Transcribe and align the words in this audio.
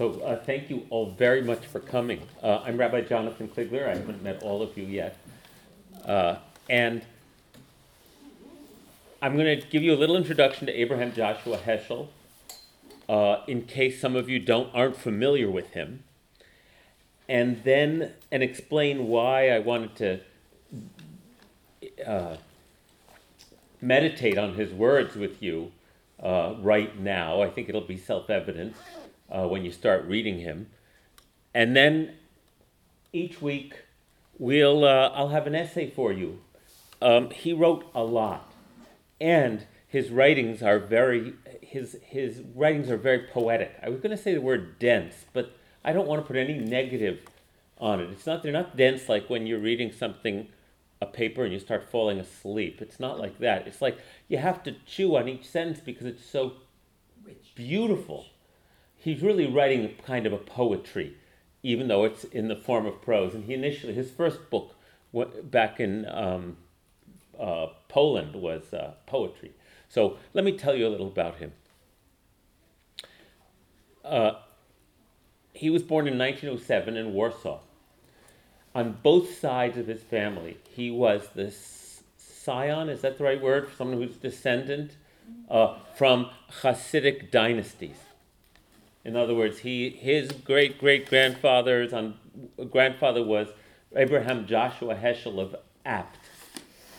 So 0.00 0.18
uh, 0.22 0.42
thank 0.42 0.70
you 0.70 0.86
all 0.88 1.10
very 1.10 1.42
much 1.42 1.66
for 1.66 1.78
coming. 1.78 2.22
Uh, 2.42 2.62
I'm 2.64 2.78
Rabbi 2.78 3.02
Jonathan 3.02 3.48
Kligler. 3.48 3.86
I 3.86 3.96
haven't 3.96 4.22
met 4.22 4.42
all 4.42 4.62
of 4.62 4.78
you 4.78 4.86
yet. 4.86 5.18
Uh, 6.06 6.36
and 6.70 7.02
I'm 9.20 9.36
going 9.36 9.60
to 9.60 9.66
give 9.66 9.82
you 9.82 9.92
a 9.92 10.00
little 10.00 10.16
introduction 10.16 10.66
to 10.68 10.72
Abraham 10.72 11.12
Joshua 11.12 11.58
Heschel, 11.58 12.08
uh, 13.10 13.42
in 13.46 13.66
case 13.66 14.00
some 14.00 14.16
of 14.16 14.30
you 14.30 14.38
don't 14.38 14.74
aren't 14.74 14.96
familiar 14.96 15.50
with 15.50 15.72
him, 15.72 16.02
and 17.28 17.62
then 17.64 18.12
and 18.32 18.42
explain 18.42 19.06
why 19.06 19.50
I 19.50 19.58
wanted 19.58 19.96
to 19.96 20.20
uh, 22.10 22.36
meditate 23.82 24.38
on 24.38 24.54
his 24.54 24.72
words 24.72 25.14
with 25.14 25.42
you 25.42 25.72
uh, 26.22 26.54
right 26.58 26.98
now. 26.98 27.42
I 27.42 27.50
think 27.50 27.68
it'll 27.68 27.82
be 27.82 27.98
self-evident 27.98 28.74
uh, 29.30 29.46
when 29.46 29.64
you 29.64 29.72
start 29.72 30.04
reading 30.04 30.40
him, 30.40 30.68
and 31.54 31.76
then 31.76 32.14
each 33.12 33.40
week 33.40 33.74
we'll 34.38 34.84
uh, 34.84 35.10
I'll 35.14 35.28
have 35.28 35.46
an 35.46 35.54
essay 35.54 35.90
for 35.90 36.12
you. 36.12 36.40
Um, 37.02 37.30
he 37.30 37.52
wrote 37.52 37.90
a 37.94 38.02
lot, 38.02 38.52
and 39.20 39.66
his 39.86 40.10
writings 40.10 40.62
are 40.62 40.78
very 40.78 41.34
his 41.62 41.96
his 42.02 42.42
writings 42.54 42.90
are 42.90 42.96
very 42.96 43.26
poetic. 43.32 43.72
I 43.82 43.88
was 43.88 44.00
going 44.00 44.16
to 44.16 44.22
say 44.22 44.34
the 44.34 44.40
word 44.40 44.78
dense, 44.78 45.24
but 45.32 45.52
I 45.84 45.92
don't 45.92 46.06
want 46.06 46.22
to 46.22 46.26
put 46.26 46.36
any 46.36 46.58
negative 46.58 47.20
on 47.78 48.00
it. 48.00 48.10
It's 48.10 48.26
not 48.26 48.42
they're 48.42 48.52
not 48.52 48.76
dense 48.76 49.08
like 49.08 49.28
when 49.30 49.46
you're 49.46 49.58
reading 49.58 49.92
something 49.92 50.48
a 51.02 51.06
paper 51.06 51.44
and 51.44 51.52
you 51.52 51.58
start 51.58 51.90
falling 51.90 52.20
asleep. 52.20 52.82
It's 52.82 53.00
not 53.00 53.18
like 53.18 53.38
that. 53.38 53.66
It's 53.66 53.80
like 53.80 53.98
you 54.28 54.38
have 54.38 54.62
to 54.64 54.72
chew 54.86 55.16
on 55.16 55.28
each 55.28 55.46
sentence 55.46 55.80
because 55.80 56.06
it's 56.06 56.24
so 56.24 56.54
beautiful. 57.54 58.26
He's 59.00 59.22
really 59.22 59.46
writing 59.46 59.94
kind 60.06 60.26
of 60.26 60.32
a 60.32 60.38
poetry, 60.38 61.16
even 61.62 61.88
though 61.88 62.04
it's 62.04 62.24
in 62.24 62.48
the 62.48 62.56
form 62.56 62.86
of 62.86 63.02
prose. 63.02 63.34
And 63.34 63.44
he 63.44 63.54
initially, 63.54 63.94
his 63.94 64.10
first 64.10 64.50
book 64.50 64.76
back 65.42 65.80
in 65.80 66.06
um, 66.08 66.58
uh, 67.38 67.68
Poland 67.88 68.36
was 68.36 68.72
uh, 68.72 68.92
poetry. 69.06 69.52
So 69.88 70.18
let 70.34 70.44
me 70.44 70.56
tell 70.56 70.76
you 70.76 70.86
a 70.86 70.90
little 70.90 71.08
about 71.08 71.36
him. 71.36 71.52
Uh, 74.04 74.32
he 75.52 75.70
was 75.70 75.82
born 75.82 76.06
in 76.06 76.16
1907 76.16 76.96
in 76.96 77.12
Warsaw 77.12 77.60
on 78.74 78.98
both 79.02 79.38
sides 79.38 79.76
of 79.76 79.86
his 79.86 80.02
family, 80.02 80.58
he 80.70 80.90
was 80.90 81.28
the 81.34 81.52
scion, 82.16 82.88
is 82.88 83.00
that 83.00 83.18
the 83.18 83.24
right 83.24 83.40
word, 83.40 83.68
for 83.68 83.76
someone 83.76 83.98
who's 83.98 84.16
descendant 84.16 84.92
uh, 85.50 85.76
from 85.96 86.30
Hasidic 86.62 87.30
dynasties. 87.30 87.96
In 89.04 89.16
other 89.16 89.34
words, 89.34 89.60
he, 89.60 89.90
his 89.90 90.30
great 90.30 90.78
great 90.78 91.08
grandfather's 91.08 91.92
on, 91.92 92.18
grandfather 92.70 93.22
was 93.22 93.48
Abraham 93.96 94.46
Joshua 94.46 94.94
Heschel 94.94 95.40
of 95.40 95.56
Apt, 95.84 96.18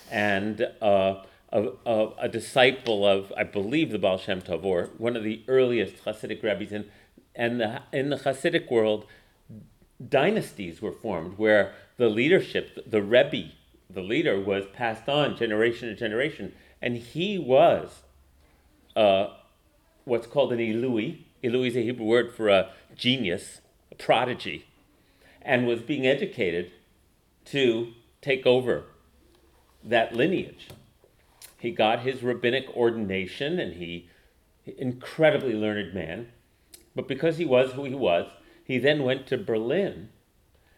and 0.09 0.67
uh, 0.81 1.23
a, 1.51 1.67
a, 1.85 2.07
a, 2.21 2.29
disciple 2.29 3.05
of, 3.05 3.31
I 3.37 3.43
believe, 3.43 3.91
the 3.91 3.99
Baal 3.99 4.17
Shem 4.17 4.41
Tov, 4.41 4.63
or 4.63 4.89
one 4.97 5.15
of 5.15 5.23
the 5.23 5.43
earliest 5.47 6.03
Hasidic 6.05 6.43
rabbis. 6.43 6.71
And, 6.71 6.89
and 7.35 7.61
the, 7.61 7.81
in 7.91 8.09
the 8.09 8.17
Hasidic 8.17 8.69
world, 8.71 9.05
dynasties 10.09 10.81
were 10.81 10.91
formed 10.91 11.37
where 11.37 11.73
the 11.97 12.09
leadership, 12.09 12.79
the 12.89 13.01
Rebbe, 13.01 13.51
the 13.89 14.01
leader, 14.01 14.39
was 14.39 14.65
passed 14.73 15.07
on 15.07 15.37
generation 15.37 15.89
to 15.89 15.95
generation. 15.95 16.53
And 16.81 16.97
he 16.97 17.37
was 17.37 18.01
uh, 18.95 19.27
what's 20.05 20.27
called 20.27 20.51
an 20.53 20.59
Ilui. 20.59 21.19
Ilui 21.43 21.67
is 21.67 21.75
a 21.75 21.83
Hebrew 21.83 22.05
word 22.05 22.33
for 22.33 22.49
a 22.49 22.71
genius, 22.95 23.61
a 23.91 23.95
prodigy, 23.95 24.65
and 25.41 25.65
was 25.65 25.81
being 25.81 26.05
educated 26.05 26.71
to 27.45 27.93
take 28.21 28.45
over 28.45 28.85
that 29.83 30.13
lineage. 30.13 30.67
He 31.57 31.71
got 31.71 32.01
his 32.01 32.23
rabbinic 32.23 32.69
ordination 32.75 33.59
and 33.59 33.73
he 33.73 34.09
incredibly 34.77 35.53
learned 35.53 35.93
man. 35.93 36.31
But 36.95 37.07
because 37.07 37.37
he 37.37 37.45
was 37.45 37.71
who 37.71 37.85
he 37.85 37.95
was, 37.95 38.31
he 38.63 38.77
then 38.77 39.03
went 39.03 39.27
to 39.27 39.37
Berlin 39.37 40.09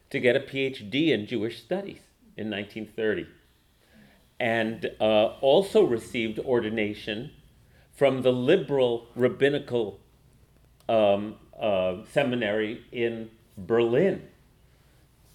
to 0.10 0.20
get 0.20 0.36
a 0.36 0.40
PhD 0.40 1.10
in 1.10 1.28
Jewish 1.28 1.62
studies 1.62 2.02
in 2.38 2.50
1930 2.50 3.28
and 4.40 4.92
uh, 5.00 5.38
also 5.42 5.84
received 5.84 6.40
ordination 6.40 7.32
from 7.94 8.22
the 8.22 8.32
liberal 8.32 9.08
rabbinical 9.16 10.00
um, 10.90 11.36
uh, 11.60 11.98
seminary 12.12 12.84
in 12.92 13.30
Berlin 13.58 14.28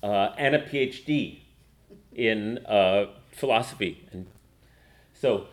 uh, 0.03 0.31
and 0.36 0.54
a 0.54 0.60
PhD 0.60 1.41
in 2.14 2.59
uh, 2.66 3.06
philosophy. 3.32 4.06
And 4.12 4.26
so, 5.14 5.47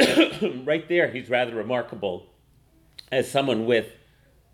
right 0.64 0.88
there, 0.88 1.08
he's 1.08 1.28
rather 1.28 1.54
remarkable 1.54 2.26
as 3.12 3.30
someone 3.30 3.66
with 3.66 3.92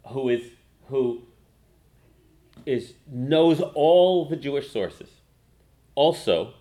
who 0.08 0.28
is 0.28 0.42
who 0.88 1.22
is 2.66 2.94
knows 3.10 3.60
all 3.60 4.28
the 4.28 4.36
Jewish 4.36 4.70
sources. 4.70 5.08
Also, 5.94 6.54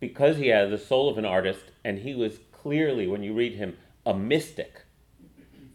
because 0.00 0.36
he 0.36 0.48
had 0.48 0.70
the 0.70 0.78
soul 0.78 1.08
of 1.08 1.18
an 1.18 1.24
artist, 1.24 1.64
and 1.84 1.98
he 1.98 2.14
was 2.14 2.38
clearly, 2.52 3.06
when 3.06 3.22
you 3.22 3.32
read 3.32 3.54
him, 3.54 3.76
a 4.04 4.14
mystic. 4.14 4.85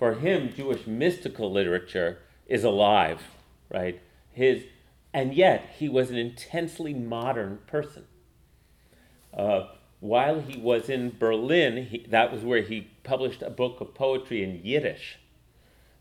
For 0.02 0.16
him, 0.16 0.52
Jewish 0.52 0.88
mystical 0.88 1.52
literature 1.52 2.18
is 2.48 2.64
alive, 2.64 3.22
right? 3.70 4.02
His, 4.32 4.64
and 5.14 5.32
yet 5.32 5.76
he 5.78 5.88
was 5.88 6.10
an 6.10 6.18
intensely 6.18 6.92
modern 6.92 7.60
person. 7.68 8.06
Uh, 9.32 9.68
while 10.00 10.40
he 10.40 10.60
was 10.60 10.90
in 10.90 11.16
Berlin, 11.20 11.86
he, 11.86 12.08
that 12.10 12.34
was 12.34 12.44
where 12.44 12.64
he 12.64 12.88
published 13.04 13.44
a 13.44 13.52
book 13.52 13.80
of 13.80 13.94
poetry 13.94 14.44
in 14.44 14.62
Yiddish. 14.64 15.20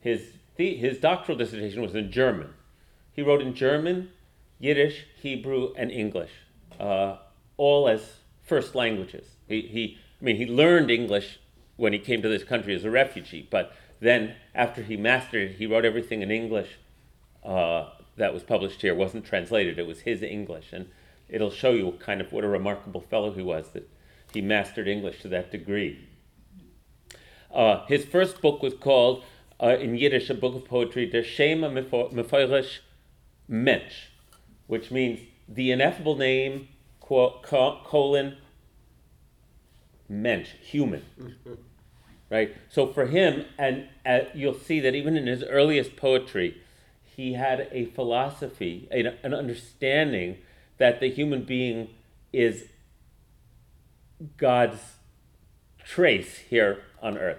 His, 0.00 0.32
his 0.56 0.96
doctoral 0.96 1.36
dissertation 1.36 1.82
was 1.82 1.94
in 1.94 2.10
German. 2.10 2.54
He 3.12 3.20
wrote 3.20 3.42
in 3.42 3.52
German, 3.52 4.08
Yiddish, 4.58 5.04
Hebrew, 5.20 5.74
and 5.76 5.90
English, 5.90 6.32
uh, 6.80 7.18
all 7.58 7.86
as 7.86 8.14
first 8.42 8.74
languages. 8.74 9.26
He, 9.46 9.60
he, 9.60 9.98
I 10.22 10.24
mean, 10.24 10.36
he 10.36 10.46
learned 10.46 10.90
English 10.90 11.38
when 11.76 11.92
he 11.92 11.98
came 11.98 12.22
to 12.22 12.28
this 12.30 12.44
country 12.44 12.74
as 12.74 12.84
a 12.84 12.90
refugee, 12.90 13.46
but 13.50 13.74
then 14.00 14.34
after 14.54 14.82
he 14.82 14.96
mastered 14.96 15.50
it, 15.50 15.56
he 15.56 15.66
wrote 15.66 15.84
everything 15.84 16.22
in 16.22 16.30
English 16.30 16.78
uh, 17.44 17.90
that 18.16 18.34
was 18.34 18.42
published 18.42 18.82
here. 18.82 18.92
It 18.92 18.98
wasn't 18.98 19.24
translated, 19.24 19.78
it 19.78 19.86
was 19.86 20.00
his 20.00 20.22
English. 20.22 20.72
And 20.72 20.88
it'll 21.28 21.50
show 21.50 21.72
you 21.72 21.92
kind 22.00 22.20
of 22.20 22.32
what 22.32 22.44
a 22.44 22.48
remarkable 22.48 23.00
fellow 23.00 23.32
he 23.32 23.42
was 23.42 23.68
that 23.70 23.88
he 24.32 24.40
mastered 24.40 24.88
English 24.88 25.20
to 25.22 25.28
that 25.28 25.50
degree. 25.50 26.08
Uh, 27.52 27.84
his 27.86 28.04
first 28.04 28.40
book 28.40 28.62
was 28.62 28.74
called, 28.74 29.24
uh, 29.62 29.76
in 29.78 29.96
Yiddish, 29.96 30.30
a 30.30 30.34
book 30.34 30.54
of 30.54 30.64
poetry, 30.64 31.06
Der 31.06 31.22
Shem 31.22 31.60
Hameforash 31.60 32.78
Mensch, 33.48 34.08
which 34.66 34.90
means 34.90 35.20
the 35.48 35.72
ineffable 35.72 36.16
name, 36.16 36.68
colon, 37.00 38.36
Mensch, 40.08 40.50
human. 40.62 41.02
right? 42.30 42.56
So 42.70 42.92
for 42.92 43.06
him, 43.06 43.44
and 43.58 43.88
uh, 44.06 44.20
you'll 44.34 44.54
see 44.54 44.80
that 44.80 44.94
even 44.94 45.16
in 45.16 45.26
his 45.26 45.42
earliest 45.42 45.96
poetry, 45.96 46.62
he 47.04 47.34
had 47.34 47.68
a 47.72 47.86
philosophy, 47.86 48.88
a, 48.91 49.04
an 49.24 49.34
understanding 49.34 50.38
that 50.78 51.00
the 51.00 51.10
human 51.10 51.44
being 51.44 51.88
is 52.32 52.68
God's 54.36 54.78
trace 55.84 56.38
here 56.38 56.82
on 57.02 57.18
earth. 57.18 57.38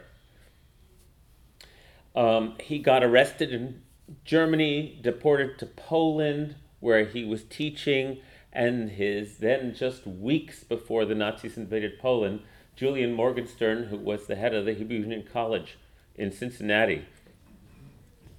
Um, 2.14 2.56
he 2.62 2.80
got 2.80 3.04
arrested 3.04 3.54
in 3.54 3.82
Germany, 4.26 5.00
deported 5.02 5.58
to 5.60 5.66
Poland, 5.66 6.56
where 6.82 7.06
he 7.06 7.24
was 7.24 7.44
teaching, 7.44 8.18
and 8.52 8.92
his 8.92 9.38
then 9.38 9.74
just 9.74 10.06
weeks 10.06 10.64
before 10.64 11.06
the 11.06 11.16
Nazis 11.16 11.56
invaded 11.56 11.98
Poland, 12.00 12.42
Julian 12.82 13.14
Morgenstern, 13.14 13.90
who 13.90 13.96
was 13.96 14.26
the 14.26 14.36
head 14.36 14.56
of 14.56 14.66
the 14.66 14.74
Hebrew 14.74 14.98
Union 14.98 15.24
College 15.32 15.78
in 16.16 16.32
Cincinnati, 16.32 17.06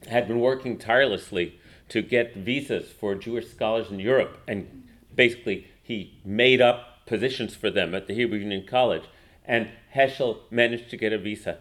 had 0.08 0.26
been 0.26 0.40
working 0.40 0.78
tirelessly 0.78 1.60
to 1.90 2.02
get 2.02 2.34
visas 2.34 2.90
for 2.90 3.14
Jewish 3.14 3.48
scholars 3.48 3.88
in 3.88 4.00
Europe, 4.00 4.40
and 4.48 4.88
basically 5.14 5.68
he 5.80 6.18
made 6.24 6.60
up 6.60 7.06
positions 7.06 7.54
for 7.54 7.70
them 7.70 7.94
at 7.94 8.08
the 8.08 8.14
Hebrew 8.14 8.40
Union 8.40 8.66
College. 8.66 9.04
And 9.44 9.68
Heschel 9.94 10.38
managed 10.50 10.90
to 10.90 10.96
get 10.96 11.12
a 11.12 11.18
visa, 11.18 11.58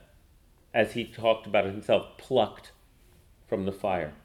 as 0.73 0.93
he 0.93 1.03
talked 1.03 1.45
about 1.45 1.65
himself, 1.65 2.17
plucked 2.17 2.71
from 3.47 3.65
the 3.65 3.71
fire. 3.71 4.15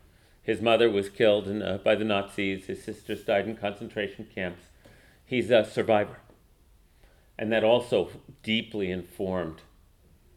His 0.42 0.62
mother 0.62 0.90
was 0.90 1.10
killed 1.10 1.46
in, 1.46 1.60
uh, 1.60 1.76
by 1.84 1.94
the 1.94 2.04
Nazis, 2.06 2.64
his 2.64 2.82
sisters 2.82 3.22
died 3.22 3.46
in 3.46 3.54
concentration 3.54 4.26
camps. 4.34 4.62
He's 5.26 5.50
a 5.50 5.62
survivor. 5.62 6.20
And 7.38 7.52
that 7.52 7.64
also 7.64 8.10
deeply 8.42 8.90
informed 8.90 9.60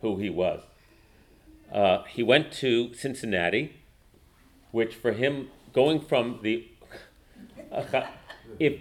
who 0.02 0.18
he 0.18 0.30
was. 0.30 0.62
Uh, 1.72 2.04
he 2.04 2.24
went 2.24 2.52
to 2.52 2.94
Cincinnati 2.94 3.80
which 4.72 4.96
for 4.96 5.12
him, 5.12 5.50
going 5.74 6.00
from 6.00 6.40
the. 6.42 6.68
if, 8.60 8.80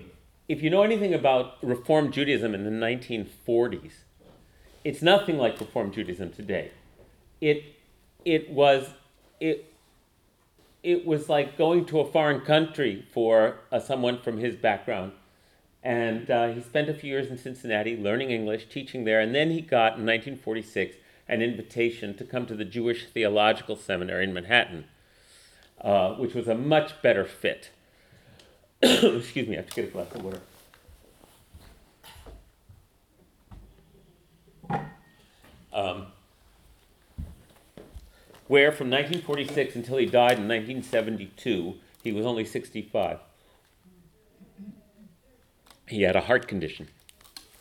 if 0.49 0.63
you 0.63 0.71
know 0.71 0.83
anything 0.83 1.15
about 1.15 1.63
Reform 1.63 2.13
Judaism 2.13 2.55
in 2.55 2.65
the 2.65 2.71
1940s, 2.71 3.93
it's 4.85 5.03
nothing 5.03 5.39
like 5.39 5.59
Reform 5.61 5.91
Judaism 5.93 6.31
today. 6.31 6.71
It, 7.41 7.65
it 8.25 8.51
was. 8.51 8.89
It, 9.41 9.73
it 10.83 11.05
was 11.05 11.29
like 11.29 11.59
going 11.59 11.85
to 11.87 11.99
a 11.99 12.11
foreign 12.11 12.41
country 12.41 13.05
for 13.13 13.57
uh, 13.73 13.81
someone 13.81 14.21
from 14.21 14.39
his 14.39 14.55
background. 14.55 15.13
And 15.83 16.31
uh, 16.31 16.49
he 16.49 16.61
spent 16.61 16.89
a 16.89 16.95
few 16.95 17.11
years 17.11 17.29
in 17.29 17.39
Cincinnati 17.39 17.97
learning 17.97 18.31
English, 18.31 18.69
teaching 18.69 19.05
there, 19.05 19.21
and 19.21 19.35
then 19.35 19.51
he 19.51 19.61
got 19.61 19.97
in 19.99 20.05
1946 20.05 20.97
an 21.29 21.43
invitation 21.43 22.17
to 22.17 22.25
come 22.25 22.47
to 22.47 22.55
the 22.55 22.65
Jewish 22.65 23.07
Theological 23.07 23.77
Seminary 23.77 24.25
in 24.25 24.33
Manhattan, 24.33 24.87
uh, 25.81 26.15
which 26.15 26.35
was 26.35 26.49
a 26.49 26.55
much 26.55 27.01
better 27.03 27.25
fit. 27.25 27.71
Excuse 28.83 29.49
me, 29.49 29.55
I 29.55 29.61
have 29.61 29.69
to 29.71 29.75
get 29.75 29.89
a 29.89 29.93
glass 29.93 30.13
of 30.15 30.25
water. 30.25 30.41
Um, 35.73 36.07
where 38.49 38.73
from 38.73 38.91
1946 38.91 39.77
until 39.77 39.99
he 39.99 40.07
died 40.07 40.39
in 40.39 40.49
1972, 40.49 41.75
he 42.03 42.13
was 42.13 42.27
only 42.27 42.45
65. 42.45 43.19
He 45.89 46.03
had 46.03 46.17
a 46.17 46.21
heart 46.21 46.47
condition. 46.47 46.89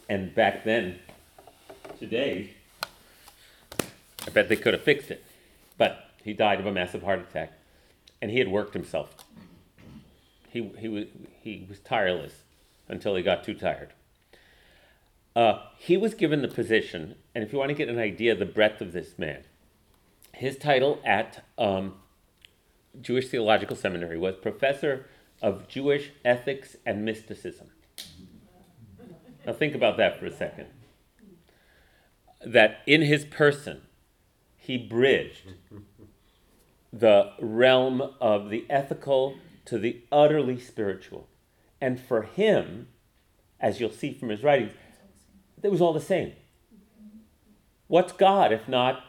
And 0.09 0.33
back 0.35 0.63
then, 0.63 0.99
today, 1.99 2.51
I 4.25 4.29
bet 4.33 4.49
they 4.49 4.55
could 4.55 4.73
have 4.73 4.83
fixed 4.83 5.11
it. 5.11 5.23
But 5.77 6.11
he 6.23 6.33
died 6.33 6.59
of 6.59 6.65
a 6.65 6.71
massive 6.71 7.03
heart 7.03 7.19
attack. 7.19 7.53
And 8.21 8.31
he 8.31 8.39
had 8.39 8.49
worked 8.49 8.73
himself. 8.73 9.15
He, 10.49 10.71
he, 10.77 10.87
was, 10.87 11.05
he 11.41 11.65
was 11.69 11.79
tireless 11.79 12.43
until 12.89 13.15
he 13.15 13.23
got 13.23 13.43
too 13.43 13.53
tired. 13.53 13.93
Uh, 15.35 15.59
he 15.77 15.95
was 15.95 16.15
given 16.15 16.41
the 16.41 16.47
position, 16.47 17.15
and 17.35 17.43
if 17.43 17.53
you 17.53 17.59
want 17.59 17.69
to 17.69 17.75
get 17.75 17.89
an 17.89 17.99
idea 17.99 18.31
of 18.31 18.39
the 18.39 18.45
breadth 18.45 18.81
of 18.81 18.91
this 18.91 19.19
man, 19.19 19.43
his 20.33 20.57
title 20.57 20.99
at 21.05 21.45
um, 21.59 21.93
Jewish 22.99 23.27
Theological 23.27 23.75
Seminary 23.75 24.17
was 24.17 24.35
Professor 24.35 25.05
of 25.41 25.67
Jewish 25.67 26.11
Ethics 26.25 26.75
and 26.85 27.05
Mysticism. 27.05 27.67
Now, 29.47 29.53
think 29.53 29.73
about 29.73 29.95
that 29.95 30.19
for 30.19 30.25
a 30.25 30.31
second. 30.31 30.67
That 32.45 32.81
in 32.85 33.01
his 33.01 33.23
person, 33.23 33.83
he 34.57 34.77
bridged 34.77 35.53
the 36.93 37.31
realm 37.39 38.01
of 38.19 38.49
the 38.49 38.65
ethical 38.69 39.37
to 39.65 39.79
the 39.79 40.03
utterly 40.11 40.59
spiritual. 40.59 41.29
And 41.79 41.97
for 41.97 42.23
him, 42.23 42.89
as 43.57 43.79
you'll 43.79 43.89
see 43.89 44.13
from 44.13 44.29
his 44.29 44.43
writings, 44.43 44.73
it 45.63 45.71
was 45.71 45.79
all 45.79 45.93
the 45.93 46.01
same. 46.01 46.33
What's 47.87 48.11
God 48.11 48.51
if 48.51 48.67
not 48.67 49.01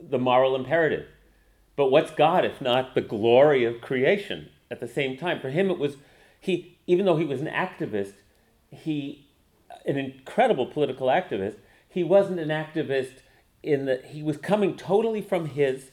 the 0.00 0.18
moral 0.18 0.56
imperative? 0.56 1.06
But 1.76 1.92
what's 1.92 2.10
God 2.10 2.44
if 2.44 2.60
not 2.60 2.96
the 2.96 3.00
glory 3.00 3.64
of 3.64 3.80
creation 3.80 4.48
at 4.68 4.80
the 4.80 4.88
same 4.88 5.16
time? 5.16 5.40
For 5.40 5.50
him, 5.50 5.70
it 5.70 5.78
was, 5.78 5.96
he, 6.40 6.78
even 6.88 7.06
though 7.06 7.16
he 7.16 7.24
was 7.24 7.40
an 7.40 7.46
activist, 7.46 8.14
he, 8.70 9.25
an 9.84 9.96
incredible 9.96 10.66
political 10.66 11.08
activist, 11.08 11.56
he 11.88 12.02
wasn't 12.04 12.40
an 12.40 12.48
activist 12.48 13.18
in 13.62 13.86
that 13.86 14.06
he 14.06 14.22
was 14.22 14.36
coming 14.36 14.76
totally 14.76 15.20
from 15.20 15.46
his 15.46 15.90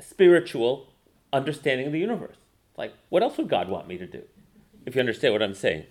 spiritual 0.00 0.88
understanding 1.32 1.86
of 1.86 1.92
the 1.92 1.98
universe. 1.98 2.36
Like, 2.76 2.94
what 3.08 3.22
else 3.22 3.36
would 3.36 3.48
God 3.48 3.68
want 3.68 3.88
me 3.88 3.98
to 3.98 4.06
do? 4.06 4.22
If 4.86 4.94
you 4.94 5.00
understand 5.00 5.34
what 5.34 5.42
I'm 5.42 5.54
saying. 5.54 5.84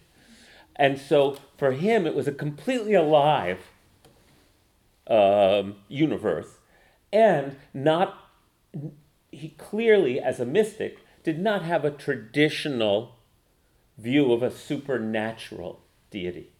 And 0.75 0.97
so 0.97 1.37
for 1.57 1.73
him, 1.73 2.07
it 2.07 2.15
was 2.15 2.27
a 2.27 2.31
completely 2.31 2.93
alive 2.93 3.59
um, 5.07 5.75
universe, 5.87 6.57
and 7.11 7.57
not, 7.73 8.17
he 9.31 9.49
clearly, 9.57 10.19
as 10.19 10.39
a 10.39 10.45
mystic, 10.45 10.99
did 11.23 11.39
not 11.39 11.63
have 11.63 11.83
a 11.83 11.91
traditional 11.91 13.15
view 13.97 14.31
of 14.31 14.41
a 14.41 14.51
supernatural 14.51 15.81
deity. 16.11 16.51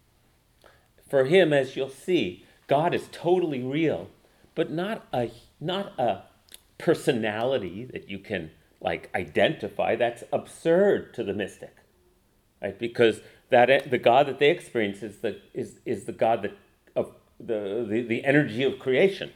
For 1.09 1.25
him, 1.25 1.51
as 1.53 1.75
you'll 1.75 1.89
see, 1.89 2.45
God 2.67 2.93
is 2.93 3.09
totally 3.11 3.63
real, 3.63 4.09
but 4.55 4.71
not 4.71 5.07
a 5.13 5.31
not 5.59 5.99
a 5.99 6.23
personality 6.77 7.83
that 7.85 8.09
you 8.09 8.19
can 8.19 8.51
like 8.79 9.09
identify. 9.15 9.95
That's 9.95 10.23
absurd 10.31 11.13
to 11.15 11.23
the 11.23 11.33
mystic, 11.33 11.75
right? 12.61 12.77
Because 12.77 13.21
that 13.49 13.89
the 13.89 13.97
God 13.97 14.27
that 14.27 14.39
they 14.39 14.51
experience 14.51 15.01
is 15.01 15.17
the 15.17 15.39
is 15.53 15.79
is 15.85 16.05
the 16.05 16.11
God 16.11 16.43
that 16.43 16.57
of 16.95 17.13
the 17.39 17.85
the, 17.89 18.01
the 18.03 18.23
energy 18.23 18.63
of 18.63 18.79
creation, 18.79 19.31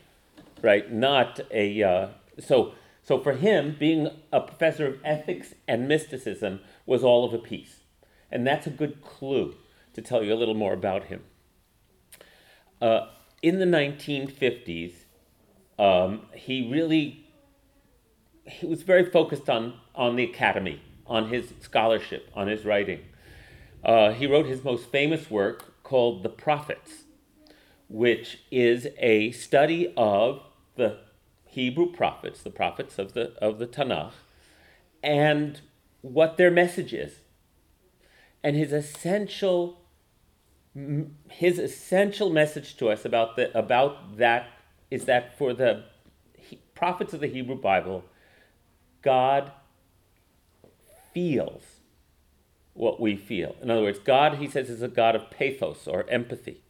right? 0.62 0.92
Not 0.92 1.40
a 1.52 1.82
uh, 1.82 2.08
so 2.40 2.74
so 3.02 3.20
for 3.20 3.34
him, 3.34 3.76
being 3.78 4.10
a 4.32 4.40
professor 4.40 4.88
of 4.88 5.00
ethics 5.04 5.56
and 5.68 5.88
mysticism 5.88 6.62
was 6.86 7.04
all 7.04 7.26
of 7.26 7.34
a 7.34 7.40
piece, 7.40 7.82
and 8.32 8.46
that's 8.46 8.68
a 8.68 8.72
good 8.72 9.02
clue 9.02 9.56
to 9.94 10.02
tell 10.02 10.24
you 10.24 10.34
a 10.34 10.36
little 10.36 10.54
more 10.54 10.74
about 10.74 11.06
him. 11.06 11.24
Uh, 12.84 13.08
in 13.42 13.60
the 13.60 13.66
1950s, 13.66 14.92
um, 15.80 16.24
he 16.34 16.70
really 16.70 17.26
he 18.46 18.66
was 18.66 18.84
very 18.84 19.10
focused 19.10 19.50
on 19.50 19.76
on 19.96 20.18
the 20.18 20.24
academy, 20.26 20.82
on 21.08 21.30
his 21.30 21.54
scholarship, 21.62 22.30
on 22.36 22.48
his 22.48 22.66
writing. 22.66 23.00
Uh, 23.86 24.12
he 24.12 24.28
wrote 24.28 24.48
his 24.48 24.66
most 24.66 24.92
famous 24.92 25.32
work 25.32 25.82
called 25.84 26.24
The 26.24 26.30
Prophets, 26.30 27.04
which 27.88 28.40
is 28.52 28.90
a 28.98 29.32
study 29.32 29.94
of 29.96 30.42
the 30.76 31.00
Hebrew 31.46 31.90
prophets, 31.90 32.44
the 32.44 32.52
prophets 32.52 33.00
of 33.00 33.14
the 33.14 33.32
of 33.42 33.60
the 33.60 33.68
Tanakh, 33.68 34.12
and 35.02 35.62
what 36.02 36.36
their 36.36 36.52
message 36.52 36.94
is. 36.94 37.20
And 38.44 38.58
his 38.58 38.74
essential 38.74 39.83
his 41.30 41.60
essential 41.60 42.30
message 42.30 42.78
to 42.78 42.90
us 42.90 43.06
about 43.06 43.36
the 43.36 43.56
about 43.58 44.18
that 44.18 44.48
is 44.90 45.06
that 45.06 45.38
for 45.38 45.54
the 45.54 45.84
he, 46.36 46.60
prophets 46.74 47.14
of 47.14 47.20
the 47.20 47.28
Hebrew 47.28 47.60
Bible, 47.60 48.04
God 49.02 49.52
feels 51.14 51.64
what 52.74 53.00
we 53.00 53.16
feel. 53.16 53.56
In 53.62 53.70
other 53.70 53.84
words, 53.84 54.00
God, 54.00 54.36
he 54.36 54.48
says, 54.48 54.70
is 54.70 54.82
a 54.82 54.88
God 54.88 55.16
of 55.16 55.30
pathos 55.30 55.88
or 55.88 56.10
empathy, 56.10 56.62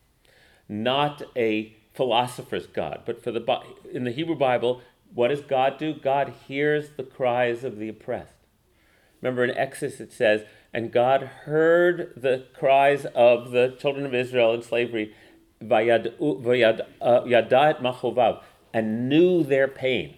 not 0.67 1.21
a 1.35 1.73
philosopher's 1.93 2.67
God. 2.67 3.03
But 3.05 3.23
for 3.23 3.31
the 3.31 3.61
in 3.91 4.03
the 4.03 4.11
Hebrew 4.11 4.35
Bible, 4.35 4.81
what 5.13 5.29
does 5.29 5.41
God 5.41 5.77
do? 5.77 5.93
God 5.93 6.33
hears 6.47 6.89
the 6.97 7.03
cries 7.03 7.63
of 7.63 7.77
the 7.77 7.87
oppressed. 7.87 8.35
Remember 9.21 9.45
in 9.45 9.51
Exodus 9.51 10.01
it 10.01 10.11
says, 10.11 10.43
and 10.73 10.91
God 10.91 11.21
heard 11.45 12.13
the 12.17 12.45
cries 12.57 13.05
of 13.13 13.51
the 13.51 13.75
children 13.79 14.05
of 14.05 14.13
Israel 14.13 14.53
in 14.53 14.63
slavery, 14.63 15.13
uh, 15.69 17.21
and 18.73 19.09
knew 19.09 19.43
their 19.43 19.67
pain. 19.67 20.15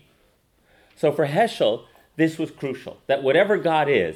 So 0.95 1.11
for 1.11 1.27
Heschel, 1.27 1.83
this 2.15 2.37
was 2.37 2.51
crucial 2.51 3.01
that 3.07 3.21
whatever 3.21 3.57
God 3.57 3.89
is, 3.89 4.15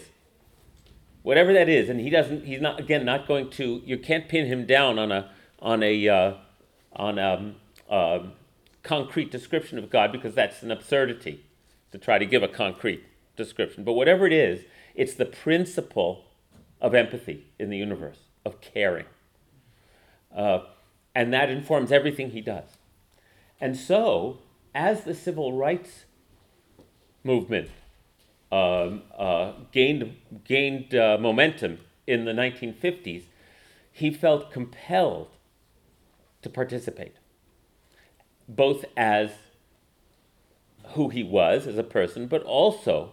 whatever 1.24 1.52
that 1.54 1.68
is, 1.68 1.90
and 1.90 2.00
he 2.00 2.10
doesn't, 2.10 2.46
he's 2.46 2.62
not 2.62 2.80
again 2.80 3.04
not 3.04 3.28
going 3.28 3.50
to. 3.52 3.82
You 3.86 3.98
can't 3.98 4.30
pin 4.30 4.46
him 4.46 4.66
down 4.66 4.98
on 4.98 5.12
a 5.12 5.30
on 5.60 5.84
a 5.84 6.08
uh, 6.08 6.34
on 6.94 7.20
a 7.20 7.54
um, 7.90 8.32
concrete 8.84 9.30
description 9.30 9.78
of 9.78 9.90
God 9.90 10.14
because 10.14 10.34
that's 10.34 10.64
an 10.64 10.72
absurdity 10.72 11.44
to 11.92 11.98
try 11.98 12.18
to 12.18 12.26
give 12.26 12.44
a 12.44 12.48
concrete 12.48 13.04
description. 13.36 13.84
But 13.84 13.94
whatever 13.94 14.26
it 14.26 14.34
is, 14.34 14.64
it's 14.96 15.16
the 15.16 15.26
principle 15.26 16.26
of 16.82 16.96
empathy 16.96 17.46
in 17.58 17.70
the 17.70 17.78
universe, 17.78 18.20
of 18.46 18.62
caring. 18.62 19.06
Uh, 20.36 20.60
and 21.14 21.34
that 21.34 21.50
informs 21.50 21.92
everything 21.92 22.32
he 22.32 22.42
does. 22.42 22.78
And 23.60 23.76
so, 23.76 24.40
as 24.74 25.04
the 25.04 25.14
civil 25.14 25.54
rights 25.54 26.06
movement 27.24 27.70
um, 28.52 29.04
uh, 29.18 29.54
gained, 29.72 30.16
gained 30.46 30.96
uh, 30.96 31.18
momentum 31.20 31.80
in 32.08 32.26
the 32.26 32.32
1950s, 32.32 33.24
he 33.92 34.12
felt 34.12 34.52
compelled 34.52 35.28
to 36.42 36.50
participate, 36.50 37.16
both 38.48 38.86
as 38.96 39.32
who 40.94 41.10
he 41.10 41.22
was 41.22 41.68
as 41.68 41.78
a 41.78 41.84
person, 41.84 42.28
but 42.28 42.42
also 42.44 43.12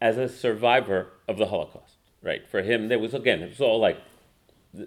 as 0.00 0.16
a 0.16 0.28
survivor 0.28 1.08
of 1.28 1.36
the 1.36 1.46
Holocaust 1.46 1.89
right? 2.22 2.48
For 2.48 2.62
him, 2.62 2.88
there 2.88 2.98
was 2.98 3.14
again, 3.14 3.42
it 3.42 3.50
was 3.50 3.60
all 3.60 3.78
like 3.78 3.98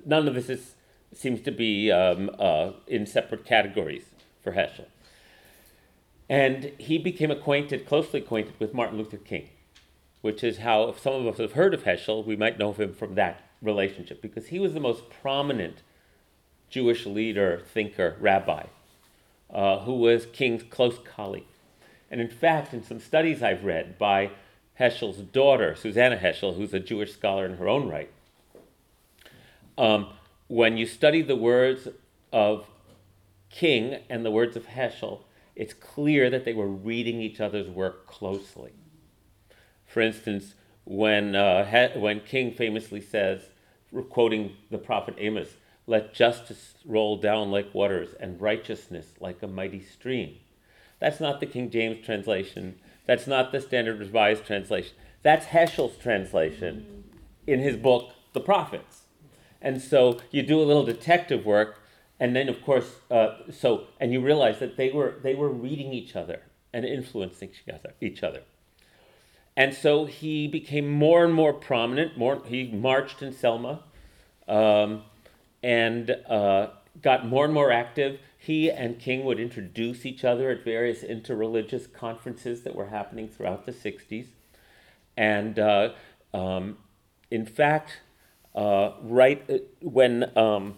none 0.06 0.28
of 0.28 0.34
this 0.34 0.50
is 0.50 0.76
seems 1.14 1.42
to 1.42 1.52
be 1.52 1.92
um, 1.92 2.32
uh, 2.40 2.72
in 2.88 3.06
separate 3.06 3.46
categories 3.46 4.06
for 4.42 4.54
Heschel. 4.54 4.88
And 6.28 6.72
he 6.80 6.98
became 6.98 7.30
acquainted, 7.30 7.86
closely 7.86 8.20
acquainted 8.22 8.56
with 8.60 8.74
Martin 8.74 8.98
Luther 8.98 9.18
King. 9.18 9.50
which 10.24 10.42
is 10.42 10.60
how, 10.60 10.88
if 10.88 10.98
some 10.98 11.14
of 11.14 11.28
us 11.28 11.38
have 11.38 11.52
heard 11.52 11.74
of 11.74 11.84
Heschel, 11.84 12.26
we 12.26 12.38
might 12.38 12.58
know 12.58 12.70
of 12.70 12.80
him 12.80 12.94
from 12.94 13.16
that 13.16 13.42
relationship, 13.62 14.22
because 14.22 14.48
he 14.48 14.58
was 14.58 14.74
the 14.74 14.80
most 14.80 15.10
prominent 15.10 15.84
Jewish 16.70 17.06
leader, 17.06 17.62
thinker, 17.74 18.16
rabbi, 18.22 18.68
uh, 19.54 19.80
who 19.80 19.96
was 19.96 20.26
King's 20.28 20.64
close 20.64 20.98
colleague. 21.04 21.44
And 22.10 22.22
in 22.22 22.30
fact, 22.30 22.74
in 22.74 22.84
some 22.84 23.02
studies 23.02 23.44
I've 23.44 23.66
read 23.66 23.98
by 23.98 24.32
Heschel's 24.80 25.18
daughter, 25.18 25.76
Susannah 25.76 26.18
Heschel, 26.18 26.56
who's 26.56 26.74
a 26.74 26.80
Jewish 26.80 27.14
scholar 27.14 27.46
in 27.46 27.58
her 27.58 27.68
own 27.68 27.88
right, 27.88 28.10
um, 29.78 30.08
when 30.48 30.78
you 30.78 30.86
study 30.86 31.22
the 31.22 31.36
words 31.36 31.88
of 32.32 32.68
King 33.50 34.00
and 34.10 34.26
the 34.26 34.32
words 34.32 34.56
of 34.56 34.68
Heschel, 34.68 35.22
it's 35.56 35.74
clear 35.74 36.30
that 36.30 36.46
they 36.46 36.54
were 36.54 36.68
reading 36.68 37.22
each 37.22 37.40
other's 37.40 37.70
work 37.70 38.08
closely. 38.08 38.72
For 39.86 40.02
instance, 40.02 40.56
when, 40.86 41.36
uh, 41.36 41.66
he- 41.66 42.00
when 42.00 42.22
King 42.22 42.52
famously 42.52 43.00
says, 43.00 43.50
quoting 44.10 44.56
the 44.72 44.80
prophet 44.80 45.14
Amos, 45.18 45.58
let 45.86 46.14
justice 46.14 46.76
roll 46.86 47.18
down 47.18 47.52
like 47.52 47.74
waters 47.74 48.14
and 48.20 48.42
righteousness 48.42 49.14
like 49.20 49.44
a 49.44 49.48
mighty 49.48 49.82
stream. 49.82 50.38
That's 51.00 51.20
not 51.20 51.40
the 51.40 51.46
King 51.46 51.70
James 51.70 52.04
translation. 52.04 52.80
That's 53.06 53.28
not 53.28 53.52
the 53.52 53.62
Standard 53.62 54.00
Revised 54.00 54.46
translation. 54.46 54.94
That's 55.22 55.48
Heschel's 55.48 55.98
translation 55.98 57.06
in 57.48 57.60
his 57.60 57.78
book, 57.78 58.12
The 58.34 58.40
Prophets. 58.40 59.04
And 59.62 59.82
so 59.82 60.20
you 60.32 60.44
do 60.44 60.60
a 60.60 60.64
little 60.64 60.84
detective 60.84 61.46
work, 61.46 61.80
and 62.20 62.36
then, 62.36 62.50
of 62.50 62.62
course, 62.64 62.96
uh, 63.10 63.36
so 63.52 63.88
and 64.00 64.12
you 64.12 64.22
realize 64.22 64.60
that 64.60 64.78
they 64.78 64.92
were 64.92 65.16
they 65.24 65.36
were 65.36 65.50
reading 65.50 65.94
each 65.94 66.16
other 66.16 66.42
and 66.74 66.86
influencing 66.86 67.50
each 67.50 67.74
other. 67.74 67.94
Each 68.02 68.24
other. 68.24 68.42
And 69.56 69.74
so 69.74 70.06
he 70.06 70.48
became 70.48 70.90
more 70.90 71.24
and 71.24 71.34
more 71.34 71.54
prominent. 71.54 72.18
More, 72.18 72.42
he 72.46 72.66
marched 72.72 73.22
in 73.22 73.32
Selma. 73.32 73.84
Um, 74.48 75.04
and 75.64 76.12
uh, 76.30 76.68
got 77.02 77.26
more 77.26 77.46
and 77.46 77.54
more 77.54 77.72
active. 77.72 78.20
He 78.44 78.70
and 78.70 79.00
King 79.00 79.24
would 79.24 79.40
introduce 79.40 80.06
each 80.06 80.26
other 80.26 80.50
at 80.50 80.66
various 80.66 81.02
interreligious 81.02 81.90
conferences 81.94 82.64
that 82.64 82.76
were 82.76 82.88
happening 82.88 83.30
throughout 83.30 83.66
the 83.66 83.72
60s. 83.72 84.26
And 85.16 85.58
uh, 85.58 85.94
um, 86.34 86.78
in 87.32 87.46
fact, 87.46 88.02
uh, 88.54 88.92
right 89.02 89.42
uh, 89.50 89.60
when 89.80 90.30
um, 90.38 90.76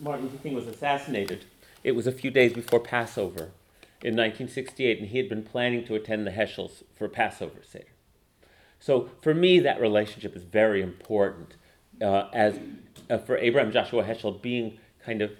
Martin 0.00 0.24
Luther 0.24 0.38
King 0.38 0.54
was 0.54 0.66
assassinated, 0.66 1.44
it 1.84 1.92
was 1.92 2.08
a 2.08 2.12
few 2.12 2.32
days 2.32 2.52
before 2.52 2.80
Passover 2.80 3.52
in 4.02 4.16
1968, 4.16 4.98
and 4.98 5.08
he 5.10 5.18
had 5.18 5.28
been 5.28 5.44
planning 5.44 5.84
to 5.84 5.94
attend 5.94 6.26
the 6.26 6.32
Heschels 6.32 6.82
for 6.96 7.08
Passover 7.08 7.60
Seder. 7.62 7.84
So 8.80 9.10
for 9.22 9.32
me, 9.32 9.60
that 9.60 9.80
relationship 9.80 10.34
is 10.34 10.42
very 10.42 10.82
important 10.82 11.54
uh, 12.02 12.30
as 12.32 12.58
uh, 13.08 13.18
for 13.18 13.38
Abraham 13.38 13.70
Joshua 13.70 14.02
Heschel 14.02 14.42
being 14.42 14.80
kind 15.04 15.22
of 15.22 15.30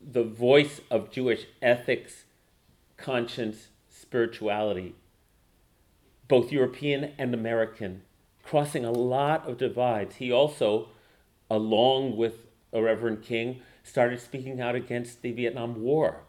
the 0.00 0.24
voice 0.24 0.80
of 0.90 1.10
Jewish 1.10 1.46
ethics, 1.60 2.24
conscience, 2.96 3.68
spirituality, 3.88 4.94
both 6.28 6.52
European 6.52 7.12
and 7.18 7.34
American, 7.34 8.02
crossing 8.42 8.84
a 8.84 8.90
lot 8.90 9.48
of 9.48 9.58
divides. 9.58 10.16
He 10.16 10.30
also, 10.30 10.88
along 11.50 12.16
with 12.16 12.46
a 12.72 12.82
Reverend 12.82 13.22
King, 13.22 13.60
started 13.82 14.20
speaking 14.20 14.60
out 14.60 14.74
against 14.74 15.22
the 15.22 15.32
Vietnam 15.32 15.82
War 15.82 16.22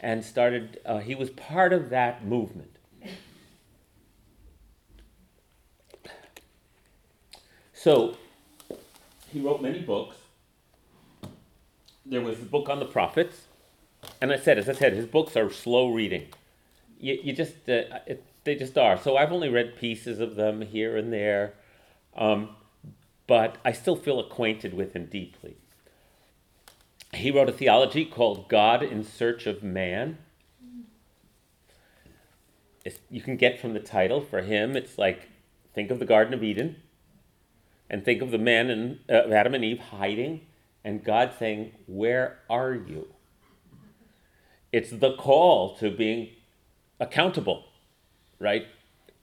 and 0.00 0.24
started, 0.24 0.80
uh, 0.84 0.98
he 0.98 1.14
was 1.14 1.30
part 1.30 1.72
of 1.72 1.90
that 1.90 2.24
movement. 2.24 2.78
So, 7.72 8.16
he 9.32 9.40
wrote 9.40 9.62
many 9.62 9.80
books. 9.80 10.17
There 12.08 12.20
was 12.20 12.40
a 12.40 12.44
book 12.44 12.68
on 12.68 12.78
the 12.78 12.86
prophets, 12.86 13.46
and 14.20 14.32
I 14.32 14.38
said, 14.38 14.58
as 14.58 14.68
I 14.68 14.72
said, 14.72 14.94
his 14.94 15.06
books 15.06 15.36
are 15.36 15.50
slow 15.50 15.88
reading. 15.90 16.28
You, 16.98 17.18
you 17.22 17.32
just 17.32 17.54
uh, 17.68 18.00
it, 18.06 18.24
they 18.44 18.54
just 18.54 18.78
are. 18.78 18.96
So 18.96 19.16
I've 19.16 19.30
only 19.30 19.48
read 19.48 19.76
pieces 19.76 20.18
of 20.18 20.34
them 20.34 20.62
here 20.62 20.96
and 20.96 21.12
there, 21.12 21.54
um, 22.16 22.50
but 23.26 23.58
I 23.64 23.72
still 23.72 23.96
feel 23.96 24.18
acquainted 24.18 24.72
with 24.72 24.94
him 24.94 25.06
deeply. 25.06 25.56
He 27.12 27.30
wrote 27.30 27.48
a 27.48 27.52
theology 27.52 28.04
called 28.04 28.48
God 28.48 28.82
in 28.82 29.04
Search 29.04 29.46
of 29.46 29.62
Man. 29.62 30.18
It's, 32.84 32.98
you 33.10 33.20
can 33.20 33.36
get 33.36 33.60
from 33.60 33.74
the 33.74 33.80
title 33.80 34.20
for 34.22 34.40
him, 34.40 34.76
it's 34.76 34.96
like 34.96 35.28
think 35.74 35.90
of 35.90 35.98
the 35.98 36.06
Garden 36.06 36.32
of 36.32 36.42
Eden 36.42 36.76
and 37.90 38.04
think 38.04 38.22
of 38.22 38.30
the 38.30 38.38
man 38.38 38.70
and 38.70 38.98
uh, 39.08 39.32
Adam 39.32 39.54
and 39.54 39.64
Eve 39.64 39.78
hiding, 39.78 40.40
and 40.88 41.04
God 41.04 41.32
saying, 41.38 41.72
"Where 41.86 42.38
are 42.48 42.74
you?" 42.74 43.12
It's 44.72 44.90
the 44.90 45.14
call 45.14 45.76
to 45.76 45.90
being 45.90 46.30
accountable, 46.98 47.66
right? 48.38 48.66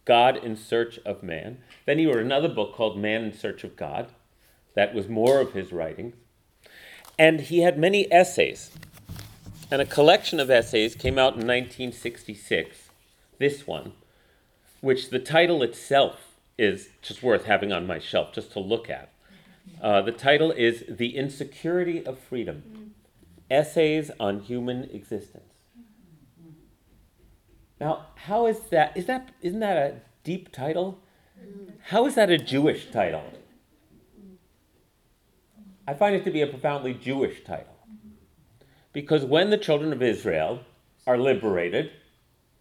God 0.05 0.37
in 0.37 0.55
search 0.55 0.99
of 0.99 1.23
man. 1.23 1.63
Then 1.85 1.97
he 1.97 2.05
wrote 2.05 2.17
another 2.17 2.47
book 2.47 2.75
called 2.75 2.99
Man 2.99 3.23
in 3.23 3.33
Search 3.33 3.63
of 3.63 3.75
God. 3.75 4.09
That 4.75 4.93
was 4.93 5.07
more 5.07 5.39
of 5.39 5.53
his 5.53 5.71
writings. 5.71 6.13
And 7.17 7.41
he 7.41 7.59
had 7.61 7.79
many 7.79 8.11
essays. 8.11 8.71
And 9.71 9.81
a 9.81 9.85
collection 9.85 10.39
of 10.39 10.51
essays 10.51 10.93
came 10.93 11.17
out 11.17 11.33
in 11.33 11.47
1966, 11.47 12.89
this 13.39 13.65
one, 13.65 13.93
which 14.81 15.09
the 15.09 15.19
title 15.19 15.63
itself 15.63 16.35
is 16.59 16.89
just 17.01 17.23
worth 17.23 17.45
having 17.45 17.71
on 17.71 17.87
my 17.87 17.97
shelf 17.97 18.33
just 18.33 18.51
to 18.51 18.59
look 18.59 18.87
at. 18.87 19.09
Uh, 19.81 20.01
the 20.01 20.11
title 20.11 20.51
is 20.51 20.83
The 20.89 21.15
Insecurity 21.15 22.05
of 22.05 22.17
Freedom 22.19 22.93
Essays 23.49 24.09
on 24.19 24.39
Human 24.39 24.89
Existence. 24.91 25.53
Now, 27.79 28.07
how 28.15 28.47
is 28.47 28.59
that? 28.71 28.95
Is 28.95 29.05
that 29.05 29.31
isn't 29.41 29.59
that 29.59 29.77
a 29.77 30.01
deep 30.23 30.51
title? 30.51 30.99
How 31.89 32.05
is 32.05 32.15
that 32.15 32.29
a 32.29 32.37
Jewish 32.37 32.89
title? 32.89 33.23
I 35.87 35.93
find 35.93 36.15
it 36.15 36.23
to 36.23 36.31
be 36.31 36.41
a 36.41 36.47
profoundly 36.47 36.93
Jewish 36.93 37.43
title. 37.43 37.75
Because 38.91 39.25
when 39.25 39.49
the 39.49 39.57
children 39.57 39.91
of 39.93 40.01
Israel 40.01 40.61
are 41.05 41.17
liberated, 41.17 41.91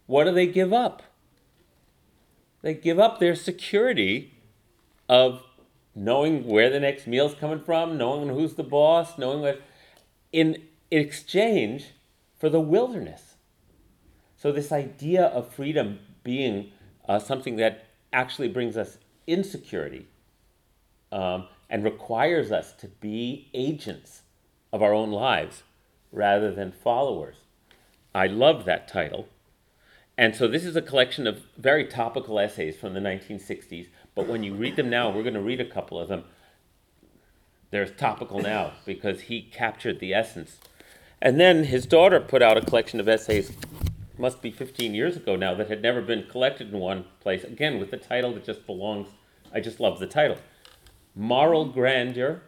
what 0.07 0.25
do 0.25 0.33
they 0.33 0.47
give 0.47 0.73
up? 0.73 1.03
They 2.61 2.75
give 2.75 2.99
up 2.99 3.21
their 3.21 3.35
security 3.35 4.35
of 5.09 5.43
knowing 5.95 6.47
where 6.47 6.71
the 6.71 6.81
next 6.81 7.07
meal's 7.07 7.35
coming 7.35 7.61
from, 7.61 7.97
knowing 7.97 8.29
who's 8.29 8.55
the 8.55 8.63
boss, 8.63 9.17
knowing 9.19 9.41
what, 9.41 9.63
in 10.33 10.63
exchange 10.91 11.87
for 12.39 12.49
the 12.49 12.61
wilderness. 12.61 13.35
So, 14.37 14.53
this 14.53 14.73
idea 14.73 15.25
of 15.27 15.53
freedom 15.53 16.01
being 16.23 16.73
uh, 17.09 17.19
something 17.19 17.57
that 17.57 17.87
actually 18.13 18.49
brings 18.49 18.77
us 18.77 18.99
insecurity 19.27 20.07
um, 21.13 21.49
and 21.71 21.85
requires 21.85 22.53
us 22.53 22.73
to 22.73 22.89
be 22.89 23.49
agents 23.55 24.23
of 24.73 24.83
our 24.83 24.93
own 24.93 25.11
lives 25.11 25.63
rather 26.13 26.53
than 26.53 26.73
followers. 26.73 27.37
I 28.15 28.27
love 28.27 28.65
that 28.65 28.87
title. 28.87 29.29
And 30.17 30.37
so 30.37 30.47
this 30.47 30.65
is 30.65 30.77
a 30.77 30.83
collection 30.83 31.27
of 31.27 31.43
very 31.57 31.87
topical 31.87 32.39
essays 32.39 32.77
from 32.77 32.95
the 32.95 33.01
1960s, 33.01 33.89
but 34.15 34.27
when 34.27 34.43
you 34.43 34.55
read 34.55 34.77
them 34.77 34.91
now, 34.91 35.11
we're 35.11 35.23
going 35.23 35.35
to 35.35 35.41
read 35.41 35.61
a 35.61 35.65
couple 35.65 35.99
of 35.99 36.09
them. 36.09 36.25
They're 37.71 37.87
topical 37.87 38.41
now 38.41 38.73
because 38.85 39.23
he 39.23 39.43
captured 39.43 39.99
the 39.99 40.15
essence. 40.15 40.59
And 41.21 41.41
then 41.41 41.65
his 41.65 41.87
daughter 41.87 42.21
put 42.21 42.43
out 42.43 42.57
a 42.57 42.61
collection 42.61 43.01
of 43.01 43.09
essays, 43.09 43.53
must 44.17 44.43
be 44.43 44.51
15 44.51 44.95
years 44.95 45.17
ago 45.17 45.35
now, 45.35 45.55
that 45.55 45.69
had 45.69 45.83
never 45.83 46.01
been 46.01 46.25
collected 46.31 46.73
in 46.73 46.79
one 46.79 47.07
place, 47.21 47.43
again 47.43 47.81
with 47.81 47.91
the 47.91 47.97
title 47.97 48.33
that 48.35 48.45
just 48.45 48.67
belongs, 48.67 49.09
I 49.53 49.61
just 49.61 49.81
love 49.81 49.99
the 49.99 50.07
title 50.07 50.39
Moral 51.17 51.65
Grandeur 51.67 52.43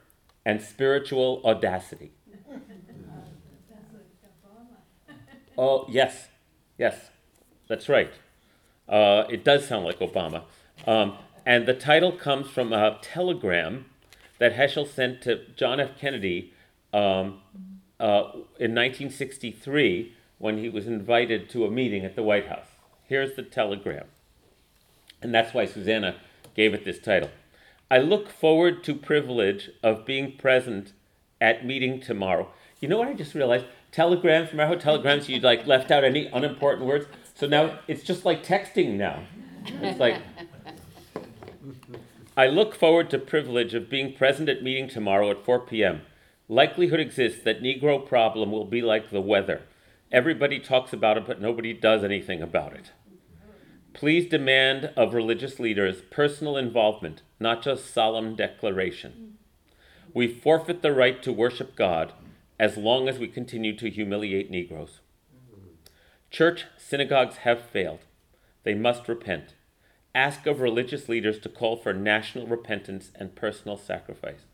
and 0.44 0.62
Spiritual 0.62 1.42
Audacity. 1.44 2.12
Oh, 5.58 5.86
yes, 5.88 6.28
yes. 6.76 7.10
That's 7.66 7.88
right. 7.88 8.12
Uh, 8.86 9.24
it 9.30 9.42
does 9.42 9.66
sound 9.66 9.86
like 9.86 10.00
Obama. 10.00 10.42
Um, 10.86 11.16
and 11.46 11.64
the 11.64 11.74
title 11.74 12.10
comes 12.10 12.50
from 12.50 12.72
a 12.72 12.98
telegram 13.00 13.86
that 14.38 14.56
Heschel 14.56 14.86
sent 14.86 15.22
to 15.22 15.42
John 15.54 15.78
F. 15.78 15.96
Kennedy 15.98 16.52
um, 16.92 17.40
uh, 18.00 18.32
in 18.58 18.74
1963 18.74 20.12
when 20.38 20.58
he 20.58 20.68
was 20.68 20.86
invited 20.86 21.48
to 21.50 21.64
a 21.64 21.70
meeting 21.70 22.04
at 22.04 22.16
the 22.16 22.22
White 22.22 22.48
House. 22.48 22.66
Here's 23.04 23.36
the 23.36 23.42
telegram. 23.42 24.06
And 25.22 25.32
that's 25.32 25.54
why 25.54 25.64
Susannah 25.64 26.16
gave 26.54 26.74
it 26.74 26.84
this 26.84 26.98
title. 26.98 27.30
I 27.90 27.98
look 27.98 28.28
forward 28.28 28.82
to 28.84 28.94
privilege 28.94 29.70
of 29.82 30.04
being 30.04 30.36
present 30.36 30.92
at 31.40 31.64
meeting 31.64 32.00
tomorrow. 32.00 32.50
You 32.80 32.88
know 32.88 32.98
what 32.98 33.08
I 33.08 33.14
just 33.14 33.34
realized? 33.34 33.66
Telegrams, 33.92 34.50
remember 34.50 34.74
how 34.74 34.80
telegrams 34.80 35.28
you 35.28 35.40
like 35.40 35.66
left 35.66 35.90
out 35.90 36.02
any 36.02 36.26
unimportant 36.26 36.86
words? 36.86 37.06
So 37.34 37.46
now 37.46 37.78
it's 37.86 38.02
just 38.02 38.24
like 38.24 38.44
texting 38.44 38.94
now. 38.94 39.22
It's 39.64 40.00
like, 40.00 40.20
I 42.36 42.48
look 42.48 42.74
forward 42.74 43.10
to 43.10 43.18
privilege 43.18 43.74
of 43.74 43.88
being 43.88 44.12
present 44.12 44.48
at 44.48 44.62
meeting 44.62 44.88
tomorrow 44.88 45.30
at 45.30 45.44
4 45.44 45.60
p.m. 45.60 46.02
Likelihood 46.48 47.00
exists 47.00 47.42
that 47.44 47.62
Negro 47.62 48.06
problem 48.06 48.52
will 48.52 48.66
be 48.66 48.82
like 48.82 49.10
the 49.10 49.20
weather. 49.20 49.62
Everybody 50.12 50.60
talks 50.60 50.92
about 50.92 51.16
it, 51.16 51.26
but 51.26 51.40
nobody 51.40 51.72
does 51.72 52.04
anything 52.04 52.42
about 52.42 52.74
it. 52.74 52.92
Please 53.94 54.28
demand 54.28 54.92
of 54.96 55.14
religious 55.14 55.58
leaders 55.58 56.02
personal 56.10 56.56
involvement, 56.56 57.22
not 57.40 57.62
just 57.62 57.92
solemn 57.92 58.36
declaration. 58.36 59.38
We 60.14 60.28
forfeit 60.28 60.82
the 60.82 60.92
right 60.92 61.22
to 61.22 61.32
worship 61.32 61.74
God 61.74 62.12
as 62.58 62.76
long 62.76 63.08
as 63.08 63.18
we 63.18 63.28
continue 63.28 63.76
to 63.76 63.90
humiliate 63.90 64.50
Negroes. 64.50 65.00
Church 66.30 66.66
synagogues 66.76 67.38
have 67.38 67.62
failed. 67.62 68.00
They 68.62 68.74
must 68.74 69.08
repent. 69.08 69.55
Ask 70.16 70.46
of 70.46 70.62
religious 70.62 71.10
leaders 71.10 71.38
to 71.40 71.50
call 71.50 71.76
for 71.76 71.92
national 71.92 72.46
repentance 72.46 73.12
and 73.16 73.34
personal 73.34 73.76
sacrifice. 73.76 74.46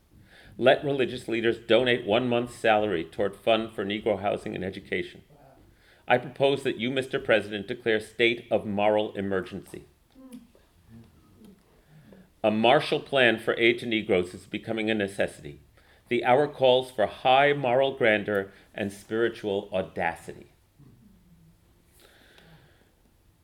Let 0.57 0.83
religious 0.83 1.29
leaders 1.29 1.57
donate 1.57 2.05
one 2.05 2.27
month's 2.27 2.53
salary 2.53 3.05
toward 3.05 3.33
fund 3.33 3.71
for 3.71 3.85
Negro 3.85 4.21
housing 4.21 4.55
and 4.55 4.65
education. 4.65 5.21
I 6.05 6.17
propose 6.17 6.63
that 6.63 6.81
you, 6.81 6.89
Mr. 6.91 7.23
President, 7.23 7.69
declare 7.69 8.01
state 8.01 8.45
of 8.51 8.65
moral 8.65 9.15
emergency. 9.15 9.85
A 12.43 12.51
Marshall 12.51 12.99
Plan 12.99 13.39
for 13.39 13.57
aid 13.57 13.79
to 13.79 13.85
Negroes 13.85 14.33
is 14.33 14.45
becoming 14.45 14.91
a 14.91 14.93
necessity. 14.93 15.61
The 16.09 16.25
hour 16.25 16.45
calls 16.49 16.91
for 16.91 17.05
high 17.05 17.53
moral 17.53 17.95
grandeur 17.95 18.51
and 18.75 18.91
spiritual 18.91 19.69
audacity. 19.71 20.51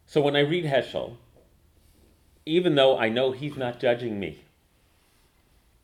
So 0.06 0.20
when 0.20 0.36
I 0.36 0.42
read 0.42 0.66
Heschel, 0.66 1.16
even 2.50 2.76
though 2.76 2.98
I 2.98 3.10
know 3.10 3.32
he's 3.32 3.56
not 3.56 3.80
judging 3.80 4.20
me, 4.20 4.44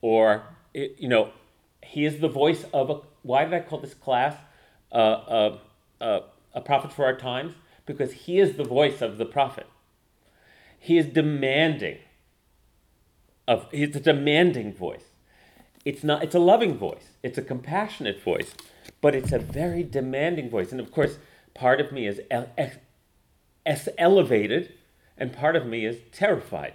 or, 0.01 0.43
you 0.73 1.07
know, 1.07 1.31
he 1.83 2.05
is 2.05 2.19
the 2.19 2.27
voice 2.27 2.65
of 2.73 2.89
a, 2.89 2.99
why 3.21 3.45
did 3.45 3.53
I 3.53 3.59
call 3.59 3.79
this 3.79 3.93
class 3.93 4.35
uh, 4.91 4.95
uh, 4.95 5.57
uh, 6.01 6.19
a 6.53 6.61
prophet 6.61 6.91
for 6.91 7.05
our 7.05 7.15
times? 7.15 7.53
Because 7.85 8.13
he 8.13 8.39
is 8.39 8.57
the 8.57 8.63
voice 8.63 9.01
of 9.01 9.17
the 9.17 9.25
prophet. 9.25 9.67
He 10.79 10.97
is 10.97 11.05
demanding 11.05 11.99
of, 13.47 13.67
he's 13.71 13.95
a 13.95 13.99
demanding 13.99 14.73
voice. 14.73 15.05
It's 15.85 16.03
not, 16.03 16.23
it's 16.23 16.35
a 16.35 16.39
loving 16.39 16.77
voice. 16.77 17.09
It's 17.21 17.37
a 17.37 17.43
compassionate 17.43 18.21
voice, 18.21 18.55
but 19.01 19.13
it's 19.13 19.31
a 19.31 19.39
very 19.39 19.83
demanding 19.83 20.49
voice. 20.49 20.71
And 20.71 20.81
of 20.81 20.91
course, 20.91 21.17
part 21.53 21.79
of 21.79 21.91
me 21.91 22.07
is 22.07 22.21
as 23.65 23.89
elevated, 23.97 24.73
and 25.17 25.33
part 25.33 25.55
of 25.55 25.65
me 25.65 25.85
is 25.85 25.97
terrified 26.11 26.73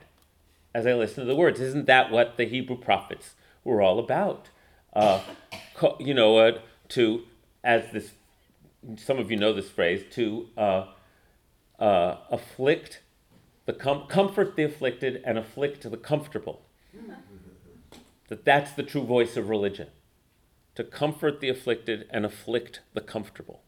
as 0.74 0.86
I 0.86 0.94
listen 0.94 1.24
to 1.24 1.28
the 1.28 1.36
words. 1.36 1.60
Isn't 1.60 1.86
that 1.86 2.10
what 2.10 2.36
the 2.36 2.44
Hebrew 2.44 2.76
prophets 2.76 3.34
were 3.64 3.82
all 3.82 3.98
about? 3.98 4.48
Uh, 4.92 5.20
you 5.98 6.14
know, 6.14 6.38
uh, 6.38 6.58
to, 6.90 7.22
as 7.62 7.90
this, 7.92 8.12
some 8.96 9.18
of 9.18 9.30
you 9.30 9.36
know 9.36 9.52
this 9.52 9.68
phrase, 9.68 10.04
to 10.12 10.48
uh, 10.56 10.86
uh 11.78 12.16
afflict, 12.30 13.00
the 13.66 13.72
com- 13.72 14.06
comfort 14.06 14.56
the 14.56 14.64
afflicted 14.64 15.22
and 15.24 15.38
afflict 15.38 15.88
the 15.90 15.96
comfortable. 15.96 16.62
That 18.28 18.44
that's 18.44 18.72
the 18.72 18.82
true 18.82 19.04
voice 19.04 19.36
of 19.36 19.48
religion. 19.48 19.88
To 20.76 20.84
comfort 20.84 21.40
the 21.40 21.48
afflicted 21.48 22.06
and 22.10 22.24
afflict 22.24 22.80
the 22.94 23.00
comfortable. 23.00 23.62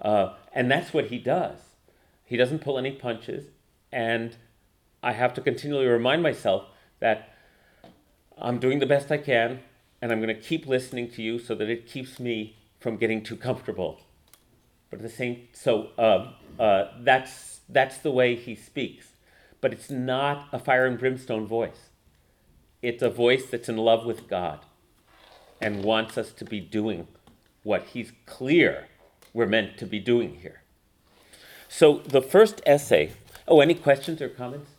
Uh, 0.00 0.34
and 0.52 0.70
that's 0.70 0.92
what 0.92 1.06
he 1.06 1.18
does. 1.18 1.58
He 2.30 2.36
doesn't 2.36 2.60
pull 2.60 2.78
any 2.78 2.92
punches, 2.92 3.46
and 3.90 4.36
I 5.02 5.14
have 5.14 5.34
to 5.34 5.40
continually 5.40 5.86
remind 5.86 6.22
myself 6.22 6.64
that 7.00 7.34
I'm 8.38 8.60
doing 8.60 8.78
the 8.78 8.86
best 8.86 9.10
I 9.10 9.18
can, 9.18 9.58
and 10.00 10.12
I'm 10.12 10.22
going 10.22 10.32
to 10.32 10.40
keep 10.40 10.64
listening 10.64 11.10
to 11.10 11.22
you 11.22 11.40
so 11.40 11.56
that 11.56 11.68
it 11.68 11.88
keeps 11.88 12.20
me 12.20 12.56
from 12.78 12.98
getting 12.98 13.24
too 13.24 13.34
comfortable. 13.34 13.98
But 14.90 15.00
at 15.00 15.02
the 15.02 15.08
same, 15.08 15.48
so 15.52 15.88
uh, 15.98 16.30
uh, 16.62 16.92
that's 17.00 17.62
that's 17.68 17.98
the 17.98 18.12
way 18.12 18.36
he 18.36 18.54
speaks. 18.54 19.08
But 19.60 19.72
it's 19.72 19.90
not 19.90 20.46
a 20.52 20.60
fire 20.60 20.86
and 20.86 21.00
brimstone 21.00 21.48
voice. 21.48 21.90
It's 22.80 23.02
a 23.02 23.10
voice 23.10 23.46
that's 23.46 23.68
in 23.68 23.76
love 23.76 24.06
with 24.06 24.28
God 24.28 24.60
and 25.60 25.82
wants 25.82 26.16
us 26.16 26.30
to 26.34 26.44
be 26.44 26.60
doing 26.60 27.08
what 27.64 27.86
he's 27.86 28.12
clear 28.24 28.86
we're 29.34 29.46
meant 29.46 29.78
to 29.78 29.84
be 29.84 29.98
doing 29.98 30.36
here. 30.36 30.62
So 31.72 31.98
the 31.98 32.20
first 32.20 32.60
essay. 32.66 33.12
Oh, 33.46 33.60
any 33.60 33.74
questions 33.74 34.20
or 34.20 34.28
comments? 34.28 34.72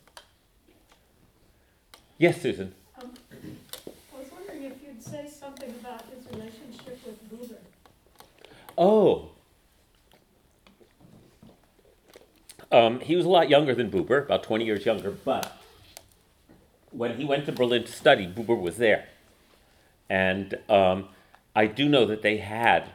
Yes, 2.18 2.40
Susan. 2.40 2.74
Um, 3.00 3.14
I 3.32 4.18
was 4.18 4.28
wondering 4.30 4.64
if 4.64 4.74
you'd 4.84 5.02
say 5.02 5.26
something 5.26 5.70
about 5.80 6.02
his 6.10 6.26
relationship 6.30 7.00
with 7.06 7.30
Buber. 7.32 7.56
Oh. 8.76 9.30
Um, 12.70 13.00
he 13.00 13.16
was 13.16 13.24
a 13.24 13.30
lot 13.30 13.48
younger 13.48 13.74
than 13.74 13.90
Buber, 13.90 14.24
about 14.24 14.42
20 14.42 14.66
years 14.66 14.84
younger, 14.84 15.10
but 15.10 15.60
when 16.90 17.16
he 17.16 17.24
went 17.24 17.46
to 17.46 17.52
Berlin 17.52 17.84
to 17.84 17.90
study, 17.90 18.26
Buber 18.26 18.60
was 18.60 18.76
there. 18.76 19.08
And 20.10 20.58
um, 20.68 21.08
I 21.56 21.66
do 21.66 21.88
know 21.88 22.04
that 22.04 22.20
they 22.20 22.36
had 22.36 22.90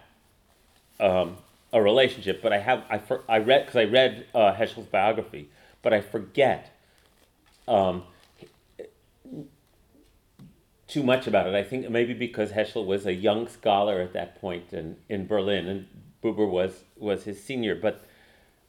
um, 0.99 1.37
a 1.73 1.81
relationship, 1.81 2.41
but 2.41 2.53
I 2.53 2.59
have 2.59 2.83
I, 2.89 2.97
for, 2.97 3.23
I 3.27 3.39
read 3.39 3.65
because 3.65 3.75
I 3.75 3.83
read 3.83 4.25
uh, 4.33 4.53
Heschel's 4.53 4.87
biography, 4.87 5.49
but 5.81 5.93
I 5.93 6.01
forget 6.01 6.77
um, 7.67 8.03
too 10.87 11.03
much 11.03 11.27
about 11.27 11.47
it. 11.47 11.55
I 11.55 11.63
think 11.63 11.89
maybe 11.89 12.13
because 12.13 12.51
Heschel 12.51 12.85
was 12.85 13.05
a 13.05 13.13
young 13.13 13.47
scholar 13.47 13.99
at 13.99 14.13
that 14.13 14.39
point 14.39 14.71
in, 14.71 14.97
in 15.09 15.27
Berlin, 15.27 15.67
and 15.67 15.87
Buber 16.23 16.49
was 16.49 16.83
was 16.97 17.25
his 17.25 17.43
senior. 17.43 17.75
But 17.75 18.05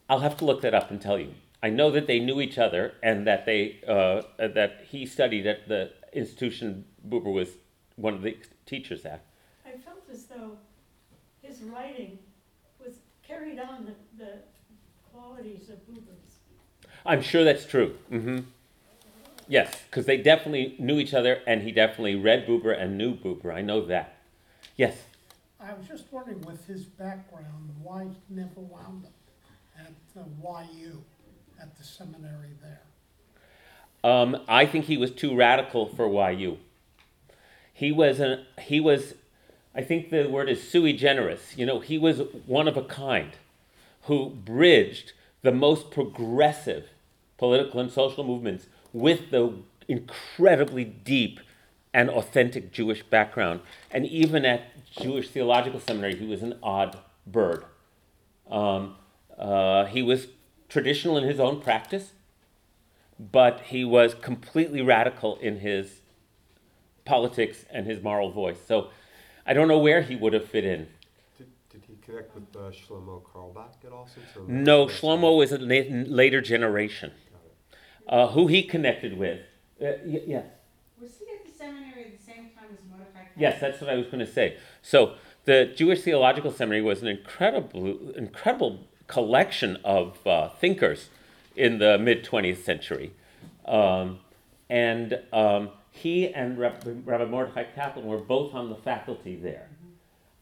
I'll 0.08 0.20
have 0.20 0.37
to 0.38 0.44
look 0.44 0.62
that 0.62 0.74
up 0.74 0.90
and 0.90 1.00
tell 1.00 1.18
you. 1.18 1.34
I 1.62 1.70
know 1.70 1.90
that 1.90 2.06
they 2.06 2.20
knew 2.20 2.40
each 2.40 2.58
other 2.58 2.94
and 3.02 3.26
that 3.26 3.46
they 3.46 3.80
uh, 3.87 4.22
that 4.38 4.87
he 4.88 5.06
studied 5.06 5.46
at 5.46 5.68
the 5.68 5.92
institution 6.12 6.84
Buber 7.08 7.32
was 7.32 7.50
one 7.96 8.14
of 8.14 8.22
the 8.22 8.37
teachers 8.66 9.04
at. 9.04 9.24
I 9.66 9.76
felt 9.78 10.02
as 10.11 10.24
though 10.24 10.58
his 11.42 11.62
writing 11.62 12.18
carried 13.38 13.59
on 13.61 13.85
the, 13.87 14.24
the 14.24 14.33
qualities 15.12 15.70
of 15.70 15.77
Buber's. 15.87 16.38
I'm 17.07 17.22
sure 17.22 17.44
that's 17.44 17.64
true. 17.64 17.96
Mm-hmm. 18.11 18.38
Yes, 19.48 19.74
because 19.90 20.05
they 20.05 20.18
definitely 20.18 20.74
knew 20.79 20.98
each 20.98 21.14
other, 21.14 21.40
and 21.46 21.62
he 21.62 21.72
definitely 21.72 22.16
read 22.16 22.46
Buber 22.46 22.79
and 22.79 22.98
knew 22.98 23.14
Buber. 23.14 23.55
I 23.55 23.62
know 23.62 23.85
that. 23.87 24.16
Yes. 24.77 24.96
I 25.59 25.72
was 25.72 25.87
just 25.87 26.05
wondering, 26.11 26.42
with 26.42 26.66
his 26.66 26.85
background, 26.85 27.74
why 27.83 28.05
he 28.05 28.35
never 28.35 28.61
wound 28.61 29.07
up 29.07 29.12
at 29.79 29.92
the 30.14 30.24
YU, 30.74 31.03
at 31.61 31.77
the 31.79 31.85
seminary 31.85 32.51
there. 32.61 32.83
Um, 34.05 34.37
I 34.46 34.66
think 34.66 34.85
he 34.85 34.98
was 34.98 35.11
too 35.11 35.35
radical 35.35 35.87
for 35.87 36.31
YU. 36.33 36.59
He 37.72 37.90
was 37.90 38.20
an, 38.20 38.44
he 38.61 38.81
was 38.81 39.14
I 39.79 39.83
think 39.83 40.11
the 40.11 40.29
word 40.29 40.49
is 40.49 40.69
sui 40.69 40.93
generis. 40.93 41.57
You 41.57 41.64
know, 41.64 41.79
he 41.79 41.99
was 41.99 42.21
one 42.47 42.67
of 42.67 42.77
a 42.77 42.83
kind 42.83 43.31
who 44.03 44.31
bridged 44.31 45.12
the 45.43 45.53
most 45.53 45.93
progressive 45.93 46.88
political 47.37 47.79
and 47.79 47.88
social 47.88 48.25
movements 48.25 48.67
with 48.93 49.31
the 49.31 49.55
incredibly 49.87 50.83
deep 50.83 51.38
and 51.95 52.11
authentic 52.11 52.73
Jewish 52.73 53.05
background. 53.05 53.61
And 53.93 54.05
even 54.05 54.45
at 54.45 54.85
Jewish 54.91 55.31
Theological 55.31 55.79
Seminary, 55.79 56.17
he 56.17 56.27
was 56.27 56.43
an 56.43 56.59
odd 56.61 56.99
bird. 57.25 57.64
Um, 58.51 58.97
uh, 59.38 59.85
he 59.85 60.03
was 60.03 60.27
traditional 60.69 61.17
in 61.17 61.23
his 61.23 61.38
own 61.38 61.61
practice, 61.61 62.14
but 63.17 63.61
he 63.67 63.85
was 63.85 64.14
completely 64.14 64.83
radical 64.83 65.37
in 65.37 65.61
his 65.61 66.01
politics 67.05 67.64
and 67.71 67.87
his 67.87 68.03
moral 68.03 68.33
voice. 68.33 68.59
So 68.67 68.91
I 69.48 69.54
don't 69.54 69.66
know 69.66 69.78
where 69.78 70.02
he 70.02 70.14
would 70.14 70.34
have 70.34 70.44
fit 70.46 70.66
in. 70.66 70.87
Did, 71.38 71.46
did 71.70 71.82
he 71.88 71.94
connect 72.04 72.34
with 72.34 72.54
uh, 72.54 72.70
Shlomo 72.70 73.22
Carlebach 73.22 73.82
at 73.87 73.92
all? 73.92 74.06
Since 74.06 74.26
no, 74.46 74.87
Shlomo 74.87 75.42
is 75.42 75.52
a 75.52 75.58
later 75.58 76.42
generation. 76.42 77.12
Uh, 78.06 78.28
who 78.28 78.46
he 78.46 78.62
connected 78.62 79.16
with. 79.18 79.40
Uh, 79.80 79.92
y- 80.04 80.22
yeah. 80.26 80.42
Was 81.00 81.12
he 81.18 81.26
at 81.34 81.44
the 81.46 81.52
seminary 81.52 82.04
at 82.04 82.18
the 82.18 82.24
same 82.24 82.50
time 82.56 82.68
as 82.72 82.78
Mordecai? 82.90 83.20
Yes, 83.37 83.61
that's 83.61 83.80
what 83.80 83.88
I 83.90 83.96
was 83.96 84.06
going 84.06 84.20
to 84.20 84.26
say. 84.26 84.56
So 84.82 85.14
the 85.44 85.72
Jewish 85.74 86.02
Theological 86.02 86.50
Seminary 86.50 86.82
was 86.82 87.00
an 87.02 87.08
incredible, 87.08 88.11
incredible 88.12 88.87
collection 89.06 89.78
of 89.84 90.26
uh, 90.26 90.50
thinkers 90.50 91.08
in 91.56 91.78
the 91.78 91.98
mid 91.98 92.22
20th 92.24 92.64
century. 92.64 93.12
Um, 93.66 94.20
and 94.70 95.20
um, 95.32 95.70
he 95.98 96.32
and 96.32 96.58
Rabbi 96.58 97.24
Mordechai 97.24 97.64
Kaplan 97.74 98.06
were 98.06 98.18
both 98.18 98.54
on 98.54 98.68
the 98.68 98.76
faculty 98.76 99.37
there. 99.37 99.68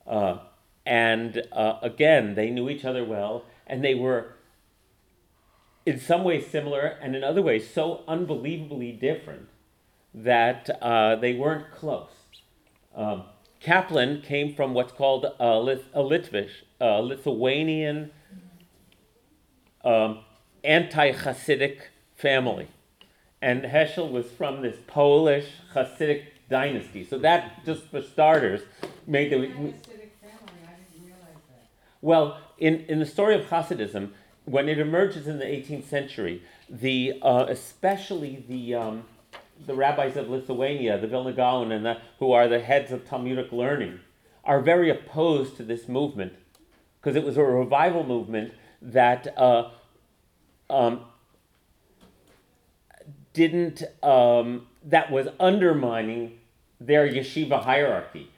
Uh, 0.07 0.39
and 0.85 1.43
uh, 1.53 1.79
again, 1.83 2.35
they 2.35 2.51
knew 2.51 2.71
each 2.71 2.85
other 2.85 3.05
well, 3.05 3.45
and 3.67 3.85
they 3.85 3.95
were 3.95 4.35
in 5.85 6.01
some 6.01 6.25
ways 6.25 6.47
similar, 6.47 6.99
and 7.01 7.15
in 7.15 7.23
other 7.23 7.43
ways 7.43 7.69
so 7.73 8.03
unbelievably 8.09 8.93
different 8.93 9.49
that 10.13 10.69
uh, 10.83 11.15
they 11.17 11.35
weren't 11.35 11.71
close. 11.71 12.11
Um, 12.95 13.25
Kaplan 13.61 14.23
came 14.23 14.55
from 14.55 14.75
what's 14.75 14.93
called 14.93 15.27
a, 15.39 15.59
Lith- 15.59 15.89
a 15.93 16.01
Litvish, 16.01 16.63
a 16.81 17.03
Lithuanian 17.03 18.11
um, 19.85 20.21
anti 20.65 21.13
Hasidic 21.13 21.79
family. 22.17 22.69
And 23.47 23.63
Heschel 23.63 24.11
was 24.11 24.27
from 24.27 24.61
this 24.61 24.75
Polish 24.89 25.47
Hasidic 25.73 26.25
dynasty. 26.51 27.05
So, 27.05 27.17
that, 27.19 27.65
just 27.65 27.85
for 27.85 28.03
starters, 28.03 28.63
made 29.07 29.31
the. 29.31 29.37
Hasidic 29.37 29.53
family, 29.53 29.77
I 30.65 30.75
didn't 30.91 31.05
realize 31.05 31.43
that. 31.49 31.69
Well, 32.01 32.41
in, 32.59 32.81
in 32.89 32.99
the 32.99 33.07
story 33.07 33.37
of 33.37 33.43
Hasidism, 33.43 34.11
when 34.47 34.69
it 34.69 34.81
emerges 34.81 35.29
in 35.29 35.39
the 35.39 35.45
18th 35.45 35.85
century, 35.85 36.43
the, 36.69 37.21
uh, 37.23 37.47
especially 37.49 38.45
the, 38.49 38.75
um, 38.75 39.05
the 39.65 39.77
rabbis 39.77 40.17
of 40.17 40.29
Lithuania, 40.29 40.99
the 40.99 41.07
Vilna 41.07 41.33
Gaon, 41.33 41.71
and 41.71 41.87
the, 41.87 41.99
who 42.19 42.33
are 42.33 42.49
the 42.49 42.59
heads 42.59 42.91
of 42.91 43.07
Talmudic 43.07 43.53
learning, 43.53 44.01
are 44.43 44.61
very 44.61 44.91
opposed 44.91 45.57
to 45.59 45.63
this 45.63 45.87
movement 45.87 46.33
because 47.01 47.15
it 47.15 47.23
was 47.23 47.37
a 47.37 47.45
revival 47.45 48.03
movement 48.03 48.55
that 48.83 49.39
uh, 49.39 49.71
um, 50.69 51.03
didn't 53.37 53.83
um, 54.03 54.67
that 54.83 55.13
was 55.13 55.29
undermining 55.39 56.39
their 56.81 57.07
yeshiva 57.07 57.63
hierarchy. 57.63 58.31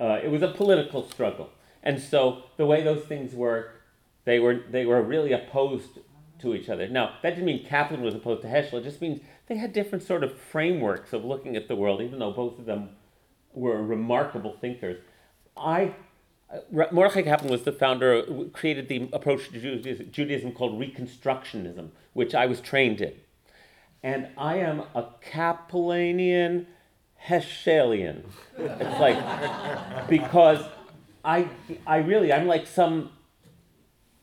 Uh, 0.00 0.20
it 0.22 0.30
was 0.30 0.40
a 0.40 0.48
political 0.48 1.08
struggle, 1.10 1.50
and 1.82 2.00
so 2.00 2.44
the 2.56 2.64
way 2.64 2.82
those 2.84 3.04
things 3.04 3.34
work, 3.34 3.82
they 4.24 4.38
were 4.38 4.60
they 4.70 4.86
were 4.86 5.02
really 5.02 5.32
opposed 5.32 5.98
to 6.38 6.54
each 6.54 6.68
other. 6.68 6.86
Now 6.86 7.14
that 7.22 7.30
didn't 7.30 7.44
mean 7.44 7.66
Kaplan 7.66 8.02
was 8.02 8.14
opposed 8.14 8.42
to 8.42 8.48
Heschel. 8.48 8.74
It 8.74 8.84
just 8.84 9.00
means 9.00 9.20
they 9.48 9.56
had 9.56 9.72
different 9.72 10.04
sort 10.04 10.22
of 10.22 10.38
frameworks 10.38 11.12
of 11.12 11.24
looking 11.24 11.56
at 11.56 11.66
the 11.66 11.74
world, 11.74 12.00
even 12.00 12.20
though 12.20 12.32
both 12.32 12.58
of 12.58 12.66
them 12.66 12.90
were 13.52 13.82
remarkable 13.82 14.56
thinkers. 14.60 14.98
I 15.56 15.96
uh, 16.52 16.58
Mordechai 16.92 17.22
Kaplan 17.22 17.50
was 17.50 17.64
the 17.64 17.72
founder, 17.72 18.22
created 18.52 18.88
the 18.88 19.08
approach 19.12 19.50
to 19.50 20.04
Judaism 20.04 20.52
called 20.52 20.78
Reconstructionism, 20.78 21.88
which 22.12 22.32
I 22.36 22.46
was 22.46 22.60
trained 22.60 23.00
in. 23.00 23.14
And 24.02 24.28
I 24.36 24.58
am 24.58 24.82
a 24.94 25.08
Kaplanian 25.32 26.66
Heschelian. 27.28 28.22
It's 28.56 29.00
like, 29.00 30.08
because 30.08 30.64
I, 31.24 31.48
I 31.86 31.98
really, 31.98 32.32
I'm 32.32 32.46
like 32.46 32.66
some, 32.66 33.10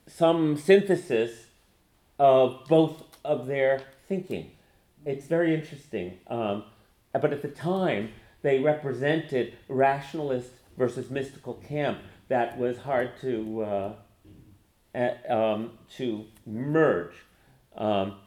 some 0.08 0.58
synthesis 0.58 1.48
of 2.18 2.62
both 2.70 3.04
of 3.26 3.48
their 3.48 3.82
thinking. 4.08 4.52
It's 5.06 5.28
very 5.28 5.54
interesting. 5.54 6.20
Um, 6.28 6.64
but 7.14 7.34
at 7.34 7.42
the 7.42 7.50
time, 7.50 8.10
they 8.42 8.60
represented 8.60 9.54
rationalist 9.68 10.52
versus 10.78 11.10
mystical 11.10 11.56
camp 11.56 12.00
that 12.30 12.58
was 12.58 12.78
hard 12.78 13.12
to 13.22 13.62
uh, 13.62 13.94
uh, 14.96 15.34
um, 15.34 15.72
to 15.98 16.26
merge. 16.46 17.14
Um, 17.76 18.18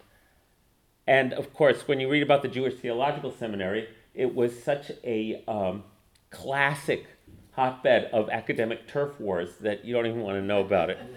and 1.06 1.32
of 1.32 1.52
course, 1.52 1.86
when 1.86 2.00
you 2.00 2.10
read 2.10 2.22
about 2.22 2.42
the 2.42 2.48
Jewish 2.48 2.74
Theological 2.74 3.32
Seminary, 3.32 3.88
it 4.14 4.34
was 4.34 4.62
such 4.62 4.90
a 5.04 5.44
um, 5.46 5.84
classic 6.30 7.06
hotbed 7.52 8.10
of 8.12 8.28
academic 8.28 8.86
turf 8.86 9.18
wars 9.18 9.56
that 9.60 9.84
you 9.84 9.94
don't 9.94 10.06
even 10.06 10.20
want 10.20 10.36
to 10.36 10.42
know 10.42 10.60
about 10.60 10.90
it. 10.90 10.98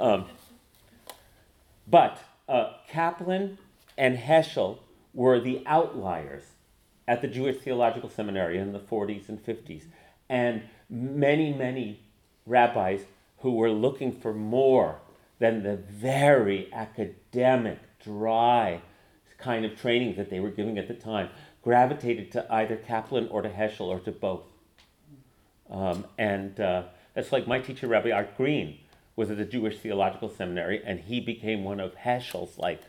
Um, 0.00 0.26
but 1.88 2.22
uh, 2.48 2.74
Kaplan 2.88 3.58
and 3.96 4.16
Heschel 4.16 4.78
were 5.12 5.40
the 5.40 5.62
outliers 5.66 6.44
at 7.08 7.22
the 7.22 7.28
Jewish 7.28 7.58
Theological 7.58 8.08
Seminary 8.08 8.58
in 8.58 8.72
the 8.72 8.78
40s 8.78 9.28
and 9.28 9.44
50s. 9.44 9.84
And 10.28 10.62
many, 10.88 11.52
many 11.52 12.00
rabbis 12.46 13.00
who 13.38 13.54
were 13.54 13.70
looking 13.70 14.12
for 14.12 14.34
more 14.34 15.00
than 15.38 15.62
the 15.62 15.76
very 15.76 16.72
academic, 16.72 17.78
dry 18.02 18.80
kind 19.38 19.64
of 19.64 19.80
training 19.80 20.16
that 20.16 20.30
they 20.30 20.40
were 20.40 20.50
giving 20.50 20.78
at 20.78 20.88
the 20.88 20.94
time 20.94 21.28
gravitated 21.62 22.32
to 22.32 22.52
either 22.52 22.76
Kaplan 22.76 23.28
or 23.28 23.42
to 23.42 23.48
Heschel 23.48 23.86
or 23.86 24.00
to 24.00 24.12
both. 24.12 24.42
Um, 25.70 26.06
and 26.16 26.58
uh, 26.58 26.84
that's 27.14 27.30
like 27.30 27.46
my 27.46 27.60
teacher, 27.60 27.86
Rabbi 27.86 28.10
Art 28.10 28.36
Green, 28.36 28.78
was 29.16 29.30
at 29.30 29.36
the 29.36 29.44
Jewish 29.44 29.78
Theological 29.78 30.28
Seminary, 30.28 30.82
and 30.84 31.00
he 31.00 31.20
became 31.20 31.64
one 31.64 31.80
of 31.80 31.94
Heschel's 31.96 32.56
like 32.58 32.82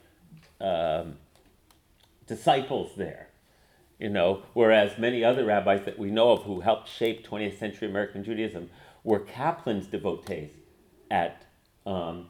um, 0.61 1.17
disciples 2.25 2.91
there 2.95 3.29
you 3.99 4.09
know, 4.09 4.43
whereas 4.53 4.97
many 4.97 5.23
other 5.23 5.43
rabbis 5.45 5.83
that 5.83 5.99
we 5.99 6.09
know 6.09 6.31
of 6.31 6.43
who 6.43 6.61
helped 6.61 6.87
shape 6.87 7.27
20th 7.27 7.59
century 7.59 7.87
American 7.89 8.23
Judaism 8.23 8.69
were 9.03 9.19
Kaplan's 9.19 9.87
devotees 9.87 10.51
at 11.11 11.45
um, 11.85 12.27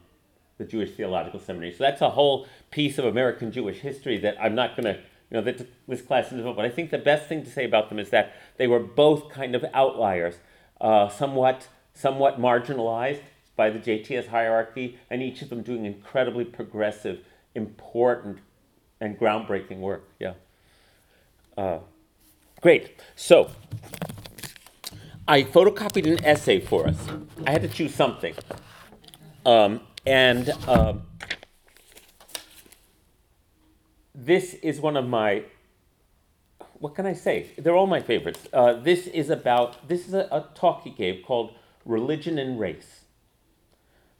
the 0.58 0.64
Jewish 0.64 0.90
Theological 0.96 1.38
Seminary. 1.38 1.72
So 1.72 1.84
that's 1.84 2.00
a 2.00 2.10
whole 2.10 2.48
piece 2.70 2.98
of 2.98 3.04
American 3.04 3.52
Jewish 3.52 3.78
history 3.78 4.18
that 4.18 4.36
I'm 4.40 4.54
not 4.54 4.76
going 4.76 4.94
to, 4.94 5.00
you 5.30 5.36
know, 5.36 5.40
that 5.42 5.66
this 5.88 6.02
class 6.02 6.26
isn't 6.26 6.40
about. 6.40 6.56
But 6.56 6.64
I 6.64 6.70
think 6.70 6.90
the 6.90 6.98
best 6.98 7.28
thing 7.28 7.44
to 7.44 7.50
say 7.50 7.64
about 7.64 7.88
them 7.88 7.98
is 7.98 8.10
that 8.10 8.34
they 8.56 8.66
were 8.66 8.80
both 8.80 9.28
kind 9.28 9.54
of 9.54 9.64
outliers, 9.74 10.36
uh, 10.80 11.08
somewhat, 11.08 11.68
somewhat 11.94 12.40
marginalized 12.40 13.22
by 13.56 13.70
the 13.70 13.78
JTS 13.78 14.28
hierarchy, 14.28 14.98
and 15.10 15.22
each 15.22 15.42
of 15.42 15.50
them 15.50 15.62
doing 15.62 15.84
incredibly 15.84 16.44
progressive, 16.44 17.20
important, 17.54 18.38
and 19.00 19.18
groundbreaking 19.18 19.78
work. 19.78 20.08
Yeah. 20.18 20.34
Uh, 21.56 21.80
great. 22.60 23.00
So, 23.16 23.50
I 25.26 25.42
photocopied 25.42 26.06
an 26.06 26.24
essay 26.24 26.60
for 26.60 26.88
us. 26.88 26.96
I 27.46 27.50
had 27.50 27.62
to 27.62 27.68
choose 27.68 27.94
something. 27.94 28.34
Um, 29.44 29.80
and 30.06 30.50
um, 30.66 31.02
this 34.14 34.54
is 34.54 34.80
one 34.80 34.96
of 34.96 35.06
my, 35.06 35.44
what 36.78 36.94
can 36.94 37.06
I 37.06 37.12
say? 37.12 37.50
They're 37.56 37.76
all 37.76 37.86
my 37.86 38.00
favorites. 38.00 38.48
Uh, 38.52 38.74
this 38.74 39.06
is 39.06 39.30
about, 39.30 39.88
this 39.88 40.08
is 40.08 40.14
a, 40.14 40.28
a 40.30 40.48
talk 40.54 40.84
he 40.84 40.90
gave 40.90 41.24
called 41.24 41.54
Religion 41.84 42.38
and 42.38 42.58
Race. 42.58 43.04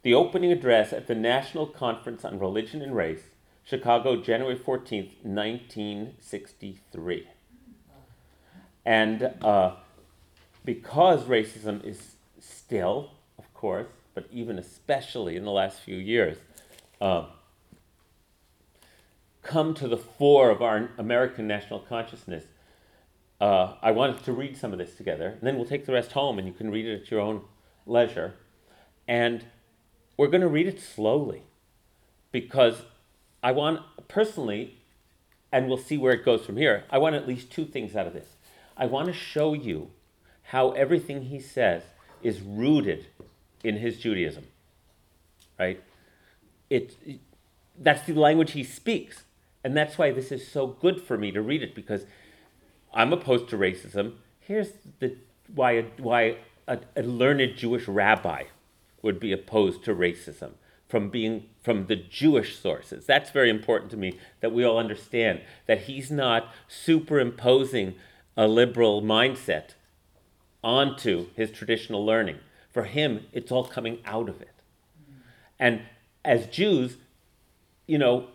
The 0.03 0.15
opening 0.15 0.51
address 0.51 0.93
at 0.93 1.07
the 1.07 1.15
National 1.15 1.67
Conference 1.67 2.25
on 2.25 2.39
Religion 2.39 2.83
and 2.83 2.97
Race 2.97 3.23
Chicago, 3.63 4.21
January 4.21 4.57
14th, 4.57 5.13
1963. 5.23 7.29
And 8.85 9.35
uh, 9.43 9.77
because 10.65 11.25
racism 11.25 11.85
is 11.85 12.17
still, 12.41 13.13
of 13.39 13.53
course, 13.55 13.87
but 14.15 14.27
even 14.33 14.59
especially 14.59 15.37
in 15.37 15.45
the 15.45 15.53
last 15.53 15.81
few 15.81 15.97
years, 15.97 16.39
uh, 17.01 17.27
come 19.43 19.75
to 19.75 19.89
the 19.89 19.97
fore 19.97 20.51
of 20.51 20.63
our 20.63 20.91
American 20.99 21.47
national 21.47 21.81
consciousness, 21.81 22.45
uh, 23.41 23.75
I 23.81 23.91
wanted 23.91 24.23
to 24.25 24.33
read 24.33 24.57
some 24.57 24.73
of 24.73 24.79
this 24.79 24.95
together. 24.95 25.29
And 25.29 25.43
then 25.43 25.57
we'll 25.57 25.67
take 25.67 25.87
the 25.87 25.93
rest 25.93 26.13
home 26.13 26.39
and 26.39 26.47
you 26.47 26.53
can 26.53 26.71
read 26.71 26.87
it 26.87 27.03
at 27.03 27.11
your 27.11 27.21
own 27.21 27.43
leisure. 27.87 28.35
And 29.09 29.45
we're 30.17 30.29
going 30.29 30.43
to 30.43 30.49
read 30.49 30.67
it 30.67 30.81
slowly 30.81 31.43
because 32.33 32.83
I 33.43 33.53
want 33.53 33.81
personally, 34.09 34.77
and 35.51 35.69
we'll 35.69 35.79
see 35.79 35.97
where 35.97 36.13
it 36.13 36.25
goes 36.25 36.45
from 36.45 36.57
here, 36.57 36.85
I 36.91 36.99
want 36.99 37.15
at 37.15 37.27
least 37.27 37.51
two 37.51 37.65
things 37.65 37.97
out 37.97 38.07
of 38.07 38.13
this. 38.13 38.29
I 38.77 38.87
want 38.87 39.07
to 39.07 39.13
show 39.13 39.55
you 39.55 39.91
how 40.45 40.73
everything 40.73 41.23
he 41.23 41.41
says 41.41 41.83
is 42.23 42.41
rooted 42.41 43.07
in 43.65 43.77
his 43.77 43.99
Judaism. 43.99 44.45
Right? 45.59 45.83
It, 46.69 46.97
that's 47.79 48.07
the 48.07 48.15
language 48.15 48.53
he 48.53 48.65
speaks. 48.65 49.25
And 49.63 49.77
that's 49.77 49.99
why 49.99 50.11
this 50.11 50.33
is 50.33 50.47
so 50.47 50.67
good 50.67 51.01
for 51.03 51.19
me 51.19 51.31
to 51.33 51.43
read 51.43 51.63
it 51.63 51.75
because 51.75 52.07
I'm 52.95 53.13
opposed 53.13 53.49
to 53.51 53.57
racism. 53.57 54.15
Here's 54.41 54.73
the, 55.01 55.17
why, 55.55 55.73
a, 55.73 55.85
why 55.99 56.37
a, 56.67 56.79
a 56.97 57.03
learned 57.03 57.57
Jewish 57.57 57.87
rabbi 57.87 58.45
would 59.03 59.21
be 59.21 59.33
opposed 59.33 59.85
to 59.85 59.95
racism 59.95 60.53
from 60.89 61.09
being 61.09 61.45
from 61.63 61.87
the 61.87 61.97
Jewish 61.97 62.59
sources. 62.59 63.07
That's 63.07 63.31
very 63.31 63.49
important 63.49 63.91
to 63.93 63.97
me 63.97 64.19
that 64.41 64.53
we 64.53 64.65
all 64.65 64.79
understand 64.79 65.41
that 65.67 65.83
he's 65.83 66.11
not 66.11 66.53
superimposing 66.69 67.95
a 68.37 68.49
liberal 68.49 69.03
mindset 69.03 69.75
onto 70.65 71.29
his 71.37 71.51
traditional 71.51 72.05
learning. 72.05 72.39
For 72.73 72.85
him, 72.85 73.27
it's 73.33 73.53
all 73.53 73.65
coming 73.65 73.99
out 74.05 74.29
of 74.29 74.41
it. 74.41 74.55
And 75.59 75.83
as 76.25 76.47
Jews, 76.47 76.97
you 77.87 77.99
know, 77.99 78.29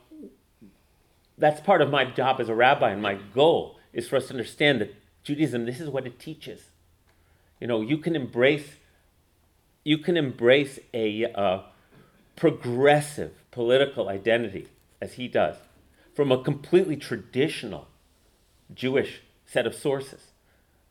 that's 1.37 1.61
part 1.61 1.81
of 1.81 1.89
my 1.89 2.05
job 2.05 2.39
as 2.39 2.49
a 2.49 2.55
rabbi, 2.55 2.91
and 2.91 3.01
my 3.01 3.15
goal 3.33 3.77
is 3.93 4.07
for 4.07 4.15
us 4.15 4.27
to 4.27 4.33
understand 4.33 4.81
that 4.81 4.95
Judaism, 5.23 5.65
this 5.65 5.79
is 5.79 5.89
what 5.89 6.05
it 6.05 6.19
teaches. 6.19 6.69
You 7.59 7.67
know, 7.67 7.81
you 7.81 7.97
can 7.97 8.15
embrace, 8.15 8.75
you 9.83 9.97
can 9.97 10.17
embrace 10.17 10.79
a 10.93 11.25
uh, 11.33 11.61
progressive, 12.35 13.33
political 13.51 14.09
identity 14.09 14.67
as 15.01 15.13
he 15.13 15.27
does 15.27 15.55
from 16.13 16.31
a 16.31 16.41
completely 16.41 16.95
traditional 16.95 17.87
Jewish 18.73 19.21
set 19.45 19.67
of 19.67 19.75
sources. 19.75 20.31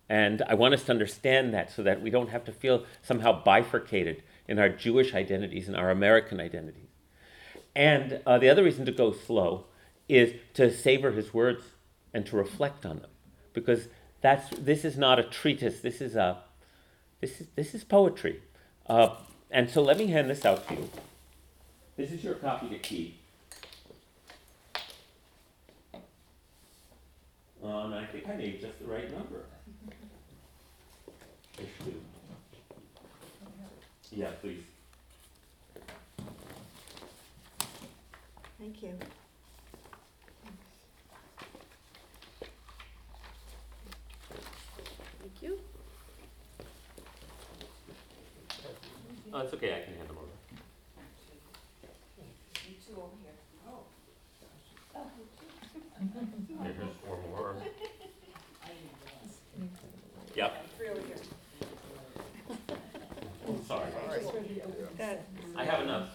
And 0.08 0.42
I 0.48 0.54
want 0.54 0.74
us 0.74 0.84
to 0.84 0.92
understand 0.92 1.54
that 1.54 1.72
so 1.72 1.82
that 1.82 2.02
we 2.02 2.10
don't 2.10 2.28
have 2.28 2.44
to 2.44 2.52
feel 2.52 2.84
somehow 3.02 3.42
bifurcated 3.42 4.22
in 4.46 4.58
our 4.58 4.68
Jewish 4.68 5.14
identities 5.14 5.66
and 5.66 5.76
our 5.76 5.90
American 5.90 6.40
identities. 6.40 6.88
And 7.74 8.20
uh, 8.26 8.38
the 8.38 8.50
other 8.50 8.62
reason 8.62 8.84
to 8.84 8.92
go 8.92 9.12
slow 9.12 9.64
is 10.08 10.34
to 10.54 10.72
savor 10.72 11.12
his 11.12 11.32
words 11.32 11.64
and 12.12 12.26
to 12.26 12.36
reflect 12.36 12.84
on 12.84 13.00
them, 13.00 13.10
because 13.52 13.88
that's 14.20 14.48
this 14.56 14.84
is 14.84 14.96
not 14.96 15.18
a 15.18 15.22
treatise. 15.22 15.80
This 15.80 16.00
is 16.00 16.14
a 16.16 16.38
this 17.20 17.40
is 17.40 17.46
this 17.54 17.74
is 17.74 17.84
poetry. 17.84 18.42
Uh, 18.86 19.16
and 19.50 19.70
so 19.70 19.82
let 19.82 19.98
me 19.98 20.06
hand 20.08 20.28
this 20.28 20.44
out 20.44 20.66
to 20.68 20.74
you. 20.74 20.90
This 21.96 22.10
is 22.10 22.24
your 22.24 22.34
copy 22.34 22.68
to 22.68 22.78
keep. 22.78 23.20
Um, 27.62 27.94
I 27.94 28.04
think 28.06 28.28
I 28.28 28.36
made 28.36 28.60
just 28.60 28.78
the 28.78 28.86
right 28.86 29.10
number. 29.10 29.46
Yeah, 34.10 34.30
please. 34.40 34.62
Thank 38.58 38.82
you. 38.82 38.92
Oh, 49.36 49.40
it's 49.40 49.52
okay. 49.54 49.74
I 49.74 49.80
can 49.84 49.94
hand 49.96 50.08
them 50.08 50.16
over. 50.16 50.28
You 52.68 52.74
two 52.86 52.94
over 52.94 53.16
here. 53.20 53.32
Oh. 53.68 53.82
Here's 56.62 56.96
four 57.04 57.18
more. 57.30 57.56
Yep. 60.36 60.66
Three 60.76 60.88
over 60.88 61.00
here. 61.00 61.16
Sorry. 63.68 63.88
Got. 64.98 65.18
I 65.56 65.64
have 65.64 65.82
enough. 65.82 66.08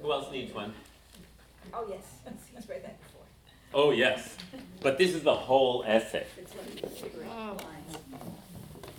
Who 0.00 0.10
else 0.12 0.32
needs 0.32 0.54
one? 0.54 0.72
Oh, 1.74 1.86
yes, 1.90 2.02
he's 2.54 2.66
read 2.66 2.82
that 2.84 2.98
before. 3.02 3.20
Oh, 3.74 3.90
yes. 3.90 4.36
But 4.80 4.96
this 4.96 5.14
is 5.14 5.22
the 5.24 5.34
whole 5.34 5.84
essay. 5.86 6.24
It's 6.38 6.54
one 6.54 6.64
of 6.66 6.80
your 6.80 6.88
favorite 6.90 7.26
Oh. 7.30 7.58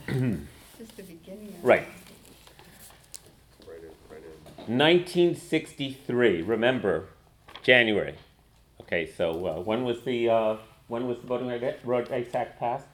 lines. 0.08 0.48
Just 0.78 0.96
the 0.98 1.04
beginning 1.04 1.48
of 1.48 1.64
Right. 1.66 1.80
Right 1.82 1.88
in, 1.88 1.88
right 1.88 1.90
in. 1.90 2.01
1963. 4.68 6.42
Remember, 6.42 7.10
January. 7.64 8.16
Okay, 8.82 9.06
so 9.06 9.46
uh, 9.46 9.60
when 9.62 9.84
was 9.84 10.02
the 10.04 10.30
uh, 10.30 10.58
when 10.88 11.08
was 11.08 11.18
the 11.20 11.28
Voting 11.28 11.48
Rights 11.84 12.36
Act 12.36 12.60
passed? 12.60 12.88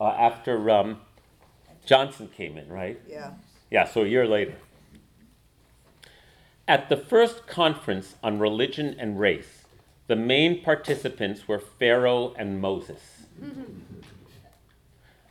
Uh, 0.00 0.08
after 0.08 0.70
um, 0.70 1.00
Johnson 1.84 2.28
came 2.28 2.58
in, 2.58 2.68
right? 2.68 3.00
Yeah. 3.08 3.32
Yeah, 3.70 3.84
so 3.84 4.02
a 4.02 4.06
year 4.06 4.26
later. 4.26 4.54
At 6.66 6.88
the 6.88 6.96
first 6.96 7.46
conference 7.46 8.14
on 8.22 8.38
religion 8.38 8.96
and 8.98 9.18
race, 9.20 9.64
the 10.06 10.16
main 10.16 10.62
participants 10.62 11.46
were 11.46 11.58
Pharaoh 11.58 12.34
and 12.38 12.60
Moses. 12.60 13.00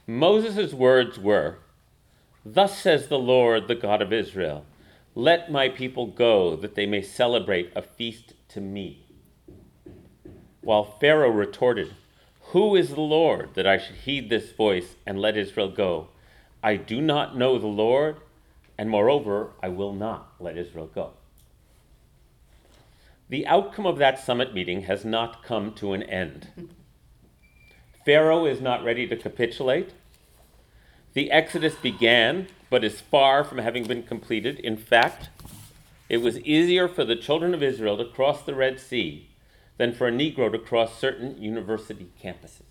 Moses' 0.08 0.74
words 0.74 1.18
were, 1.18 1.58
Thus 2.46 2.78
says 2.78 3.08
the 3.08 3.18
Lord, 3.18 3.68
the 3.68 3.76
God 3.76 4.02
of 4.02 4.12
Israel, 4.12 4.66
let 5.16 5.52
my 5.52 5.70
people 5.70 6.08
go 6.08 6.56
that 6.56 6.76
they 6.76 6.86
may 6.86 7.02
celebrate 7.02 7.72
a 7.76 7.82
feast 7.82 8.34
to 8.50 8.62
me. 8.62 9.06
While 10.62 10.84
Pharaoh 11.00 11.30
retorted, 11.30 11.94
Who 12.52 12.76
is 12.76 12.90
the 12.90 13.02
Lord 13.02 13.54
that 13.54 13.68
I 13.68 13.78
should 13.78 13.98
heed 13.98 14.30
this 14.30 14.52
voice 14.52 14.96
and 15.06 15.20
let 15.20 15.38
Israel 15.38 15.70
go? 15.70 16.08
I 16.64 16.78
do 16.78 17.02
not 17.02 17.38
know 17.38 17.60
the 17.60 17.68
Lord, 17.68 18.18
and 18.78 18.90
moreover, 18.90 19.52
I 19.62 19.68
will 19.68 19.94
not 19.94 20.34
let 20.40 20.58
Israel 20.58 20.88
go. 20.88 21.12
The 23.30 23.46
outcome 23.46 23.86
of 23.86 23.98
that 23.98 24.20
summit 24.20 24.54
meeting 24.54 24.84
has 24.84 25.04
not 25.04 25.44
come 25.44 25.74
to 25.76 25.94
an 25.94 26.04
end. 26.04 26.70
Pharaoh 28.06 28.46
is 28.46 28.62
not 28.62 28.84
ready 28.84 29.08
to 29.08 29.16
capitulate. 29.16 29.94
The 31.14 31.32
Exodus 31.32 31.76
began, 31.76 32.48
but 32.70 32.84
is 32.84 33.00
far 33.00 33.44
from 33.44 33.60
having 33.60 33.86
been 33.86 34.04
completed. 34.04 34.60
In 34.60 34.78
fact, 34.78 35.30
it 36.10 36.18
was 36.18 36.40
easier 36.40 36.88
for 36.88 37.06
the 37.06 37.16
children 37.16 37.54
of 37.54 37.64
Israel 37.64 37.98
to 37.98 38.06
cross 38.06 38.42
the 38.42 38.56
Red 38.56 38.80
Sea 38.80 39.30
than 39.78 39.94
for 39.94 40.08
a 40.08 40.12
Negro 40.12 40.52
to 40.52 40.60
cross 40.60 41.00
certain 41.00 41.42
university 41.42 42.10
campuses. 42.22 42.62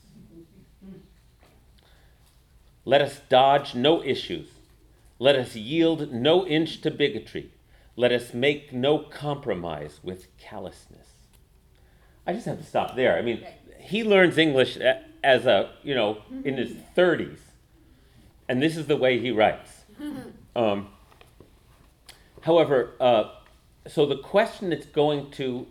Let 2.85 3.01
us 3.01 3.21
dodge 3.29 3.75
no 3.75 4.03
issues. 4.03 4.49
Let 5.19 5.37
us 5.37 5.55
yield 5.55 6.13
no 6.13 6.45
inch 6.47 6.81
to 6.81 6.91
bigotry. 6.91 7.51
Let 7.95 8.11
us 8.11 8.35
make 8.35 8.73
no 8.73 8.99
compromise 8.99 10.01
with 10.03 10.27
callousness. 10.37 11.07
I 12.27 12.33
just 12.33 12.47
have 12.47 12.59
to 12.59 12.65
stop 12.65 12.97
there. 12.97 13.17
I 13.17 13.23
mean, 13.23 13.45
he 13.79 14.03
learns 14.03 14.39
English 14.39 14.79
as 15.23 15.47
a, 15.47 15.71
you 15.83 15.95
know, 15.95 16.23
in 16.45 16.57
his 16.57 16.71
mm-hmm. 16.71 17.01
30s. 17.01 17.39
And 18.53 18.63
this 18.63 18.77
is 18.77 18.87
the 18.87 18.99
way 18.99 19.19
he 19.19 19.31
writes. 19.31 19.71
Um, 20.55 20.89
however, 22.43 22.91
uh, 23.01 23.31
so 23.89 24.05
the 24.05 24.19
question 24.19 24.69
that's 24.69 24.85
going 24.85 25.31
to, 25.31 25.67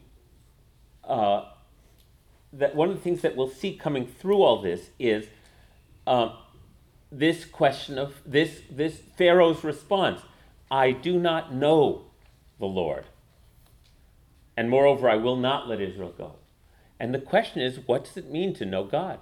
uh, 1.04 1.46
that 2.52 2.76
one 2.76 2.90
of 2.90 2.96
the 2.96 3.02
things 3.04 3.22
that 3.22 3.36
we'll 3.36 3.52
see 3.52 3.76
coming 3.76 4.08
through 4.08 4.42
all 4.42 4.60
this 4.60 4.90
is 4.98 5.28
um, 6.08 6.34
this 7.12 7.46
question 7.46 8.00
of 8.00 8.16
this, 8.26 8.62
this 8.72 8.98
Pharaoh's 9.16 9.64
response 9.64 10.22
I 10.72 10.94
do 10.94 11.20
not 11.20 11.54
know 11.54 12.06
the 12.58 12.66
Lord. 12.66 13.06
And 14.58 14.68
moreover, 14.68 15.08
I 15.08 15.18
will 15.18 15.38
not 15.38 15.70
let 15.70 15.80
Israel 15.80 16.16
go. 16.18 16.38
And 17.00 17.14
the 17.14 17.20
question 17.20 17.62
is, 17.62 17.82
what 17.86 18.06
does 18.06 18.18
it 18.18 18.32
mean 18.32 18.56
to 18.56 18.66
know 18.66 18.84
God? 18.84 19.20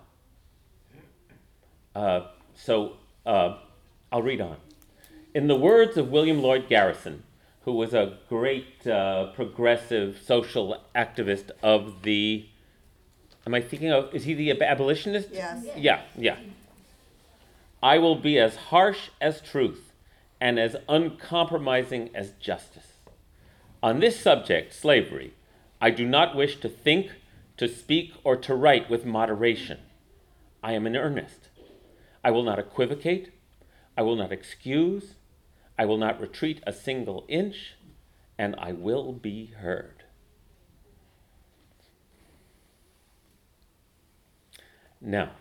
Uh, 1.94 2.28
so 2.56 2.94
uh, 3.30 3.58
I'll 4.12 4.24
read 4.24 4.42
on. 4.42 4.58
In 5.36 5.48
the 5.48 5.56
words 5.56 5.98
of 5.98 6.10
William 6.10 6.42
Lloyd 6.42 6.68
Garrison, 6.68 7.24
who 7.62 7.74
was 7.74 7.94
a 7.94 8.18
great 8.28 8.88
uh, 8.88 9.28
progressive 9.34 10.20
social 10.26 10.82
activist 10.96 11.52
of 11.62 12.02
the, 12.02 12.48
am 13.46 13.54
I 13.54 13.62
thinking 13.62 13.92
of, 13.92 14.14
is 14.16 14.24
he 14.24 14.34
the 14.34 14.50
ab- 14.50 14.64
abolitionist? 14.64 15.30
Yes. 15.32 15.64
Yeah, 15.78 16.02
yeah. 16.18 16.38
I 17.84 18.00
will 18.00 18.16
be 18.16 18.40
as 18.40 18.56
harsh 18.56 19.10
as 19.22 19.42
truth 19.42 19.94
and 20.42 20.60
as 20.60 20.76
uncompromising 20.88 22.10
as 22.16 22.32
justice. 22.40 22.94
On 23.84 24.00
this 24.00 24.20
subject, 24.20 24.74
slavery, 24.74 25.34
I 25.80 25.92
do 25.92 26.06
not 26.06 26.36
wish 26.36 26.60
to 26.62 26.68
think, 26.68 27.12
to 27.58 27.68
speak, 27.68 28.14
or 28.24 28.36
to 28.38 28.56
write 28.56 28.90
with 28.90 29.06
moderation. 29.06 29.78
I 30.64 30.74
am 30.74 30.88
in 30.88 30.98
earnest. 30.98 31.39
I 32.24 32.32
will 32.32 32.44
not 32.44 32.60
equivocate. 32.60 33.32
I 33.98 34.02
will 34.02 34.16
not 34.16 34.32
excuse. 34.32 35.16
I 35.78 35.86
will 35.86 35.98
not 35.98 36.20
retreat 36.20 36.62
a 36.68 36.74
single 36.74 37.26
inch, 37.28 37.76
and 38.38 38.56
I 38.58 38.74
will 38.74 39.14
be 39.14 39.48
heard. 39.48 40.04
Now, 45.02 45.32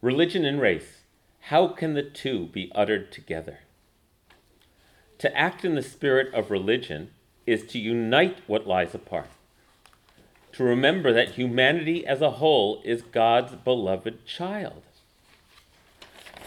religion 0.00 0.46
and 0.46 0.60
race, 0.60 1.02
how 1.40 1.68
can 1.68 1.92
the 1.92 2.02
two 2.02 2.46
be 2.46 2.72
uttered 2.74 3.12
together? 3.12 3.58
To 5.18 5.36
act 5.36 5.64
in 5.64 5.74
the 5.74 5.82
spirit 5.82 6.32
of 6.32 6.50
religion 6.50 7.10
is 7.46 7.66
to 7.66 7.78
unite 7.78 8.38
what 8.46 8.66
lies 8.66 8.94
apart, 8.94 9.28
to 10.52 10.64
remember 10.64 11.12
that 11.12 11.32
humanity 11.32 12.06
as 12.06 12.22
a 12.22 12.32
whole 12.32 12.80
is 12.84 13.02
God's 13.02 13.54
beloved 13.54 14.24
child. 14.24 14.82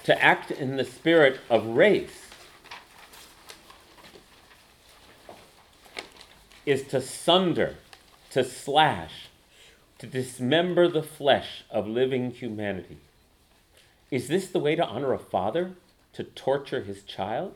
To 0.06 0.22
act 0.22 0.50
in 0.52 0.78
the 0.78 0.84
spirit 0.84 1.40
of 1.50 1.66
race 1.66 2.28
is 6.66 6.84
to 6.88 7.02
sunder, 7.02 7.76
to 8.32 8.44
slash, 8.44 9.30
to 10.00 10.08
dismember 10.08 10.88
the 10.88 11.04
flesh 11.04 11.64
of 11.70 11.88
living 11.88 12.32
humanity. 12.32 12.98
Is 14.10 14.28
this 14.28 14.48
the 14.48 14.60
way 14.60 14.76
to 14.76 14.86
honor 14.86 15.14
a 15.14 15.20
father? 15.20 15.74
To 16.14 16.24
torture 16.24 16.82
his 16.82 17.04
child? 17.04 17.56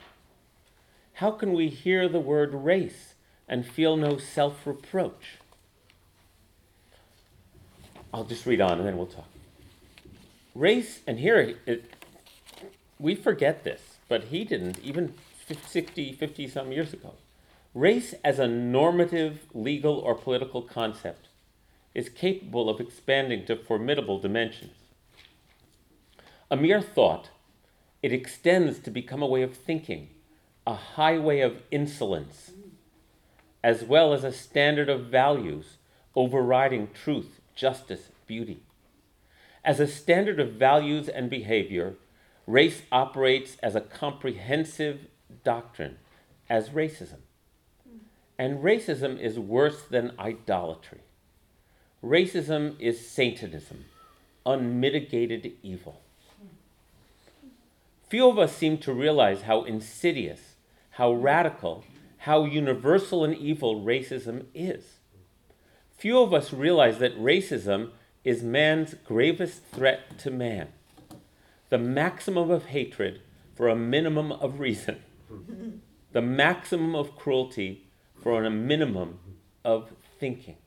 How 1.13 1.31
can 1.31 1.53
we 1.53 1.69
hear 1.69 2.07
the 2.07 2.19
word 2.19 2.53
race 2.53 3.15
and 3.47 3.65
feel 3.65 3.97
no 3.97 4.17
self 4.17 4.65
reproach? 4.65 5.39
I'll 8.13 8.23
just 8.23 8.45
read 8.45 8.61
on 8.61 8.79
and 8.79 8.87
then 8.87 8.97
we'll 8.97 9.07
talk. 9.07 9.27
Race, 10.53 11.01
and 11.05 11.19
here 11.19 11.57
it, 11.65 11.83
we 12.99 13.15
forget 13.15 13.63
this, 13.63 13.97
but 14.07 14.25
he 14.25 14.43
didn't, 14.43 14.79
even 14.79 15.13
60, 15.47 16.13
50 16.13 16.47
some 16.47 16.71
years 16.71 16.93
ago. 16.93 17.13
Race 17.73 18.15
as 18.23 18.39
a 18.39 18.47
normative, 18.47 19.39
legal, 19.53 19.99
or 19.99 20.15
political 20.15 20.61
concept 20.61 21.27
is 21.93 22.09
capable 22.09 22.69
of 22.69 22.79
expanding 22.79 23.45
to 23.45 23.55
formidable 23.55 24.19
dimensions. 24.19 24.73
A 26.49 26.55
mere 26.55 26.81
thought, 26.81 27.29
it 28.01 28.13
extends 28.13 28.79
to 28.79 28.91
become 28.91 29.21
a 29.21 29.27
way 29.27 29.41
of 29.41 29.57
thinking, 29.57 30.09
a 30.67 30.75
highway 30.75 31.39
of 31.39 31.61
insolence, 31.71 32.51
as 33.63 33.83
well 33.83 34.13
as 34.13 34.23
a 34.23 34.31
standard 34.31 34.89
of 34.89 35.07
values 35.07 35.77
overriding 36.15 36.89
truth, 36.93 37.39
justice, 37.55 38.09
beauty. 38.27 38.61
As 39.63 39.79
a 39.79 39.87
standard 39.87 40.39
of 40.39 40.53
values 40.53 41.09
and 41.09 41.29
behavior, 41.29 41.95
race 42.47 42.81
operates 42.91 43.57
as 43.63 43.75
a 43.75 43.81
comprehensive 43.81 45.07
doctrine, 45.43 45.97
as 46.49 46.69
racism. 46.69 47.19
And 48.37 48.59
racism 48.59 49.19
is 49.19 49.39
worse 49.39 49.83
than 49.83 50.13
idolatry. 50.19 51.01
Racism 52.03 52.79
is 52.79 53.07
Satanism, 53.07 53.85
unmitigated 54.45 55.53
evil. 55.63 56.01
Few 58.09 58.29
of 58.29 58.37
us 58.37 58.55
seem 58.55 58.77
to 58.79 58.93
realize 58.93 59.43
how 59.43 59.63
insidious, 59.63 60.55
how 60.91 61.13
radical, 61.13 61.83
how 62.19 62.45
universal 62.45 63.23
and 63.23 63.35
evil 63.35 63.81
racism 63.81 64.45
is. 64.53 64.83
Few 65.97 66.19
of 66.19 66.33
us 66.33 66.53
realize 66.53 66.99
that 66.99 67.19
racism 67.19 67.91
is 68.23 68.43
man's 68.43 68.95
gravest 69.05 69.63
threat 69.65 70.17
to 70.19 70.29
man, 70.29 70.67
the 71.69 71.77
maximum 71.77 72.51
of 72.51 72.65
hatred 72.67 73.21
for 73.55 73.67
a 73.67 73.75
minimum 73.75 74.31
of 74.31 74.59
reason, 74.59 75.01
the 76.11 76.21
maximum 76.21 76.95
of 76.95 77.15
cruelty 77.15 77.87
for 78.21 78.43
a 78.43 78.49
minimum 78.49 79.19
of 79.63 79.91
thinking. 80.19 80.57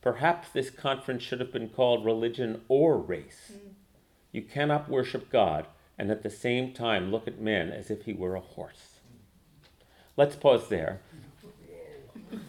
Perhaps 0.00 0.48
this 0.48 0.70
conference 0.70 1.22
should 1.22 1.40
have 1.40 1.52
been 1.52 1.68
called 1.68 2.04
Religion 2.04 2.62
or 2.68 2.98
Race. 2.98 3.52
You 4.32 4.42
cannot 4.42 4.88
worship 4.88 5.30
God 5.30 5.66
and 5.98 6.10
at 6.10 6.22
the 6.22 6.30
same 6.30 6.72
time 6.72 7.10
look 7.10 7.28
at 7.28 7.40
man 7.40 7.70
as 7.70 7.90
if 7.90 8.04
he 8.04 8.12
were 8.12 8.34
a 8.34 8.40
horse. 8.40 8.98
Let's 10.16 10.36
pause 10.36 10.68
there. 10.68 11.00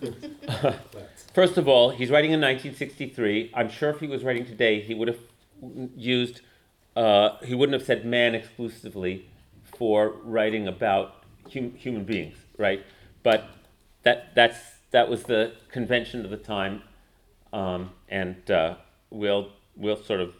First 1.33 1.57
of 1.57 1.67
all, 1.67 1.91
he's 1.91 2.09
writing 2.09 2.31
in 2.31 2.39
1963. 2.39 3.51
I'm 3.53 3.69
sure 3.69 3.89
if 3.89 3.99
he 3.99 4.07
was 4.07 4.23
writing 4.23 4.45
today, 4.45 4.81
he 4.81 4.93
would 4.93 5.07
have 5.07 5.19
used, 5.95 6.41
uh, 6.95 7.37
he 7.43 7.55
wouldn't 7.55 7.73
have 7.73 7.85
said 7.85 8.05
man 8.05 8.35
exclusively 8.35 9.29
for 9.63 10.15
writing 10.23 10.67
about 10.67 11.23
hum- 11.51 11.73
human 11.75 12.03
beings, 12.03 12.37
right? 12.57 12.83
But 13.23 13.45
that, 14.03 14.35
that's, 14.35 14.59
that 14.91 15.09
was 15.09 15.23
the 15.23 15.53
convention 15.71 16.23
of 16.23 16.31
the 16.31 16.37
time, 16.37 16.83
um, 17.51 17.91
and 18.09 18.49
uh, 18.51 18.75
we'll, 19.09 19.51
we'll 19.75 20.01
sort 20.03 20.19
of 20.21 20.33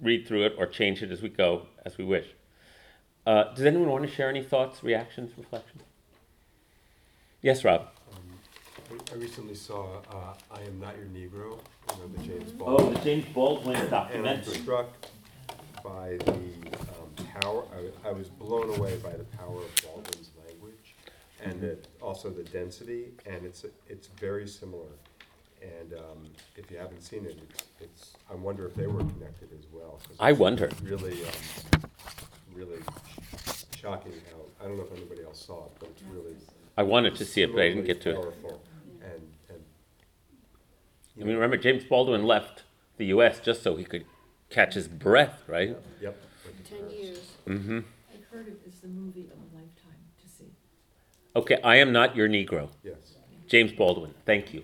read 0.00 0.26
through 0.26 0.46
it 0.46 0.54
or 0.58 0.66
change 0.66 1.02
it 1.02 1.10
as 1.10 1.22
we 1.22 1.28
go, 1.28 1.66
as 1.84 1.98
we 1.98 2.04
wish. 2.04 2.26
Uh, 3.26 3.44
does 3.54 3.64
anyone 3.64 3.88
want 3.88 4.04
to 4.04 4.10
share 4.10 4.28
any 4.28 4.42
thoughts, 4.42 4.82
reactions, 4.82 5.30
reflections? 5.36 5.82
Yes, 7.42 7.64
Rob. 7.64 7.88
I- 8.90 9.12
I 9.12 9.16
recently 9.16 9.54
saw 9.54 10.00
uh, 10.10 10.34
I 10.50 10.62
Am 10.62 10.80
Not 10.80 10.96
Your 10.96 11.06
Negro, 11.06 11.58
you 11.58 11.96
know, 12.00 12.08
the 12.16 12.22
James 12.24 12.52
Oh, 12.60 12.76
Baldwin. 12.76 12.94
the 12.94 13.00
James 13.00 13.24
Baldwin 13.34 13.76
And 13.76 13.84
I'm 13.84 13.90
documentary. 13.90 14.54
struck 14.54 14.88
by 15.84 16.16
the 16.18 16.32
um, 16.32 17.26
power, 17.40 17.64
I, 18.04 18.08
I 18.08 18.12
was 18.12 18.28
blown 18.28 18.76
away 18.78 18.96
by 18.96 19.12
the 19.12 19.24
power 19.24 19.58
of 19.62 19.74
Baldwin's 19.84 20.30
language 20.46 20.94
and 21.42 21.62
it, 21.64 21.88
also 22.02 22.28
the 22.30 22.42
density, 22.44 23.06
and 23.26 23.44
it's, 23.46 23.64
it's 23.88 24.08
very 24.18 24.46
similar. 24.46 24.88
And 25.62 25.94
um, 25.94 26.26
if 26.56 26.70
you 26.70 26.76
haven't 26.78 27.02
seen 27.02 27.24
it, 27.24 27.38
it's, 27.50 27.64
it's, 27.80 28.12
I 28.30 28.34
wonder 28.34 28.66
if 28.66 28.74
they 28.74 28.86
were 28.86 28.98
connected 29.00 29.48
as 29.58 29.64
well. 29.72 30.00
'cause 30.06 30.16
I 30.20 30.30
it's 30.30 30.38
wonder. 30.38 30.68
Really, 30.82 31.12
um, 31.24 31.80
really 32.54 32.78
shocking 33.78 34.12
how, 34.30 34.64
I 34.64 34.68
don't 34.68 34.76
know 34.78 34.84
if 34.84 34.92
anybody 34.96 35.22
else 35.22 35.42
saw 35.46 35.64
it, 35.66 35.72
but 35.78 35.88
it's 35.90 36.02
really. 36.10 36.34
I 36.76 36.82
wanted 36.82 37.14
to 37.16 37.24
see 37.24 37.42
it, 37.42 37.52
but 37.54 37.62
I 37.62 37.68
didn't 37.68 37.84
get 37.86 38.00
to 38.02 38.10
it. 38.10 38.14
Powerful, 38.16 38.50
and, 38.50 38.58
and. 38.58 38.60
I 41.20 41.24
mean, 41.24 41.34
remember, 41.34 41.58
James 41.58 41.84
Baldwin 41.84 42.24
left 42.24 42.62
the 42.96 43.06
U.S. 43.06 43.40
just 43.40 43.62
so 43.62 43.76
he 43.76 43.84
could 43.84 44.06
catch 44.48 44.74
his 44.74 44.88
breath, 44.88 45.42
right? 45.46 45.76
Yep. 46.00 46.16
went 46.44 46.64
Ten 46.64 46.90
years. 46.90 47.32
Mm-hmm. 47.46 47.80
I've 48.12 48.24
heard 48.32 48.48
it 48.48 48.60
is 48.66 48.80
the 48.80 48.88
movie 48.88 49.28
of 49.32 49.38
a 49.38 49.56
lifetime 49.56 50.00
to 50.22 50.28
see. 50.28 50.50
Okay, 51.36 51.58
I 51.62 51.76
am 51.76 51.92
not 51.92 52.16
your 52.16 52.28
Negro. 52.28 52.68
Yes, 52.82 52.96
James 53.48 53.72
Baldwin, 53.72 54.14
thank 54.24 54.54
you. 54.54 54.62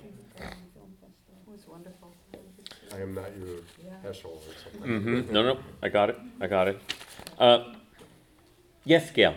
was 1.47 1.67
wonderful. 1.69 2.15
I 2.95 3.01
am 3.01 3.15
not 3.15 3.31
your 3.37 3.59
Heschel 4.03 4.37
or 4.37 4.41
something. 4.63 4.91
Mm-hmm. 4.91 5.33
No, 5.33 5.43
no, 5.43 5.59
I 5.83 5.91
got 5.91 6.09
it. 6.09 6.19
I 6.41 6.47
got 6.47 6.69
it. 6.69 6.81
Uh, 7.39 7.75
yes, 8.85 9.11
Gail. 9.11 9.35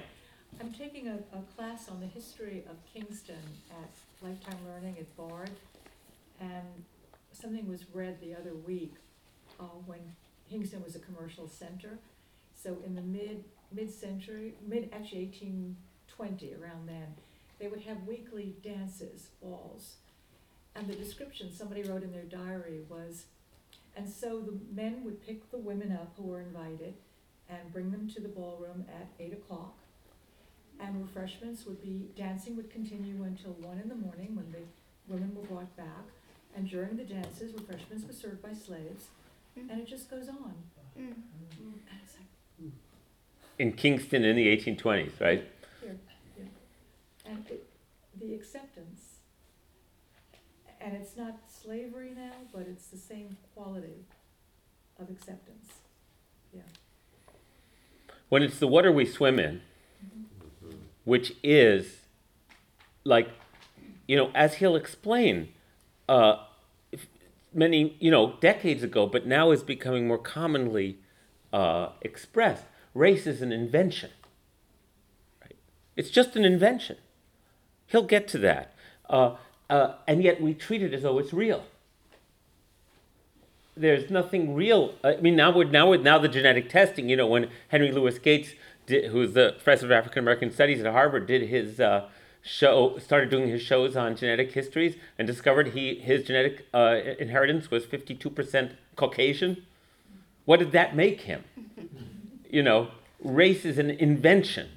I'm 0.61 0.71
taking 0.71 1.07
a, 1.07 1.15
a 1.33 1.41
class 1.55 1.89
on 1.89 1.99
the 1.99 2.07
history 2.07 2.63
of 2.69 2.77
Kingston 2.93 3.35
at 3.71 3.89
Lifetime 4.21 4.59
Learning 4.67 4.95
at 4.99 5.17
Bard. 5.17 5.51
And 6.41 6.85
something 7.39 7.67
was 7.67 7.85
read 7.93 8.19
the 8.19 8.35
other 8.35 8.53
week, 8.53 8.93
uh, 9.59 9.63
when 9.85 9.99
Kingston 10.49 10.83
was 10.83 10.95
a 10.95 10.99
commercial 10.99 11.47
center. 11.47 11.99
So 12.55 12.77
in 12.85 12.95
the 12.95 13.01
mid, 13.01 13.43
mid-century, 13.71 14.55
mid, 14.67 14.89
actually 14.91 15.21
eighteen 15.21 15.77
twenty, 16.07 16.53
around 16.53 16.87
then, 16.87 17.15
they 17.59 17.67
would 17.67 17.81
have 17.81 18.07
weekly 18.07 18.55
dances, 18.63 19.29
balls. 19.41 19.95
And 20.75 20.87
the 20.87 20.95
description 20.95 21.51
somebody 21.51 21.83
wrote 21.83 22.03
in 22.03 22.11
their 22.11 22.23
diary 22.23 22.81
was, 22.89 23.25
and 23.95 24.09
so 24.09 24.39
the 24.39 24.57
men 24.73 25.03
would 25.03 25.25
pick 25.25 25.49
the 25.51 25.57
women 25.57 25.91
up 25.91 26.13
who 26.17 26.23
were 26.23 26.41
invited 26.41 26.93
and 27.49 27.73
bring 27.73 27.91
them 27.91 28.09
to 28.09 28.21
the 28.21 28.27
ballroom 28.27 28.85
at 28.87 29.07
eight 29.19 29.33
o'clock. 29.33 29.77
And 30.79 31.01
refreshments 31.01 31.65
would 31.65 31.81
be, 31.81 32.09
dancing 32.15 32.55
would 32.55 32.69
continue 32.69 33.23
until 33.23 33.51
one 33.53 33.79
in 33.79 33.89
the 33.89 33.95
morning 33.95 34.35
when 34.35 34.51
the 34.51 35.13
women 35.13 35.35
were 35.35 35.47
brought 35.47 35.75
back. 35.75 36.05
And 36.59 36.69
during 36.69 36.97
the 36.97 37.05
dances, 37.05 37.53
refreshments 37.53 38.05
were 38.05 38.11
served 38.11 38.41
by 38.41 38.51
slaves, 38.51 39.05
and 39.55 39.79
it 39.79 39.87
just 39.87 40.11
goes 40.11 40.27
on. 40.27 40.55
Mm. 40.99 41.13
And 41.13 41.99
it's 42.03 42.15
like, 42.17 42.73
In 43.57 43.71
Kingston 43.71 44.25
in 44.25 44.35
the 44.35 44.45
1820s, 44.57 45.21
right? 45.21 45.47
here, 45.81 45.95
here. 46.35 46.47
And 47.25 47.45
it, 47.49 47.65
the 48.19 48.33
acceptance, 48.33 49.19
and 50.81 50.97
it's 50.97 51.15
not 51.15 51.37
slavery 51.47 52.11
now, 52.13 52.33
but 52.51 52.67
it's 52.69 52.87
the 52.87 52.97
same 52.97 53.37
quality 53.55 54.03
of 54.99 55.09
acceptance, 55.09 55.75
yeah. 56.53 56.63
When 58.27 58.43
it's 58.43 58.59
the 58.59 58.67
water 58.67 58.91
we 58.91 59.05
swim 59.05 59.39
in, 59.39 59.61
which 61.05 61.31
is 61.41 61.99
like, 63.05 63.29
you 64.09 64.17
know, 64.17 64.29
as 64.35 64.55
he'll 64.55 64.75
explain, 64.75 65.53
uh, 66.09 66.35
if- 66.41 66.48
many, 67.53 67.95
you 67.99 68.11
know, 68.11 68.35
decades 68.39 68.83
ago, 68.83 69.07
but 69.07 69.25
now 69.25 69.51
is 69.51 69.63
becoming 69.63 70.07
more 70.07 70.17
commonly 70.17 70.99
uh, 71.51 71.89
expressed. 72.01 72.65
Race 72.93 73.27
is 73.27 73.41
an 73.41 73.51
invention. 73.51 74.11
Right? 75.41 75.55
It's 75.95 76.09
just 76.09 76.35
an 76.35 76.45
invention. 76.45 76.97
He'll 77.87 78.03
get 78.03 78.27
to 78.29 78.37
that. 78.39 78.73
Uh, 79.09 79.35
uh, 79.69 79.95
and 80.07 80.23
yet 80.23 80.41
we 80.41 80.53
treat 80.53 80.81
it 80.81 80.93
as 80.93 81.03
though 81.03 81.19
it's 81.19 81.33
real. 81.33 81.63
There's 83.75 84.09
nothing 84.09 84.53
real. 84.55 84.95
I 85.03 85.17
mean, 85.17 85.35
now 85.35 85.55
with 85.55 85.71
now 85.71 85.89
with 85.89 86.01
now 86.01 86.17
the 86.17 86.27
genetic 86.27 86.69
testing. 86.69 87.07
You 87.07 87.15
know, 87.15 87.27
when 87.27 87.49
Henry 87.69 87.91
Louis 87.91 88.19
Gates, 88.19 88.49
did, 88.87 89.11
who's 89.11 89.33
the 89.33 89.53
professor 89.53 89.85
of 89.85 89.91
African 89.91 90.19
American 90.19 90.51
Studies 90.51 90.81
at 90.81 90.91
Harvard, 90.91 91.27
did 91.27 91.43
his 91.43 91.79
uh, 91.79 92.09
show, 92.41 92.97
started 92.99 93.29
doing 93.29 93.47
his 93.47 93.61
shows 93.61 93.95
on 93.95 94.15
genetic 94.15 94.51
histories, 94.51 94.95
and 95.17 95.27
discovered 95.27 95.69
he 95.69 95.95
his 95.95 96.23
genetic 96.23 96.67
uh, 96.73 96.97
inheritance 97.19 97.69
was 97.71 97.85
52% 97.85 98.71
Caucasian. 98.95 99.65
What 100.45 100.59
did 100.59 100.71
that 100.71 100.95
make 100.95 101.21
him? 101.21 101.43
You 102.51 102.63
know, 102.63 102.87
race 103.23 103.63
is 103.63 103.77
an 103.77 103.91
invention. 103.91 104.69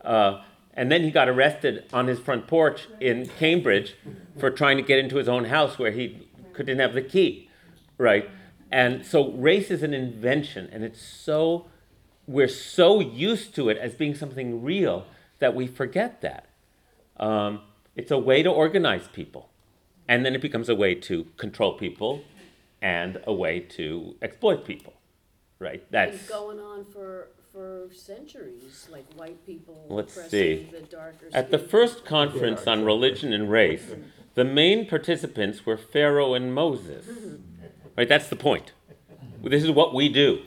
Uh, 0.00 0.40
and 0.72 0.90
then 0.90 1.02
he 1.02 1.10
got 1.10 1.28
arrested 1.28 1.84
on 1.92 2.06
his 2.06 2.18
front 2.18 2.46
porch 2.46 2.88
in 3.00 3.26
Cambridge 3.38 3.94
for 4.38 4.50
trying 4.50 4.78
to 4.78 4.82
get 4.82 4.98
into 4.98 5.16
his 5.16 5.28
own 5.28 5.44
house 5.44 5.78
where 5.78 5.90
he 5.90 6.26
couldn't 6.54 6.78
have 6.78 6.94
the 6.94 7.02
key, 7.02 7.50
right? 7.98 8.30
And 8.70 9.04
so 9.04 9.30
race 9.32 9.70
is 9.70 9.82
an 9.82 9.92
invention, 9.92 10.68
and 10.72 10.82
it's 10.84 11.02
so 11.02 11.66
we're 12.26 12.48
so 12.48 13.00
used 13.00 13.54
to 13.54 13.68
it 13.68 13.78
as 13.78 13.94
being 13.94 14.14
something 14.14 14.62
real 14.62 15.06
that 15.38 15.54
we 15.54 15.66
forget 15.66 16.20
that. 16.22 16.46
Um, 17.18 17.60
it's 17.94 18.10
a 18.10 18.18
way 18.18 18.42
to 18.42 18.50
organize 18.50 19.08
people, 19.08 19.50
and 20.08 20.24
then 20.24 20.34
it 20.34 20.40
becomes 20.40 20.68
a 20.68 20.74
way 20.74 20.94
to 20.94 21.24
control 21.36 21.74
people, 21.74 22.22
and 22.82 23.20
a 23.26 23.32
way 23.32 23.60
to 23.60 24.16
exploit 24.22 24.64
people, 24.64 24.94
right? 25.58 25.90
been 25.90 26.10
That's 26.10 26.28
going 26.28 26.60
on 26.60 26.84
for, 26.84 27.28
for 27.52 27.88
centuries, 27.92 28.88
like 28.90 29.06
white 29.14 29.44
people 29.46 29.86
Let's 29.88 30.14
see. 30.30 30.68
the 30.70 30.80
darker 30.80 31.26
At 31.32 31.50
the 31.50 31.58
first 31.58 32.04
conference 32.04 32.66
on 32.66 32.84
religion 32.84 33.32
and 33.32 33.50
race, 33.50 33.94
the 34.34 34.44
main 34.44 34.86
participants 34.86 35.64
were 35.64 35.78
Pharaoh 35.78 36.34
and 36.34 36.54
Moses. 36.54 37.06
Right, 37.96 38.08
that's 38.08 38.28
the 38.28 38.36
point. 38.36 38.72
This 39.42 39.64
is 39.64 39.70
what 39.70 39.94
we 39.94 40.08
do. 40.08 40.42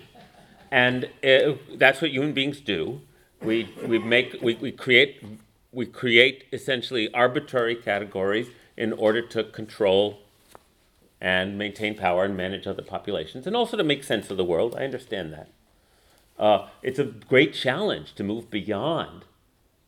And 0.71 1.09
uh, 1.23 1.53
that's 1.75 2.01
what 2.01 2.11
human 2.11 2.33
beings 2.33 2.59
do. 2.59 3.01
We, 3.41 3.73
we, 3.87 3.97
make, 3.97 4.37
we, 4.41 4.55
we, 4.55 4.71
create, 4.71 5.23
we 5.71 5.85
create 5.85 6.45
essentially 6.51 7.13
arbitrary 7.13 7.75
categories 7.75 8.47
in 8.75 8.93
order 8.93 9.21
to 9.21 9.43
control 9.43 10.19
and 11.21 11.57
maintain 11.57 11.95
power 11.95 12.23
and 12.23 12.37
manage 12.37 12.65
other 12.65 12.81
populations, 12.81 13.45
and 13.45 13.55
also 13.55 13.75
to 13.75 13.83
make 13.83 14.03
sense 14.03 14.31
of 14.31 14.37
the 14.37 14.43
world. 14.43 14.75
I 14.77 14.85
understand 14.85 15.33
that. 15.33 15.49
Uh, 16.37 16.67
it's 16.81 16.99
a 16.99 17.03
great 17.03 17.53
challenge 17.53 18.15
to 18.15 18.23
move 18.23 18.49
beyond 18.49 19.25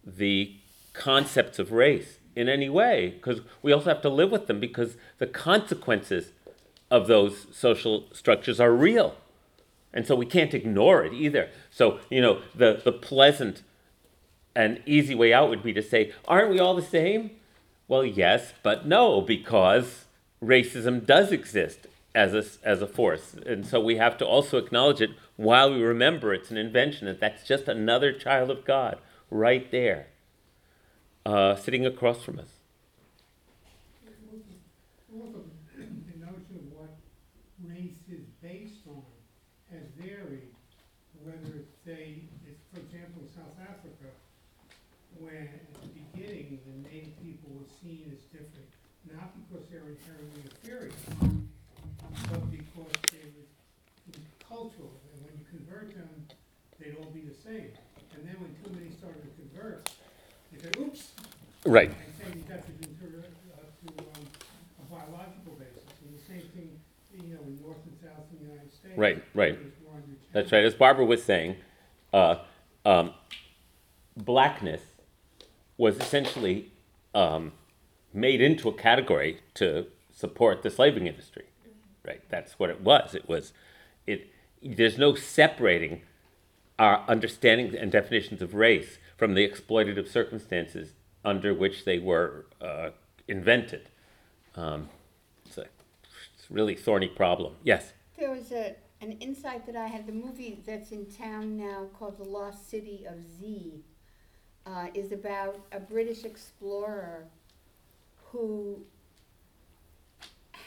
the 0.05 0.55
concepts 0.93 1.57
of 1.57 1.71
race 1.71 2.17
in 2.35 2.49
any 2.49 2.67
way, 2.67 3.11
because 3.15 3.39
we 3.61 3.71
also 3.71 3.89
have 3.89 4.01
to 4.01 4.09
live 4.09 4.31
with 4.31 4.47
them, 4.47 4.59
because 4.59 4.97
the 5.19 5.27
consequences 5.27 6.31
of 6.89 7.07
those 7.07 7.47
social 7.51 8.05
structures 8.11 8.59
are 8.59 8.73
real. 8.73 9.15
And 9.93 10.05
so 10.05 10.15
we 10.15 10.25
can't 10.25 10.53
ignore 10.53 11.05
it 11.05 11.13
either. 11.13 11.49
So, 11.69 11.99
you 12.09 12.21
know, 12.21 12.41
the, 12.53 12.81
the 12.83 12.91
pleasant 12.91 13.63
and 14.55 14.81
easy 14.85 15.15
way 15.15 15.33
out 15.33 15.49
would 15.49 15.63
be 15.63 15.73
to 15.73 15.81
say, 15.81 16.11
aren't 16.27 16.49
we 16.49 16.59
all 16.59 16.75
the 16.75 16.81
same? 16.81 17.31
Well, 17.87 18.05
yes, 18.05 18.53
but 18.63 18.85
no, 18.85 19.21
because 19.21 20.05
racism 20.43 21.05
does 21.05 21.31
exist 21.31 21.87
as 22.13 22.33
a, 22.33 22.43
as 22.67 22.81
a 22.81 22.87
force. 22.87 23.35
And 23.45 23.65
so 23.65 23.79
we 23.79 23.97
have 23.97 24.17
to 24.17 24.25
also 24.25 24.57
acknowledge 24.57 25.01
it 25.01 25.11
while 25.37 25.73
we 25.73 25.81
remember 25.81 26.33
it's 26.33 26.51
an 26.51 26.57
invention, 26.57 27.07
that 27.07 27.19
that's 27.19 27.47
just 27.47 27.67
another 27.67 28.11
child 28.13 28.49
of 28.51 28.65
God 28.65 28.97
right 29.29 29.69
there, 29.71 30.07
uh, 31.25 31.55
sitting 31.55 31.85
across 31.85 32.23
from 32.23 32.39
us. 32.39 32.49
Also, 35.13 35.43
the 35.75 36.19
notion 36.19 36.55
of 36.55 36.77
what 36.77 36.95
race 37.65 37.99
is 38.11 38.25
based 38.41 38.85
on 38.87 39.03
has 39.71 39.87
varied, 39.97 40.51
whether 41.23 41.59
it's, 41.59 41.75
say, 41.85 42.21
it's, 42.47 42.61
for 42.73 42.79
example, 42.81 43.23
in 43.23 43.29
South 43.33 43.55
Africa, 43.61 44.11
when 45.19 45.47
at 45.47 45.73
the 45.81 45.87
beginning, 45.89 46.59
the 46.65 46.89
native 46.89 47.15
people 47.23 47.49
were 47.57 47.71
seen 47.81 48.11
as 48.11 48.21
different, 48.29 48.69
not 49.09 49.31
because 49.47 49.65
they 49.69 49.77
were 49.77 49.95
inherently 49.95 50.41
inferior, 50.45 50.91
but 52.29 52.51
because 52.51 52.97
they 53.11 53.25
were 53.31 53.47
it 54.09 54.17
was 54.17 54.27
cultural, 54.47 54.91
and 55.13 55.23
when 55.23 55.33
you 55.37 55.45
convert 55.49 55.93
them, 55.95 56.09
they'd 57.01 57.07
all 57.07 57.13
be 57.13 57.21
the 57.21 57.33
same. 57.33 57.71
And 58.15 58.27
then 58.27 58.35
when 58.39 58.53
too 58.63 58.79
many 58.79 58.91
started 58.95 59.21
to 59.23 59.29
convert, 59.41 59.89
they 60.51 60.59
said, 60.61 60.77
oops, 60.77 61.11
Right. 61.65 61.89
and 61.89 61.97
saying 62.19 62.43
you 62.47 62.53
got 62.53 62.65
to 62.65 62.71
to, 62.71 63.07
uh, 63.17 63.61
to, 63.87 64.03
um, 64.03 64.27
a 64.79 64.85
biological 64.89 65.53
basis, 65.53 65.83
and 66.03 66.17
the 66.17 66.23
same 66.23 66.49
thing, 66.51 66.79
you 67.13 67.33
know, 67.33 67.41
in 67.41 67.61
North 67.61 67.77
and 67.85 67.97
South 68.01 68.25
in 68.31 68.45
the 68.45 68.51
United 68.53 68.73
States. 68.73 68.97
Right, 68.97 69.23
right. 69.33 69.57
There's 69.59 69.73
more 69.85 69.95
under 69.95 70.15
That's 70.33 70.51
right. 70.51 70.63
As 70.63 70.73
Barbara 70.73 71.05
was 71.05 71.23
saying, 71.23 71.55
uh, 72.13 72.35
um, 72.85 73.13
blackness 74.17 74.81
was 75.77 75.97
essentially 75.97 76.71
um, 77.15 77.53
made 78.13 78.41
into 78.41 78.69
a 78.69 78.73
category 78.73 79.41
to 79.55 79.87
support 80.13 80.61
the 80.63 80.69
slaving 80.69 81.07
industry. 81.07 81.45
Right. 82.03 82.21
That's 82.29 82.57
what 82.57 82.69
it 82.71 82.81
was. 82.81 83.13
It 83.13 83.29
was. 83.29 83.53
It. 84.07 84.27
There's 84.63 84.97
no 84.97 85.13
separating 85.13 86.01
our 86.81 87.05
understanding 87.07 87.77
and 87.77 87.91
definitions 87.91 88.41
of 88.41 88.55
race 88.55 88.97
from 89.15 89.35
the 89.35 89.47
exploitative 89.47 90.07
circumstances 90.07 90.93
under 91.23 91.53
which 91.53 91.85
they 91.85 91.99
were 91.99 92.47
uh, 92.59 92.89
invented. 93.27 93.87
Um, 94.55 94.89
it's 95.45 95.59
a 95.59 95.61
it's 95.61 96.49
a 96.49 96.53
really 96.53 96.73
thorny 96.73 97.07
problem. 97.07 97.53
Yes. 97.63 97.93
There 98.17 98.31
was 98.31 98.51
a, 98.51 98.75
an 98.99 99.11
insight 99.19 99.67
that 99.67 99.75
I 99.75 99.85
had, 99.85 100.07
the 100.07 100.11
movie 100.11 100.63
that's 100.65 100.91
in 100.91 101.05
town 101.05 101.55
now 101.55 101.85
called 101.99 102.17
The 102.17 102.23
Lost 102.23 102.67
City 102.67 103.05
of 103.07 103.17
Z, 103.39 103.83
uh, 104.65 104.87
is 104.95 105.11
about 105.11 105.59
a 105.71 105.79
British 105.79 106.23
explorer 106.23 107.25
who 108.31 108.79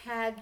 had 0.04 0.40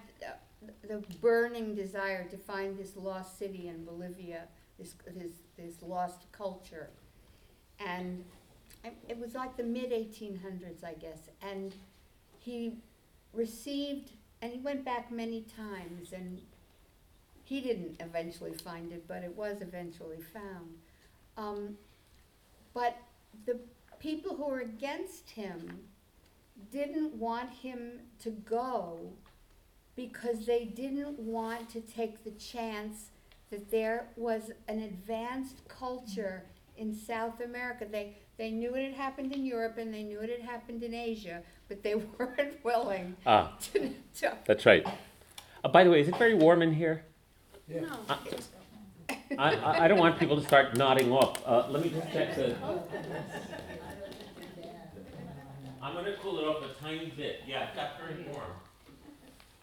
the 0.86 1.02
burning 1.22 1.74
desire 1.74 2.28
to 2.28 2.36
find 2.36 2.78
this 2.78 2.94
lost 2.94 3.38
city 3.38 3.68
in 3.68 3.86
Bolivia, 3.86 4.48
this, 4.78 4.94
this, 5.16 5.32
this 5.56 5.82
lost 5.82 6.30
culture. 6.32 6.90
And 7.78 8.24
it- 9.08 9.18
was 9.18 9.34
like 9.34 9.56
the 9.56 9.62
mid 9.62 9.92
eighteen 9.92 10.36
hundreds, 10.42 10.82
I 10.82 10.94
guess, 10.94 11.18
and 11.40 11.74
he 12.40 12.78
received, 13.32 14.10
and 14.40 14.52
he 14.52 14.58
went 14.58 14.84
back 14.84 15.10
many 15.12 15.42
times, 15.42 16.12
and 16.12 16.40
he 17.44 17.60
didn't 17.60 18.00
eventually 18.00 18.52
find 18.54 18.92
it, 18.92 19.06
but 19.06 19.22
it 19.22 19.36
was 19.36 19.60
eventually 19.62 20.20
found. 20.20 20.74
Um, 21.36 21.76
but 22.74 22.96
the 23.46 23.58
people 24.00 24.34
who 24.36 24.46
were 24.46 24.60
against 24.60 25.30
him 25.30 25.80
didn't 26.70 27.14
want 27.14 27.50
him 27.50 28.00
to 28.20 28.30
go 28.30 28.98
because 29.96 30.46
they 30.46 30.64
didn't 30.64 31.18
want 31.18 31.68
to 31.70 31.80
take 31.80 32.24
the 32.24 32.30
chance 32.32 33.10
that 33.52 33.70
there 33.70 34.06
was 34.16 34.50
an 34.66 34.80
advanced 34.80 35.56
culture 35.68 36.42
in 36.78 36.94
South 36.94 37.40
America. 37.40 37.86
They, 37.88 38.16
they 38.38 38.50
knew 38.50 38.74
it 38.74 38.82
had 38.84 38.94
happened 38.94 39.30
in 39.32 39.44
Europe 39.44 39.76
and 39.78 39.92
they 39.92 40.02
knew 40.02 40.20
it 40.20 40.30
had 40.30 40.40
happened 40.40 40.82
in 40.82 40.94
Asia, 40.94 41.42
but 41.68 41.82
they 41.82 41.94
weren't 42.18 42.64
willing 42.64 43.14
Ah, 43.26 43.52
to, 43.72 43.90
to 44.20 44.32
that's 44.46 44.64
right. 44.66 44.84
Uh, 45.62 45.68
by 45.68 45.84
the 45.84 45.90
way, 45.90 46.00
is 46.00 46.08
it 46.08 46.16
very 46.16 46.34
warm 46.34 46.62
in 46.62 46.72
here? 46.74 47.04
no. 47.68 47.86
I, 49.38 49.54
I, 49.54 49.84
I 49.84 49.88
don't 49.88 49.98
want 49.98 50.18
people 50.18 50.38
to 50.40 50.46
start 50.46 50.74
nodding 50.76 51.12
off. 51.12 51.46
Uh, 51.46 51.66
let 51.70 51.82
me 51.84 51.90
just 51.90 52.10
check 52.12 52.34
the. 52.34 52.54
I'm 55.82 55.94
gonna 55.94 56.14
cool 56.22 56.38
it 56.38 56.44
off 56.44 56.62
a 56.62 56.82
tiny 56.82 57.12
bit. 57.16 57.40
Yeah, 57.46 57.68
it 57.68 57.74
got 57.76 57.90
very 58.00 58.24
warm. 58.30 58.50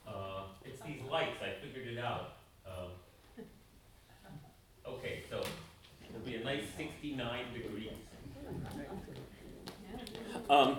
Uh, 0.08 0.44
it's 0.66 0.82
these 0.84 1.02
lights, 1.10 1.38
I 1.42 1.64
figured 1.66 1.88
it 1.88 2.00
out. 2.00 2.34
Um, 2.68 3.44
okay, 4.88 5.24
so 5.30 5.44
nice 6.44 6.64
69 6.78 7.54
degrees. 7.54 7.92
Um, 10.50 10.78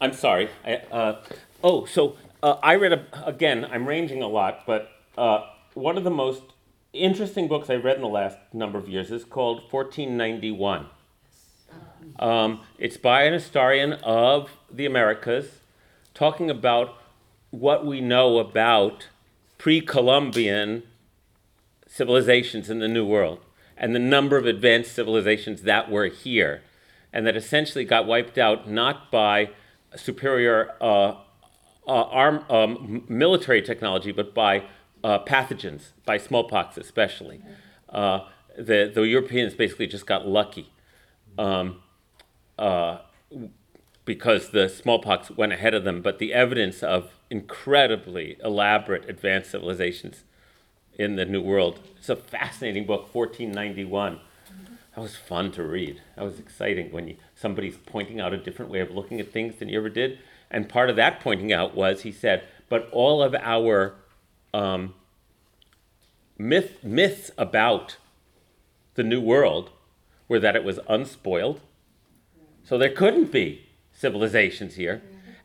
I'm 0.00 0.12
sorry. 0.12 0.50
I, 0.64 0.76
uh, 0.92 1.22
oh, 1.64 1.84
so 1.86 2.16
uh, 2.42 2.56
I 2.62 2.74
read 2.74 2.92
a, 2.92 3.26
again. 3.26 3.64
I'm 3.64 3.86
ranging 3.86 4.22
a 4.22 4.28
lot, 4.28 4.64
but 4.66 4.90
uh, 5.16 5.46
one 5.74 5.96
of 5.96 6.04
the 6.04 6.10
most 6.10 6.42
interesting 6.92 7.48
books 7.48 7.70
I've 7.70 7.84
read 7.84 7.96
in 7.96 8.02
the 8.02 8.08
last 8.08 8.38
number 8.52 8.78
of 8.78 8.88
years 8.88 9.10
is 9.10 9.24
called 9.24 9.62
1491. 9.70 10.86
Um, 12.18 12.60
it's 12.78 12.96
by 12.96 13.22
an 13.22 13.32
historian 13.32 13.94
of 13.94 14.50
the 14.70 14.86
Americas, 14.86 15.60
talking 16.14 16.50
about 16.50 16.94
what 17.50 17.86
we 17.86 18.00
know 18.00 18.38
about 18.38 19.08
pre-Columbian 19.56 20.82
civilizations 21.86 22.68
in 22.70 22.78
the 22.78 22.88
New 22.88 23.06
World 23.06 23.40
and 23.78 23.94
the 23.94 24.00
number 24.00 24.36
of 24.36 24.46
advanced 24.46 24.92
civilizations 24.94 25.62
that 25.62 25.90
were 25.90 26.06
here, 26.06 26.62
and 27.12 27.26
that 27.26 27.36
essentially 27.36 27.84
got 27.84 28.06
wiped 28.06 28.36
out 28.36 28.68
not 28.68 29.10
by 29.10 29.50
superior 29.96 30.74
uh, 30.80 31.14
uh, 31.86 32.02
arm, 32.04 32.44
um, 32.50 33.04
military 33.08 33.62
technology, 33.62 34.12
but 34.12 34.34
by 34.34 34.64
uh, 35.02 35.18
pathogens, 35.20 35.92
by 36.04 36.18
smallpox 36.18 36.76
especially. 36.76 37.40
Uh, 37.88 38.20
the, 38.56 38.90
the 38.92 39.02
Europeans 39.02 39.54
basically 39.54 39.86
just 39.86 40.06
got 40.06 40.26
lucky 40.26 40.70
um, 41.38 41.80
uh, 42.58 42.98
because 44.04 44.50
the 44.50 44.68
smallpox 44.68 45.30
went 45.30 45.52
ahead 45.52 45.74
of 45.74 45.84
them, 45.84 46.02
but 46.02 46.18
the 46.18 46.34
evidence 46.34 46.82
of 46.82 47.12
incredibly 47.30 48.36
elaborate 48.42 49.08
advanced 49.08 49.50
civilizations 49.50 50.24
in 50.98 51.16
the 51.16 51.24
New 51.24 51.40
World. 51.40 51.78
It's 51.96 52.08
a 52.08 52.16
fascinating 52.16 52.84
book, 52.84 53.14
1491. 53.14 54.20
That 54.94 55.00
was 55.00 55.16
fun 55.16 55.52
to 55.52 55.62
read. 55.62 56.02
That 56.16 56.24
was 56.24 56.40
exciting 56.40 56.90
when 56.90 57.08
you, 57.08 57.16
somebody's 57.36 57.76
pointing 57.76 58.20
out 58.20 58.34
a 58.34 58.36
different 58.36 58.70
way 58.70 58.80
of 58.80 58.90
looking 58.90 59.20
at 59.20 59.32
things 59.32 59.56
than 59.56 59.68
you 59.68 59.78
ever 59.78 59.88
did. 59.88 60.18
And 60.50 60.68
part 60.68 60.90
of 60.90 60.96
that 60.96 61.20
pointing 61.20 61.52
out 61.52 61.74
was 61.74 62.02
he 62.02 62.10
said, 62.10 62.42
but 62.68 62.88
all 62.90 63.22
of 63.22 63.34
our 63.36 63.94
um, 64.52 64.94
myth, 66.36 66.82
myths 66.82 67.30
about 67.38 67.96
the 68.94 69.04
New 69.04 69.20
World 69.20 69.70
were 70.26 70.40
that 70.40 70.56
it 70.56 70.64
was 70.64 70.80
unspoiled, 70.88 71.60
so 72.64 72.76
there 72.76 72.90
couldn't 72.90 73.30
be 73.30 73.66
civilizations 73.92 74.74
here, 74.74 75.00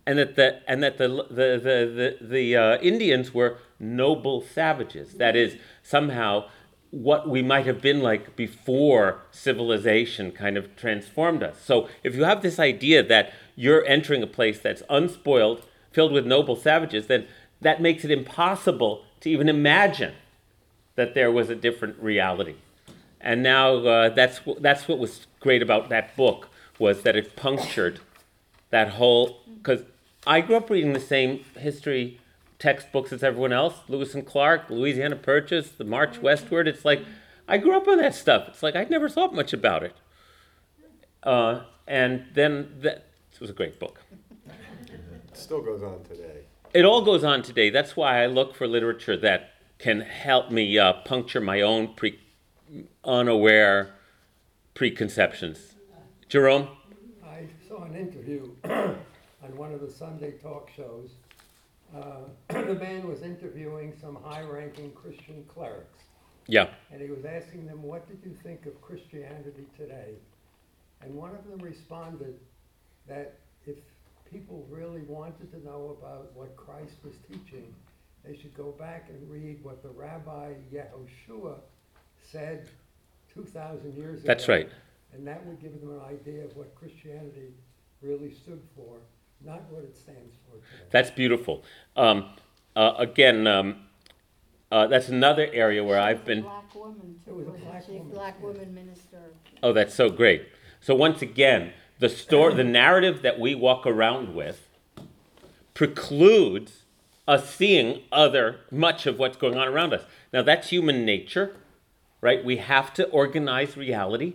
and 0.06 0.18
that 0.18 0.36
the 0.36 0.62
and 0.70 0.84
that 0.84 0.98
the 0.98 1.08
the 1.08 1.60
the 1.64 2.18
the, 2.20 2.26
the 2.26 2.56
uh, 2.56 2.78
Indians 2.80 3.34
were 3.34 3.58
noble 3.80 4.42
savages. 4.42 5.14
That 5.16 5.36
is 5.36 5.58
somehow 5.82 6.50
what 6.92 7.28
we 7.28 7.42
might 7.42 7.66
have 7.66 7.82
been 7.82 8.02
like 8.02 8.36
before 8.36 9.22
civilization 9.32 10.32
kind 10.32 10.58
of 10.58 10.76
transformed 10.76 11.42
us. 11.42 11.60
So 11.64 11.90
if 12.04 12.16
you 12.16 12.24
have 12.24 12.44
this 12.44 12.60
idea 12.60 13.02
that 13.02 13.34
you're 13.56 13.84
entering 13.86 14.22
a 14.22 14.28
place 14.28 14.60
that's 14.60 14.84
unspoiled, 14.92 15.64
filled 15.92 16.12
with 16.12 16.28
noble 16.28 16.56
savages, 16.56 17.08
then 17.08 17.26
that 17.62 17.82
makes 17.82 18.06
it 18.06 18.12
impossible 18.12 19.06
to 19.22 19.30
even 19.30 19.50
imagine 19.50 20.14
that 20.96 21.16
there 21.16 21.32
was 21.32 21.50
a 21.50 21.56
different 21.56 21.98
reality. 22.00 22.56
And 23.20 23.42
now 23.42 23.76
uh, 23.78 24.10
that's 24.10 24.42
that's 24.60 24.88
what 24.88 25.00
was 25.00 25.26
great 25.40 25.64
about 25.64 25.90
that 25.90 26.16
book 26.16 26.50
was 26.78 27.02
that 27.04 27.16
it 27.16 27.36
punctured 27.36 28.02
that 28.70 28.90
whole 28.90 29.40
because 29.58 29.82
I 30.26 30.42
grew 30.42 30.56
up 30.56 30.70
reading 30.70 30.94
the 30.94 31.00
same 31.00 31.44
history 31.58 32.20
textbooks 32.58 33.12
as 33.12 33.24
everyone 33.24 33.52
else, 33.52 33.76
Lewis 33.90 34.16
and 34.16 34.26
Clark, 34.26 34.70
Louisiana 34.70 35.18
Purchase, 35.18 35.70
The 35.72 35.84
March 35.84 36.22
Westward. 36.22 36.68
It's 36.68 36.86
like 36.86 37.04
I 37.48 37.58
grew 37.58 37.76
up 37.76 37.88
on 37.90 37.98
that 37.98 38.16
stuff. 38.16 38.48
It's 38.48 38.64
like 38.64 38.76
I 38.76 38.86
never 38.86 39.10
thought 39.10 39.34
much 39.34 39.52
about 39.52 39.84
it. 39.84 39.96
Uh, 41.24 41.64
and 41.88 42.26
then 42.34 42.74
that 42.80 43.08
it 43.34 43.42
was 43.42 43.50
a 43.50 43.54
great 43.54 43.80
book. 43.80 44.02
It 44.88 45.02
still 45.34 45.62
goes 45.62 45.84
on 45.84 46.04
today. 46.04 46.46
It 46.74 46.86
all 46.86 47.02
goes 47.02 47.24
on 47.24 47.42
today. 47.42 47.70
That's 47.70 47.98
why 47.98 48.24
I 48.24 48.28
look 48.28 48.56
for 48.56 48.66
literature 48.66 49.18
that 49.18 49.52
can 49.78 50.02
help 50.02 50.52
me 50.52 50.80
uh, 50.80 50.94
puncture 50.94 51.42
my 51.42 51.60
own 51.60 51.94
pre- 51.96 52.20
unaware 53.04 53.94
preconceptions. 54.74 55.74
Jerome? 56.30 56.70
I 57.26 57.48
saw 57.68 57.84
an 57.84 57.96
interview 57.96 58.52
on 59.44 59.56
one 59.58 59.74
of 59.74 59.82
the 59.82 59.92
Sunday 59.92 60.32
talk 60.32 60.70
shows. 60.76 61.12
Uh, 61.96 62.22
The 62.50 62.76
man 62.76 63.08
was 63.08 63.22
interviewing 63.22 63.94
some 64.00 64.18
high-ranking 64.24 64.92
Christian 64.94 65.44
clerics, 65.48 66.00
Yeah. 66.48 66.68
and 66.92 67.02
he 67.02 67.10
was 67.10 67.26
asking 67.26 67.66
them, 67.68 67.84
what 67.84 68.08
did 68.08 68.20
you 68.24 68.36
think 68.44 68.66
of 68.66 68.80
Christianity 68.82 69.66
today? 69.78 70.14
And 71.02 71.14
one 71.14 71.36
of 71.36 71.48
them 71.48 71.60
responded 71.60 72.40
that 73.08 73.40
if 73.66 73.76
people 74.32 74.66
really 74.70 75.02
wanted 75.02 75.52
to 75.52 75.64
know 75.64 75.98
about 76.00 76.32
what 76.36 76.56
Christ 76.56 76.96
was 77.04 77.14
teaching, 77.28 77.74
they 78.26 78.36
should 78.38 78.56
go 78.56 78.72
back 78.72 79.10
and 79.10 79.30
read 79.30 79.62
what 79.64 79.84
the 79.84 79.90
Rabbi 79.90 80.54
Yehoshua 80.74 81.56
said 82.32 82.70
two 83.34 83.44
thousand 83.44 83.94
years 83.96 84.20
ago. 84.20 84.28
That's 84.28 84.48
right. 84.48 84.70
And 85.14 85.28
that 85.28 85.46
would 85.46 85.62
give 85.62 85.80
them 85.80 85.90
an 85.92 86.02
idea 86.10 86.46
of 86.46 86.56
what 86.56 86.74
Christianity 86.76 87.50
really 88.02 88.34
stood 88.34 88.62
for, 88.76 88.98
not 89.46 89.70
what 89.70 89.84
it 89.84 89.96
stands 89.98 90.36
for 90.46 90.56
today. 90.58 90.84
That's 90.92 91.12
beautiful. 91.12 91.64
Um, 91.96 92.30
uh, 92.76 92.94
again, 92.98 93.48
um, 93.48 93.76
uh, 94.72 94.88
that's 94.88 95.10
another 95.10 95.48
area 95.52 95.84
where 95.84 96.00
I've 96.00 96.26
been. 96.26 96.42
Black 96.42 96.74
woman. 96.76 97.20
too. 97.26 97.32
It 97.32 97.36
was 97.36 97.48
a 97.48 97.52
black 97.52 97.86
she? 97.86 97.92
woman, 97.92 98.10
Black 98.10 98.42
woman 98.42 98.74
minister. 98.74 99.20
Oh, 99.62 99.74
that's 99.74 99.94
so 99.94 100.10
great. 100.10 100.48
So 100.82 100.96
once 100.96 101.22
again, 101.22 101.74
the 102.00 102.10
story, 102.10 102.54
the 102.56 102.64
narrative 102.64 103.22
that 103.22 103.40
we 103.40 103.56
walk 103.56 103.86
around 103.86 104.36
with, 104.36 104.68
precludes 105.74 106.84
us 107.28 107.54
seeing 107.54 108.02
other 108.12 108.60
much 108.70 109.06
of 109.06 109.18
what's 109.18 109.38
going 109.38 109.58
on 109.58 109.68
around 109.68 109.94
us. 109.94 110.04
Now 110.34 110.42
that's 110.42 110.70
human 110.70 111.06
nature, 111.06 111.56
right? 112.20 112.44
We 112.44 112.58
have 112.58 112.94
to 112.96 113.06
organize 113.10 113.78
reality. 113.78 114.34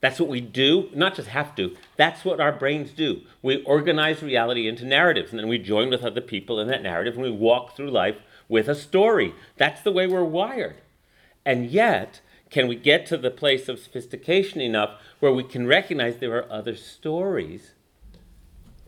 That's 0.00 0.18
what 0.18 0.30
we 0.30 0.40
do, 0.40 0.88
not 0.94 1.14
just 1.14 1.28
have 1.28 1.54
to, 1.56 1.76
that's 1.96 2.24
what 2.24 2.40
our 2.40 2.52
brains 2.52 2.92
do. 2.92 3.20
We 3.42 3.62
organize 3.64 4.22
reality 4.22 4.66
into 4.66 4.86
narratives, 4.86 5.30
and 5.30 5.38
then 5.38 5.48
we 5.48 5.58
join 5.58 5.90
with 5.90 6.04
other 6.04 6.22
people 6.22 6.58
in 6.58 6.68
that 6.68 6.82
narrative, 6.82 7.14
and 7.14 7.22
we 7.22 7.30
walk 7.30 7.76
through 7.76 7.90
life 7.90 8.16
with 8.48 8.68
a 8.68 8.74
story. 8.74 9.34
That's 9.58 9.82
the 9.82 9.92
way 9.92 10.06
we're 10.06 10.24
wired. 10.24 10.76
And 11.44 11.70
yet, 11.70 12.20
can 12.50 12.66
we 12.66 12.76
get 12.76 13.06
to 13.06 13.16
the 13.16 13.30
place 13.30 13.68
of 13.68 13.78
sophistication 13.78 14.60
enough 14.60 15.00
where 15.20 15.32
we 15.32 15.44
can 15.44 15.66
recognize 15.66 16.16
there 16.16 16.36
are 16.36 16.50
other 16.50 16.74
stories 16.74 17.74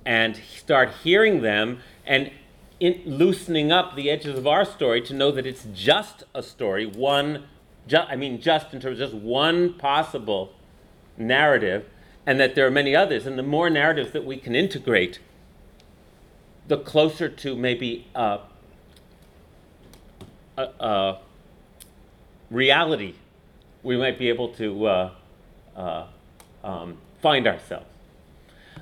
and 0.04 0.36
start 0.36 0.90
hearing 1.04 1.42
them 1.42 1.78
and 2.04 2.30
in, 2.80 3.00
loosening 3.06 3.70
up 3.70 3.94
the 3.94 4.10
edges 4.10 4.36
of 4.36 4.46
our 4.46 4.64
story 4.64 5.00
to 5.02 5.14
know 5.14 5.30
that 5.30 5.46
it's 5.46 5.66
just 5.72 6.24
a 6.34 6.42
story, 6.42 6.84
one, 6.84 7.44
ju- 7.86 7.98
I 7.98 8.16
mean, 8.16 8.40
just 8.40 8.74
in 8.74 8.80
terms 8.80 8.98
of 8.98 9.10
just 9.10 9.22
one 9.22 9.74
possible 9.74 10.54
narrative, 11.16 11.86
and 12.26 12.38
that 12.40 12.54
there 12.54 12.66
are 12.66 12.70
many 12.70 12.94
others. 12.94 13.26
And 13.26 13.38
the 13.38 13.42
more 13.42 13.68
narratives 13.70 14.12
that 14.12 14.24
we 14.24 14.36
can 14.36 14.54
integrate, 14.54 15.18
the 16.68 16.78
closer 16.78 17.28
to 17.28 17.56
maybe 17.56 18.06
uh, 18.14 18.38
a, 20.56 20.62
a 20.62 21.18
reality 22.50 23.14
we 23.82 23.96
might 23.96 24.18
be 24.18 24.28
able 24.28 24.48
to 24.48 24.86
uh, 24.86 25.10
uh, 25.76 26.06
um, 26.62 26.98
find 27.20 27.46
ourselves. 27.46 27.86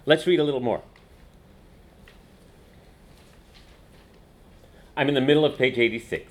Let's 0.05 0.27
read 0.27 0.41
a 0.41 0.45
little 0.45 0.61
more. 0.61 0.83
I'm 4.97 5.09
in 5.09 5.15
the 5.15 5.21
middle 5.21 5.45
of 5.45 5.57
page 5.57 5.79
86. 5.79 6.31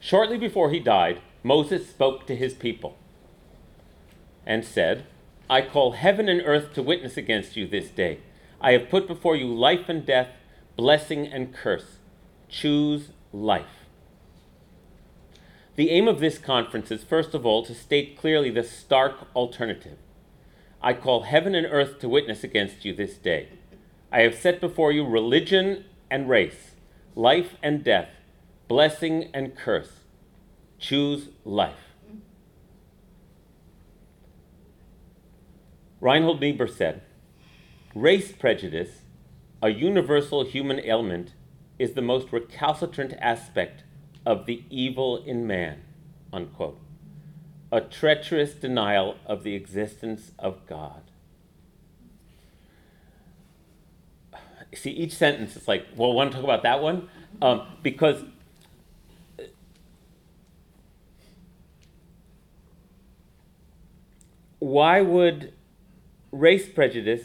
Shortly 0.00 0.36
before 0.36 0.70
he 0.70 0.80
died, 0.80 1.20
Moses 1.42 1.88
spoke 1.88 2.26
to 2.26 2.36
his 2.36 2.52
people 2.52 2.96
and 4.46 4.64
said, 4.64 5.06
I 5.48 5.62
call 5.62 5.92
heaven 5.92 6.28
and 6.28 6.42
earth 6.44 6.72
to 6.74 6.82
witness 6.82 7.16
against 7.16 7.56
you 7.56 7.66
this 7.66 7.90
day. 7.90 8.20
I 8.60 8.72
have 8.72 8.88
put 8.88 9.06
before 9.06 9.36
you 9.36 9.46
life 9.52 9.88
and 9.88 10.06
death, 10.06 10.28
blessing 10.76 11.26
and 11.26 11.54
curse. 11.54 11.98
Choose 12.48 13.10
life. 13.32 13.86
The 15.74 15.90
aim 15.90 16.06
of 16.06 16.20
this 16.20 16.38
conference 16.38 16.90
is, 16.90 17.02
first 17.02 17.34
of 17.34 17.46
all, 17.46 17.64
to 17.64 17.74
state 17.74 18.18
clearly 18.18 18.50
the 18.50 18.62
stark 18.62 19.28
alternative. 19.34 19.98
I 20.82 20.92
call 20.92 21.22
heaven 21.22 21.54
and 21.54 21.66
earth 21.66 21.98
to 22.00 22.08
witness 22.08 22.44
against 22.44 22.84
you 22.84 22.94
this 22.94 23.16
day. 23.16 23.48
I 24.10 24.20
have 24.20 24.34
set 24.34 24.60
before 24.60 24.92
you 24.92 25.06
religion 25.06 25.84
and 26.10 26.28
race, 26.28 26.72
life 27.14 27.56
and 27.62 27.82
death, 27.82 28.08
blessing 28.68 29.30
and 29.32 29.56
curse. 29.56 30.00
Choose 30.78 31.28
life. 31.44 31.81
Reinhold 36.02 36.40
Niebuhr 36.40 36.66
said, 36.66 37.00
Race 37.94 38.32
prejudice, 38.32 39.02
a 39.62 39.68
universal 39.68 40.44
human 40.44 40.80
ailment, 40.80 41.34
is 41.78 41.92
the 41.92 42.02
most 42.02 42.32
recalcitrant 42.32 43.14
aspect 43.20 43.84
of 44.26 44.46
the 44.46 44.64
evil 44.68 45.18
in 45.18 45.46
man. 45.46 45.82
Unquote. 46.32 46.80
A 47.70 47.80
treacherous 47.80 48.54
denial 48.54 49.14
of 49.26 49.44
the 49.44 49.54
existence 49.54 50.32
of 50.40 50.66
God. 50.66 51.02
See, 54.74 54.90
each 54.90 55.12
sentence 55.12 55.54
is 55.54 55.68
like, 55.68 55.86
well, 55.94 56.12
want 56.12 56.32
to 56.32 56.36
talk 56.36 56.44
about 56.44 56.64
that 56.64 56.82
one? 56.82 57.08
Um, 57.40 57.62
because 57.84 58.24
why 64.58 65.00
would 65.00 65.52
race 66.32 66.68
prejudice 66.68 67.22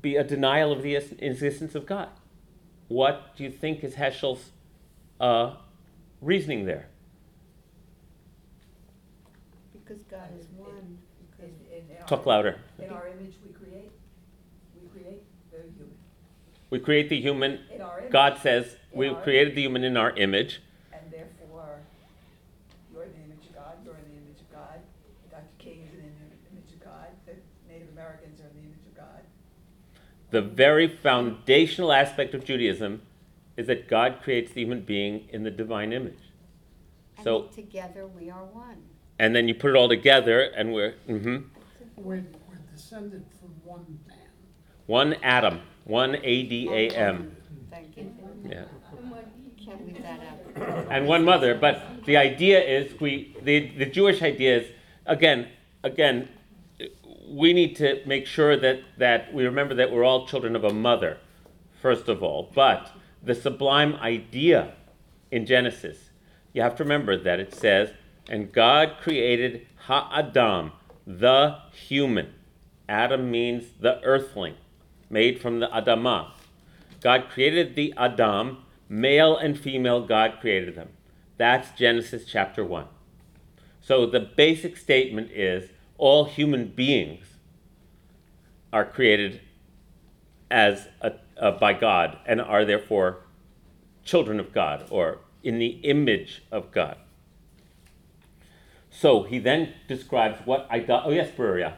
be 0.00 0.16
a 0.16 0.24
denial 0.24 0.72
of 0.72 0.82
the 0.82 0.96
existence 0.96 1.74
of 1.74 1.86
God? 1.86 2.08
What 2.88 3.36
do 3.36 3.44
you 3.44 3.50
think 3.50 3.84
is 3.84 3.94
Heschel's 3.94 4.50
uh, 5.20 5.56
reasoning 6.20 6.64
there? 6.64 6.88
Because 9.72 10.02
God 10.04 10.30
is 10.38 10.46
one. 10.56 10.98
In, 11.38 11.44
in, 11.70 11.90
in 11.90 12.06
Talk 12.06 12.26
our, 12.26 12.34
louder. 12.34 12.58
in 12.78 12.90
our 12.90 13.06
image 13.08 13.34
we 13.46 13.52
create, 13.52 13.92
we 14.74 14.88
create 14.88 15.22
the 15.52 15.58
human. 15.58 15.94
We 16.70 16.78
create 16.80 17.08
the 17.08 17.20
human. 17.20 17.60
In 17.72 17.80
our 17.80 18.00
image. 18.00 18.12
God 18.12 18.38
says 18.42 18.76
In 18.92 18.98
we 18.98 19.08
our 19.08 19.22
created 19.22 19.54
the 19.54 19.62
human 19.62 19.84
in 19.84 19.96
our 19.96 20.10
image. 20.16 20.60
And 20.92 21.02
therefore, 21.12 21.78
you're 22.92 23.04
in 23.04 23.12
the 23.12 23.24
image 23.24 23.46
of 23.46 23.54
God, 23.54 23.74
you're 23.84 23.94
in 23.94 24.04
the 24.10 24.16
image 24.16 24.40
of 24.40 24.50
God. 24.52 24.80
Dr. 25.30 25.44
King 25.58 25.86
is 25.86 25.94
in 25.94 26.00
the 26.00 26.50
image 26.50 26.72
of 26.72 26.84
God, 26.84 27.08
the 27.26 27.34
Native 27.70 27.88
Americans 27.92 28.40
are 28.40 28.48
in 28.48 28.56
the 28.56 28.66
image 28.66 28.86
of 28.86 28.96
God. 28.96 29.22
The 30.30 30.42
very 30.42 30.86
foundational 30.88 31.92
aspect 31.92 32.34
of 32.34 32.44
Judaism 32.44 33.02
is 33.56 33.66
that 33.66 33.88
God 33.88 34.20
creates 34.22 34.52
the 34.52 34.60
human 34.62 34.82
being 34.82 35.28
in 35.32 35.42
the 35.42 35.50
divine 35.50 35.92
image. 35.92 36.18
And 37.16 37.24
So, 37.24 37.42
together 37.54 38.06
we 38.06 38.30
are 38.30 38.44
one. 38.44 38.76
and 39.18 39.34
then 39.34 39.48
you 39.48 39.54
put 39.54 39.70
it 39.70 39.76
all 39.76 39.88
together, 39.88 40.40
and 40.40 40.72
we're 40.72 40.94
mm-hmm. 41.08 41.38
We're, 41.96 42.24
we're 42.48 42.58
descended 42.72 43.24
from 43.40 43.48
one 43.64 43.98
man. 44.06 44.18
one 44.86 45.14
Adam, 45.22 45.60
one 45.84 46.16
A 46.22 46.42
D 46.44 46.68
A 46.70 46.90
M. 46.90 47.34
Thank 47.70 47.96
you. 47.96 48.14
Yeah. 48.48 48.64
Can't 49.64 49.86
leave 49.86 50.02
that 50.02 50.20
out. 50.20 50.86
and 50.90 51.06
one 51.06 51.24
mother. 51.24 51.54
But 51.54 52.04
the 52.06 52.16
idea 52.16 52.62
is 52.62 52.98
we 53.00 53.36
the, 53.42 53.68
the 53.76 53.84
Jewish 53.86 54.22
idea 54.22 54.58
is 54.60 54.66
again 55.04 55.48
again 55.82 56.28
we 57.28 57.52
need 57.52 57.76
to 57.76 58.02
make 58.06 58.26
sure 58.26 58.56
that 58.56 58.80
that 58.98 59.32
we 59.32 59.44
remember 59.44 59.74
that 59.74 59.92
we're 59.92 60.04
all 60.04 60.26
children 60.26 60.56
of 60.56 60.64
a 60.64 60.72
mother, 60.72 61.18
first 61.80 62.08
of 62.08 62.22
all. 62.22 62.50
But 62.54 62.90
the 63.22 63.34
sublime 63.34 63.94
idea 63.96 64.74
in 65.30 65.46
Genesis 65.46 66.08
you 66.52 66.62
have 66.62 66.76
to 66.76 66.82
remember 66.82 67.16
that 67.16 67.40
it 67.40 67.54
says, 67.54 67.90
and 68.28 68.52
God 68.52 68.96
created 69.00 69.66
Ha-Adam, 69.86 70.72
the 71.06 71.58
human. 71.72 72.34
Adam 72.88 73.30
means 73.30 73.66
the 73.80 74.02
earthling, 74.02 74.54
made 75.10 75.40
from 75.40 75.60
the 75.60 75.68
Adamah. 75.68 76.32
God 77.00 77.26
created 77.30 77.74
the 77.74 77.94
Adam, 77.96 78.64
male 78.88 79.36
and 79.36 79.58
female, 79.58 80.04
God 80.04 80.38
created 80.40 80.74
them. 80.74 80.88
That's 81.36 81.70
Genesis 81.78 82.24
chapter 82.24 82.64
1. 82.64 82.86
So 83.80 84.04
the 84.06 84.20
basic 84.20 84.76
statement 84.76 85.30
is 85.30 85.70
all 85.98 86.24
human 86.24 86.68
beings 86.68 87.26
are 88.72 88.84
created 88.84 89.40
as 90.50 90.88
a, 91.00 91.12
uh, 91.36 91.50
by 91.52 91.72
God 91.72 92.18
and 92.24 92.40
are 92.40 92.64
therefore 92.64 93.18
children 94.04 94.40
of 94.40 94.52
God 94.52 94.86
or 94.90 95.18
in 95.42 95.58
the 95.58 95.80
image 95.82 96.42
of 96.50 96.70
God. 96.70 96.96
So 98.90 99.22
he 99.22 99.38
then 99.38 99.74
describes 99.86 100.40
what 100.44 100.66
I 100.70 100.80
got. 100.80 101.04
Oh, 101.06 101.10
yes, 101.10 101.30
Bruria. 101.30 101.74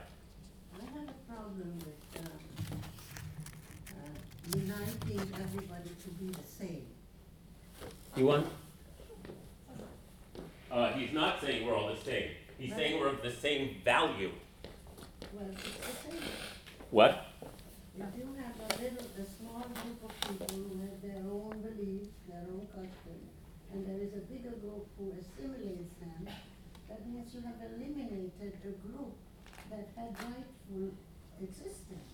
I 0.75 0.85
have 0.95 1.09
a 1.09 1.33
problem 1.33 1.79
with 1.79 1.97
uh, 2.16 2.29
uh, 3.93 4.59
uniting 4.59 5.35
everybody 5.35 5.91
to 6.03 6.09
be 6.18 6.33
the 6.33 6.47
same. 6.49 6.87
You 8.16 8.27
want? 8.27 8.47
Uh, 10.71 10.93
he's 10.93 11.12
not 11.12 11.41
saying 11.41 11.66
we're 11.66 11.75
all 11.75 11.89
the 11.95 12.01
same. 12.01 12.31
He's 12.61 12.75
saying 12.75 13.01
we're 13.01 13.09
of 13.09 13.23
the 13.23 13.33
same 13.33 13.77
value. 13.85 14.33
Well, 15.33 15.49
it's 15.51 15.63
the 15.63 16.11
same. 16.11 16.21
What? 16.91 17.27
If 17.97 18.05
you 18.19 18.29
have 18.37 18.55
a 18.61 18.83
little, 18.83 19.07
a 19.17 19.27
small 19.41 19.61
group 19.61 20.05
of 20.05 20.13
people 20.29 20.57
who 20.57 20.81
have 20.85 21.01
their 21.01 21.23
own 21.25 21.57
beliefs, 21.63 22.11
their 22.29 22.45
own 22.53 22.67
customs, 22.69 23.31
and 23.73 23.87
there 23.87 23.99
is 24.07 24.13
a 24.15 24.25
bigger 24.31 24.55
group 24.61 24.87
who 24.99 25.13
assimilates 25.13 25.95
them, 26.01 26.29
that 26.89 27.07
means 27.09 27.33
you 27.35 27.41
have 27.43 27.57
eliminated 27.73 28.53
a 28.65 28.73
group 28.87 29.17
that 29.71 29.89
had 29.97 30.11
rightful 30.21 30.93
existence, 31.43 32.13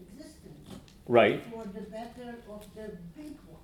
existence, 0.00 0.80
Right. 1.06 1.42
for 1.52 1.64
the 1.64 1.82
better 1.82 2.36
of 2.48 2.64
the 2.74 2.96
big 3.16 3.36
one. 3.48 3.60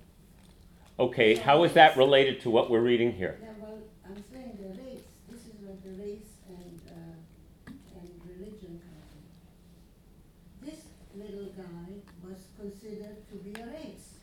Okay, 0.99 1.35
how 1.35 1.63
is 1.63 1.73
that 1.73 1.97
related 1.97 2.41
to 2.41 2.51
what 2.51 2.69
we're 2.69 2.81
reading 2.81 3.11
here? 3.13 3.39
Yeah, 3.41 3.49
well, 3.59 3.79
I'm 4.05 4.23
saying 4.31 4.57
the 4.61 4.69
race, 4.83 5.01
this 5.29 5.41
is 5.47 5.53
where 5.61 5.77
the 5.83 6.01
race 6.01 6.35
and, 6.49 6.81
uh, 6.89 7.71
and 7.99 8.09
religion 8.27 8.81
comes 8.83 9.09
in. 9.15 10.67
This 10.69 10.81
little 11.15 11.51
guy 11.57 11.91
was 12.23 12.37
considered 12.59 13.17
to 13.29 13.35
be 13.37 13.51
a 13.61 13.65
race, 13.67 14.15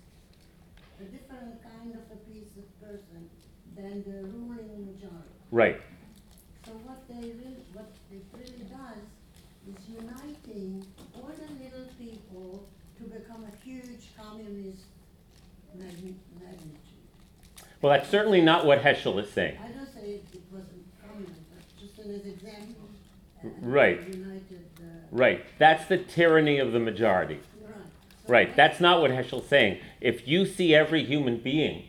a 1.01 1.05
different 1.05 1.63
kind 1.63 1.95
of 1.95 2.03
a 2.13 2.17
piece 2.31 2.57
of 2.57 2.67
person 2.81 3.29
than 3.77 4.03
the 4.05 4.27
ruling 4.29 4.87
majority. 4.93 5.35
Right. 5.51 5.81
So 6.67 6.73
what 6.85 7.07
they 7.09 7.33
really, 7.33 7.65
what 7.73 7.93
it 8.11 8.25
really 8.35 8.65
does 8.69 9.05
is 9.69 9.89
uniting 9.89 10.85
all 11.15 11.31
the 11.37 11.53
little 11.65 11.89
people 11.99 12.69
to 12.99 13.05
become 13.05 13.45
a 13.45 13.65
huge 13.65 14.11
communist 14.21 14.85
magni- 15.75 16.17
magnitude. 16.41 16.79
Well, 17.81 17.93
that's 17.93 18.09
certainly 18.11 18.41
not 18.41 18.67
what 18.67 18.83
Heschel 18.83 19.23
is 19.23 19.31
saying. 19.31 19.57
I 19.63 19.69
don't 19.69 19.87
say 19.95 20.01
it, 20.19 20.25
it 20.33 20.43
wasn't 20.51 20.85
communist, 21.07 21.41
but 21.55 21.63
just 21.81 21.99
as 22.01 22.07
an 22.07 22.29
example. 22.31 22.89
uh, 23.45 23.49
Right. 23.61 24.01
United, 24.09 24.58
Right. 25.11 25.45
That's 25.59 25.87
the 25.87 25.99
tyranny 25.99 26.59
of 26.59 26.73
the 26.73 26.81
majority. 26.81 27.41
right. 28.27 28.55
That's 28.55 28.81
not 28.81 29.01
what 29.01 29.11
Heschel's 29.11 29.49
saying. 29.49 29.81
If 30.01 30.29
you 30.29 30.45
see 30.47 30.75
every 30.75 31.05
human 31.05 31.39
being 31.39 31.85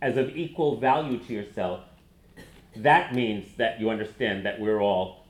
as 0.00 0.16
of 0.16 0.36
equal 0.36 0.78
value 0.78 1.18
to 1.18 1.32
yourself, 1.32 1.80
that 2.76 3.14
means 3.14 3.56
that 3.56 3.80
you 3.80 3.90
understand 3.90 4.46
that 4.46 4.60
we're 4.60 4.80
all 4.80 5.26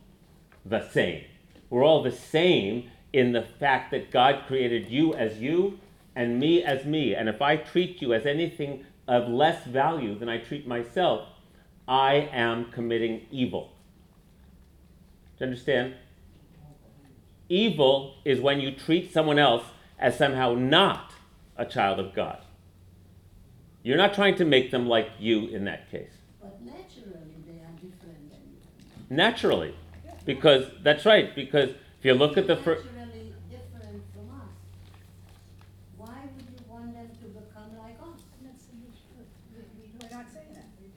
the 0.65 0.89
same. 0.91 1.25
We're 1.71 1.85
all 1.85 2.03
the 2.03 2.13
same 2.13 2.91
in 3.13 3.33
the 3.33 3.43
fact 3.43 3.91
that 3.91 4.11
God 4.11 4.45
created 4.47 4.89
you 4.89 5.15
as 5.15 5.39
you 5.39 5.79
and 6.15 6.39
me 6.39 6.63
as 6.63 6.85
me. 6.85 7.15
And 7.15 7.29
if 7.29 7.41
I 7.41 7.57
treat 7.57 8.03
you 8.03 8.13
as 8.13 8.27
anything 8.27 8.85
of 9.07 9.29
less 9.29 9.65
value 9.65 10.19
than 10.19 10.29
I 10.29 10.39
treat 10.39 10.67
myself, 10.67 11.29
I 11.87 12.29
am 12.33 12.71
committing 12.71 13.27
evil. 13.31 13.73
Do 15.39 15.45
you 15.45 15.51
understand? 15.51 15.95
Evil 17.49 18.17
is 18.25 18.41
when 18.41 18.61
you 18.61 18.73
treat 18.73 19.13
someone 19.13 19.39
else 19.39 19.65
as 19.99 20.19
somehow 20.19 20.55
not 20.55 21.13
a 21.57 21.65
child 21.65 21.99
of 21.99 22.15
God. 22.15 22.39
You're 23.83 23.97
not 23.97 24.13
trying 24.13 24.37
to 24.37 24.45
make 24.45 24.71
them 24.71 24.87
like 24.87 25.11
you 25.19 25.47
in 25.49 25.65
that 25.65 25.91
case. 25.91 26.13
But 26.41 26.61
naturally, 26.63 27.35
they 27.47 27.61
are 27.63 27.73
different 27.81 28.31
than 28.31 28.41
you. 28.51 29.17
Naturally. 29.17 29.75
Because, 30.27 30.67
that's 30.83 31.07
right, 31.07 31.35
because 31.35 31.71
if 31.71 32.05
you 32.05 32.13
look 32.13 32.37
at 32.37 32.47
the 32.47 32.57
first. 32.57 32.85
Different 32.85 34.03
from 34.13 34.31
us. 34.37 34.53
Why 35.97 36.21
would 36.37 36.45
you 36.45 36.65
want 36.69 36.93
them 36.93 37.09
to 37.09 37.29
become 37.29 37.79
like 37.79 37.97
us? 38.03 38.21
We're 40.03 40.11
not 40.11 40.27
saying 40.31 40.53
that, 40.55 40.67
we 40.83 40.89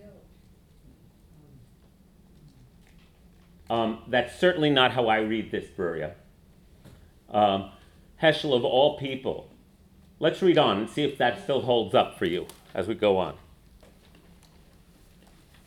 do. 3.69 3.73
Um, 3.73 3.99
that's 4.09 4.37
certainly 4.37 4.69
not 4.69 4.91
how 4.91 5.07
I 5.07 5.19
read 5.19 5.49
this, 5.49 5.65
Bruria. 5.65 6.15
Um, 7.31 7.71
Heschel, 8.21 8.55
of 8.55 8.63
all 8.63 8.97
people, 8.97 9.49
let's 10.19 10.41
read 10.41 10.57
on 10.57 10.77
and 10.79 10.89
see 10.89 11.03
if 11.03 11.17
that 11.17 11.41
still 11.41 11.61
holds 11.61 11.95
up 11.95 12.19
for 12.19 12.25
you 12.25 12.45
as 12.73 12.87
we 12.87 12.93
go 12.93 13.17
on. 13.17 13.35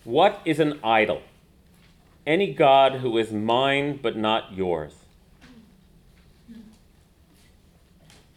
What 0.04 0.40
is 0.44 0.60
an 0.60 0.78
idol? 0.84 1.22
Any 2.26 2.52
God 2.52 2.96
who 2.96 3.16
is 3.18 3.32
mine 3.32 3.98
but 4.02 4.16
not 4.16 4.52
yours. 4.52 4.92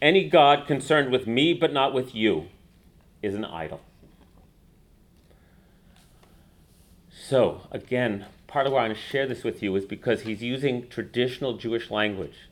Any 0.00 0.28
God 0.28 0.66
concerned 0.66 1.10
with 1.12 1.26
me 1.26 1.52
but 1.52 1.72
not 1.72 1.92
with 1.92 2.14
you 2.14 2.48
is 3.22 3.34
an 3.34 3.44
idol. 3.44 3.80
So, 7.10 7.68
again, 7.70 8.24
part 8.46 8.66
of 8.66 8.72
why 8.72 8.80
I 8.80 8.88
want 8.88 8.96
to 8.96 9.04
share 9.04 9.26
this 9.26 9.44
with 9.44 9.62
you 9.62 9.76
is 9.76 9.84
because 9.84 10.22
he's 10.22 10.42
using 10.42 10.88
traditional 10.88 11.58
Jewish 11.58 11.90
language 11.90 12.48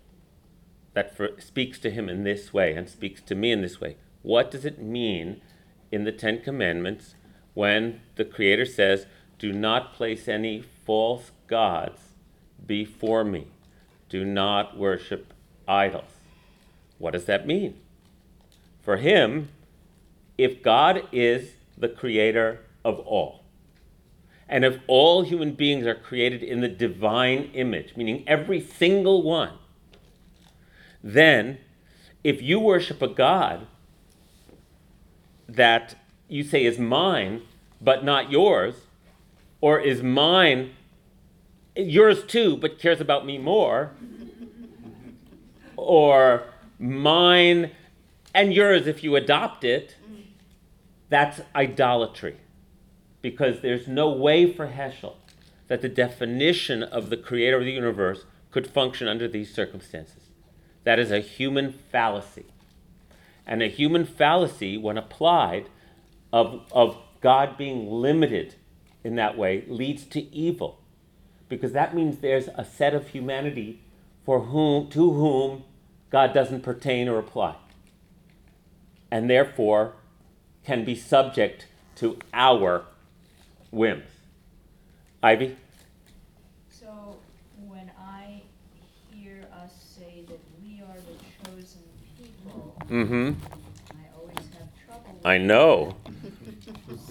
that 0.97 1.15
for, 1.15 1.39
speaks 1.39 1.79
to 1.79 1.91
him 1.91 2.09
in 2.09 2.25
this 2.25 2.55
way 2.55 2.75
and 2.75 2.89
speaks 2.89 3.21
to 3.21 3.35
me 3.35 3.53
in 3.53 3.61
this 3.61 3.83
way. 3.83 3.97
What 4.23 4.51
does 4.51 4.65
it 4.65 4.81
mean 4.81 5.43
in 5.93 6.05
the 6.05 6.11
Ten 6.11 6.41
Commandments 6.41 7.17
when 7.53 8.01
the 8.15 8.25
Creator 8.25 8.65
says, 8.65 9.07
Do 9.39 9.53
not 9.53 9.93
place 9.93 10.27
any 10.27 10.65
false 10.87 11.33
gods 11.49 12.01
before 12.67 13.25
me? 13.25 13.49
Do 14.09 14.25
not 14.25 14.79
worship 14.79 15.35
idols. 15.69 16.13
What 16.97 17.11
does 17.11 17.27
that 17.27 17.47
mean? 17.47 17.79
For 18.81 18.97
him, 18.97 19.51
if 20.39 20.63
God 20.63 21.03
is 21.13 21.57
the 21.77 21.91
creator 21.91 22.61
of 22.87 23.01
all, 23.01 23.45
and 24.49 24.65
if 24.65 24.79
all 24.87 25.25
human 25.25 25.53
beings 25.53 25.87
are 25.87 25.95
created 25.95 26.43
in 26.43 26.63
the 26.63 26.69
divine 26.69 27.51
image, 27.53 27.97
meaning 27.97 28.25
every 28.27 28.63
single 28.63 29.23
one, 29.23 29.59
then 31.07 31.59
if 32.25 32.43
you 32.43 32.59
worship 32.59 33.01
a 33.01 33.07
God 33.07 33.69
that 35.49 35.95
you 36.27 36.43
say 36.43 36.65
is 36.65 36.81
mine 36.81 37.43
but 37.81 38.05
not 38.05 38.33
yours, 38.33 38.75
or 39.61 39.79
is 39.79 40.03
mine, 40.03 40.75
yours 41.77 42.25
too, 42.25 42.57
but 42.57 42.81
cares 42.81 43.01
about 43.01 43.25
me 43.25 43.39
more, 43.39 43.93
or 45.77 46.45
mine 46.79 47.71
and 48.35 48.53
yours 48.53 48.89
if 48.89 49.05
you 49.05 49.15
adopt 49.15 49.63
it, 49.63 49.95
that's 51.09 51.41
idolatry 51.55 52.39
because 53.23 53.61
there's 53.61 53.87
no 53.87 54.11
way 54.11 54.53
for 54.53 54.67
Heschel 54.67 55.15
that 55.69 55.83
the 55.83 55.89
definition 55.89 56.83
of 56.83 57.11
the 57.11 57.17
creator 57.17 57.59
of 57.59 57.65
the 57.65 57.71
universe 57.71 58.25
could 58.51 58.67
function 58.67 59.07
under 59.07 59.29
these 59.29 59.55
circumstances. 59.55 60.26
That 60.87 61.01
is 61.01 61.11
a 61.11 61.19
human 61.19 61.73
fallacy. 61.73 62.47
And 63.45 63.61
a 63.61 63.67
human 63.67 64.05
fallacy, 64.05 64.79
when 64.79 64.97
applied, 64.97 65.69
of, 66.33 66.63
of 66.71 66.97
God 67.21 67.59
being 67.59 67.91
limited 67.91 68.55
in 69.03 69.17
that 69.17 69.37
way, 69.37 69.65
leads 69.67 70.05
to 70.05 70.33
evil. 70.33 70.79
Because 71.49 71.73
that 71.73 71.93
means 71.93 72.19
there's 72.19 72.49
a 72.55 72.65
set 72.65 72.95
of 72.95 73.09
humanity 73.09 73.83
for 74.25 74.43
whom, 74.43 74.89
to 74.91 75.13
whom 75.13 75.65
God 76.11 76.33
doesn't 76.33 76.63
pertain 76.63 77.09
or 77.09 77.19
apply. 77.19 77.57
And 79.11 79.29
therefore 79.29 79.95
can 80.65 80.85
be 80.85 80.95
subject 80.95 81.67
to 81.97 82.17
our 82.33 82.85
whims. 83.73 84.11
Ivy? 85.21 85.57
Mm-hmm. 92.91 93.33
I 93.91 94.17
always 94.17 94.37
have 94.37 94.69
trouble 94.87 95.21
I 95.25 95.39
know. 95.39 95.97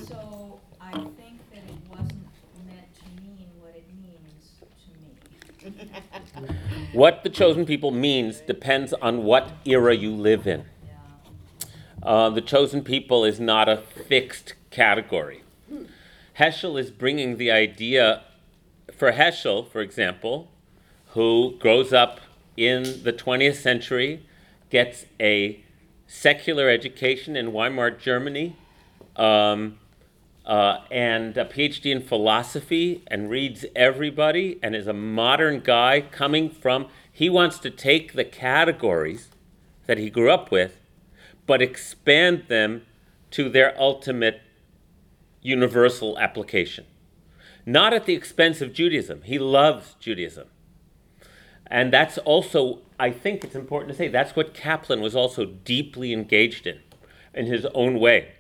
So 0.08 0.60
I 0.80 0.92
think 0.92 1.40
that 1.52 1.64
it 1.68 1.76
wasn't 1.90 2.26
meant 2.66 2.96
to 2.96 3.22
mean 3.22 3.48
what 3.60 3.76
it 3.76 3.86
means 4.02 4.52
to 5.62 5.70
me. 5.70 5.90
What 6.94 7.24
the 7.24 7.30
chosen 7.30 7.66
people 7.66 7.92
means 7.92 8.40
depends 8.40 8.94
on 8.94 9.24
what 9.24 9.52
era 9.66 9.94
you 9.94 10.12
live 10.12 10.48
in. 10.48 10.64
Uh, 12.02 12.30
the 12.30 12.42
chosen 12.42 12.84
people 12.84 13.26
is 13.26 13.40
not 13.40 13.68
a 13.68 13.78
fixed 13.78 14.54
category. 14.70 15.44
Heschel 16.40 16.80
is 16.80 16.92
bringing 16.92 17.38
the 17.38 17.52
idea 17.52 18.22
for 18.96 19.12
Heschel, 19.12 19.70
for 19.70 19.82
example, 19.82 20.50
who 21.10 21.56
grows 21.60 21.92
up 21.92 22.22
in 22.56 23.04
the 23.04 23.12
20th 23.12 23.56
century, 23.56 24.26
gets 24.70 25.06
a 25.20 25.65
secular 26.08 26.70
education 26.70 27.36
in 27.36 27.52
Weimar, 27.52 27.92
Germany, 27.92 28.56
um, 29.16 29.78
uh, 30.46 30.80
and 30.92 31.36
a 31.38 31.46
PhD 31.46 31.92
in 31.92 32.02
philosophy, 32.02 33.04
and 33.08 33.30
reads 33.30 33.66
everybody, 33.76 34.60
and 34.62 34.76
is 34.76 34.88
a 34.88 34.94
modern 34.94 35.60
guy 35.60 36.02
coming 36.02 36.50
from. 36.50 36.88
He 37.12 37.30
wants 37.30 37.58
to 37.60 37.70
take 37.70 38.14
the 38.14 38.26
categories 38.26 39.30
that 39.88 39.98
he 39.98 40.10
grew 40.10 40.32
up 40.32 40.52
with, 40.52 40.78
but 41.48 41.62
expand 41.62 42.46
them 42.48 42.84
to 43.32 43.50
their 43.50 43.80
ultimate 43.80 44.42
universal 45.42 46.18
application. 46.20 46.86
Not 47.66 47.94
at 47.94 48.06
the 48.06 48.14
expense 48.14 48.62
of 48.62 48.74
Judaism. 48.74 49.22
He 49.24 49.40
loves 49.40 49.96
Judaism. 50.00 50.48
And 51.68 51.92
that's 51.92 52.18
also, 52.20 52.82
I 53.00 53.12
think 53.12 53.44
it's 53.44 53.56
important 53.56 53.92
to 53.92 53.98
say, 53.98 54.08
that's 54.08 54.36
what 54.36 54.54
Kaplan 54.54 55.02
was 55.02 55.16
also 55.16 55.46
deeply 55.46 56.14
engaged 56.14 56.66
in, 56.66 56.80
in 57.34 57.46
his 57.46 57.66
own 57.74 58.00
way, 58.00 58.32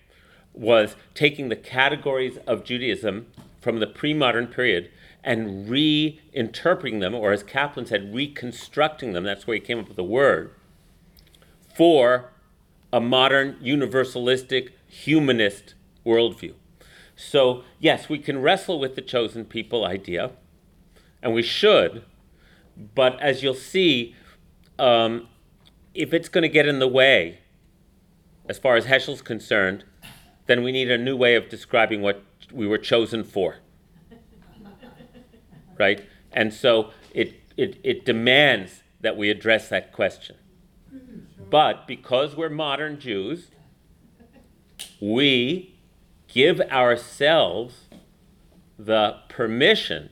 was 0.53 0.95
taking 1.14 1.49
the 1.49 1.56
categories 1.56 2.38
of 2.47 2.64
Judaism 2.64 3.28
from 3.60 3.80
the 3.80 3.88
pre 3.88 4.14
modern 4.14 4.47
period 4.47 4.89
and 5.24 5.68
reinterpreting 5.68 7.01
them, 7.01 7.16
or 7.16 7.34
as 7.34 7.43
Kaplan 7.43 7.88
said, 7.88 8.14
reconstructing 8.14 9.14
them, 9.14 9.24
that's 9.24 9.47
where 9.47 9.56
he 9.56 9.62
came 9.62 9.80
up 9.80 9.88
with 9.88 9.97
the 9.97 10.03
word, 10.03 10.51
for 11.74 12.32
a 12.93 13.01
modern, 13.01 13.56
universalistic, 13.56 14.70
humanist 14.88 15.74
worldview. 16.06 16.53
So, 17.16 17.64
yes, 17.80 18.08
we 18.08 18.20
can 18.20 18.41
wrestle 18.41 18.80
with 18.80 18.95
the 18.95 19.01
chosen 19.01 19.45
people 19.45 19.84
idea, 19.84 20.32
and 21.24 21.34
we 21.34 21.41
should, 21.41 22.03
but 22.93 23.20
as 23.20 23.41
you'll 23.41 23.56
see, 23.56 24.16
um, 24.80 25.28
if 25.93 26.13
it's 26.13 26.30
going 26.30 26.43
to 26.43 26.49
get 26.49 26.67
in 26.67 26.80
the 26.80 26.88
way, 26.88 27.39
as 28.47 28.57
far 28.59 28.76
as 28.76 28.86
Heschel's 28.86 29.21
concerned, 29.21 29.84
then 30.45 30.63
we 30.63 30.71
need 30.71 30.91
a 30.91 30.97
new 30.97 31.15
way 31.15 31.36
of 31.36 31.49
describing 31.49 32.01
what 32.01 32.23
we 32.51 32.67
were 32.67 32.78
chosen 32.78 33.23
for. 33.23 33.57
right? 35.78 36.05
And 36.32 36.53
so 36.53 36.91
it, 37.13 37.34
it, 37.57 37.80
it 37.84 38.05
demands 38.05 38.84
that 39.01 39.17
we 39.17 39.30
address 39.30 39.69
that 39.69 39.91
question. 39.91 40.36
But 41.49 41.88
because 41.88 42.36
we're 42.36 42.49
modern 42.49 42.99
Jews, 42.99 43.49
we 44.99 45.76
give 46.28 46.59
ourselves 46.61 47.88
the 48.78 49.17
permission 49.30 50.09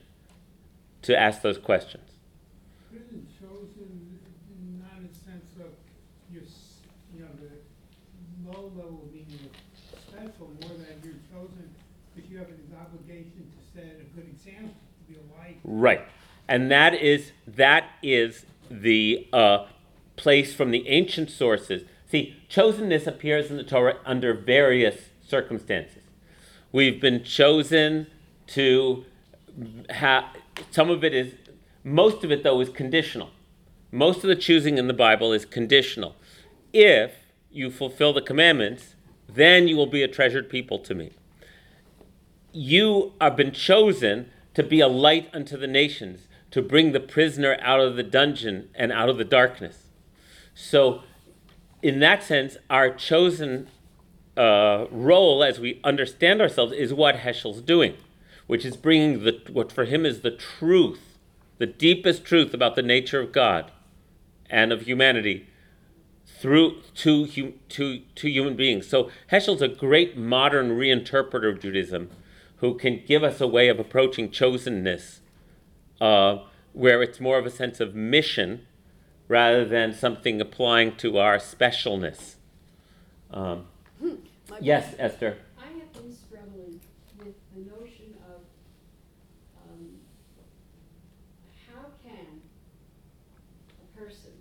to 1.02 1.18
ask 1.18 1.42
those 1.42 1.58
questions. 1.58 2.10
Isn't 2.92 3.28
chosen 3.38 4.18
not 4.80 4.98
in 4.98 5.08
the 5.08 5.14
sense 5.14 5.52
of 5.60 5.72
you're, 6.32 6.44
s- 6.44 6.80
you 7.14 7.20
know, 7.20 7.28
the 7.36 8.50
low 8.50 8.72
level 8.74 9.08
meaning 9.12 9.50
of 9.50 9.98
special, 10.00 10.48
more 10.62 10.78
that 10.78 11.04
you're 11.04 11.20
chosen 11.30 11.74
because 12.14 12.30
you 12.30 12.38
have 12.38 12.48
an 12.48 12.72
obligation 12.80 13.50
to 13.52 13.78
set 13.78 14.00
a 14.00 14.04
good 14.16 14.28
example, 14.30 14.72
to 14.72 15.12
be 15.12 15.18
a 15.18 15.38
light. 15.38 15.53
Right. 15.64 16.02
And 16.46 16.70
that 16.70 16.94
is 16.94 17.32
that 17.46 17.88
is 18.02 18.44
the 18.70 19.26
uh, 19.32 19.66
place 20.16 20.54
from 20.54 20.70
the 20.70 20.86
ancient 20.88 21.30
sources. 21.30 21.82
See, 22.10 22.36
chosenness 22.48 23.06
appears 23.06 23.50
in 23.50 23.56
the 23.56 23.64
Torah 23.64 23.96
under 24.04 24.34
various 24.34 25.08
circumstances. 25.26 26.02
We've 26.70 27.00
been 27.00 27.24
chosen 27.24 28.08
to 28.48 29.04
have 29.88 30.24
some 30.70 30.90
of 30.90 31.02
it 31.02 31.14
is 31.14 31.34
most 31.82 32.24
of 32.24 32.30
it 32.30 32.42
though 32.42 32.60
is 32.60 32.68
conditional. 32.68 33.30
Most 33.90 34.18
of 34.18 34.28
the 34.28 34.36
choosing 34.36 34.76
in 34.76 34.86
the 34.86 34.94
Bible 34.94 35.32
is 35.32 35.44
conditional. 35.44 36.16
If 36.72 37.12
you 37.50 37.70
fulfill 37.70 38.12
the 38.12 38.20
commandments, 38.20 38.96
then 39.28 39.68
you 39.68 39.76
will 39.76 39.86
be 39.86 40.02
a 40.02 40.08
treasured 40.08 40.50
people 40.50 40.78
to 40.80 40.94
me. 40.94 41.12
You 42.52 43.12
have 43.20 43.36
been 43.36 43.52
chosen 43.52 44.30
to 44.54 44.62
be 44.62 44.80
a 44.80 44.88
light 44.88 45.28
unto 45.32 45.56
the 45.56 45.66
nations, 45.66 46.28
to 46.50 46.62
bring 46.62 46.92
the 46.92 47.00
prisoner 47.00 47.58
out 47.60 47.80
of 47.80 47.96
the 47.96 48.02
dungeon 48.02 48.70
and 48.74 48.92
out 48.92 49.08
of 49.08 49.18
the 49.18 49.24
darkness. 49.24 49.88
So, 50.54 51.02
in 51.82 51.98
that 52.00 52.22
sense, 52.22 52.56
our 52.70 52.90
chosen 52.90 53.68
uh, 54.36 54.86
role 54.90 55.44
as 55.44 55.60
we 55.60 55.80
understand 55.84 56.40
ourselves 56.40 56.72
is 56.72 56.94
what 56.94 57.16
Heschel's 57.16 57.60
doing, 57.60 57.96
which 58.46 58.64
is 58.64 58.76
bringing 58.76 59.24
the, 59.24 59.40
what 59.52 59.72
for 59.72 59.84
him 59.84 60.06
is 60.06 60.20
the 60.20 60.30
truth, 60.30 61.18
the 61.58 61.66
deepest 61.66 62.24
truth 62.24 62.54
about 62.54 62.74
the 62.76 62.82
nature 62.82 63.20
of 63.20 63.32
God 63.32 63.70
and 64.48 64.72
of 64.72 64.82
humanity 64.82 65.48
through 66.26 66.80
to, 66.94 67.26
to, 67.68 68.02
to 68.14 68.28
human 68.28 68.56
beings. 68.56 68.86
So 68.86 69.10
Heschel's 69.30 69.62
a 69.62 69.68
great 69.68 70.16
modern 70.16 70.70
reinterpreter 70.70 71.52
of 71.52 71.60
Judaism 71.60 72.10
who 72.64 72.72
can 72.72 73.02
give 73.06 73.22
us 73.22 73.42
a 73.42 73.46
way 73.46 73.68
of 73.68 73.78
approaching 73.78 74.30
chosenness 74.30 75.18
uh, 76.00 76.38
where 76.72 77.02
it's 77.02 77.20
more 77.20 77.36
of 77.36 77.44
a 77.44 77.50
sense 77.50 77.78
of 77.78 77.94
mission 77.94 78.66
rather 79.28 79.66
than 79.66 79.92
something 79.92 80.40
applying 80.40 80.96
to 80.96 81.18
our 81.18 81.36
specialness. 81.36 82.36
Um, 83.30 83.66
My 84.00 84.56
yes, 84.62 84.94
Esther. 84.98 85.36
I 85.58 85.66
have 85.78 85.92
been 85.92 86.10
struggling 86.10 86.80
with 87.18 87.34
the 87.54 87.60
notion 87.70 88.14
of, 88.32 88.40
um, 89.68 89.98
how 91.68 91.84
can 92.02 92.40
a 93.82 94.00
person 94.00 94.32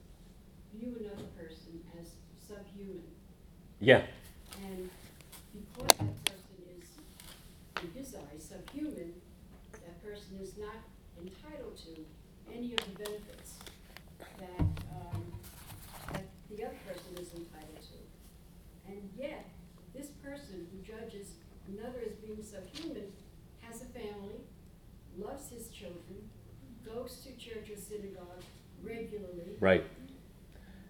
view 0.73 0.95
another 0.97 1.27
person 1.37 1.81
as 1.99 2.07
subhuman? 2.39 3.03
Yeah. 3.81 4.03
And 4.63 4.89
because 5.53 5.97
that 5.97 6.25
person 6.25 6.57
is, 6.79 6.87
in 7.83 7.91
his 7.99 8.15
eyes, 8.15 8.49
subhuman, 8.49 9.13
that 9.71 10.03
person 10.03 10.39
is 10.41 10.57
not 10.57 10.75
entitled 11.19 11.77
to 11.77 12.05
any 12.53 12.73
of 12.73 12.79
the 12.79 13.03
benefits 13.03 13.55
that, 14.39 14.59
um, 14.59 15.23
that 16.11 16.25
the 16.49 16.63
other 16.63 16.75
person 16.87 17.13
is 17.19 17.33
entitled 17.33 17.81
to. 17.81 18.91
And 18.91 19.09
yet, 19.17 19.49
this 19.95 20.07
person 20.23 20.67
who 20.71 20.79
judges 20.85 21.33
another 21.67 21.99
as 22.05 22.13
being 22.15 22.43
subhuman 22.43 23.11
has 23.61 23.81
a 23.81 23.85
family, 23.85 24.41
loves 25.17 25.49
his 25.49 25.69
children, 25.69 26.29
goes 26.85 27.25
to 27.25 27.31
church 27.37 27.69
or 27.69 27.77
synagogue 27.79 28.43
regularly. 28.83 29.52
Right. 29.63 29.85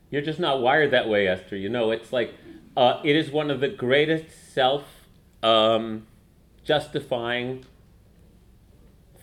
You're 0.09 0.23
just 0.23 0.39
not 0.39 0.59
wired 0.59 0.89
that 0.89 1.07
way, 1.07 1.27
Esther. 1.27 1.55
You 1.55 1.69
know, 1.69 1.91
it's 1.91 2.11
like 2.11 2.33
uh, 2.75 3.01
it 3.03 3.15
is 3.15 3.29
one 3.29 3.51
of 3.51 3.59
the 3.59 3.67
greatest 3.67 4.51
self 4.51 4.85
um, 5.43 6.07
justifying 6.63 7.65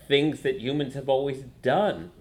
things 0.07 0.42
that 0.42 0.61
humans 0.61 0.94
have 0.94 1.09
always 1.09 1.42
done. 1.62 2.12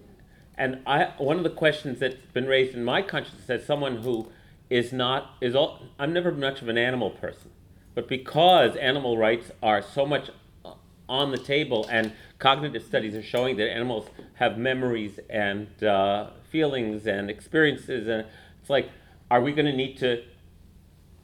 And 0.58 0.80
I, 0.84 1.12
one 1.18 1.36
of 1.36 1.44
the 1.44 1.50
questions 1.50 2.00
that's 2.00 2.16
been 2.34 2.48
raised 2.48 2.74
in 2.74 2.82
my 2.82 3.00
consciousness 3.00 3.48
as 3.48 3.64
someone 3.64 3.98
who 3.98 4.26
is 4.68 4.92
not 4.92 5.36
is 5.40 5.54
all, 5.54 5.84
I'm 6.00 6.12
never 6.12 6.32
much 6.32 6.62
of 6.62 6.68
an 6.68 6.78
animal 6.78 7.10
person, 7.10 7.52
but 7.94 8.08
because 8.08 8.74
animal 8.74 9.16
rights 9.16 9.52
are 9.62 9.82
so 9.82 10.04
much 10.04 10.30
uh, 10.64 10.72
on 11.08 11.30
the 11.30 11.38
table, 11.38 11.86
and 11.92 12.12
cognitive 12.40 12.82
studies 12.82 13.14
are 13.14 13.22
showing 13.22 13.56
that 13.58 13.70
animals 13.70 14.08
have 14.34 14.58
memories 14.58 15.20
and 15.28 15.84
uh, 15.84 16.30
feelings 16.50 17.06
and 17.06 17.30
experiences, 17.30 18.06
and 18.08 18.26
it's 18.60 18.70
like, 18.70 18.90
are 19.30 19.40
we 19.40 19.52
going 19.52 19.66
to 19.66 19.76
need 19.76 19.96
to? 19.98 20.22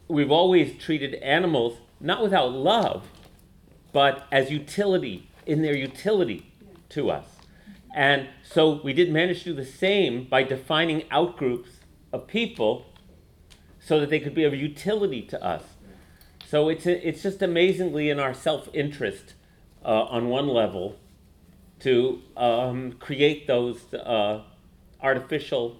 We've 0.09 0.31
always 0.31 0.79
treated 0.79 1.15
animals 1.17 1.79
not 2.01 2.23
without 2.23 2.53
love, 2.53 3.09
but 3.93 4.27
as 4.31 4.51
utility 4.51 5.29
in 5.47 5.63
their 5.63 5.75
utility 5.77 6.53
to 6.91 7.11
us. 7.11 7.27
And 7.95 8.29
so 8.43 8.81
we 8.83 8.93
did 8.93 9.11
manage 9.11 9.39
to 9.41 9.45
do 9.47 9.55
the 9.55 9.65
same 9.65 10.25
by 10.25 10.43
defining 10.43 11.03
outgroups 11.09 11.81
of 12.13 12.27
people 12.27 12.87
so 13.81 13.99
that 14.01 14.11
they 14.11 14.21
could 14.21 14.35
be 14.35 14.45
of 14.45 14.55
utility 14.55 15.23
to 15.23 15.43
us. 15.43 15.63
So 16.47 16.69
it's, 16.69 16.87
it's 16.87 17.23
just 17.23 17.41
amazingly 17.43 18.11
in 18.11 18.21
our 18.21 18.35
self 18.35 18.69
interest 18.75 19.35
uh, 19.85 20.05
on 20.05 20.29
one 20.29 20.49
level 20.49 20.97
to 21.81 22.23
um, 22.37 22.93
create 22.93 23.47
those 23.47 23.93
uh, 23.95 24.43
artificial 25.03 25.77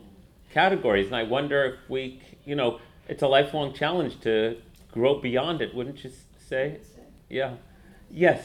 categories. 0.53 1.07
And 1.07 1.17
I 1.17 1.23
wonder 1.23 1.65
if 1.65 1.91
we, 1.91 2.21
you 2.45 2.55
know, 2.55 2.81
it's 3.09 3.23
a 3.23 3.29
lifelong 3.29 3.73
challenge 3.75 4.21
to 4.21 4.57
grow 4.93 5.21
beyond 5.21 5.63
it, 5.63 5.75
wouldn't 5.75 6.03
you 6.05 6.11
say? 6.49 6.79
Yeah. 7.29 7.55
Yes. 8.11 8.43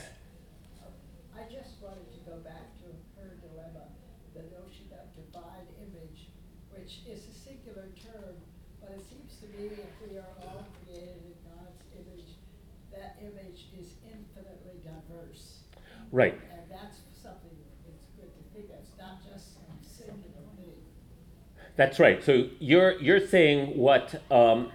I 1.36 1.44
just 1.44 1.82
wanted 1.82 2.10
to 2.14 2.20
go 2.30 2.38
back 2.44 2.74
to 2.82 2.88
her 3.22 3.30
dilemma, 3.42 3.86
the 4.34 4.42
notion 4.52 4.90
of 4.92 5.06
divine 5.16 5.68
image, 5.80 6.30
which 6.72 7.02
is 7.08 7.28
a 7.30 7.34
singular 7.34 7.88
term, 7.98 8.36
but 8.82 8.92
it 8.92 9.04
seems 9.08 9.38
to 9.42 9.48
me 9.58 9.70
if 9.70 10.10
we 10.10 10.18
are 10.18 10.34
all 10.44 10.66
created 10.84 11.22
in 11.24 11.36
God's 11.46 11.82
image, 11.94 12.36
that 12.92 13.18
image 13.22 13.68
is 13.80 13.94
infinitely 14.04 14.82
diverse. 14.84 15.62
Right. 16.12 16.38
That's 21.76 22.00
right. 22.00 22.24
So 22.24 22.48
you're 22.60 23.00
you're 23.02 23.26
saying 23.26 23.78
what 23.78 24.22
um, 24.30 24.72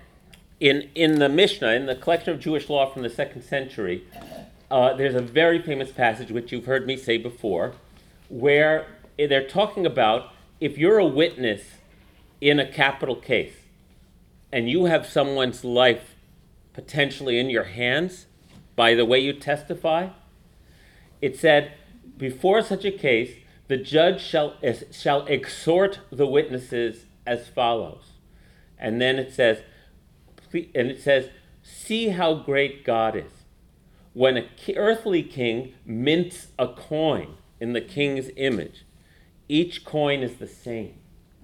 in 0.61 0.91
in 0.95 1.19
the 1.19 1.29
Mishnah, 1.29 1.73
in 1.73 1.87
the 1.87 1.95
collection 1.95 2.33
of 2.33 2.41
Jewish 2.41 2.69
law 2.69 2.91
from 2.91 3.03
the 3.03 3.11
second 3.11 3.43
century, 3.43 4.05
uh, 4.71 4.95
there's 4.95 5.15
a 5.15 5.21
very 5.21 5.61
famous 5.61 5.93
passage 5.93 6.31
which 6.31 6.53
you've 6.53 6.67
heard 6.67 6.87
me 6.87 6.97
say 6.97 7.19
before, 7.19 7.75
where 8.29 8.87
they're 9.19 9.47
talking 9.47 9.87
about 9.87 10.33
if 10.61 10.79
you're 10.79 10.99
a 10.99 11.07
witness 11.07 11.63
in 12.41 12.59
a 12.59 12.71
capital 12.71 13.17
case, 13.17 13.55
and 14.51 14.69
you 14.69 14.87
have 14.87 15.07
someone's 15.07 15.65
life 15.65 16.15
potentially 16.73 17.39
in 17.39 17.49
your 17.49 17.65
hands 17.65 18.27
by 18.75 18.95
the 18.95 19.05
way 19.05 19.19
you 19.19 19.33
testify, 19.33 20.09
it 21.23 21.39
said 21.39 21.73
before 22.19 22.63
such 22.63 22.85
a 22.85 22.91
case 22.91 23.31
the 23.69 23.77
judge 23.77 24.23
shall, 24.23 24.55
shall 24.93 25.27
exhort 25.27 26.01
the 26.11 26.27
witnesses 26.27 27.07
as 27.27 27.49
follows. 27.49 28.13
And 28.79 29.01
then 29.01 29.19
it 29.19 29.33
says, 29.33 29.63
and 30.53 30.91
it 30.91 31.03
says, 31.03 31.31
see 31.63 32.11
how 32.11 32.35
great 32.35 32.85
God 32.85 33.17
is. 33.17 33.33
When 34.13 34.37
an 34.37 34.49
earthly 34.77 35.23
king 35.23 35.75
mints 35.85 36.49
a 36.59 36.69
coin 36.69 37.35
in 37.61 37.73
the 37.73 37.81
king's 37.81 38.31
image, 38.37 38.85
each 39.49 39.85
coin 39.85 40.23
is 40.23 40.37
the 40.37 40.47
same. 40.47 40.95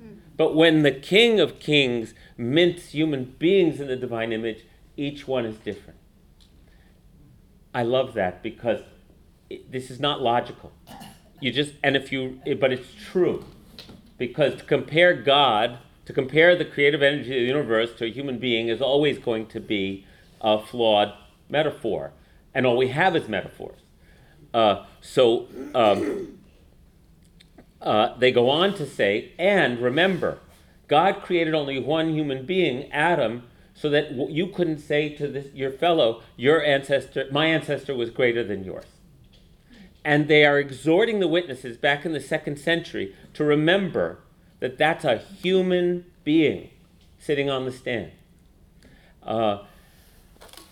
Hmm. 0.01 0.15
But 0.37 0.55
when 0.55 0.83
the 0.83 0.93
king 0.93 1.41
of 1.41 1.59
kings 1.59 2.15
mints 2.37 2.91
human 2.91 3.35
beings 3.39 3.81
in 3.81 3.89
the 3.89 3.97
divine 3.97 4.33
image, 4.33 4.65
each 4.97 5.27
one 5.27 5.45
is 5.45 5.57
different. 5.57 5.99
I 7.75 7.83
love 7.83 8.15
that 8.15 8.43
because 8.43 8.81
it, 9.51 9.71
this 9.71 9.91
is 9.91 9.99
not 10.01 10.21
logical. 10.21 10.73
You 11.43 11.51
just, 11.51 11.75
and 11.83 11.97
if 11.97 12.13
you, 12.13 12.41
but 12.61 12.73
it's 12.73 12.95
true. 13.11 13.45
Because 14.17 14.55
to 14.59 14.65
compare 14.65 15.13
God, 15.13 15.79
to 16.05 16.13
compare 16.13 16.55
the 16.55 16.65
creative 16.65 17.03
energy 17.03 17.35
of 17.37 17.41
the 17.41 17.47
universe 17.47 17.91
to 17.99 18.05
a 18.05 18.11
human 18.11 18.39
being 18.39 18.69
is 18.69 18.81
always 18.81 19.19
going 19.19 19.47
to 19.47 19.59
be 19.59 20.07
a 20.41 20.61
flawed 20.61 21.13
metaphor. 21.49 22.13
And 22.55 22.65
all 22.65 22.77
we 22.77 22.89
have 22.89 23.17
is 23.17 23.29
metaphors. 23.29 23.81
Uh, 24.55 24.85
so 25.01 25.49
um, 25.75 26.39
uh, 27.81 28.17
they 28.19 28.31
go 28.31 28.49
on 28.49 28.75
to 28.75 28.87
say, 28.87 29.33
and 29.37 29.81
remember, 29.81 30.39
God 30.87 31.23
created 31.23 31.55
only 31.55 31.81
one 31.81 32.15
human 32.15 32.47
being, 32.47 32.89
Adam, 32.93 33.49
so 33.75 33.91
that 33.91 34.13
you 34.31 34.47
couldn't 34.47 34.79
say 34.79 35.09
to 35.17 35.27
this, 35.27 35.53
your 35.55 35.73
fellow, 35.73 36.23
your 36.37 36.63
ancestor, 36.63 37.27
my 37.33 37.47
ancestor 37.47 37.97
was 37.97 38.11
greater 38.11 38.45
than 38.45 38.63
yours. 38.63 38.85
And 40.05 40.29
they 40.29 40.45
are 40.45 40.59
exhorting 40.59 41.21
the 41.21 41.29
witnesses 41.29 41.77
back 41.77 42.05
in 42.05 42.13
the 42.13 42.21
second 42.21 42.59
century 42.59 43.15
to 43.35 43.45
remember 43.45 44.19
that 44.61 44.79
that's 44.79 45.05
a 45.05 45.19
human 45.19 46.07
being 46.25 46.71
sitting 47.19 47.49
on 47.49 47.65
the 47.65 47.73
stand. 47.73 48.13
Uh, 49.23 49.59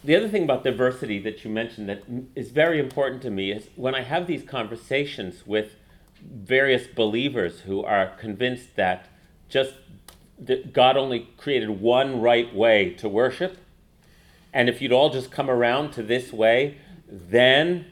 the 0.03 0.17
other 0.17 0.29
thing 0.29 0.45
about 0.45 0.65
diversity 0.65 1.19
that 1.21 1.45
you 1.45 1.51
mentioned 1.51 1.89
that 1.89 2.03
is 2.35 2.51
very 2.51 2.81
important 2.81 3.23
to 3.23 3.31
me 3.31 3.53
is 3.53 3.69
when 3.77 3.95
I 3.95 4.03
have 4.03 4.27
these 4.27 4.43
conversations 4.43 5.47
with 5.47 5.75
various 6.23 6.87
believers 6.87 7.61
who 7.61 7.85
are 7.85 8.09
convinced 8.17 8.77
that 8.77 9.07
just 9.49 9.75
that 10.39 10.73
God 10.73 10.97
only 10.97 11.29
created 11.37 11.69
one 11.69 12.21
right 12.21 12.55
way 12.55 12.95
to 12.95 13.09
worship, 13.09 13.59
and 14.55 14.69
if 14.71 14.81
you'd 14.81 14.93
all 14.93 15.11
just 15.11 15.31
come 15.31 15.51
around 15.51 15.93
to 15.93 16.03
this 16.03 16.33
way, 16.33 16.79
then 17.07 17.87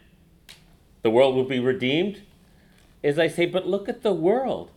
the 1.09 1.15
world 1.15 1.35
will 1.35 1.45
be 1.45 1.59
redeemed, 1.59 2.21
is 3.03 3.19
I 3.19 3.29
say, 3.29 3.47
but 3.47 3.67
look 3.67 3.89
at 3.89 4.03
the 4.03 4.13
world. 4.13 4.71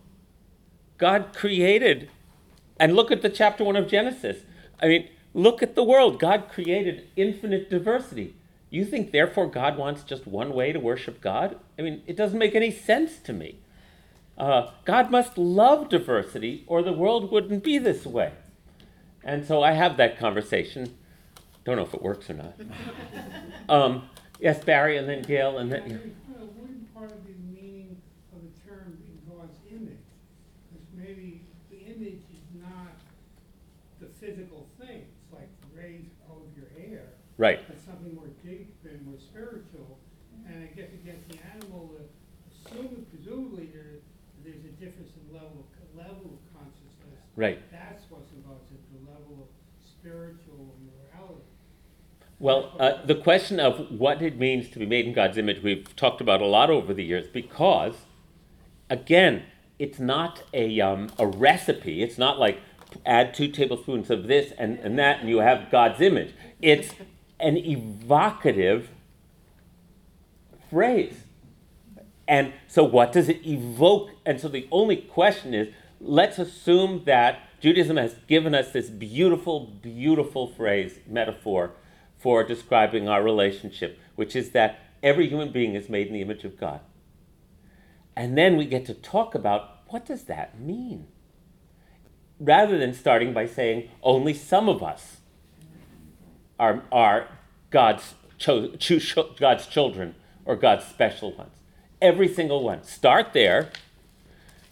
God 0.96 1.34
created, 1.34 2.08
and 2.80 2.96
look 2.96 3.10
at 3.10 3.20
the 3.20 3.28
chapter 3.28 3.62
one 3.64 3.76
of 3.76 3.86
Genesis. 3.86 4.38
I 4.80 4.88
mean, 4.88 5.10
look 5.34 5.62
at 5.62 5.74
the 5.74 5.84
world. 5.84 6.18
God 6.18 6.48
created 6.50 7.06
infinite 7.16 7.68
diversity. 7.68 8.34
You 8.70 8.86
think, 8.86 9.12
therefore, 9.12 9.46
God 9.46 9.76
wants 9.76 10.04
just 10.04 10.26
one 10.26 10.54
way 10.54 10.72
to 10.72 10.80
worship 10.80 11.20
God? 11.20 11.58
I 11.78 11.82
mean, 11.82 12.02
it 12.06 12.16
doesn't 12.16 12.38
make 12.38 12.54
any 12.54 12.70
sense 12.70 13.18
to 13.24 13.34
me. 13.34 13.58
Uh, 14.38 14.70
God 14.86 15.10
must 15.10 15.36
love 15.36 15.90
diversity, 15.90 16.64
or 16.66 16.82
the 16.82 16.94
world 16.94 17.30
wouldn't 17.30 17.62
be 17.62 17.76
this 17.76 18.06
way. 18.06 18.32
And 19.22 19.44
so 19.44 19.62
I 19.62 19.72
have 19.72 19.98
that 19.98 20.18
conversation. 20.18 20.96
Don't 21.66 21.76
know 21.76 21.82
if 21.82 21.92
it 21.92 22.00
works 22.00 22.30
or 22.30 22.34
not. 22.34 22.54
um, 23.68 24.08
yes, 24.40 24.64
Barry, 24.64 24.96
and 24.96 25.06
then 25.06 25.20
Gail, 25.20 25.58
and 25.58 25.70
then. 25.70 25.82
Uh, 25.82 26.12
wouldn't 26.56 26.92
part 26.94 27.12
of 27.12 27.24
the 27.24 27.34
meaning 27.52 27.96
of 28.34 28.42
the 28.42 28.68
term 28.68 28.98
in 29.06 29.30
God's 29.30 29.56
image? 29.70 29.98
Because 30.70 30.86
maybe 30.94 31.42
the 31.70 31.78
image 31.78 32.24
is 32.32 32.60
not 32.60 32.98
the 34.00 34.08
physical 34.22 34.68
thing. 34.78 35.02
It's 35.02 35.32
like 35.34 35.50
rays 35.74 36.06
of 36.30 36.46
your 36.56 36.70
hair. 36.78 37.18
Right. 37.38 37.60
It's 37.68 37.84
something 37.84 38.14
more 38.14 38.30
deep 38.44 38.74
and 38.84 39.04
more 39.04 39.18
spiritual. 39.18 39.98
And 40.46 40.62
I 40.62 40.66
guess 40.74 40.90
against 40.94 41.28
the 41.28 41.38
animal, 41.54 41.90
uh, 41.98 42.70
assume, 42.70 43.06
presumably 43.10 43.66
there, 43.72 43.98
there's 44.44 44.64
a 44.64 44.74
difference 44.78 45.10
in 45.18 45.34
level 45.34 45.66
of, 45.66 45.98
level 45.98 46.38
of 46.38 46.40
consciousness. 46.54 47.18
Right. 47.34 47.58
That's 47.72 48.04
what's 48.10 48.30
involved, 48.32 48.70
it's 48.72 48.86
the 48.94 49.10
level 49.10 49.42
of 49.42 49.48
spiritual 49.84 50.74
morality. 50.86 51.42
Well, 52.38 52.72
uh, 52.78 53.04
the 53.04 53.14
question 53.14 53.60
of 53.60 53.90
what 53.90 54.22
it 54.22 54.38
means 54.38 54.68
to 54.70 54.78
be 54.78 54.86
made 54.86 55.06
in 55.06 55.12
God's 55.12 55.38
image, 55.38 55.62
we've 55.62 55.94
talked 55.96 56.20
about 56.20 56.40
a 56.40 56.46
lot 56.46 56.70
over 56.70 56.92
the 56.94 57.04
years 57.04 57.26
because, 57.26 57.94
again, 58.90 59.44
it's 59.78 59.98
not 59.98 60.42
a, 60.52 60.80
um, 60.80 61.10
a 61.18 61.26
recipe. 61.26 62.02
It's 62.02 62.18
not 62.18 62.38
like 62.38 62.60
add 63.04 63.34
two 63.34 63.48
tablespoons 63.48 64.10
of 64.10 64.26
this 64.26 64.52
and, 64.58 64.78
and 64.80 64.98
that 64.98 65.20
and 65.20 65.28
you 65.28 65.38
have 65.38 65.70
God's 65.70 66.00
image. 66.00 66.34
It's 66.60 66.94
an 67.40 67.56
evocative 67.56 68.88
phrase. 70.70 71.24
And 72.28 72.52
so, 72.68 72.84
what 72.84 73.12
does 73.12 73.28
it 73.28 73.46
evoke? 73.46 74.10
And 74.24 74.40
so, 74.40 74.48
the 74.48 74.68
only 74.70 74.96
question 74.96 75.54
is 75.54 75.68
let's 76.00 76.38
assume 76.38 77.04
that 77.04 77.40
Judaism 77.60 77.96
has 77.96 78.16
given 78.26 78.54
us 78.54 78.72
this 78.72 78.88
beautiful, 78.88 79.66
beautiful 79.66 80.48
phrase, 80.48 80.98
metaphor 81.06 81.72
for 82.18 82.42
describing 82.42 83.08
our 83.08 83.22
relationship, 83.22 83.98
which 84.16 84.34
is 84.34 84.50
that 84.50 84.78
every 85.02 85.28
human 85.28 85.52
being 85.52 85.74
is 85.74 85.88
made 85.88 86.06
in 86.06 86.12
the 86.12 86.22
image 86.22 86.44
of 86.44 86.58
God. 86.58 86.80
And 88.16 88.36
then 88.36 88.56
we 88.56 88.64
get 88.66 88.86
to 88.86 88.94
talk 88.94 89.34
about 89.34 89.82
what 89.88 90.06
does 90.06 90.24
that 90.24 90.58
mean? 90.58 91.06
Rather 92.42 92.76
than 92.76 92.92
starting 92.92 93.32
by 93.32 93.46
saying 93.46 93.88
only 94.02 94.34
some 94.34 94.68
of 94.68 94.82
us 94.82 95.18
are, 96.58 96.82
are 96.90 97.28
God's, 97.70 98.14
cho- 98.36 98.74
cho- 98.76 99.30
God's 99.38 99.66
children 99.66 100.16
or 100.44 100.56
God's 100.56 100.84
special 100.84 101.32
ones. 101.36 101.52
Every 102.00 102.26
single 102.26 102.64
one. 102.64 102.82
Start 102.82 103.32
there. 103.32 103.70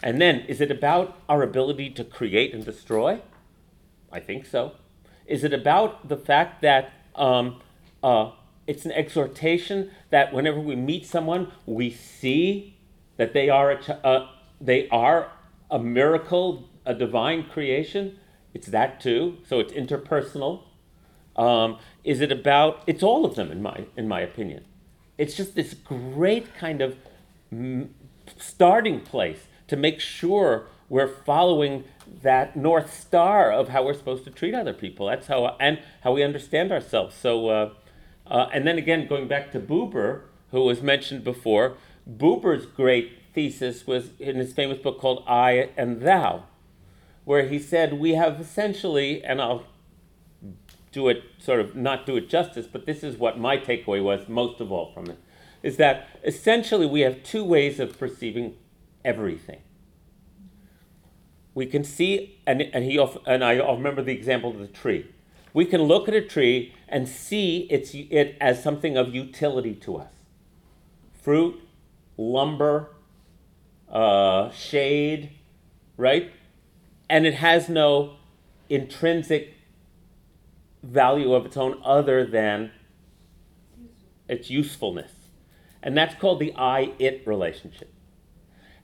And 0.02 0.20
then, 0.20 0.40
is 0.48 0.60
it 0.60 0.70
about 0.70 1.16
our 1.28 1.42
ability 1.42 1.90
to 1.90 2.02
create 2.02 2.52
and 2.52 2.64
destroy? 2.64 3.20
I 4.10 4.18
think 4.18 4.46
so. 4.46 4.72
Is 5.26 5.44
it 5.44 5.52
about 5.52 6.08
the 6.08 6.16
fact 6.16 6.62
that 6.62 6.92
um, 7.14 7.60
uh, 8.02 8.32
it's 8.66 8.84
an 8.84 8.92
exhortation 8.92 9.92
that 10.10 10.32
whenever 10.32 10.58
we 10.58 10.74
meet 10.74 11.06
someone, 11.06 11.52
we 11.66 11.90
see 11.90 12.76
that 13.16 13.32
they 13.32 13.48
are 13.48 13.72
a, 13.72 14.06
uh, 14.06 14.28
they 14.60 14.88
are 14.88 15.30
a 15.70 15.78
miracle, 15.78 16.68
a 16.84 16.94
divine 16.94 17.44
creation? 17.44 18.18
It's 18.54 18.66
that 18.68 19.00
too. 19.00 19.38
So 19.46 19.60
it's 19.60 19.72
interpersonal. 19.72 20.64
Um, 21.36 21.78
is 22.04 22.20
it 22.20 22.32
about? 22.32 22.82
It's 22.86 23.02
all 23.02 23.24
of 23.24 23.34
them, 23.34 23.50
in 23.50 23.62
my 23.62 23.86
in 23.96 24.08
my 24.08 24.20
opinion. 24.20 24.64
It's 25.16 25.36
just 25.36 25.54
this 25.54 25.74
great 25.74 26.54
kind 26.54 26.80
of 26.80 26.96
starting 28.38 29.00
place 29.00 29.46
to 29.68 29.76
make 29.76 30.00
sure 30.00 30.66
we're 30.88 31.08
following 31.08 31.84
that 32.22 32.56
north 32.56 32.92
star 32.92 33.52
of 33.52 33.68
how 33.68 33.84
we're 33.84 33.94
supposed 33.94 34.24
to 34.24 34.30
treat 34.30 34.54
other 34.54 34.72
people. 34.72 35.06
That's 35.06 35.28
how 35.28 35.56
and 35.60 35.78
how 36.02 36.12
we 36.12 36.22
understand 36.22 36.72
ourselves. 36.72 37.14
So, 37.14 37.48
uh, 37.48 37.70
uh, 38.26 38.48
and 38.52 38.66
then 38.66 38.76
again, 38.78 39.06
going 39.06 39.28
back 39.28 39.52
to 39.52 39.60
Buber, 39.60 40.22
who 40.50 40.64
was 40.64 40.82
mentioned 40.82 41.22
before, 41.22 41.76
Buber's 42.08 42.66
great 42.66 43.12
thesis 43.32 43.86
was 43.86 44.10
in 44.18 44.36
his 44.36 44.52
famous 44.52 44.78
book 44.78 44.98
called 44.98 45.22
"I 45.28 45.70
and 45.76 46.00
Thou," 46.02 46.44
where 47.30 47.46
he 47.46 47.60
said 47.60 47.92
we 47.92 48.14
have 48.14 48.40
essentially, 48.40 49.22
and 49.22 49.40
I'll 49.40 49.62
do 50.90 51.08
it 51.08 51.22
sort 51.38 51.60
of 51.60 51.76
not 51.76 52.04
do 52.04 52.16
it 52.16 52.28
justice, 52.28 52.66
but 52.66 52.86
this 52.86 53.04
is 53.04 53.16
what 53.18 53.38
my 53.38 53.56
takeaway 53.56 54.02
was 54.02 54.28
most 54.28 54.60
of 54.60 54.72
all 54.72 54.90
from 54.92 55.06
it 55.06 55.16
is 55.62 55.76
that 55.76 56.08
essentially 56.24 56.86
we 56.86 57.02
have 57.02 57.22
two 57.22 57.44
ways 57.44 57.78
of 57.78 57.96
perceiving 57.96 58.56
everything. 59.04 59.60
We 61.54 61.66
can 61.66 61.84
see, 61.84 62.40
and, 62.48 62.62
and, 62.62 62.82
he, 62.82 62.98
and 63.24 63.44
I 63.44 63.52
remember 63.52 64.02
the 64.02 64.12
example 64.12 64.50
of 64.50 64.58
the 64.58 64.66
tree. 64.66 65.06
we 65.54 65.64
can 65.64 65.84
look 65.84 66.08
at 66.08 66.14
a 66.14 66.22
tree 66.22 66.74
and 66.88 67.08
see 67.08 67.68
its, 67.70 67.94
it 67.94 68.36
as 68.40 68.60
something 68.60 68.96
of 68.96 69.14
utility 69.14 69.76
to 69.76 69.98
us 69.98 70.14
fruit, 71.22 71.60
lumber, 72.16 72.90
uh, 73.88 74.50
shade, 74.50 75.30
right? 75.96 76.32
And 77.10 77.26
it 77.26 77.34
has 77.34 77.68
no 77.68 78.16
intrinsic 78.70 79.54
value 80.82 81.34
of 81.34 81.44
its 81.44 81.56
own 81.56 81.78
other 81.84 82.24
than 82.24 82.70
its 84.28 84.48
usefulness. 84.48 85.12
And 85.82 85.96
that's 85.96 86.14
called 86.14 86.38
the 86.38 86.54
I 86.56 86.92
it 86.98 87.22
relationship. 87.26 87.92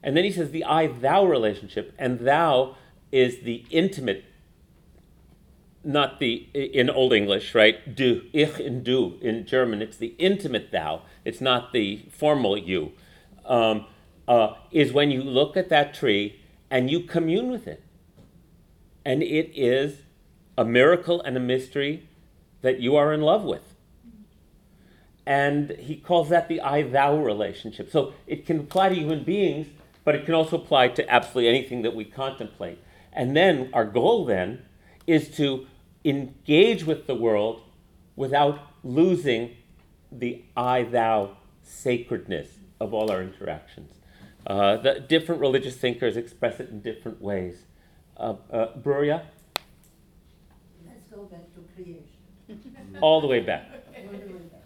And 0.03 0.17
then 0.17 0.25
he 0.25 0.33
says 0.33 0.51
the 0.51 0.65
I 0.65 0.89
thou 0.89 1.25
relationship, 1.25 1.95
and 1.99 2.21
thou 2.21 2.77
is 3.13 3.41
the 3.41 3.65
intimate, 3.71 4.25
not 5.85 6.19
the, 6.19 6.49
in 6.53 6.91
Old 6.91 7.13
English, 7.13 7.55
right? 7.55 7.95
Du, 7.95 8.23
ich 8.33 8.59
and 8.59 8.83
du. 8.83 9.19
In 9.21 9.47
German, 9.47 9.81
it's 9.83 9.97
the 9.97 10.15
intimate 10.19 10.73
thou, 10.73 11.03
it's 11.25 11.41
not 11.41 11.73
the 11.73 12.05
formal 12.11 12.59
you. 12.59 12.93
Um, 13.45 13.87
uh, 14.27 14.55
is 14.73 14.93
when 14.93 15.13
you 15.13 15.23
look 15.23 15.57
at 15.57 15.69
that 15.69 15.95
tree 15.95 16.41
and 16.69 16.91
you 16.91 17.01
commune 17.01 17.49
with 17.49 17.69
it. 17.69 17.86
And 19.07 19.23
it 19.23 19.53
is 19.55 20.03
a 20.59 20.65
miracle 20.65 21.23
and 21.23 21.37
a 21.37 21.41
mystery 21.41 22.09
that 22.63 22.81
you 22.81 22.97
are 22.97 23.13
in 23.13 23.21
love 23.21 23.45
with. 23.45 23.63
And 25.25 25.71
he 25.79 25.95
calls 25.95 26.29
that 26.31 26.49
the 26.49 26.61
I 26.61 26.83
thou 26.83 27.17
relationship. 27.17 27.89
So 27.89 28.15
it 28.27 28.47
can 28.47 28.59
apply 28.59 28.89
to 28.89 28.97
human 28.97 29.23
beings, 29.23 29.69
but 30.03 30.17
it 30.17 30.25
can 30.25 30.35
also 30.35 30.57
apply 30.57 30.89
to 30.89 31.09
absolutely 31.09 31.49
anything 31.49 31.83
that 31.83 31.95
we 31.95 32.05
contemplate. 32.05 32.81
And 33.13 33.37
then 33.37 33.71
our 33.73 33.85
goal 33.85 34.25
then 34.25 34.63
is 35.07 35.31
to 35.37 35.69
engage 36.05 36.83
with 36.83 37.07
the 37.07 37.15
world 37.15 37.63
without 38.17 38.59
losing 38.83 39.57
the 40.11 40.43
I 40.57 40.83
thou 40.83 41.37
sacredness 41.63 42.49
of 42.81 42.93
all 42.93 43.13
our 43.13 43.23
interactions. 43.23 44.01
Uh, 44.45 44.79
the 44.79 44.99
different 44.99 45.41
religious 45.41 45.77
thinkers 45.77 46.17
express 46.17 46.59
it 46.59 46.71
in 46.71 46.81
different 46.81 47.23
ways. 47.23 47.66
Uh, 48.19 48.35
uh, 48.53 48.73
Bruria? 48.79 49.23
Let's 50.87 51.07
go 51.15 51.25
back 51.25 51.53
to 51.55 51.61
creation. 51.75 53.01
All 53.01 53.21
the 53.21 53.27
way 53.27 53.41
back. 53.41 53.67
All 53.71 54.11
the 54.11 54.19
way 54.19 54.23
back. 54.27 54.63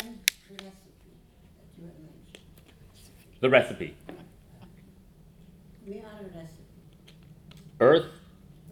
And 0.00 0.18
the 0.48 0.64
recipe 0.64 0.90
that 1.56 1.68
you 1.78 1.86
have 1.86 1.98
mentioned. 1.98 2.38
The 3.40 3.50
recipe. 3.50 3.96
We 5.86 6.00
are 6.00 6.20
a 6.20 6.24
recipe. 6.24 6.64
Earth? 7.80 8.06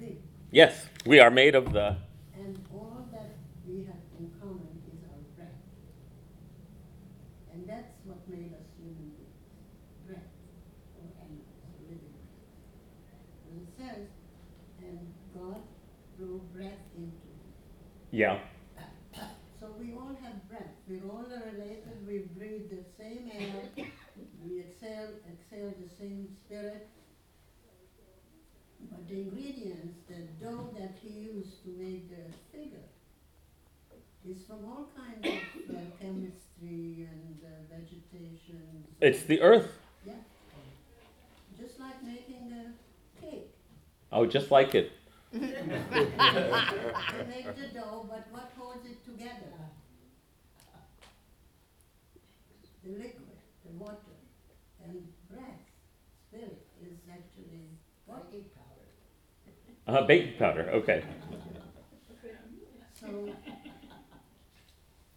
We. 0.00 0.18
Yes, 0.50 0.86
we 1.04 1.20
are 1.20 1.30
made 1.30 1.54
of 1.54 1.72
the. 1.72 1.96
And 2.34 2.58
all 2.72 3.06
that 3.12 3.36
we 3.68 3.84
have 3.84 4.02
in 4.18 4.30
common 4.40 4.80
is 4.90 5.04
our 5.04 5.20
breath. 5.36 5.60
And 7.52 7.68
that's 7.68 7.92
what 8.04 8.26
made 8.28 8.52
us 8.54 8.66
human 8.78 9.12
beings. 9.14 9.38
Breath, 10.06 10.32
or 10.98 11.06
animals, 11.20 11.60
or 11.62 11.78
living 11.86 12.10
beings. 12.10 12.34
And 13.46 13.62
it 13.62 13.68
says, 13.78 14.08
and 14.82 14.98
God 15.32 15.62
blew 16.18 16.40
breath 16.52 16.82
into 16.96 17.12
him. 17.12 17.52
Yeah. 18.14 18.38
So 19.58 19.74
we 19.76 19.92
all 19.92 20.16
have 20.22 20.48
breath. 20.48 20.70
We're 20.86 21.02
all 21.10 21.26
related. 21.26 22.06
We 22.06 22.18
breathe 22.38 22.70
the 22.70 22.84
same 22.96 23.28
air. 23.36 23.86
We 24.40 24.60
exhale, 24.60 25.08
exhale 25.26 25.74
the 25.82 25.90
same 25.98 26.28
spirit. 26.44 26.86
But 28.88 29.08
the 29.08 29.22
ingredients, 29.22 29.98
the 30.06 30.28
dough 30.40 30.70
that 30.78 30.94
he 31.02 31.08
used 31.08 31.64
to 31.64 31.70
make 31.70 32.08
the 32.08 32.32
figure, 32.56 32.86
is 34.24 34.46
from 34.46 34.64
all 34.64 34.90
kinds 34.96 35.26
of 35.26 35.74
uh, 35.74 35.80
chemistry 36.00 37.08
and 37.10 37.40
uh, 37.42 37.48
vegetation. 37.68 38.84
It's 39.00 39.24
the 39.24 39.40
earth. 39.40 39.72
Yeah. 40.06 40.12
Just 41.58 41.80
like 41.80 42.00
making 42.04 42.52
a 42.52 43.20
cake. 43.20 43.50
Oh, 44.12 44.24
just 44.24 44.52
like 44.52 44.76
it. 44.76 44.92
They 45.34 47.26
make 47.28 47.56
the 47.56 47.68
dough, 47.74 48.06
but 48.08 48.28
what 48.30 48.52
holds 48.56 48.86
it 48.86 49.04
together? 49.04 49.52
The 52.84 52.90
liquid, 52.90 53.38
the 53.64 53.72
water, 53.78 54.16
and 54.84 55.08
breath, 55.28 55.64
spirit 56.28 56.66
is 56.82 56.98
actually? 57.10 57.66
Baking 58.06 58.44
powder. 58.54 59.98
Uh, 59.98 60.06
baking 60.06 60.38
powder, 60.38 60.70
okay. 60.74 61.02
So, 63.00 63.28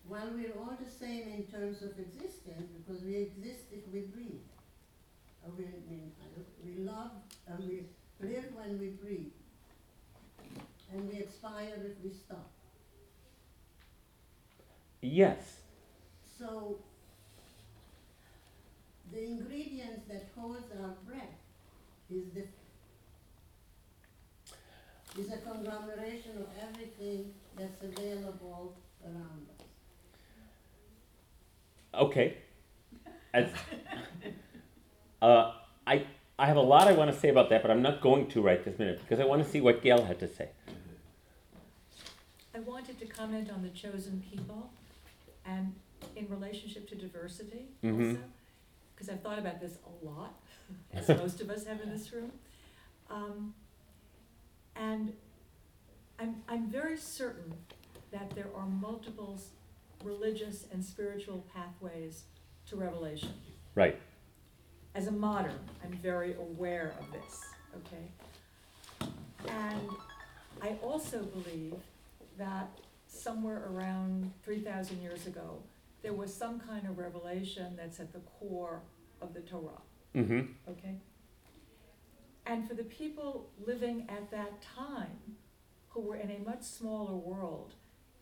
while 0.07 0.31
we're 0.33 0.53
all 0.59 0.77
the 0.83 0.89
same 0.89 1.27
in 1.27 1.43
terms 1.43 1.83
of 1.83 1.99
existence, 1.99 2.71
because 2.71 3.03
we 3.03 3.17
exist 3.17 3.65
if 3.71 3.87
we 3.93 4.01
breathe. 4.01 4.41
Uh, 5.45 5.51
we, 5.55 5.65
mean, 5.89 6.11
we 6.65 6.83
love, 6.83 7.11
and 7.47 7.59
we 7.67 7.83
live 8.19 8.45
when 8.55 8.79
we 8.79 8.87
breathe. 8.87 9.31
And 10.93 11.09
we 11.09 11.19
expire 11.19 11.73
if 11.85 12.03
we 12.03 12.11
stop. 12.11 12.49
Yes. 15.01 15.61
So, 16.39 16.77
the 19.11 19.23
ingredients 19.23 20.01
that 20.09 20.27
holds 20.35 20.65
our 20.81 20.93
breath 21.05 21.23
is 22.09 22.23
the, 22.33 22.43
is 25.21 25.31
a 25.31 25.37
conglomeration 25.37 26.37
of 26.37 26.47
everything 26.61 27.33
that's 27.57 27.81
available 27.81 28.75
around 29.03 29.47
us. 29.59 29.65
Okay. 31.93 32.37
As, 33.33 33.49
uh, 35.21 35.53
I, 35.85 36.05
I 36.39 36.45
have 36.45 36.57
a 36.57 36.61
lot 36.61 36.87
I 36.87 36.93
want 36.93 37.11
to 37.11 37.17
say 37.17 37.29
about 37.29 37.49
that, 37.49 37.61
but 37.61 37.71
I'm 37.71 37.81
not 37.81 38.01
going 38.01 38.27
to 38.27 38.41
right 38.41 38.63
this 38.63 38.77
minute 38.77 38.99
because 39.01 39.19
I 39.19 39.25
want 39.25 39.43
to 39.43 39.49
see 39.49 39.61
what 39.61 39.81
Gail 39.81 40.03
had 40.03 40.19
to 40.19 40.27
say. 40.27 40.49
I 42.57 42.59
wanted 42.61 42.97
to 42.99 43.05
comment 43.05 43.51
on 43.51 43.61
the 43.61 43.69
chosen 43.69 44.23
people 44.31 44.71
and 45.45 45.75
in 46.15 46.27
relationship 46.27 46.89
to 46.89 46.95
diversity 46.95 47.67
Mhm. 47.83 48.09
also, 48.15 48.23
because 48.95 49.09
I've 49.09 49.21
thought 49.21 49.37
about 49.37 49.59
this 49.59 49.77
a 49.85 50.05
lot, 50.05 50.33
as 50.93 51.07
most 51.09 51.39
of 51.39 51.51
us 51.51 51.65
have 51.67 51.79
in 51.81 51.89
this 51.91 52.11
room. 52.11 52.31
Um, 53.11 53.53
and 54.75 55.13
I'm, 56.17 56.41
I'm 56.49 56.67
very 56.67 56.97
certain 56.97 57.53
that 58.09 58.31
there 58.31 58.47
are 58.55 58.65
multiple 58.65 59.35
s- 59.37 59.49
religious 60.03 60.65
and 60.71 60.83
spiritual 60.83 61.45
pathways 61.53 62.23
to 62.69 62.75
revelation. 62.75 63.33
Right. 63.75 63.99
As 64.95 65.05
a 65.05 65.11
modern, 65.11 65.59
I'm 65.83 65.91
very 65.93 66.33
aware 66.33 66.95
of 66.99 67.11
this, 67.11 67.39
okay? 67.85 69.09
And 69.47 69.89
I 70.61 70.69
also 70.81 71.21
believe 71.23 71.75
that 72.37 72.69
somewhere 73.07 73.63
around 73.71 74.31
three 74.43 74.59
thousand 74.59 75.01
years 75.01 75.27
ago, 75.27 75.59
there 76.01 76.13
was 76.13 76.33
some 76.33 76.59
kind 76.59 76.85
of 76.87 76.97
revelation 76.97 77.75
that's 77.75 77.99
at 77.99 78.13
the 78.13 78.19
core 78.19 78.81
of 79.21 79.33
the 79.33 79.41
Torah, 79.41 79.81
Mm-hmm. 80.15 80.41
okay? 80.69 80.95
And 82.45 82.67
for 82.67 82.75
the 82.75 82.83
people 82.83 83.49
living 83.65 84.05
at 84.09 84.31
that 84.31 84.61
time, 84.61 85.19
who 85.89 86.01
were 86.01 86.15
in 86.15 86.31
a 86.31 86.39
much 86.39 86.63
smaller 86.63 87.15
world, 87.15 87.73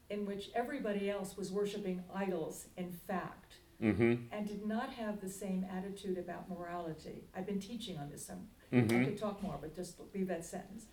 in 0.09 0.25
which 0.25 0.49
everybody 0.55 1.09
else 1.09 1.35
was 1.37 1.51
worshiping 1.51 2.03
idols, 2.13 2.65
in 2.77 2.91
fact, 2.91 3.53
Mm-hmm. 3.83 4.13
and 4.31 4.47
did 4.47 4.65
not 4.65 4.89
have 4.93 5.19
the 5.19 5.29
same 5.29 5.65
attitude 5.69 6.17
about 6.17 6.49
morality. 6.49 7.25
I've 7.35 7.45
been 7.45 7.59
teaching 7.59 7.97
on 7.97 8.09
this, 8.09 8.29
I'm, 8.29 8.47
I 8.71 8.75
Mhm. 8.77 9.03
could 9.03 9.17
talk 9.17 9.43
more, 9.43 9.57
but 9.59 9.75
just 9.75 9.99
leave 10.13 10.29
that 10.29 10.45
sentence. 10.45 10.85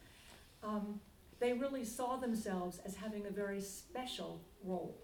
Um, 0.65 1.01
they 1.43 1.53
really 1.53 1.85
saw 1.85 2.17
themselves 2.17 2.81
as 2.87 2.95
having 2.95 3.27
a 3.27 3.31
very 3.31 3.61
special 3.61 4.41
role. 4.65 4.97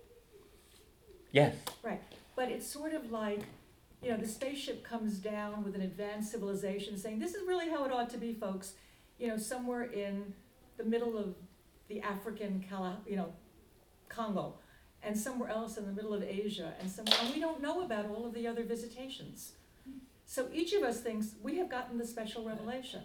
Yes. 1.33 1.57
Right, 1.83 2.01
but 2.37 2.49
it's 2.51 2.67
sort 2.67 2.95
of 2.95 3.11
like, 3.11 3.41
you 4.03 4.11
know, 4.11 4.17
the 4.17 4.29
spaceship 4.29 4.85
comes 4.85 5.19
down 5.19 5.65
with 5.65 5.75
an 5.75 5.83
advanced 5.83 6.31
civilization 6.31 6.97
saying, 6.97 7.19
this 7.19 7.35
is 7.35 7.47
really 7.47 7.69
how 7.69 7.85
it 7.85 7.93
ought 7.93 8.09
to 8.11 8.19
be, 8.19 8.33
folks. 8.33 8.75
You 9.19 9.27
know, 9.27 9.37
somewhere 9.37 9.83
in 9.83 10.33
the 10.77 10.85
middle 10.85 11.19
of 11.19 11.35
the 11.89 12.01
African, 12.01 12.65
Cala, 12.71 12.99
you 13.05 13.17
know, 13.17 13.33
Congo, 14.09 14.55
and 15.03 15.19
somewhere 15.19 15.51
else 15.51 15.77
in 15.77 15.87
the 15.87 15.93
middle 15.93 16.15
of 16.15 16.23
Asia, 16.23 16.73
and 16.81 16.89
somewhere, 16.89 17.17
and 17.21 17.35
we 17.35 17.41
don't 17.41 17.61
know 17.61 17.85
about 17.85 18.07
all 18.07 18.25
of 18.27 18.33
the 18.33 18.47
other 18.47 18.63
visitations. 18.63 19.55
So 20.25 20.49
each 20.55 20.73
of 20.73 20.85
us 20.85 21.01
thinks 21.01 21.35
we 21.43 21.57
have 21.57 21.69
gotten 21.69 21.99
the 21.99 22.07
special 22.07 22.45
revelation. 22.45 23.03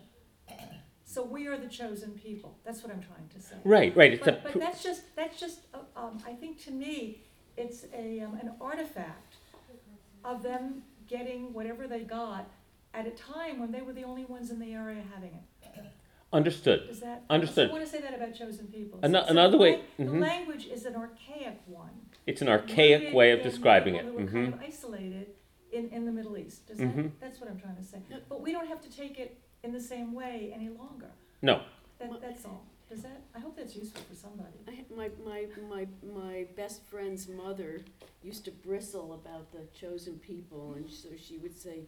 So 1.14 1.24
we 1.24 1.45
are 1.45 1.57
the 1.57 1.68
chosen 1.68 2.11
people. 2.14 2.57
That's 2.66 2.82
what 2.82 2.91
I'm 2.91 2.99
trying 3.01 3.28
to 3.36 3.39
say. 3.39 3.55
Right, 3.64 3.95
right, 3.95 4.14
it's 4.14 4.26
a 4.28 4.32
But, 4.32 4.43
pr- 4.43 4.49
but 4.53 4.59
that's 4.59 4.82
just, 4.82 5.16
that's 5.16 5.39
just, 5.39 5.59
uh, 5.72 5.78
um, 5.95 6.18
I 6.26 6.34
think 6.34 6.57
to 6.66 6.72
me, 6.72 7.22
it's 7.55 7.86
a, 7.95 8.22
um, 8.22 8.34
an 8.41 8.53
artifact 8.59 9.36
of 10.26 10.41
them 10.41 10.82
getting 11.07 11.53
whatever 11.53 11.88
they 11.88 11.99
got 11.99 12.49
at 12.95 13.05
a 13.05 13.11
time 13.11 13.59
when 13.59 13.72
they 13.72 13.82
were 13.82 13.93
the 13.93 14.03
only 14.03 14.26
ones 14.26 14.49
in 14.49 14.57
the 14.57 14.74
area 14.74 15.03
having 15.14 15.36
it. 15.36 15.84
Understood. 16.32 16.88
Is 16.89 16.99
that? 17.01 17.22
Understood. 17.30 17.68
So 17.70 17.76
I 17.76 17.78
wanna 17.78 17.86
say 17.86 18.01
that 18.01 18.16
about 18.16 18.34
chosen 18.34 18.66
people. 18.66 18.99
Ano- 19.03 19.20
So- 19.20 19.26
so 19.28 19.32
another 19.34 19.51
the 19.51 19.57
way- 19.59 19.72
lang- 19.99 20.07
The 20.09 20.18
mhm. 20.18 20.20
language 20.22 20.66
is 20.66 20.86
an 20.88 20.95
archaic 20.95 21.59
one. 21.68 21.91
It's 22.26 22.41
an 22.41 22.49
archaic 22.49 23.01
rooted 23.01 23.14
way 23.14 23.32
of 23.34 23.43
describing 23.43 23.93
it. 23.93 24.05
people 24.05 24.18
who 24.20 24.26
were 24.26 24.32
hmm 24.32 24.43
kind 24.45 24.53
of 24.55 24.59
isolated 24.61 25.28
in, 25.72 25.89
in 25.89 26.05
the 26.05 26.11
Middle 26.11 26.36
East. 26.39 26.66
Does 26.66 26.80
Mhm. 26.80 26.95
that, 26.95 27.20
that's 27.20 27.39
what 27.39 27.51
I'm 27.51 27.59
trying 27.59 27.76
to 27.76 27.84
say. 27.84 27.99
But 28.28 28.41
we 28.41 28.51
don't 28.51 28.66
have 28.68 28.82
to 28.82 28.89
take 28.89 29.20
it 29.20 29.38
in 29.64 29.72
the 29.72 29.82
same 29.82 30.14
way 30.14 30.51
any 30.53 30.70
longer. 30.70 31.11
No. 31.41 31.61
That, 31.99 32.22
that's 32.22 32.45
all. 32.45 32.66
Does 32.89 33.01
that, 33.01 33.22
I 33.36 33.39
hope 33.39 33.55
that's 33.57 33.76
useful 33.76 34.01
for 34.09 34.16
somebody. 34.16 34.57
I, 34.68 34.72
ha- 34.72 34.95
my, 34.95 35.09
my, 35.26 35.45
my, 35.70 35.88
my 36.14 36.45
best 36.55 36.86
friend's 36.86 37.28
mother 37.28 37.82
used 38.22 38.45
to 38.45 38.51
bristle 38.51 39.14
about 39.14 39.51
the 39.51 39.61
chosen 39.80 40.20
people, 40.20 40.74
and 40.76 40.89
so 40.89 41.09
she 41.18 41.38
would 41.38 41.57
say, 41.57 41.88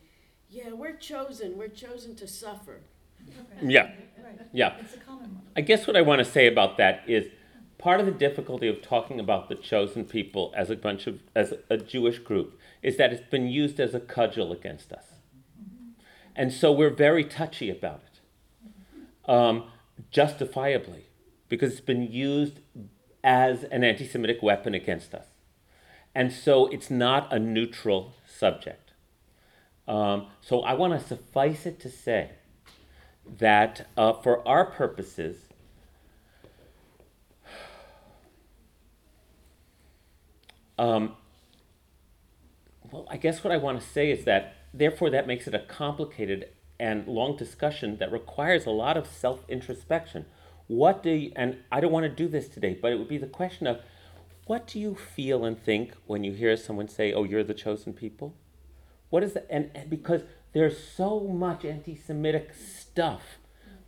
yeah, 0.49 0.71
we're 0.71 0.95
chosen, 0.95 1.57
we're 1.57 1.67
chosen 1.67 2.15
to 2.15 2.27
suffer. 2.27 2.79
Okay. 3.27 3.67
Yeah. 3.67 3.91
Right. 4.23 4.39
Yeah. 4.53 4.75
It's 4.79 4.95
a 4.95 4.97
common 4.97 5.33
one. 5.35 5.41
I 5.55 5.61
guess 5.61 5.85
what 5.87 5.95
I 5.95 6.01
want 6.01 6.19
to 6.19 6.25
say 6.25 6.47
about 6.47 6.77
that 6.77 7.03
is 7.07 7.27
part 7.77 7.99
of 7.99 8.05
the 8.05 8.11
difficulty 8.11 8.67
of 8.67 8.81
talking 8.81 9.19
about 9.19 9.49
the 9.49 9.55
chosen 9.55 10.05
people 10.05 10.53
as 10.55 10.69
a 10.69 10.75
bunch 10.75 11.07
of 11.07 11.19
as 11.35 11.53
a 11.69 11.77
Jewish 11.77 12.19
group 12.19 12.59
is 12.81 12.97
that 12.97 13.11
it's 13.11 13.29
been 13.29 13.47
used 13.47 13.79
as 13.79 13.93
a 13.95 13.99
cudgel 13.99 14.51
against 14.51 14.91
us, 14.93 15.05
and 16.35 16.51
so 16.51 16.71
we're 16.71 16.89
very 16.89 17.23
touchy 17.23 17.69
about 17.69 18.01
it, 18.05 19.29
um, 19.29 19.69
justifiably, 20.11 21.05
because 21.49 21.71
it's 21.73 21.81
been 21.81 22.11
used 22.11 22.59
as 23.23 23.63
an 23.65 23.83
anti-Semitic 23.83 24.43
weapon 24.43 24.73
against 24.73 25.13
us, 25.13 25.27
and 26.13 26.31
so 26.31 26.67
it's 26.67 26.89
not 26.89 27.31
a 27.31 27.39
neutral 27.39 28.13
subject. 28.27 28.91
Um, 29.87 30.27
so 30.41 30.61
I 30.61 30.73
want 30.73 30.99
to 30.99 31.07
suffice 31.07 31.65
it 31.65 31.79
to 31.81 31.89
say 31.89 32.31
that 33.37 33.87
uh, 33.95 34.13
for 34.13 34.47
our 34.47 34.65
purposes, 34.65 35.37
um, 40.79 41.15
well, 42.91 43.07
I 43.09 43.17
guess 43.17 43.43
what 43.43 43.53
I 43.53 43.57
want 43.57 43.79
to 43.79 43.87
say 43.87 44.09
is 44.09 44.25
that, 44.25 44.54
therefore, 44.77 45.09
that 45.09 45.27
makes 45.27 45.47
it 45.47 45.55
a 45.55 45.59
complicated 45.59 46.49
and 46.79 47.07
long 47.07 47.37
discussion 47.37 47.97
that 47.97 48.11
requires 48.11 48.65
a 48.65 48.71
lot 48.71 48.97
of 48.97 49.07
self 49.07 49.41
introspection. 49.47 50.25
What 50.67 51.03
do 51.03 51.11
you, 51.11 51.31
and 51.35 51.57
I 51.71 51.79
don't 51.79 51.91
want 51.91 52.03
to 52.03 52.09
do 52.09 52.27
this 52.27 52.47
today, 52.47 52.77
but 52.79 52.91
it 52.91 52.97
would 52.97 53.07
be 53.07 53.17
the 53.17 53.27
question 53.27 53.67
of 53.67 53.79
what 54.45 54.67
do 54.67 54.79
you 54.79 54.95
feel 54.95 55.45
and 55.45 55.61
think 55.61 55.93
when 56.05 56.23
you 56.23 56.31
hear 56.33 56.55
someone 56.57 56.87
say, 56.87 57.13
Oh, 57.13 57.23
you're 57.23 57.43
the 57.43 57.53
chosen 57.53 57.93
people? 57.93 58.35
What 59.09 59.23
is 59.23 59.33
that? 59.33 59.47
And, 59.49 59.71
and 59.73 59.89
because 59.89 60.23
there's 60.53 60.77
so 60.81 61.19
much 61.19 61.65
anti 61.65 61.95
Semitic 61.95 62.53
stuff 62.53 63.39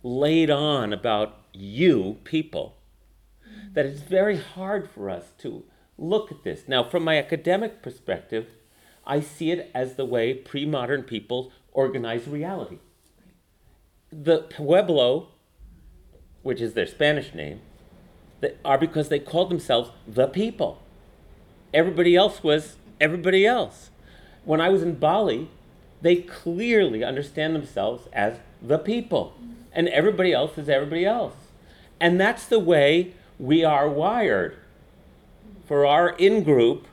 laid 0.02 0.50
on 0.50 0.92
about 0.92 1.40
you 1.52 2.18
people 2.24 2.76
that 3.72 3.86
it's 3.86 4.00
very 4.00 4.38
hard 4.38 4.88
for 4.88 5.10
us 5.10 5.32
to 5.38 5.64
look 5.96 6.30
at 6.30 6.44
this. 6.44 6.64
Now, 6.68 6.84
from 6.84 7.04
my 7.04 7.18
academic 7.18 7.82
perspective, 7.82 8.46
I 9.08 9.20
see 9.20 9.50
it 9.50 9.70
as 9.74 9.94
the 9.94 10.04
way 10.04 10.34
pre 10.34 10.66
modern 10.66 11.02
people 11.02 11.50
organize 11.72 12.28
reality. 12.28 12.78
The 14.12 14.42
Pueblo, 14.42 15.28
which 16.42 16.60
is 16.60 16.74
their 16.74 16.86
Spanish 16.86 17.34
name, 17.34 17.60
are 18.64 18.78
because 18.78 19.08
they 19.08 19.18
called 19.18 19.50
themselves 19.50 19.90
the 20.06 20.26
people. 20.26 20.82
Everybody 21.72 22.14
else 22.14 22.42
was 22.42 22.76
everybody 23.00 23.46
else. 23.46 23.90
When 24.44 24.60
I 24.60 24.68
was 24.68 24.82
in 24.82 24.94
Bali, 24.96 25.50
they 26.02 26.16
clearly 26.16 27.02
understand 27.02 27.54
themselves 27.54 28.08
as 28.12 28.38
the 28.62 28.78
people, 28.78 29.34
and 29.72 29.88
everybody 29.88 30.32
else 30.32 30.56
is 30.58 30.68
everybody 30.68 31.04
else. 31.04 31.34
And 32.00 32.20
that's 32.20 32.46
the 32.46 32.58
way 32.58 33.14
we 33.38 33.64
are 33.64 33.88
wired 33.88 34.56
for 35.66 35.84
our 35.84 36.10
in 36.10 36.42
group 36.42 36.86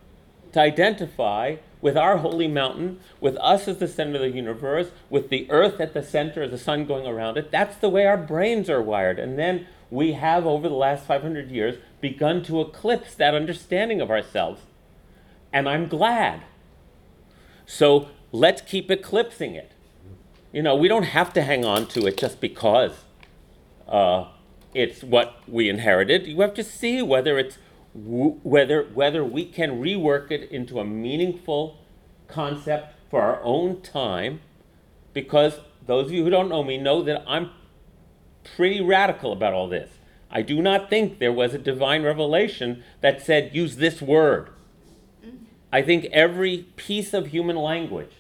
to 0.54 0.60
identify 0.60 1.58
with 1.86 1.96
our 1.96 2.18
holy 2.18 2.48
mountain, 2.48 3.00
with 3.22 3.38
us 3.38 3.68
as 3.68 3.78
the 3.78 3.88
center 3.88 4.16
of 4.16 4.22
the 4.22 4.32
universe, 4.32 4.90
with 5.08 5.30
the 5.30 5.46
earth 5.52 5.80
at 5.80 5.94
the 5.94 6.02
center 6.02 6.48
the 6.48 6.58
sun 6.58 6.84
going 6.84 7.06
around 7.06 7.38
it. 7.38 7.52
That's 7.52 7.78
the 7.78 7.90
way 7.90 8.08
our 8.08 8.18
brains 8.18 8.72
are 8.72 8.82
wired. 8.82 9.20
And 9.20 9.38
then 9.38 9.68
we 9.92 10.14
have, 10.14 10.48
over 10.48 10.68
the 10.68 10.74
last 10.74 11.06
500 11.06 11.52
years, 11.52 11.78
begun 12.02 12.42
to 12.46 12.60
eclipse 12.60 13.14
that 13.14 13.36
understanding 13.36 14.02
of 14.02 14.10
ourselves. 14.10 14.62
And 15.54 15.70
I'm 15.70 15.88
glad. 15.88 16.42
So 17.68 18.08
let's 18.32 18.64
keep 18.64 18.90
eclipsing 18.90 19.54
it. 19.54 19.72
You 20.52 20.64
know, 20.64 20.76
we 20.76 20.88
don't 20.88 21.04
have 21.04 21.34
to 21.34 21.44
hang 21.44 21.66
on 21.66 21.86
to 21.90 22.08
it 22.08 22.18
just 22.18 22.42
because 22.42 22.94
uh, 23.88 24.26
it's 24.74 25.04
what 25.04 25.40
we 25.48 25.70
inherited. 25.70 26.26
You 26.26 26.42
have 26.42 26.56
to 26.56 26.64
see 26.64 27.04
whether 27.04 27.38
it's 27.38 27.60
whether 27.96 28.84
whether 28.94 29.24
we 29.24 29.46
can 29.46 29.80
rework 29.82 30.30
it 30.30 30.52
into 30.52 30.80
a 30.80 30.86
meaningful 30.86 31.80
concept 32.28 32.94
for 33.10 33.22
our 33.22 33.42
own 33.42 33.82
time. 33.82 34.42
Because 35.14 35.60
those 35.86 36.08
of 36.08 36.12
you 36.12 36.24
who 36.24 36.30
don't 36.30 36.50
know 36.50 36.64
me 36.64 36.78
know 36.78 37.02
that 37.04 37.24
I'm 37.26 37.52
pretty 38.44 38.82
radical 38.82 39.32
about 39.32 39.54
all 39.54 39.70
this. 39.70 39.92
I 40.30 40.42
do 40.42 40.62
not 40.62 40.90
think 40.90 41.20
there 41.20 41.32
was 41.32 41.54
a 41.54 41.58
divine 41.58 42.04
revelation 42.04 42.84
that 43.00 43.22
said 43.22 43.56
use 43.56 43.78
this 43.78 44.02
word. 44.02 44.50
I 45.72 45.82
think 45.82 46.06
every 46.06 46.68
piece 46.76 47.14
of 47.14 47.28
human 47.28 47.56
language 47.56 48.12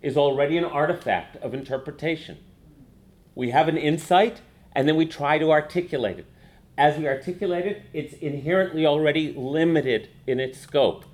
is 0.00 0.16
already 0.16 0.56
an 0.56 0.64
artifact 0.64 1.36
of 1.36 1.52
interpretation. 1.52 2.38
We 3.34 3.50
have 3.50 3.68
an 3.68 3.76
insight 3.76 4.40
and 4.72 4.88
then 4.88 4.96
we 4.96 5.06
try 5.06 5.38
to 5.38 5.50
articulate 5.50 6.18
it. 6.18 6.26
As 6.78 6.98
we 6.98 7.08
articulate 7.08 7.64
it, 7.64 7.82
it's 7.92 8.14
inherently 8.14 8.84
already 8.84 9.32
limited 9.32 10.08
in 10.26 10.38
its 10.38 10.58
scope 10.58 11.04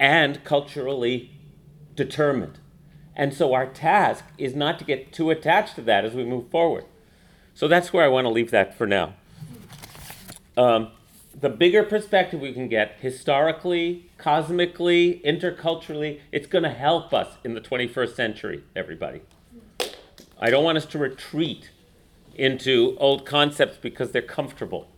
and 0.00 0.42
culturally 0.44 1.30
determined. 1.94 2.58
And 3.14 3.34
so 3.34 3.52
our 3.52 3.66
task 3.66 4.24
is 4.38 4.54
not 4.54 4.78
to 4.78 4.84
get 4.84 5.12
too 5.12 5.30
attached 5.30 5.74
to 5.76 5.82
that 5.82 6.04
as 6.04 6.14
we 6.14 6.24
move 6.24 6.50
forward. 6.50 6.84
So 7.54 7.68
that's 7.68 7.92
where 7.92 8.04
I 8.04 8.08
want 8.08 8.24
to 8.24 8.30
leave 8.30 8.50
that 8.52 8.76
for 8.76 8.86
now. 8.86 9.14
Um, 10.56 10.92
the 11.38 11.50
bigger 11.50 11.82
perspective 11.82 12.40
we 12.40 12.52
can 12.52 12.68
get 12.68 12.96
historically, 13.00 14.10
cosmically, 14.16 15.20
interculturally, 15.24 16.20
it's 16.30 16.46
going 16.46 16.64
to 16.64 16.70
help 16.70 17.12
us 17.12 17.36
in 17.44 17.54
the 17.54 17.60
21st 17.60 18.14
century, 18.14 18.64
everybody. 18.74 19.22
I 20.38 20.50
don't 20.50 20.64
want 20.64 20.78
us 20.78 20.86
to 20.86 20.98
retreat 20.98 21.70
into 22.34 22.96
old 22.98 23.26
concepts 23.26 23.76
because 23.76 24.12
they're 24.12 24.22
comfortable. 24.22 24.88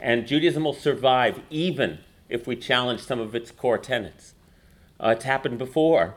And 0.00 0.26
Judaism 0.26 0.64
will 0.64 0.72
survive 0.72 1.40
even 1.50 1.98
if 2.28 2.46
we 2.46 2.56
challenge 2.56 3.00
some 3.00 3.20
of 3.20 3.34
its 3.34 3.50
core 3.50 3.78
tenets. 3.78 4.34
Uh, 5.00 5.10
it's 5.10 5.24
happened 5.24 5.58
before, 5.58 6.14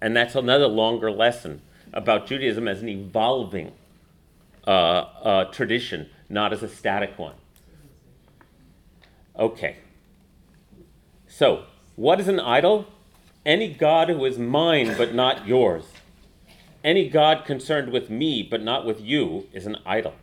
and 0.00 0.16
that's 0.16 0.34
another 0.34 0.66
longer 0.66 1.10
lesson 1.10 1.62
about 1.92 2.26
Judaism 2.26 2.68
as 2.68 2.82
an 2.82 2.88
evolving 2.88 3.72
uh, 4.66 4.70
uh, 4.70 5.44
tradition, 5.46 6.08
not 6.28 6.52
as 6.52 6.62
a 6.62 6.68
static 6.68 7.18
one. 7.18 7.34
Okay. 9.38 9.76
So, 11.26 11.64
what 11.96 12.20
is 12.20 12.28
an 12.28 12.40
idol? 12.40 12.86
Any 13.46 13.72
God 13.72 14.08
who 14.08 14.24
is 14.24 14.38
mine 14.38 14.94
but 14.96 15.14
not 15.14 15.46
yours. 15.46 15.84
Any 16.84 17.08
God 17.08 17.44
concerned 17.44 17.90
with 17.90 18.10
me 18.10 18.42
but 18.42 18.62
not 18.62 18.84
with 18.84 19.00
you 19.00 19.46
is 19.52 19.66
an 19.66 19.76
idol. 19.86 20.14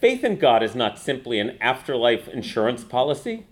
Faith 0.00 0.22
in 0.22 0.36
God 0.36 0.62
is 0.62 0.74
not 0.74 0.98
simply 0.98 1.38
an 1.40 1.56
afterlife 1.60 2.28
insurance 2.28 2.84
policy. 2.84 3.46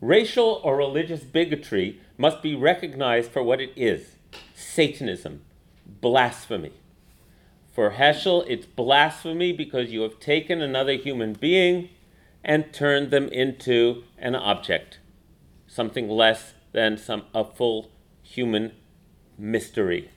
Racial 0.00 0.60
or 0.62 0.76
religious 0.76 1.22
bigotry 1.22 2.00
must 2.18 2.42
be 2.42 2.54
recognized 2.54 3.30
for 3.30 3.42
what 3.42 3.60
it 3.60 3.72
is 3.74 4.16
Satanism, 4.54 5.42
blasphemy. 5.86 6.72
For 7.72 7.92
Heschel, 7.92 8.44
it's 8.46 8.66
blasphemy 8.66 9.52
because 9.52 9.90
you 9.90 10.02
have 10.02 10.20
taken 10.20 10.60
another 10.60 10.94
human 10.94 11.32
being 11.32 11.88
and 12.44 12.72
turned 12.72 13.10
them 13.10 13.28
into 13.28 14.04
an 14.18 14.34
object, 14.34 14.98
something 15.66 16.08
less 16.08 16.52
than 16.72 16.98
some, 16.98 17.24
a 17.34 17.44
full 17.44 17.90
human 18.22 18.72
mystery. 19.38 20.10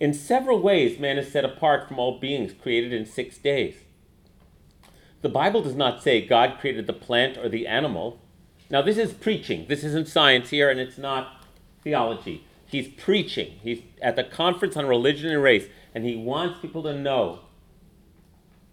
In 0.00 0.14
several 0.14 0.60
ways, 0.62 0.98
man 0.98 1.18
is 1.18 1.30
set 1.30 1.44
apart 1.44 1.86
from 1.86 1.98
all 1.98 2.18
beings 2.18 2.54
created 2.60 2.92
in 2.92 3.04
six 3.04 3.36
days. 3.36 3.76
The 5.22 5.28
Bible 5.28 5.62
does 5.62 5.76
not 5.76 6.02
say 6.02 6.24
God 6.24 6.58
created 6.60 6.86
the 6.86 6.92
plant 6.92 7.38
or 7.38 7.48
the 7.48 7.66
animal. 7.66 8.20
Now, 8.68 8.82
this 8.82 8.98
is 8.98 9.12
preaching. 9.12 9.66
This 9.68 9.84
isn't 9.84 10.08
science 10.08 10.50
here, 10.50 10.68
and 10.68 10.80
it's 10.80 10.98
not 10.98 11.44
theology. 11.82 12.44
He's 12.66 12.88
preaching. 12.88 13.58
He's 13.62 13.82
at 14.00 14.16
the 14.16 14.24
conference 14.24 14.76
on 14.76 14.86
religion 14.86 15.30
and 15.30 15.42
race, 15.42 15.66
and 15.94 16.04
he 16.04 16.16
wants 16.16 16.60
people 16.60 16.82
to 16.82 16.94
know 16.94 17.40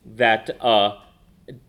that 0.05 0.49
uh, 0.63 0.97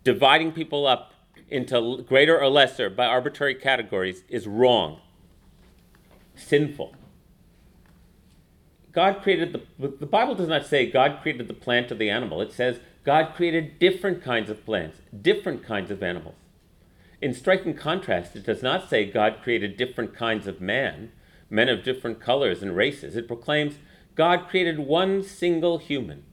dividing 0.05 0.52
people 0.52 0.86
up 0.86 1.12
into 1.48 2.02
greater 2.09 2.40
or 2.40 2.48
lesser 2.48 2.89
by 2.89 3.05
arbitrary 3.05 3.55
categories 3.55 4.23
is 4.28 4.47
wrong, 4.47 5.01
sinful. 6.36 6.94
God 8.93 9.23
created 9.23 9.52
the, 9.78 9.89
the 9.89 10.07
Bible 10.07 10.35
does 10.35 10.48
not 10.48 10.66
say 10.66 10.90
God 10.90 11.19
created 11.23 11.48
the 11.48 11.55
plant 11.55 11.93
or 11.93 11.97
the 11.97 12.11
animal. 12.11 12.40
It 12.40 12.52
says 12.52 12.81
God 13.05 13.35
created 13.35 13.78
different 13.78 14.22
kinds 14.22 14.51
of 14.51 14.64
plants, 14.64 14.98
different 15.22 15.62
kinds 15.64 15.90
of 15.90 16.02
animals. 16.02 16.35
In 17.22 17.35
striking 17.35 17.74
contrast, 17.74 18.36
it 18.36 18.44
does 18.44 18.62
not 18.62 18.89
say 18.89 19.05
God 19.05 19.39
created 19.43 19.77
different 19.77 20.14
kinds 20.14 20.47
of 20.47 20.60
man, 20.60 21.12
men 21.48 21.68
of 21.68 21.82
different 21.82 22.20
colors 22.20 22.62
and 22.62 22.77
races. 22.77 23.16
It 23.16 23.27
proclaims 23.27 23.77
God 24.14 24.48
created 24.48 24.78
one 24.78 25.22
single 25.22 25.78
human. 25.78 26.24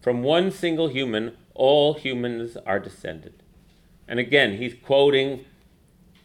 From 0.00 0.22
one 0.22 0.50
single 0.50 0.88
human, 0.88 1.36
all 1.54 1.94
humans 1.94 2.56
are 2.66 2.78
descended. 2.78 3.42
And 4.06 4.18
again, 4.20 4.58
he's 4.58 4.74
quoting 4.74 5.44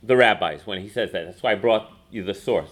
the 0.02 0.18
rabbis 0.18 0.66
when 0.66 0.82
he 0.82 0.90
says 0.90 1.12
that. 1.12 1.26
That's 1.26 1.44
why 1.44 1.54
I 1.54 1.56
brought 1.56 1.92
you 2.12 2.24
the 2.24 2.34
source. 2.34 2.72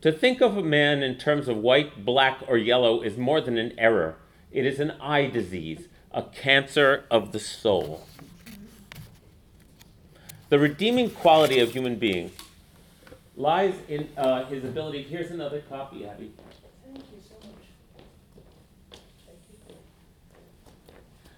To 0.00 0.12
think 0.12 0.40
of 0.40 0.56
a 0.56 0.62
man 0.62 1.02
in 1.02 1.16
terms 1.16 1.48
of 1.48 1.56
white, 1.56 2.04
black, 2.04 2.42
or 2.46 2.56
yellow 2.56 3.02
is 3.02 3.16
more 3.16 3.40
than 3.40 3.58
an 3.58 3.78
error. 3.78 4.16
It 4.50 4.64
is 4.64 4.80
an 4.80 4.92
eye 5.00 5.26
disease, 5.26 5.88
a 6.12 6.22
cancer 6.22 7.04
of 7.10 7.32
the 7.32 7.40
soul. 7.40 8.06
The 10.48 10.58
redeeming 10.58 11.10
quality 11.10 11.60
of 11.60 11.72
human 11.72 11.96
beings 11.96 12.32
lies 13.36 13.74
in 13.88 14.08
uh, 14.16 14.46
his 14.46 14.64
ability. 14.64 15.02
Here's 15.02 15.30
another 15.30 15.60
copy, 15.68 16.06
Abby. 16.06 16.32
Thank 16.84 16.98
you 16.98 17.20
so 17.28 17.34
much. 17.46 19.00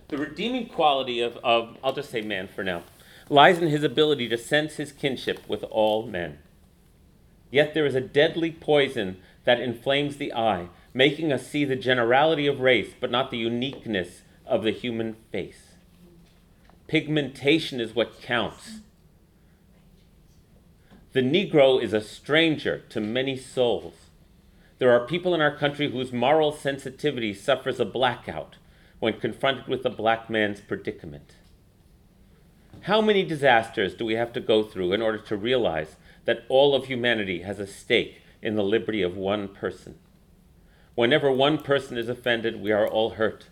The 0.09 0.16
redeeming 0.16 0.68
quality 0.68 1.20
of, 1.20 1.36
of, 1.38 1.76
I'll 1.82 1.92
just 1.92 2.10
say 2.10 2.22
man 2.22 2.48
for 2.48 2.62
now, 2.62 2.84
lies 3.28 3.59
in 3.59 3.68
his 3.68 3.82
ability 3.82 4.28
to 4.28 4.38
sense 4.38 4.76
his 4.76 4.92
kinship 4.92 5.48
with 5.48 5.64
all 5.64 6.06
men. 6.06 6.38
Yet 7.51 7.74
there 7.74 7.86
is 7.86 7.97
a 7.97 8.01
deadly 8.01 8.52
poison 8.52 9.16
that 9.44 9.60
inflames 9.60 10.16
the 10.16 10.32
eye, 10.32 10.68
making 10.94 11.32
us 11.32 11.47
see 11.47 11.64
the 11.64 11.76
generality 11.76 12.47
of 12.47 12.60
race, 12.60 12.92
but 13.01 13.10
not 13.10 13.30
the 13.30 13.38
uniqueness 13.38 14.22
of 14.51 14.62
the 14.62 14.72
human 14.72 15.14
face. 15.32 15.74
Pigmentation 16.89 17.81
is 17.81 17.94
what 17.94 18.20
counts. 18.20 18.81
The 21.12 21.22
Negro 21.22 21.82
is 21.82 21.93
a 21.93 22.01
stranger 22.01 22.82
to 22.90 23.01
many 23.01 23.36
souls. 23.36 23.94
There 24.78 24.93
are 24.93 25.06
people 25.06 25.35
in 25.35 25.40
our 25.40 25.56
country 25.56 25.90
whose 25.90 26.12
moral 26.12 26.52
sensitivity 26.52 27.32
suffers 27.32 27.78
a 27.78 27.85
blackout 27.85 28.56
when 28.98 29.20
confronted 29.20 29.68
with 29.68 29.85
a 29.86 29.90
black 29.90 30.28
man's 30.28 30.60
predicament. 30.60 31.35
How 32.82 33.01
many 33.01 33.22
disasters 33.24 33.94
do 33.94 34.05
we 34.05 34.14
have 34.14 34.32
to 34.32 34.40
go 34.40 34.62
through 34.62 34.93
in 34.93 35.02
order 35.02 35.18
to 35.18 35.36
realize 35.36 35.97
that 36.24 36.44
all 36.48 36.74
of 36.74 36.86
humanity 36.86 37.43
has 37.43 37.59
a 37.59 37.66
stake 37.66 38.22
in 38.40 38.55
the 38.55 38.64
liberty 38.64 39.02
of 39.02 39.16
one 39.16 39.48
person? 39.48 39.98
Whenever 40.94 41.31
one 41.31 41.59
person 41.59 41.98
is 41.98 42.09
offended, 42.09 42.60
we 42.60 42.72
are 42.72 42.89
all 42.89 43.10
hurt. 43.10 43.49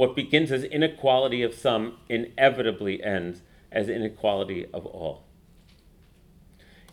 What 0.00 0.16
begins 0.16 0.50
as 0.50 0.64
inequality 0.64 1.42
of 1.42 1.52
some 1.52 1.98
inevitably 2.08 3.04
ends 3.04 3.42
as 3.70 3.90
inequality 3.90 4.64
of 4.72 4.86
all. 4.86 5.24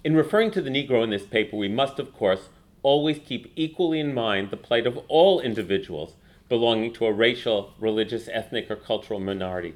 In 0.04 0.14
referring 0.14 0.52
to 0.52 0.62
the 0.62 0.70
Negro 0.70 1.06
in 1.06 1.10
this 1.10 1.26
paper, 1.26 1.56
we 1.56 1.70
must, 1.70 2.00
of 2.00 2.14
course, 2.14 2.50
always 2.84 3.20
keep 3.20 3.54
equally 3.56 4.02
in 4.02 4.14
mind 4.14 4.52
the 4.52 4.58
plight 4.58 4.86
of 4.86 5.00
all 5.08 5.40
individuals 5.40 6.16
belonging 6.50 6.92
to 6.96 7.06
a 7.06 7.14
racial, 7.14 7.74
religious, 7.80 8.28
ethnic, 8.28 8.70
or 8.70 8.76
cultural 8.76 9.22
minority. 9.22 9.76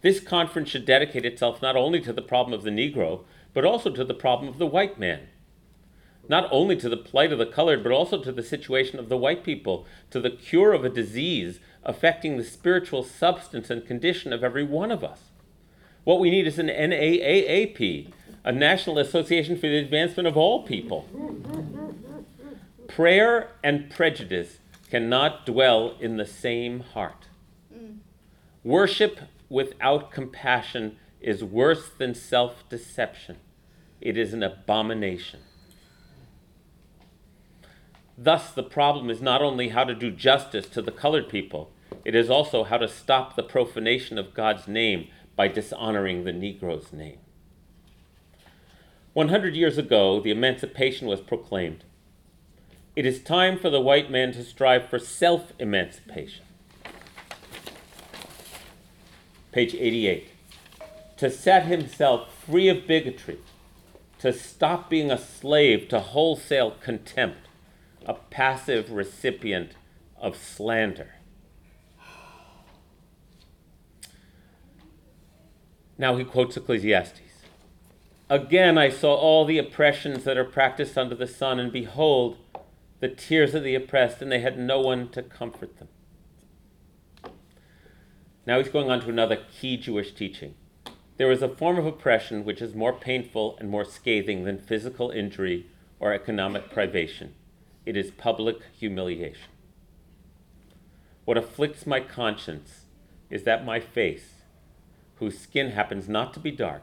This 0.00 0.18
conference 0.18 0.68
should 0.70 0.84
dedicate 0.84 1.24
itself 1.24 1.62
not 1.62 1.76
only 1.76 2.00
to 2.00 2.12
the 2.12 2.22
problem 2.22 2.54
of 2.54 2.64
the 2.64 2.70
Negro, 2.70 3.20
but 3.54 3.64
also 3.64 3.88
to 3.90 4.04
the 4.04 4.14
problem 4.14 4.48
of 4.48 4.58
the 4.58 4.66
white 4.66 4.98
man. 4.98 5.28
Not 6.28 6.48
only 6.50 6.74
to 6.74 6.88
the 6.88 6.96
plight 6.96 7.30
of 7.30 7.38
the 7.38 7.46
colored, 7.46 7.84
but 7.84 7.92
also 7.92 8.20
to 8.20 8.32
the 8.32 8.42
situation 8.42 8.98
of 8.98 9.08
the 9.08 9.16
white 9.16 9.44
people, 9.44 9.86
to 10.10 10.18
the 10.18 10.30
cure 10.30 10.72
of 10.72 10.84
a 10.84 10.88
disease 10.88 11.60
affecting 11.86 12.36
the 12.36 12.44
spiritual 12.44 13.02
substance 13.02 13.70
and 13.70 13.86
condition 13.86 14.32
of 14.32 14.44
every 14.44 14.64
one 14.64 14.90
of 14.90 15.02
us. 15.02 15.20
What 16.04 16.20
we 16.20 16.30
need 16.30 16.46
is 16.46 16.58
an 16.58 16.66
NAAAP, 16.66 18.12
a 18.44 18.52
National 18.52 18.98
Association 18.98 19.56
for 19.56 19.68
the 19.68 19.78
Advancement 19.78 20.26
of 20.26 20.36
All 20.36 20.64
People. 20.64 21.08
Prayer 22.88 23.50
and 23.64 23.88
prejudice 23.88 24.58
cannot 24.90 25.46
dwell 25.46 25.96
in 26.00 26.16
the 26.16 26.26
same 26.26 26.80
heart. 26.80 27.26
Worship 28.62 29.20
without 29.48 30.10
compassion 30.10 30.96
is 31.20 31.42
worse 31.42 31.88
than 31.98 32.14
self 32.14 32.68
deception, 32.68 33.36
it 34.00 34.16
is 34.16 34.34
an 34.34 34.42
abomination. 34.42 35.40
Thus, 38.18 38.50
the 38.50 38.62
problem 38.62 39.10
is 39.10 39.20
not 39.20 39.42
only 39.42 39.68
how 39.68 39.84
to 39.84 39.94
do 39.94 40.10
justice 40.10 40.66
to 40.68 40.80
the 40.80 40.90
colored 40.90 41.28
people, 41.28 41.70
it 42.04 42.14
is 42.14 42.30
also 42.30 42.64
how 42.64 42.78
to 42.78 42.88
stop 42.88 43.34
the 43.34 43.42
profanation 43.42 44.18
of 44.18 44.34
God's 44.34 44.68
name 44.68 45.08
by 45.34 45.48
dishonoring 45.48 46.24
the 46.24 46.32
Negro's 46.32 46.92
name. 46.92 47.18
100 49.12 49.56
years 49.56 49.78
ago, 49.78 50.20
the 50.20 50.30
emancipation 50.30 51.08
was 51.08 51.20
proclaimed. 51.20 51.84
It 52.94 53.04
is 53.06 53.22
time 53.22 53.58
for 53.58 53.70
the 53.70 53.80
white 53.80 54.10
man 54.10 54.32
to 54.32 54.44
strive 54.44 54.88
for 54.88 54.98
self 54.98 55.52
emancipation. 55.58 56.44
Page 59.52 59.74
88. 59.74 60.28
To 61.18 61.30
set 61.30 61.64
himself 61.66 62.28
free 62.44 62.68
of 62.68 62.86
bigotry, 62.86 63.38
to 64.18 64.32
stop 64.32 64.88
being 64.88 65.10
a 65.10 65.18
slave 65.18 65.88
to 65.88 66.00
wholesale 66.00 66.72
contempt, 66.82 67.48
a 68.04 68.14
passive 68.14 68.90
recipient 68.90 69.72
of 70.18 70.36
slander. 70.36 71.15
Now 75.98 76.16
he 76.16 76.24
quotes 76.24 76.56
Ecclesiastes. 76.56 77.20
Again 78.28 78.76
I 78.76 78.88
saw 78.88 79.14
all 79.14 79.44
the 79.44 79.58
oppressions 79.58 80.24
that 80.24 80.36
are 80.36 80.44
practiced 80.44 80.98
under 80.98 81.14
the 81.14 81.26
sun, 81.26 81.58
and 81.58 81.72
behold, 81.72 82.38
the 83.00 83.08
tears 83.08 83.54
of 83.54 83.62
the 83.62 83.74
oppressed, 83.74 84.20
and 84.20 84.32
they 84.32 84.40
had 84.40 84.58
no 84.58 84.80
one 84.80 85.08
to 85.10 85.22
comfort 85.22 85.78
them. 85.78 85.88
Now 88.46 88.58
he's 88.58 88.68
going 88.68 88.90
on 88.90 89.00
to 89.00 89.08
another 89.08 89.38
key 89.60 89.76
Jewish 89.76 90.12
teaching. 90.12 90.54
There 91.16 91.32
is 91.32 91.42
a 91.42 91.48
form 91.48 91.78
of 91.78 91.86
oppression 91.86 92.44
which 92.44 92.60
is 92.60 92.74
more 92.74 92.92
painful 92.92 93.56
and 93.58 93.70
more 93.70 93.84
scathing 93.84 94.44
than 94.44 94.58
physical 94.58 95.10
injury 95.10 95.66
or 95.98 96.12
economic 96.12 96.70
privation. 96.70 97.34
It 97.86 97.96
is 97.96 98.10
public 98.10 98.58
humiliation. 98.78 99.50
What 101.24 101.38
afflicts 101.38 101.86
my 101.86 102.00
conscience 102.00 102.82
is 103.30 103.44
that 103.44 103.64
my 103.64 103.80
face, 103.80 104.35
whose 105.16 105.38
skin 105.38 105.70
happens 105.70 106.08
not 106.08 106.32
to 106.34 106.40
be 106.40 106.50
dark, 106.50 106.82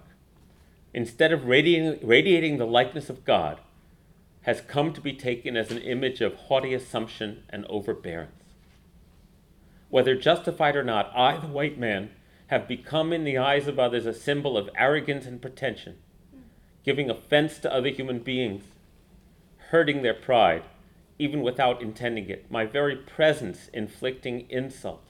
instead 0.94 1.32
of 1.32 1.46
radiating, 1.46 2.06
radiating 2.06 2.58
the 2.58 2.66
likeness 2.66 3.10
of 3.10 3.26
God, 3.26 3.60
has 4.42 4.62
come 4.62 4.94
to 4.94 5.02
be 5.02 5.14
taken 5.14 5.56
as 5.56 5.72
an 5.72 5.78
image 5.80 6.22
of 6.22 6.36
haughty 6.36 6.74
assumption 6.74 7.44
and 7.50 7.66
overbearance. 7.66 8.44
Whether 9.90 10.16
justified 10.16 10.76
or 10.76 10.84
not, 10.84 11.12
I, 11.16 11.38
the 11.38 11.48
white 11.48 11.78
man, 11.78 12.12
have 12.48 12.68
become 12.68 13.14
in 13.14 13.24
the 13.24 13.38
eyes 13.38 13.68
of 13.68 13.80
others 13.80 14.06
a 14.06 14.14
symbol 14.14 14.58
of 14.58 14.70
arrogance 14.76 15.26
and 15.26 15.42
pretension, 15.42 15.98
giving 16.84 17.10
offense 17.10 17.58
to 17.60 17.74
other 17.74 17.90
human 17.90 18.20
beings, 18.20 18.64
hurting 19.70 20.02
their 20.02 20.14
pride, 20.14 20.64
even 21.18 21.42
without 21.42 21.82
intending 21.82 22.30
it, 22.30 22.50
my 22.52 22.66
very 22.66 22.96
presence 22.96 23.70
inflicting 23.74 24.50
insult. 24.50 25.06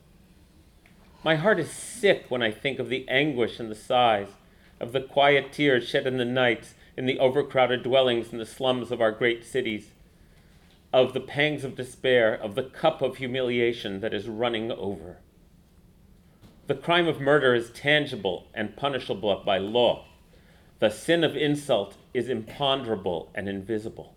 My 1.23 1.35
heart 1.35 1.57
is 1.57 1.71
sick 1.71 2.25
when 2.27 2.43
I 2.43 2.51
think 2.51 2.79
of 2.79 2.89
the 2.89 3.07
anguish 3.07 3.57
and 3.57 3.71
the 3.71 3.75
sighs, 3.75 4.27
of 4.81 4.91
the 4.91 4.99
quiet 4.99 5.53
tears 5.53 5.87
shed 5.87 6.05
in 6.05 6.17
the 6.17 6.25
nights 6.25 6.73
in 6.97 7.05
the 7.05 7.17
overcrowded 7.17 7.81
dwellings 7.81 8.33
in 8.33 8.39
the 8.39 8.45
slums 8.45 8.91
of 8.91 8.99
our 8.99 9.11
great 9.11 9.45
cities, 9.45 9.91
of 10.91 11.13
the 11.13 11.21
pangs 11.21 11.63
of 11.63 11.77
despair, 11.77 12.33
of 12.33 12.55
the 12.55 12.63
cup 12.63 13.01
of 13.01 13.17
humiliation 13.17 14.01
that 14.01 14.13
is 14.13 14.27
running 14.27 14.69
over. 14.69 15.17
The 16.67 16.75
crime 16.75 17.07
of 17.07 17.21
murder 17.21 17.55
is 17.55 17.71
tangible 17.71 18.47
and 18.53 18.75
punishable 18.75 19.43
by 19.45 19.57
law. 19.59 20.05
The 20.79 20.89
sin 20.89 21.23
of 21.23 21.37
insult 21.37 21.95
is 22.13 22.27
imponderable 22.27 23.31
and 23.33 23.47
invisible. 23.47 24.13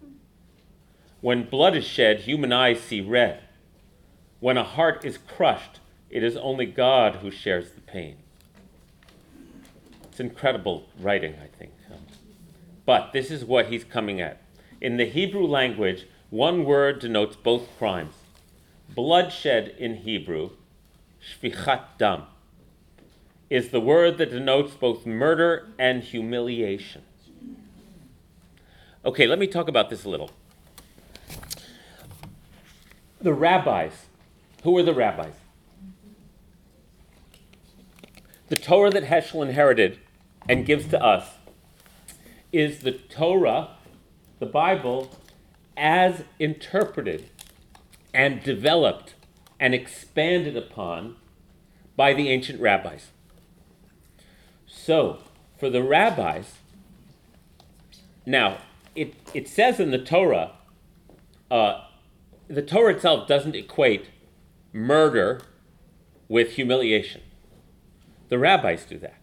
When 1.20 1.48
blood 1.48 1.76
is 1.76 1.84
shed, 1.84 2.20
human 2.20 2.52
eyes 2.52 2.80
see 2.80 3.00
red. 3.00 3.42
When 4.40 4.56
a 4.56 4.64
heart 4.64 5.04
is 5.04 5.18
crushed, 5.18 5.80
it 6.16 6.24
is 6.24 6.34
only 6.38 6.64
God 6.64 7.16
who 7.16 7.30
shares 7.30 7.72
the 7.72 7.82
pain. 7.82 8.16
It's 10.04 10.18
incredible 10.18 10.88
writing, 10.98 11.34
I 11.34 11.48
think. 11.58 11.72
But 12.86 13.12
this 13.12 13.30
is 13.30 13.44
what 13.44 13.66
he's 13.66 13.84
coming 13.84 14.18
at. 14.22 14.40
In 14.80 14.96
the 14.96 15.04
Hebrew 15.04 15.44
language, 15.46 16.06
one 16.30 16.64
word 16.64 17.00
denotes 17.00 17.36
both 17.36 17.68
crimes. 17.76 18.14
Bloodshed 18.88 19.74
in 19.78 19.96
Hebrew, 19.96 20.52
shfichat 21.22 21.82
dam, 21.98 22.22
is 23.50 23.68
the 23.68 23.80
word 23.80 24.16
that 24.16 24.30
denotes 24.30 24.72
both 24.72 25.04
murder 25.04 25.68
and 25.78 26.02
humiliation. 26.02 27.02
Okay, 29.04 29.26
let 29.26 29.38
me 29.38 29.46
talk 29.46 29.68
about 29.68 29.90
this 29.90 30.04
a 30.04 30.08
little. 30.08 30.30
The 33.20 33.34
rabbis, 33.34 34.06
who 34.62 34.70
were 34.70 34.82
the 34.82 34.94
rabbis? 34.94 35.34
The 38.48 38.56
Torah 38.56 38.90
that 38.90 39.04
Heschel 39.04 39.46
inherited 39.46 39.98
and 40.48 40.64
gives 40.64 40.86
to 40.88 41.02
us 41.02 41.30
is 42.52 42.80
the 42.80 42.92
Torah, 42.92 43.70
the 44.38 44.46
Bible, 44.46 45.10
as 45.76 46.24
interpreted 46.38 47.28
and 48.14 48.42
developed 48.42 49.14
and 49.58 49.74
expanded 49.74 50.56
upon 50.56 51.16
by 51.96 52.12
the 52.14 52.28
ancient 52.28 52.60
rabbis. 52.60 53.08
So, 54.66 55.18
for 55.58 55.68
the 55.68 55.82
rabbis, 55.82 56.54
now, 58.24 58.58
it, 58.94 59.14
it 59.34 59.48
says 59.48 59.80
in 59.80 59.90
the 59.90 59.98
Torah, 59.98 60.52
uh, 61.50 61.84
the 62.48 62.62
Torah 62.62 62.94
itself 62.94 63.26
doesn't 63.26 63.54
equate 63.54 64.06
murder 64.72 65.40
with 66.28 66.52
humiliation. 66.52 67.22
The 68.28 68.38
rabbis 68.38 68.84
do 68.84 68.98
that. 68.98 69.20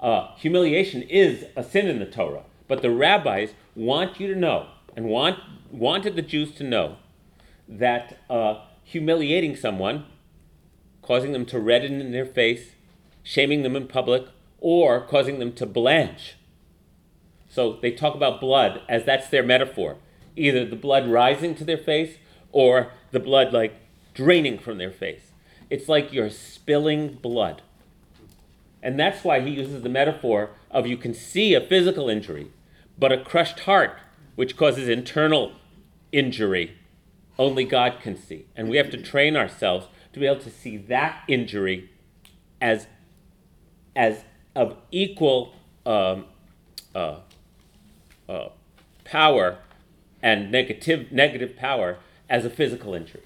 Uh, 0.00 0.34
humiliation 0.36 1.02
is 1.02 1.44
a 1.56 1.64
sin 1.64 1.86
in 1.86 1.98
the 1.98 2.06
Torah, 2.06 2.44
but 2.68 2.82
the 2.82 2.90
rabbis 2.90 3.50
want 3.74 4.20
you 4.20 4.32
to 4.32 4.38
know 4.38 4.68
and 4.96 5.06
want, 5.06 5.38
wanted 5.70 6.14
the 6.14 6.22
Jews 6.22 6.52
to 6.56 6.64
know 6.64 6.96
that 7.68 8.18
uh, 8.30 8.62
humiliating 8.84 9.56
someone, 9.56 10.06
causing 11.02 11.32
them 11.32 11.44
to 11.46 11.58
redden 11.58 12.00
in 12.00 12.12
their 12.12 12.26
face, 12.26 12.72
shaming 13.22 13.62
them 13.62 13.74
in 13.74 13.88
public, 13.88 14.26
or 14.60 15.00
causing 15.00 15.38
them 15.38 15.52
to 15.52 15.66
blanch. 15.66 16.36
So 17.48 17.78
they 17.80 17.90
talk 17.90 18.14
about 18.14 18.40
blood 18.40 18.82
as 18.88 19.04
that's 19.04 19.28
their 19.28 19.42
metaphor 19.42 19.96
either 20.38 20.64
the 20.64 20.76
blood 20.76 21.08
rising 21.08 21.54
to 21.56 21.64
their 21.64 21.76
face 21.78 22.16
or 22.52 22.92
the 23.10 23.20
blood 23.20 23.52
like 23.52 23.74
draining 24.14 24.58
from 24.58 24.78
their 24.78 24.90
face. 24.90 25.27
It's 25.70 25.88
like 25.88 26.12
you're 26.12 26.30
spilling 26.30 27.14
blood. 27.14 27.62
And 28.82 28.98
that's 28.98 29.24
why 29.24 29.40
he 29.40 29.50
uses 29.50 29.82
the 29.82 29.88
metaphor 29.88 30.50
of 30.70 30.86
you 30.86 30.96
can 30.96 31.14
see 31.14 31.54
a 31.54 31.60
physical 31.60 32.08
injury, 32.08 32.50
but 32.98 33.12
a 33.12 33.22
crushed 33.22 33.60
heart, 33.60 33.98
which 34.36 34.56
causes 34.56 34.88
internal 34.88 35.52
injury, 36.12 36.76
only 37.38 37.64
God 37.64 37.98
can 38.00 38.16
see. 38.16 38.46
And 38.56 38.68
we 38.68 38.76
have 38.76 38.90
to 38.90 39.02
train 39.02 39.36
ourselves 39.36 39.88
to 40.12 40.20
be 40.20 40.26
able 40.26 40.40
to 40.40 40.50
see 40.50 40.76
that 40.76 41.22
injury 41.28 41.90
as, 42.60 42.86
as 43.94 44.24
of 44.54 44.76
equal 44.90 45.54
um, 45.84 46.26
uh, 46.94 47.20
uh, 48.28 48.48
power 49.04 49.58
and 50.22 50.50
negative, 50.50 51.12
negative 51.12 51.56
power 51.56 51.98
as 52.28 52.44
a 52.44 52.50
physical 52.50 52.94
injury. 52.94 53.22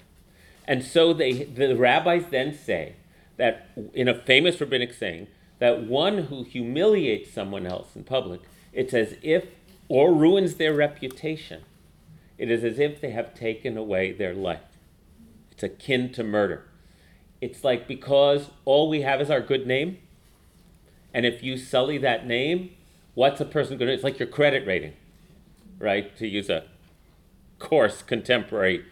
And 0.65 0.83
so 0.83 1.13
they, 1.13 1.43
the 1.43 1.75
rabbis 1.75 2.25
then 2.31 2.57
say 2.57 2.95
that, 3.37 3.69
in 3.93 4.07
a 4.07 4.13
famous 4.13 4.59
rabbinic 4.59 4.93
saying, 4.93 5.27
that 5.59 5.83
one 5.83 6.25
who 6.25 6.43
humiliates 6.43 7.31
someone 7.31 7.65
else 7.65 7.95
in 7.95 8.03
public, 8.03 8.41
it's 8.71 8.93
as 8.93 9.15
if, 9.21 9.45
or 9.87 10.13
ruins 10.13 10.55
their 10.55 10.73
reputation, 10.73 11.63
it 12.37 12.49
is 12.49 12.63
as 12.63 12.79
if 12.79 12.99
they 12.99 13.11
have 13.11 13.33
taken 13.33 13.77
away 13.77 14.11
their 14.11 14.33
life. 14.33 14.59
It's 15.51 15.63
akin 15.63 16.11
to 16.13 16.23
murder. 16.23 16.65
It's 17.41 17.63
like 17.63 17.87
because 17.87 18.49
all 18.65 18.89
we 18.89 19.01
have 19.01 19.21
is 19.21 19.29
our 19.29 19.41
good 19.41 19.67
name, 19.67 19.99
and 21.13 21.25
if 21.25 21.43
you 21.43 21.57
sully 21.57 21.97
that 21.99 22.25
name, 22.25 22.71
what's 23.13 23.39
a 23.39 23.45
person 23.45 23.77
going 23.77 23.87
to? 23.87 23.93
It's 23.93 24.03
like 24.03 24.19
your 24.19 24.27
credit 24.27 24.65
rating, 24.65 24.93
right? 25.77 26.15
To 26.17 26.27
use 26.27 26.49
a 26.49 26.63
coarse 27.59 28.01
contemporary. 28.01 28.85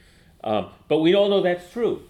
Um, 0.44 0.70
but 0.88 1.00
we 1.00 1.14
all 1.14 1.30
know 1.30 1.42
that's 1.42 1.72
true. 1.72 2.04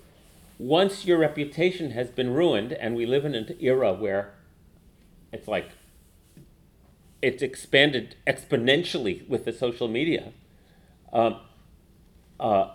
Once 0.58 1.06
your 1.06 1.18
reputation 1.18 1.92
has 1.92 2.10
been 2.10 2.34
ruined, 2.34 2.72
and 2.74 2.96
we 2.96 3.06
live 3.06 3.26
in 3.26 3.36
an 3.36 3.56
era 3.60 3.94
where 3.94 4.34
it's 5.32 5.48
like 5.48 5.72
it's 7.22 7.42
expanded 7.42 8.16
exponentially 8.26 9.28
with 9.28 9.46
the 9.46 9.54
social 9.54 9.88
media. 9.88 10.34
Um, 11.14 11.38
uh, 12.40 12.72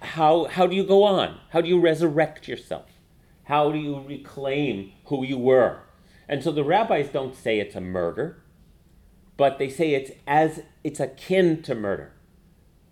how, 0.00 0.44
how 0.44 0.66
do 0.66 0.74
you 0.74 0.84
go 0.84 1.02
on? 1.02 1.38
How 1.50 1.60
do 1.60 1.68
you 1.68 1.80
resurrect 1.80 2.48
yourself? 2.48 2.86
How 3.44 3.70
do 3.70 3.78
you 3.78 4.00
reclaim 4.00 4.92
who 5.06 5.24
you 5.24 5.36
were? 5.36 5.80
And 6.28 6.42
so 6.42 6.50
the 6.50 6.64
rabbis 6.64 7.08
don't 7.08 7.36
say 7.36 7.58
it's 7.58 7.74
a 7.74 7.80
murder, 7.80 8.42
but 9.36 9.58
they 9.58 9.68
say 9.68 9.94
it's 9.94 10.12
as 10.26 10.62
it's 10.82 11.00
akin 11.00 11.62
to 11.62 11.74
murder. 11.74 12.12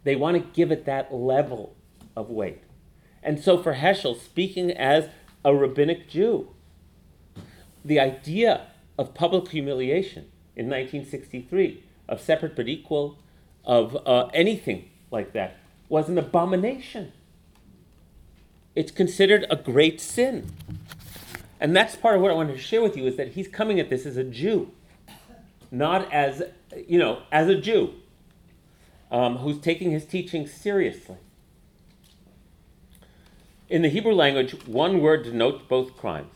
They 0.05 0.17
want 0.17 0.37
to 0.37 0.51
give 0.53 0.73
it 0.73 0.85
that 0.87 1.13
level 1.13 1.77
of 2.17 2.31
weight. 2.31 2.63
And 3.23 3.41
so 3.41 3.63
for 3.63 3.75
Heschel, 3.75 4.21
speaking 4.21 4.71
as 4.73 5.09
a 5.45 5.55
rabbinic 5.55 6.09
Jew, 6.09 6.49
the 7.85 8.01
idea 8.01 8.67
of 8.99 9.15
public 9.15 9.49
humiliation 9.49 10.31
in 10.57 10.67
1963, 10.67 11.83
of 12.09 12.21
separate 12.21 12.57
but 12.57 12.69
equal, 12.69 13.19
of 13.65 13.97
uh, 14.07 14.27
anything 14.35 14.91
like 15.11 15.33
that, 15.33 15.57
was 15.89 16.09
an 16.09 16.19
abomination. 16.19 17.13
It's 18.75 18.91
considered 18.91 19.47
a 19.51 19.57
great 19.57 20.01
sin. 20.01 20.51
And 21.61 21.77
that's 21.77 21.95
part 21.95 22.17
of 22.17 22.23
what 22.23 22.31
I 22.31 22.35
wanted 22.35 22.55
to 22.55 22.59
share 22.59 22.83
with 22.83 22.97
you 22.97 23.07
is 23.07 23.17
that 23.17 23.29
he's 23.29 23.47
coming 23.47 23.79
at 23.79 23.89
this 23.89 24.05
as 24.05 24.17
a 24.17 24.25
Jew, 24.25 24.73
not 25.71 26.13
as, 26.13 26.43
you 26.89 26.99
know, 26.99 27.23
as 27.31 27.49
a 27.49 27.55
Jew 27.55 27.95
um, 29.13 29.37
who's 29.37 29.59
taking 29.59 29.93
his 29.93 30.07
teaching 30.07 30.47
seriously. 30.47 31.19
In 33.69 33.83
the 33.83 33.91
Hebrew 33.91 34.15
language, 34.15 34.67
one 34.67 35.01
word 35.01 35.23
denotes 35.23 35.63
both 35.69 35.97
crimes. 35.97 36.35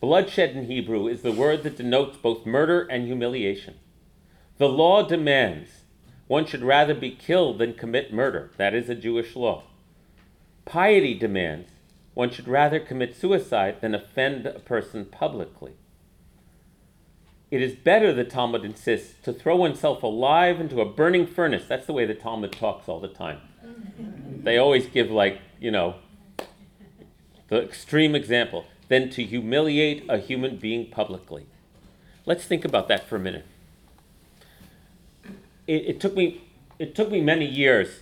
Bloodshed 0.00 0.56
in 0.56 0.66
Hebrew 0.66 1.06
is 1.06 1.22
the 1.22 1.32
word 1.32 1.62
that 1.62 1.76
denotes 1.76 2.16
both 2.16 2.44
murder 2.44 2.82
and 2.82 3.06
humiliation. 3.06 3.76
The 4.58 4.68
law 4.68 5.06
demands 5.06 5.70
one 6.26 6.44
should 6.44 6.62
rather 6.62 6.94
be 6.94 7.10
killed 7.12 7.58
than 7.58 7.74
commit 7.74 8.12
murder. 8.12 8.50
That 8.56 8.74
is 8.74 8.88
a 8.88 8.94
Jewish 8.96 9.36
law. 9.36 9.62
Piety 10.64 11.14
demands 11.14 11.70
one 12.14 12.30
should 12.30 12.48
rather 12.48 12.80
commit 12.80 13.16
suicide 13.16 13.80
than 13.80 13.94
offend 13.94 14.46
a 14.46 14.58
person 14.58 15.04
publicly. 15.04 15.74
It 17.52 17.60
is 17.60 17.74
better, 17.74 18.14
the 18.14 18.24
Talmud 18.24 18.64
insists, 18.64 19.12
to 19.24 19.30
throw 19.30 19.56
oneself 19.56 20.02
alive 20.02 20.58
into 20.58 20.80
a 20.80 20.86
burning 20.86 21.26
furnace. 21.26 21.64
That's 21.68 21.84
the 21.84 21.92
way 21.92 22.06
the 22.06 22.14
Talmud 22.14 22.52
talks 22.52 22.88
all 22.88 22.98
the 22.98 23.08
time. 23.08 23.42
They 24.42 24.56
always 24.56 24.86
give, 24.86 25.10
like, 25.10 25.38
you 25.60 25.70
know, 25.70 25.96
the 27.48 27.62
extreme 27.62 28.14
example, 28.14 28.64
than 28.88 29.10
to 29.10 29.22
humiliate 29.22 30.06
a 30.08 30.16
human 30.16 30.56
being 30.56 30.90
publicly. 30.90 31.44
Let's 32.24 32.44
think 32.44 32.64
about 32.64 32.88
that 32.88 33.06
for 33.06 33.16
a 33.16 33.20
minute. 33.20 33.44
It, 35.66 35.84
it 35.84 36.00
took 36.00 36.16
me 36.16 36.44
it 36.78 36.94
took 36.94 37.10
me 37.10 37.20
many 37.20 37.44
years 37.46 38.00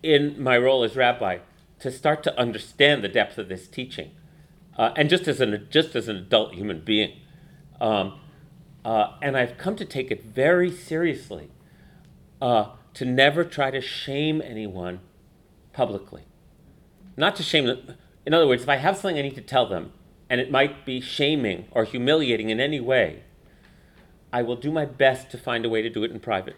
in 0.00 0.40
my 0.40 0.56
role 0.56 0.84
as 0.84 0.94
rabbi 0.94 1.38
to 1.80 1.90
start 1.90 2.22
to 2.22 2.38
understand 2.38 3.02
the 3.02 3.08
depth 3.08 3.36
of 3.36 3.48
this 3.48 3.66
teaching, 3.66 4.12
uh, 4.78 4.92
and 4.96 5.10
just 5.10 5.26
as 5.26 5.40
an 5.40 5.66
just 5.70 5.96
as 5.96 6.06
an 6.06 6.16
adult 6.16 6.54
human 6.54 6.80
being. 6.80 7.18
Um, 7.80 8.20
uh, 8.84 9.14
and 9.22 9.36
I've 9.36 9.56
come 9.56 9.76
to 9.76 9.84
take 9.84 10.10
it 10.10 10.24
very 10.24 10.70
seriously 10.70 11.50
uh, 12.40 12.70
to 12.94 13.04
never 13.04 13.44
try 13.44 13.70
to 13.70 13.80
shame 13.80 14.42
anyone 14.42 15.00
publicly. 15.72 16.24
Not 17.16 17.36
to 17.36 17.42
shame 17.42 17.66
them. 17.66 17.96
In 18.26 18.34
other 18.34 18.46
words, 18.46 18.62
if 18.62 18.68
I 18.68 18.76
have 18.76 18.96
something 18.96 19.18
I 19.18 19.22
need 19.22 19.34
to 19.36 19.40
tell 19.40 19.66
them, 19.66 19.92
and 20.28 20.40
it 20.40 20.50
might 20.50 20.84
be 20.84 21.00
shaming 21.00 21.66
or 21.70 21.84
humiliating 21.84 22.50
in 22.50 22.60
any 22.60 22.80
way, 22.80 23.22
I 24.32 24.42
will 24.42 24.56
do 24.56 24.72
my 24.72 24.84
best 24.84 25.30
to 25.30 25.38
find 25.38 25.64
a 25.64 25.68
way 25.68 25.82
to 25.82 25.90
do 25.90 26.02
it 26.02 26.10
in 26.10 26.20
private. 26.20 26.56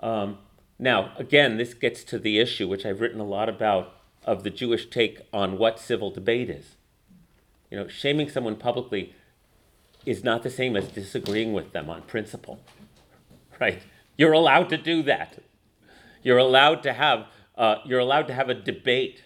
Um, 0.00 0.38
now, 0.78 1.12
again, 1.16 1.56
this 1.56 1.74
gets 1.74 2.04
to 2.04 2.18
the 2.18 2.38
issue, 2.38 2.68
which 2.68 2.84
I've 2.84 3.00
written 3.00 3.20
a 3.20 3.24
lot 3.24 3.48
about, 3.48 3.94
of 4.24 4.44
the 4.44 4.50
Jewish 4.50 4.88
take 4.90 5.22
on 5.32 5.58
what 5.58 5.78
civil 5.78 6.10
debate 6.10 6.50
is. 6.50 6.75
You 7.70 7.78
know, 7.78 7.88
shaming 7.88 8.28
someone 8.28 8.56
publicly 8.56 9.14
is 10.04 10.22
not 10.22 10.42
the 10.42 10.50
same 10.50 10.76
as 10.76 10.88
disagreeing 10.88 11.52
with 11.52 11.72
them 11.72 11.90
on 11.90 12.02
principle, 12.02 12.60
right? 13.60 13.82
You're 14.16 14.32
allowed 14.32 14.68
to 14.70 14.76
do 14.76 15.02
that. 15.02 15.38
You're 16.22 16.38
allowed 16.38 16.82
to 16.84 16.92
have 16.92 17.26
uh, 17.56 17.76
you're 17.84 18.00
allowed 18.00 18.26
to 18.28 18.34
have 18.34 18.48
a 18.48 18.54
debate. 18.54 19.24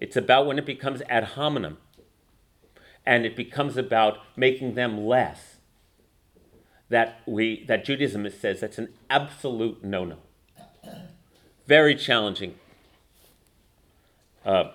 It's 0.00 0.16
about 0.16 0.46
when 0.46 0.58
it 0.58 0.66
becomes 0.66 1.02
ad 1.08 1.24
hominem, 1.24 1.78
and 3.06 3.24
it 3.24 3.36
becomes 3.36 3.76
about 3.76 4.18
making 4.36 4.74
them 4.74 5.06
less. 5.06 5.56
That 6.90 7.20
we 7.26 7.64
that 7.66 7.84
Judaism 7.84 8.28
says 8.30 8.60
that's 8.60 8.78
an 8.78 8.88
absolute 9.08 9.82
no-no. 9.82 10.18
Very 11.66 11.94
challenging. 11.94 12.56
Uh, 14.44 14.72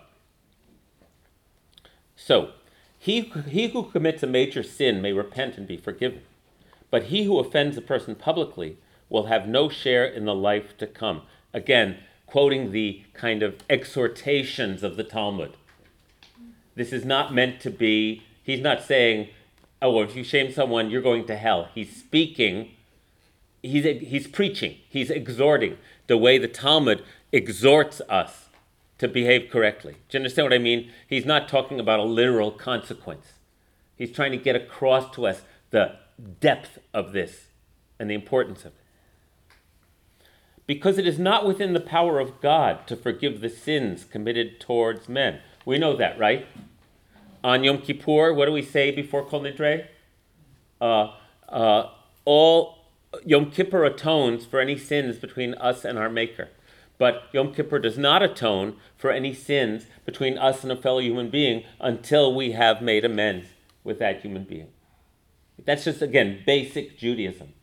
so 2.16 2.52
he, 3.10 3.22
he 3.48 3.68
who 3.70 3.84
commits 3.84 4.22
a 4.22 4.28
major 4.28 4.62
sin 4.62 5.02
may 5.02 5.14
repent 5.14 5.58
and 5.58 5.68
be 5.68 5.78
forgiven, 5.78 6.22
but 6.92 7.06
he 7.06 7.24
who 7.24 7.40
offends 7.40 7.76
a 7.76 7.82
person 7.82 8.14
publicly 8.14 8.78
will 9.10 9.26
have 9.26 9.48
no 9.48 9.68
share 9.68 10.06
in 10.06 10.26
the 10.26 10.36
life 10.36 10.78
to 10.78 10.86
come. 10.86 11.24
Again, 11.52 11.98
quoting 12.28 12.72
the 12.72 13.02
kind 13.14 13.42
of 13.42 13.56
exhortations 13.68 14.84
of 14.84 14.96
the 14.96 15.04
Talmud. 15.04 15.54
This 16.76 16.94
is 16.94 17.04
not 17.04 17.34
meant 17.34 17.60
to 17.62 17.72
be, 17.72 18.22
he's 18.44 18.62
not 18.62 18.84
saying, 18.84 19.30
oh, 19.82 20.02
if 20.02 20.16
you 20.16 20.24
shame 20.24 20.54
someone, 20.54 20.92
you're 20.92 21.02
going 21.02 21.26
to 21.26 21.36
hell. 21.36 21.70
He's 21.74 21.96
speaking, 21.96 22.70
he's, 23.64 23.86
he's 23.86 24.28
preaching, 24.28 24.78
he's 24.88 25.10
exhorting 25.10 25.80
the 26.06 26.18
way 26.18 26.38
the 26.38 26.48
Talmud 26.48 27.04
exhorts 27.32 28.02
us 28.08 28.49
to 29.00 29.08
behave 29.08 29.50
correctly. 29.50 29.94
Do 29.94 30.18
you 30.18 30.20
understand 30.20 30.46
what 30.46 30.54
I 30.54 30.60
mean? 30.60 30.92
He's 31.08 31.26
not 31.26 31.50
talking 31.50 31.80
about 31.80 32.00
a 32.00 32.04
literal 32.04 32.52
consequence. 32.52 33.34
He's 33.96 34.12
trying 34.12 34.32
to 34.32 34.38
get 34.38 34.56
across 34.56 35.14
to 35.16 35.26
us 35.26 35.42
the 35.72 35.96
depth 36.40 36.80
of 36.94 37.14
this 37.14 37.48
and 37.98 38.10
the 38.10 38.14
importance 38.14 38.62
of 38.62 38.68
it. 38.68 38.74
Because 40.68 40.98
it 40.98 41.08
is 41.08 41.18
not 41.18 41.48
within 41.48 41.74
the 41.74 41.80
power 41.80 42.20
of 42.20 42.40
God 42.42 42.86
to 42.88 42.96
forgive 42.96 43.42
the 43.42 43.50
sins 43.50 44.06
committed 44.06 44.60
towards 44.60 45.10
men. 45.10 45.40
We 45.66 45.80
know 45.80 45.96
that, 45.96 46.20
right? 46.20 46.46
On 47.44 47.64
Yom 47.64 47.80
Kippur, 47.80 48.34
what 48.34 48.46
do 48.46 48.52
we 48.52 48.62
say 48.62 48.92
before 48.92 49.26
Kol 49.26 49.42
Nidre? 49.42 49.88
Uh, 50.80 51.14
uh, 51.48 51.90
all 52.26 52.80
Yom 53.26 53.50
Kippur 53.50 53.86
atones 53.86 54.46
for 54.46 54.60
any 54.60 54.78
sins 54.78 55.18
between 55.18 55.54
us 55.56 55.84
and 55.84 55.98
our 55.98 56.10
Maker. 56.10 56.50
But 57.00 57.24
Yom 57.32 57.54
Kippur 57.54 57.80
does 57.80 57.98
not 57.98 58.22
atone 58.22 58.76
for 58.96 59.10
any 59.10 59.34
sins 59.34 59.88
between 60.06 60.38
us 60.38 60.62
and 60.62 60.72
a 60.72 60.76
fellow 60.76 61.00
human 61.00 61.30
being 61.30 61.64
until 61.80 62.36
we 62.36 62.52
have 62.52 62.82
made 62.82 63.06
amends 63.06 63.48
with 63.84 63.98
that 64.00 64.22
human 64.22 64.44
being. 64.44 64.68
That's 65.66 65.86
just, 65.86 66.02
again, 66.02 66.44
basic 66.46 67.00
Judaism. 67.00 67.54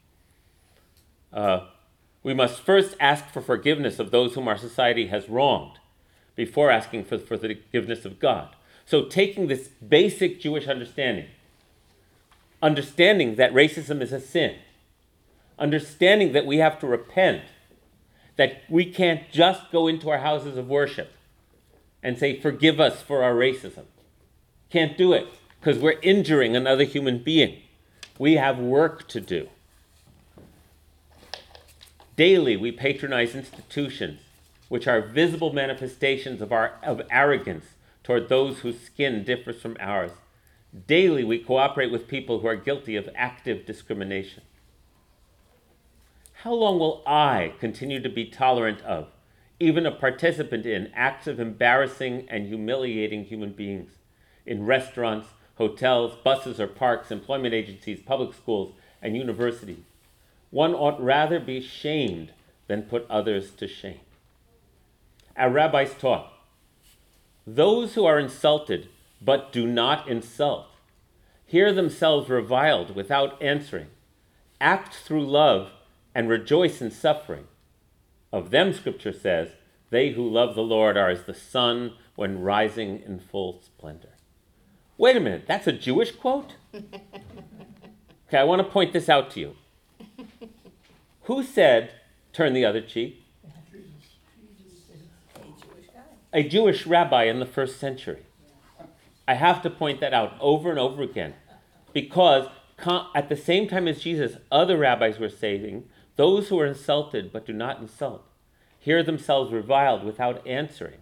Uh, 1.33 1.67
we 2.23 2.33
must 2.33 2.61
first 2.61 2.97
ask 2.99 3.29
for 3.29 3.43
forgiveness 3.43 3.99
of 3.99 4.11
those 4.11 4.35
whom 4.35 4.49
our 4.49 4.57
society 4.57 5.09
has 5.09 5.29
wronged 5.29 5.79
before 6.35 6.71
asking 6.71 7.05
for, 7.05 7.19
for 7.19 7.37
the 7.37 7.55
forgiveness 7.55 8.05
of 8.07 8.19
God. 8.19 8.57
So, 8.87 9.05
taking 9.05 9.49
this 9.49 9.69
basic 9.69 10.41
Jewish 10.41 10.67
understanding, 10.67 11.27
understanding 12.63 13.35
that 13.35 13.53
racism 13.53 14.01
is 14.01 14.13
a 14.13 14.21
sin, 14.21 14.57
understanding 15.59 16.33
that 16.33 16.47
we 16.47 16.59
have 16.59 16.79
to 16.81 16.87
repent, 16.87 17.43
that 18.37 18.63
we 18.69 18.85
can't 18.85 19.31
just 19.31 19.71
go 19.73 19.87
into 19.87 20.11
our 20.11 20.19
houses 20.19 20.57
of 20.57 20.69
worship 20.69 21.13
and 22.03 22.19
say, 22.19 22.39
Forgive 22.39 22.79
us 22.79 23.03
for 23.03 23.23
our 23.23 23.35
racism. 23.35 23.85
Can't 24.71 24.97
do 24.97 25.13
it 25.13 25.27
because 25.61 25.81
we're 25.81 25.99
injuring 26.03 26.55
another 26.55 26.85
human 26.85 27.19
being. 27.19 27.63
We 28.19 28.35
have 28.35 28.59
work 28.59 29.09
to 29.09 29.21
do. 29.21 29.49
Daily, 32.17 32.57
we 32.57 32.73
patronize 32.73 33.35
institutions 33.35 34.21
which 34.69 34.87
are 34.87 35.01
visible 35.01 35.53
manifestations 35.53 36.41
of, 36.41 36.53
our, 36.53 36.75
of 36.83 37.03
arrogance 37.11 37.67
toward 38.03 38.29
those 38.29 38.61
whose 38.61 38.81
skin 38.81 39.23
differs 39.23 39.61
from 39.61 39.77
ours. 39.79 40.11
Daily, 40.87 41.25
we 41.25 41.39
cooperate 41.39 41.93
with 41.93 42.09
people 42.09 42.41
who 42.41 42.49
are 42.49 42.57
guilty 42.57 42.97
of 42.97 43.09
active 43.15 43.65
discrimination. 43.65 44.43
How 46.47 46.55
long 46.55 46.79
will 46.79 47.03
I 47.05 47.55
continue 47.59 48.01
to 48.01 48.09
be 48.09 48.25
tolerant 48.25 48.81
of, 48.83 49.09
even 49.59 49.85
a 49.85 49.91
participant 49.91 50.65
in, 50.65 50.93
acts 50.95 51.27
of 51.27 51.41
embarrassing 51.41 52.29
and 52.31 52.47
humiliating 52.47 53.25
human 53.25 53.51
beings 53.51 53.91
in 54.47 54.65
restaurants, 54.65 55.31
hotels, 55.57 56.17
buses 56.23 56.61
or 56.61 56.69
parks, 56.69 57.11
employment 57.11 57.53
agencies, 57.53 57.99
public 58.01 58.33
schools, 58.33 58.75
and 59.03 59.17
universities? 59.17 59.83
One 60.51 60.73
ought 60.73 61.03
rather 61.03 61.41
be 61.41 61.61
shamed 61.61 62.31
than 62.69 62.83
put 62.83 63.11
others 63.11 63.51
to 63.57 63.67
shame. 63.67 63.99
Our 65.37 65.51
rabbis 65.51 65.95
taught 65.99 66.33
those 67.45 67.95
who 67.95 68.05
are 68.05 68.21
insulted 68.21 68.89
but 69.21 69.53
do 69.53 69.67
not 69.67 70.07
insult, 70.07 70.69
hear 71.45 71.73
themselves 71.73 72.29
reviled 72.29 72.95
without 72.95 73.43
answering, 73.43 73.89
act 74.61 74.95
through 74.95 75.27
love, 75.27 75.73
and 76.17 76.31
rejoice 76.31 76.81
in 76.81 76.91
suffering. 76.91 77.45
Of 78.33 78.51
them, 78.51 78.73
Scripture 78.73 79.13
says, 79.13 79.51
they 79.91 80.13
who 80.13 80.27
love 80.27 80.55
the 80.55 80.63
Lord 80.63 80.97
are 80.97 81.11
as 81.11 81.25
the 81.25 81.35
sun 81.35 81.93
when 82.15 82.41
rising 82.41 83.03
in 83.05 83.21
full 83.21 83.61
splendor. 83.63 84.15
Wait 84.97 85.15
a 85.15 85.21
minute, 85.21 85.45
that's 85.47 85.67
a 85.67 85.73
Jewish 85.73 86.13
quote? 86.13 86.55
Okay, 86.75 88.39
I 88.39 88.45
want 88.45 88.61
to 88.63 88.73
point 88.73 88.95
this 88.95 89.11
out 89.11 89.31
to 89.33 89.41
you. 89.41 89.57
Who 91.25 91.43
said, 91.43 91.93
turn 92.33 92.55
the 92.55 92.65
other 92.65 92.81
cheek? 92.81 93.23
A 96.33 96.43
Jewish 96.43 96.87
rabbi 96.87 97.25
in 97.25 97.41
the 97.41 97.47
first 97.47 97.79
century. 97.79 98.23
I 99.29 99.35
have 99.35 99.61
to 99.65 99.69
point 99.69 100.01
that 100.01 100.15
out 100.15 100.33
over 100.41 100.71
and 100.71 100.79
over 100.79 101.03
again 101.03 101.35
because 101.93 102.49
at 103.15 103.29
the 103.29 103.37
same 103.37 103.69
time 103.69 103.87
as 103.87 104.01
Jesus, 104.01 104.39
other 104.51 104.79
rabbis 104.79 105.19
were 105.19 105.29
saying, 105.29 105.85
those 106.17 106.49
who 106.49 106.59
are 106.59 106.67
insulted 106.67 107.33
but 107.33 107.47
do 107.47 107.53
not 107.53 107.81
insult 107.81 108.25
hear 108.87 109.03
themselves 109.03 109.53
reviled 109.53 110.05
without 110.05 110.47
answering. 110.47 111.01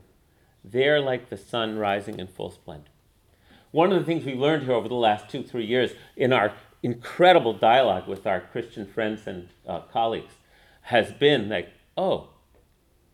They're 0.65 1.01
like 1.01 1.29
the 1.29 1.37
sun 1.37 1.77
rising 1.77 2.19
in 2.19 2.27
full 2.29 2.51
splendor. 2.51 2.89
One 3.73 3.93
of 3.93 3.99
the 3.99 4.07
things 4.07 4.25
we've 4.25 4.39
learned 4.39 4.63
here 4.63 4.73
over 4.73 4.89
the 4.89 4.95
last 4.95 5.29
two, 5.29 5.43
three 5.43 5.67
years 5.67 5.91
in 6.17 6.33
our 6.33 6.55
incredible 6.83 7.53
dialogue 7.53 8.09
with 8.09 8.27
our 8.27 8.41
Christian 8.41 8.87
friends 8.87 9.27
and 9.27 9.51
uh, 9.69 9.81
colleagues 9.81 10.33
has 10.83 11.13
been 11.13 11.51
like, 11.51 11.69
oh, 11.95 12.29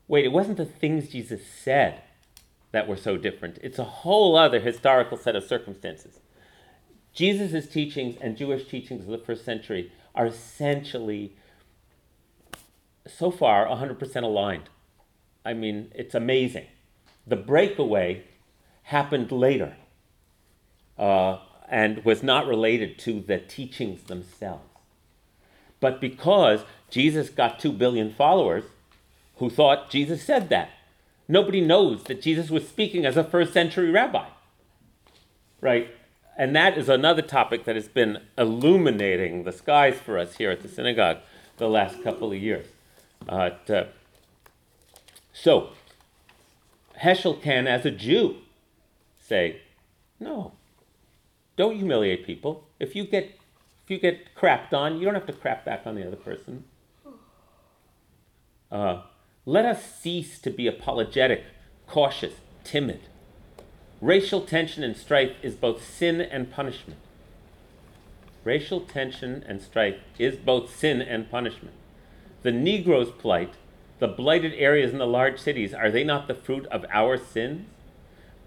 wait, 0.07 0.25
it 0.25 0.33
wasn't 0.33 0.57
the 0.57 0.65
things 0.65 1.09
Jesus 1.09 1.41
said 1.45 2.03
that 2.71 2.87
were 2.87 2.97
so 2.97 3.17
different. 3.17 3.59
It's 3.63 3.81
a 3.81 3.85
whole 3.85 4.37
other 4.37 4.61
historical 4.61 5.17
set 5.17 5.35
of 5.35 5.43
circumstances. 5.43 6.21
Jesus' 7.13 7.67
teachings 7.67 8.17
and 8.21 8.37
Jewish 8.37 8.69
teachings 8.69 9.05
of 9.05 9.11
the 9.11 9.19
first 9.19 9.45
century 9.45 9.91
are 10.15 10.27
essentially, 10.27 11.33
so 13.07 13.31
far, 13.31 13.67
100% 13.67 14.23
aligned. 14.23 14.69
I 15.45 15.55
mean, 15.55 15.91
it's 15.95 16.15
amazing. 16.15 16.67
The 17.27 17.37
breakaway 17.37 18.25
happened 18.85 19.33
later 19.33 19.77
uh, 20.99 21.39
and 21.69 22.05
was 22.05 22.23
not 22.23 22.47
related 22.47 22.99
to 23.01 23.21
the 23.21 23.39
teachings 23.39 24.03
themselves. 24.05 24.65
But 25.81 26.01
because 26.01 26.65
Jesus 26.91 27.31
got 27.31 27.59
2 27.59 27.73
billion 27.73 28.13
followers 28.13 28.65
who 29.37 29.49
thought 29.49 29.91
Jesus 29.91 30.23
said 30.23 30.51
that, 30.51 30.71
nobody 31.27 31.61
knows 31.61 32.05
that 32.05 32.21
Jesus 32.21 32.51
was 32.51 32.69
speaking 32.69 33.07
as 33.07 33.17
a 33.17 33.25
first 33.25 33.55
century 33.55 33.91
rabbi. 33.91 34.27
Right? 35.61 35.89
And 36.37 36.55
that 36.55 36.77
is 36.77 36.89
another 36.89 37.23
topic 37.23 37.65
that 37.65 37.77
has 37.77 37.89
been 37.89 38.19
illuminating 38.37 39.45
the 39.45 39.53
skies 39.53 39.99
for 39.99 40.19
us 40.19 40.37
here 40.37 40.51
at 40.51 40.61
the 40.61 40.69
synagogue 40.69 41.19
the 41.57 41.69
last 41.69 42.03
couple 42.03 42.33
of 42.33 42.39
years. 42.39 42.67
Uh, 43.29 43.51
so, 45.33 45.71
Heschel 47.03 47.41
can, 47.41 47.67
as 47.67 47.87
a 47.87 47.91
Jew, 47.91 48.37
say, 49.21 49.61
no, 50.19 50.53
don't 51.57 51.77
humiliate 51.77 52.27
people. 52.27 52.65
If 52.79 52.97
you 52.97 53.05
get 53.05 53.37
if 53.83 53.91
you 53.91 53.99
get 53.99 54.35
crapped 54.35 54.73
on, 54.73 54.99
you 54.99 55.05
don't 55.05 55.15
have 55.15 55.27
to 55.27 55.33
crap 55.33 55.65
back 55.65 55.83
on 55.85 55.97
the 55.97 56.07
other 56.07 56.17
person. 56.17 56.65
Uh, 58.71 59.03
let 59.45 59.65
us 59.65 59.85
cease 59.85 60.39
to 60.39 60.51
be 60.51 60.67
apologetic, 60.67 61.45
cautious, 61.87 62.35
timid. 62.63 63.01
Racial 64.01 64.43
tension 64.43 64.85
and 64.85 64.97
strife 64.97 65.33
is 65.43 65.55
both 65.55 65.85
sin 65.85 66.21
and 66.21 66.51
punishment. 66.53 67.01
Racial 68.45 68.81
tension 68.81 69.45
and 69.47 69.61
strife 69.61 69.97
is 70.19 70.37
both 70.37 70.75
sin 70.75 71.03
and 71.03 71.31
punishment. 71.31 71.75
The 72.43 72.53
Negro's 72.53 73.11
plight, 73.11 73.55
the 73.99 74.09
blighted 74.09 74.55
areas 74.55 74.93
in 74.93 74.99
the 74.99 75.07
large 75.07 75.39
cities, 75.39 75.75
are 75.75 75.91
they 75.91 76.05
not 76.05 76.27
the 76.27 76.35
fruit 76.35 76.67
of 76.67 76.87
our 76.91 77.19
sins? 77.19 77.67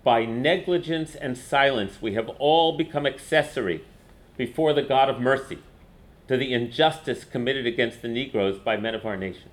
By 0.03 0.25
negligence 0.25 1.15
and 1.15 1.37
silence, 1.37 2.01
we 2.01 2.15
have 2.15 2.29
all 2.39 2.75
become 2.75 3.05
accessory 3.05 3.83
before 4.35 4.73
the 4.73 4.81
God 4.81 5.09
of 5.09 5.19
mercy 5.21 5.59
to 6.27 6.37
the 6.37 6.53
injustice 6.53 7.23
committed 7.23 7.65
against 7.65 8.01
the 8.01 8.07
Negroes 8.07 8.57
by 8.57 8.77
men 8.77 8.95
of 8.95 9.05
our 9.05 9.15
nation. 9.15 9.49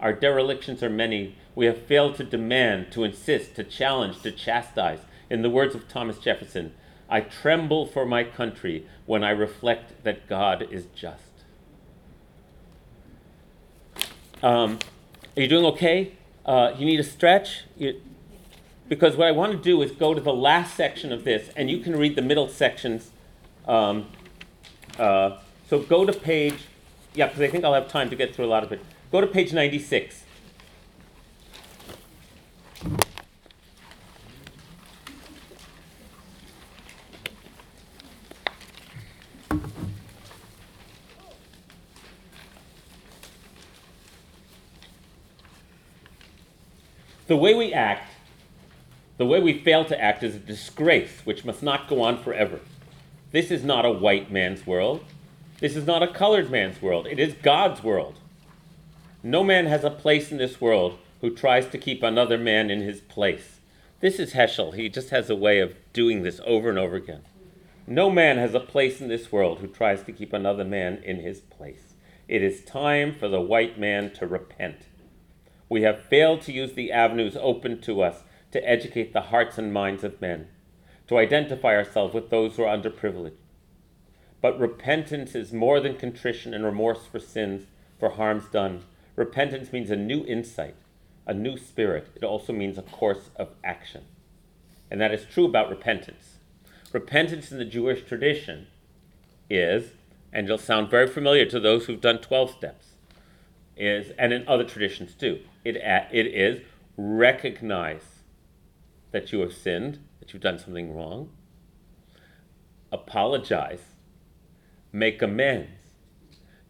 Our 0.00 0.12
derelictions 0.12 0.82
are 0.82 0.90
many. 0.90 1.36
We 1.54 1.66
have 1.66 1.86
failed 1.86 2.16
to 2.16 2.24
demand, 2.24 2.92
to 2.92 3.04
insist, 3.04 3.56
to 3.56 3.64
challenge, 3.64 4.22
to 4.22 4.30
chastise. 4.30 5.00
In 5.28 5.42
the 5.42 5.50
words 5.50 5.74
of 5.74 5.88
Thomas 5.88 6.18
Jefferson, 6.18 6.74
I 7.08 7.20
tremble 7.20 7.86
for 7.86 8.06
my 8.06 8.22
country 8.24 8.86
when 9.06 9.24
I 9.24 9.30
reflect 9.30 10.04
that 10.04 10.28
God 10.28 10.66
is 10.70 10.86
just. 10.94 11.33
Um, 14.44 14.78
are 15.38 15.40
you 15.40 15.48
doing 15.48 15.64
okay? 15.64 16.12
Uh, 16.44 16.74
you 16.76 16.84
need 16.84 17.00
a 17.00 17.04
stretch? 17.04 17.62
You, 17.78 17.98
because 18.90 19.16
what 19.16 19.26
I 19.26 19.30
want 19.30 19.52
to 19.52 19.58
do 19.58 19.80
is 19.80 19.90
go 19.90 20.12
to 20.12 20.20
the 20.20 20.34
last 20.34 20.76
section 20.76 21.12
of 21.14 21.24
this, 21.24 21.48
and 21.56 21.70
you 21.70 21.78
can 21.78 21.96
read 21.96 22.14
the 22.14 22.20
middle 22.20 22.46
sections. 22.46 23.10
Um, 23.66 24.06
uh, 24.98 25.38
so 25.70 25.78
go 25.78 26.04
to 26.04 26.12
page, 26.12 26.58
yeah, 27.14 27.28
because 27.28 27.40
I 27.40 27.48
think 27.48 27.64
I'll 27.64 27.72
have 27.72 27.88
time 27.88 28.10
to 28.10 28.16
get 28.16 28.34
through 28.34 28.44
a 28.44 28.52
lot 28.52 28.62
of 28.62 28.70
it. 28.70 28.84
Go 29.10 29.22
to 29.22 29.26
page 29.26 29.54
96. 29.54 30.23
The 47.34 47.40
way 47.40 47.52
we 47.52 47.72
act, 47.74 48.12
the 49.16 49.26
way 49.26 49.40
we 49.40 49.58
fail 49.58 49.84
to 49.86 50.00
act, 50.00 50.22
is 50.22 50.36
a 50.36 50.38
disgrace 50.38 51.22
which 51.24 51.44
must 51.44 51.64
not 51.64 51.88
go 51.88 52.00
on 52.00 52.22
forever. 52.22 52.60
This 53.32 53.50
is 53.50 53.64
not 53.64 53.84
a 53.84 53.90
white 53.90 54.30
man's 54.30 54.64
world. 54.68 55.04
This 55.58 55.74
is 55.74 55.84
not 55.84 56.00
a 56.00 56.12
colored 56.12 56.48
man's 56.48 56.80
world. 56.80 57.08
It 57.08 57.18
is 57.18 57.34
God's 57.42 57.82
world. 57.82 58.20
No 59.24 59.42
man 59.42 59.66
has 59.66 59.82
a 59.82 59.90
place 59.90 60.30
in 60.30 60.38
this 60.38 60.60
world 60.60 60.96
who 61.22 61.34
tries 61.34 61.66
to 61.70 61.76
keep 61.76 62.04
another 62.04 62.38
man 62.38 62.70
in 62.70 62.82
his 62.82 63.00
place. 63.00 63.58
This 63.98 64.20
is 64.20 64.34
Heschel. 64.34 64.76
He 64.76 64.88
just 64.88 65.10
has 65.10 65.28
a 65.28 65.34
way 65.34 65.58
of 65.58 65.74
doing 65.92 66.22
this 66.22 66.40
over 66.46 66.70
and 66.70 66.78
over 66.78 66.94
again. 66.94 67.22
No 67.84 68.10
man 68.10 68.36
has 68.36 68.54
a 68.54 68.60
place 68.60 69.00
in 69.00 69.08
this 69.08 69.32
world 69.32 69.58
who 69.58 69.66
tries 69.66 70.04
to 70.04 70.12
keep 70.12 70.32
another 70.32 70.64
man 70.64 71.02
in 71.02 71.16
his 71.16 71.40
place. 71.40 71.94
It 72.28 72.44
is 72.44 72.62
time 72.62 73.12
for 73.12 73.26
the 73.26 73.40
white 73.40 73.76
man 73.76 74.12
to 74.12 74.26
repent. 74.28 74.86
We 75.68 75.82
have 75.82 76.02
failed 76.02 76.42
to 76.42 76.52
use 76.52 76.74
the 76.74 76.92
avenues 76.92 77.36
open 77.40 77.80
to 77.82 78.02
us 78.02 78.22
to 78.52 78.68
educate 78.68 79.12
the 79.12 79.22
hearts 79.22 79.58
and 79.58 79.72
minds 79.72 80.04
of 80.04 80.20
men, 80.20 80.48
to 81.08 81.18
identify 81.18 81.74
ourselves 81.74 82.14
with 82.14 82.30
those 82.30 82.56
who 82.56 82.62
are 82.62 82.76
underprivileged. 82.76 83.32
But 84.40 84.60
repentance 84.60 85.34
is 85.34 85.52
more 85.52 85.80
than 85.80 85.96
contrition 85.96 86.52
and 86.52 86.64
remorse 86.64 87.06
for 87.06 87.18
sins, 87.18 87.66
for 87.98 88.10
harms 88.10 88.44
done. 88.52 88.84
Repentance 89.16 89.72
means 89.72 89.90
a 89.90 89.96
new 89.96 90.24
insight, 90.26 90.74
a 91.26 91.32
new 91.32 91.56
spirit. 91.56 92.08
It 92.14 92.24
also 92.24 92.52
means 92.52 92.76
a 92.76 92.82
course 92.82 93.30
of 93.36 93.48
action. 93.64 94.04
And 94.90 95.00
that 95.00 95.12
is 95.12 95.24
true 95.24 95.46
about 95.46 95.70
repentance. 95.70 96.38
Repentance 96.92 97.50
in 97.50 97.58
the 97.58 97.64
Jewish 97.64 98.04
tradition 98.04 98.66
is, 99.50 99.92
and 100.32 100.44
it'll 100.44 100.58
sound 100.58 100.90
very 100.90 101.08
familiar 101.08 101.46
to 101.46 101.58
those 101.58 101.86
who've 101.86 102.00
done 102.00 102.18
12 102.18 102.50
steps, 102.50 102.86
is, 103.76 104.12
and 104.18 104.32
in 104.32 104.46
other 104.46 104.64
traditions 104.64 105.14
too, 105.14 105.40
it, 105.64 105.76
it 105.76 106.26
is 106.26 106.60
recognize 106.96 108.02
that 109.10 109.32
you 109.32 109.40
have 109.40 109.52
sinned, 109.52 109.98
that 110.20 110.32
you've 110.32 110.42
done 110.42 110.58
something 110.58 110.94
wrong, 110.94 111.30
apologize, 112.92 113.82
make 114.92 115.20
amends, 115.22 115.70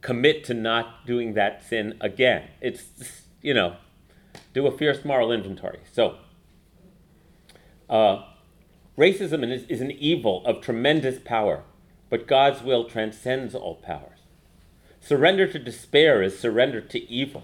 commit 0.00 0.44
to 0.44 0.54
not 0.54 1.06
doing 1.06 1.34
that 1.34 1.62
sin 1.66 1.96
again. 2.00 2.48
It's, 2.60 3.22
you 3.40 3.54
know, 3.54 3.76
do 4.52 4.66
a 4.66 4.76
fierce 4.76 5.04
moral 5.04 5.32
inventory. 5.32 5.80
So, 5.92 6.16
uh, 7.88 8.24
racism 8.98 9.50
is, 9.50 9.64
is 9.64 9.80
an 9.80 9.90
evil 9.90 10.44
of 10.46 10.60
tremendous 10.60 11.18
power, 11.18 11.62
but 12.10 12.26
God's 12.26 12.62
will 12.62 12.84
transcends 12.84 13.54
all 13.54 13.76
powers. 13.76 14.13
Surrender 15.04 15.46
to 15.46 15.58
despair 15.58 16.22
is 16.22 16.38
surrender 16.38 16.80
to 16.80 17.10
evil. 17.12 17.42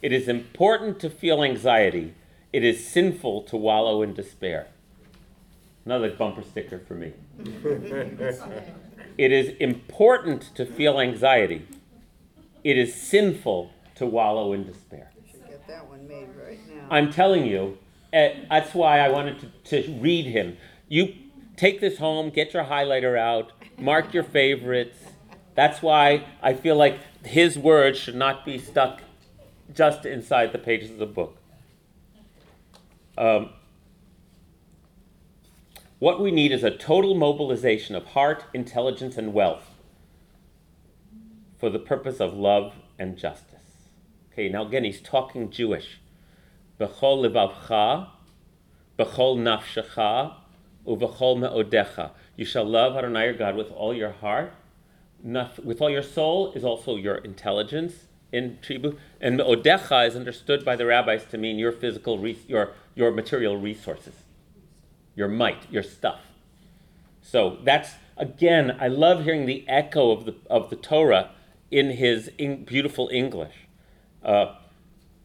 It 0.00 0.12
is 0.12 0.28
important 0.28 1.00
to 1.00 1.10
feel 1.10 1.42
anxiety. 1.42 2.14
It 2.52 2.62
is 2.62 2.86
sinful 2.86 3.42
to 3.42 3.56
wallow 3.56 4.00
in 4.00 4.14
despair. 4.14 4.68
Another 5.84 6.10
bumper 6.10 6.42
sticker 6.42 6.78
for 6.78 6.94
me. 6.94 7.14
it 9.18 9.32
is 9.32 9.56
important 9.58 10.54
to 10.54 10.64
feel 10.64 11.00
anxiety. 11.00 11.66
It 12.62 12.78
is 12.78 12.94
sinful 12.94 13.72
to 13.96 14.06
wallow 14.06 14.52
in 14.52 14.64
despair. 14.64 15.10
Should 15.32 15.44
get 15.48 15.66
that 15.66 15.88
one 15.88 16.06
made 16.06 16.28
right 16.46 16.60
now. 16.68 16.86
I'm 16.90 17.12
telling 17.12 17.44
you, 17.44 17.76
uh, 18.14 18.28
that's 18.48 18.72
why 18.72 19.00
I 19.00 19.08
wanted 19.08 19.50
to, 19.64 19.82
to 19.82 19.92
read 19.94 20.26
him. 20.26 20.56
You 20.88 21.12
take 21.56 21.80
this 21.80 21.98
home, 21.98 22.30
get 22.30 22.54
your 22.54 22.64
highlighter 22.64 23.18
out, 23.18 23.50
mark 23.78 24.14
your 24.14 24.22
favorites. 24.22 25.11
That's 25.54 25.82
why 25.82 26.26
I 26.42 26.54
feel 26.54 26.76
like 26.76 26.98
his 27.24 27.58
words 27.58 27.98
should 27.98 28.14
not 28.14 28.44
be 28.44 28.58
stuck 28.58 29.02
just 29.74 30.06
inside 30.06 30.52
the 30.52 30.58
pages 30.58 30.90
of 30.90 30.98
the 30.98 31.06
book. 31.06 31.36
Um, 33.18 33.50
what 35.98 36.20
we 36.20 36.30
need 36.30 36.52
is 36.52 36.64
a 36.64 36.70
total 36.70 37.14
mobilization 37.14 37.94
of 37.94 38.06
heart, 38.06 38.44
intelligence, 38.52 39.16
and 39.16 39.32
wealth 39.32 39.70
for 41.58 41.70
the 41.70 41.78
purpose 41.78 42.18
of 42.18 42.34
love 42.34 42.74
and 42.98 43.16
justice. 43.16 43.60
Okay, 44.32 44.48
now 44.48 44.66
again, 44.66 44.84
he's 44.84 45.00
talking 45.00 45.50
Jewish. 45.50 46.00
B'chol 46.80 47.24
levavcha, 47.24 48.08
b'chol 48.98 49.38
nafshecha, 49.38 50.34
uv'chol 50.86 51.38
me'odecha. 51.38 52.10
You 52.34 52.46
shall 52.46 52.64
love 52.64 52.96
Adonai 52.96 53.26
your 53.26 53.34
God 53.34 53.54
with 53.54 53.70
all 53.70 53.94
your 53.94 54.10
heart, 54.10 54.52
with 55.22 55.80
all 55.80 55.90
your 55.90 56.02
soul 56.02 56.52
is 56.52 56.64
also 56.64 56.96
your 56.96 57.16
intelligence 57.16 58.06
in 58.32 58.58
tribu, 58.62 58.96
and 59.20 59.36
me'odecha 59.36 60.08
is 60.08 60.16
understood 60.16 60.64
by 60.64 60.74
the 60.74 60.86
rabbis 60.86 61.24
to 61.26 61.38
mean 61.38 61.58
your 61.58 61.72
physical, 61.72 62.26
your, 62.48 62.72
your 62.94 63.10
material 63.10 63.56
resources, 63.56 64.14
your 65.14 65.28
might, 65.28 65.70
your 65.70 65.82
stuff. 65.82 66.20
So 67.20 67.58
that's, 67.62 67.92
again, 68.16 68.76
I 68.80 68.88
love 68.88 69.24
hearing 69.24 69.46
the 69.46 69.64
echo 69.68 70.10
of 70.10 70.24
the, 70.24 70.34
of 70.48 70.70
the 70.70 70.76
Torah 70.76 71.30
in 71.70 71.90
his 71.90 72.28
in 72.38 72.64
beautiful 72.64 73.08
English. 73.12 73.54
Uh, 74.24 74.54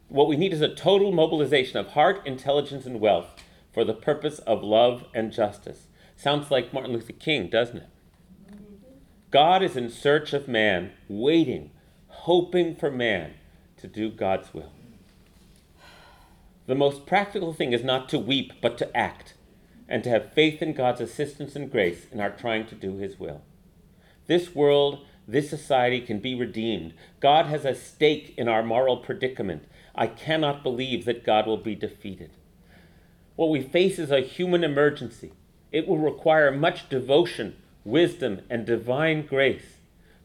what 0.10 0.28
we 0.28 0.38
need 0.38 0.54
is 0.54 0.62
a 0.62 0.74
total 0.74 1.12
mobilization 1.12 1.78
of 1.78 1.90
heart, 1.90 2.26
intelligence, 2.26 2.86
and 2.86 3.00
wealth 3.00 3.42
for 3.74 3.84
the 3.84 3.94
purpose 3.94 4.40
of 4.40 4.64
love 4.64 5.06
and 5.14 5.32
justice. 5.32 5.88
Sounds 6.16 6.50
like 6.52 6.74
Martin 6.74 6.94
Luther 6.94 7.14
King, 7.14 7.48
doesn't 7.48 7.78
it? 7.78 7.90
God 9.30 9.62
is 9.62 9.76
in 9.76 9.90
search 9.90 10.32
of 10.32 10.48
man, 10.48 10.92
waiting, 11.10 11.72
hoping 12.08 12.76
for 12.76 12.90
man 12.90 13.34
to 13.78 13.88
do 13.88 14.10
God's 14.10 14.54
will. 14.54 14.72
The 16.66 16.76
most 16.76 17.06
practical 17.06 17.54
thing 17.54 17.74
is 17.74 17.84
not 17.84 18.08
to 18.10 18.20
weep, 18.20 18.54
but 18.62 18.78
to 18.78 18.98
act, 18.98 19.34
and 19.90 20.04
to 20.04 20.10
have 20.10 20.34
faith 20.34 20.62
in 20.62 20.74
God's 20.74 21.02
assistance 21.02 21.56
and 21.56 21.72
grace 21.72 22.08
in 22.12 22.22
our 22.22 22.30
trying 22.30 22.66
to 22.68 22.76
do 22.76 22.98
His 22.98 23.20
will. 23.20 23.42
This 24.28 24.56
world, 24.56 25.06
this 25.28 25.50
society 25.50 26.00
can 26.00 26.20
be 26.20 26.34
redeemed. 26.34 26.94
God 27.20 27.48
has 27.48 27.66
a 27.66 27.76
stake 27.76 28.34
in 28.38 28.48
our 28.48 28.64
moral 28.64 28.98
predicament. 28.98 29.66
I 29.94 30.08
cannot 30.08 30.64
believe 30.64 31.04
that 31.06 31.26
God 31.26 31.48
will 31.48 31.58
be 31.58 31.76
defeated. 31.76 32.32
What 33.36 33.50
we 33.50 33.62
face 33.62 34.00
is 34.00 34.12
a 34.12 34.22
human 34.22 34.64
emergency. 34.64 35.34
It 35.72 35.86
will 35.86 35.98
require 35.98 36.52
much 36.52 36.88
devotion, 36.90 37.56
wisdom, 37.88 38.42
and 38.50 38.66
divine 38.66 39.26
grace 39.26 39.78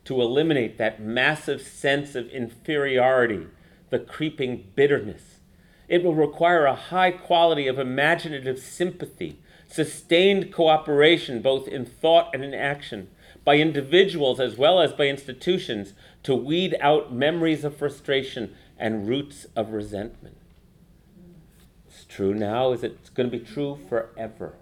to 0.05 0.20
eliminate 0.20 0.78
that 0.78 1.01
massive 1.01 1.62
sense 1.62 2.14
of 2.14 2.28
inferiority, 2.30 3.47
the 3.90 3.98
creeping 3.98 4.66
bitterness. 4.74 5.39
It 5.89 6.02
will 6.02 6.14
require 6.14 6.66
a 6.66 6.74
high 6.74 7.12
quality 7.12 7.66
of 7.68 7.78
imaginative 7.78 8.59
sympathy, 8.59 9.39
sustained 9.68 10.52
cooperation 10.52 11.40
both 11.40 11.68
in 11.68 11.84
thought 11.84 12.34
and 12.34 12.44
in 12.44 12.55
action, 12.55 13.09
by 13.44 13.56
individuals 13.56 14.40
as 14.40 14.56
well 14.56 14.80
as 14.80 14.93
by 14.93 15.06
institutions, 15.06 15.94
to 16.22 16.34
weed 16.34 16.76
out 16.80 17.12
memories 17.12 17.64
of 17.64 17.76
frustration 17.76 18.55
and 18.78 19.09
roots 19.09 19.47
of 19.55 19.70
resentment. 19.72 20.36
It's 21.89 22.05
true 22.05 22.34
now, 22.34 22.72
is 22.72 22.82
it's 22.82 23.10
going 23.10 23.30
to 23.30 23.39
be 23.39 23.44
true 23.44 23.78
forever. 23.89 24.55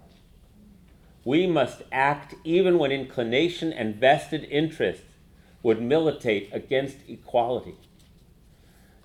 We 1.23 1.45
must 1.45 1.83
act 1.91 2.35
even 2.43 2.79
when 2.79 2.91
inclination 2.91 3.71
and 3.71 3.95
vested 3.95 4.45
interest 4.45 5.03
would 5.61 5.81
militate 5.81 6.49
against 6.51 6.97
equality. 7.07 7.75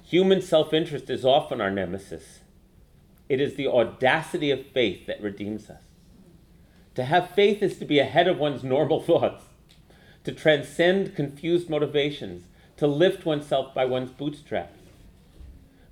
Human 0.03 0.41
self 0.41 0.73
interest 0.73 1.11
is 1.11 1.25
often 1.25 1.61
our 1.61 1.71
nemesis. 1.71 2.41
It 3.29 3.41
is 3.41 3.57
the 3.57 3.67
audacity 3.67 4.51
of 4.51 4.67
faith 4.67 5.07
that 5.07 5.21
redeems 5.21 5.69
us. 5.69 5.83
To 6.95 7.05
have 7.05 7.31
faith 7.31 7.63
is 7.63 7.79
to 7.79 7.85
be 7.85 7.99
ahead 7.99 8.29
of 8.29 8.39
one's 8.39 8.65
normal 8.65 9.01
thoughts, 9.03 9.45
to 10.25 10.33
transcend 10.33 11.15
confused 11.15 11.69
motivations, 11.69 12.45
to 12.79 12.87
lift 12.87 13.27
oneself 13.27 13.75
by 13.75 13.85
one's 13.85 14.11
bootstraps. 14.11 14.79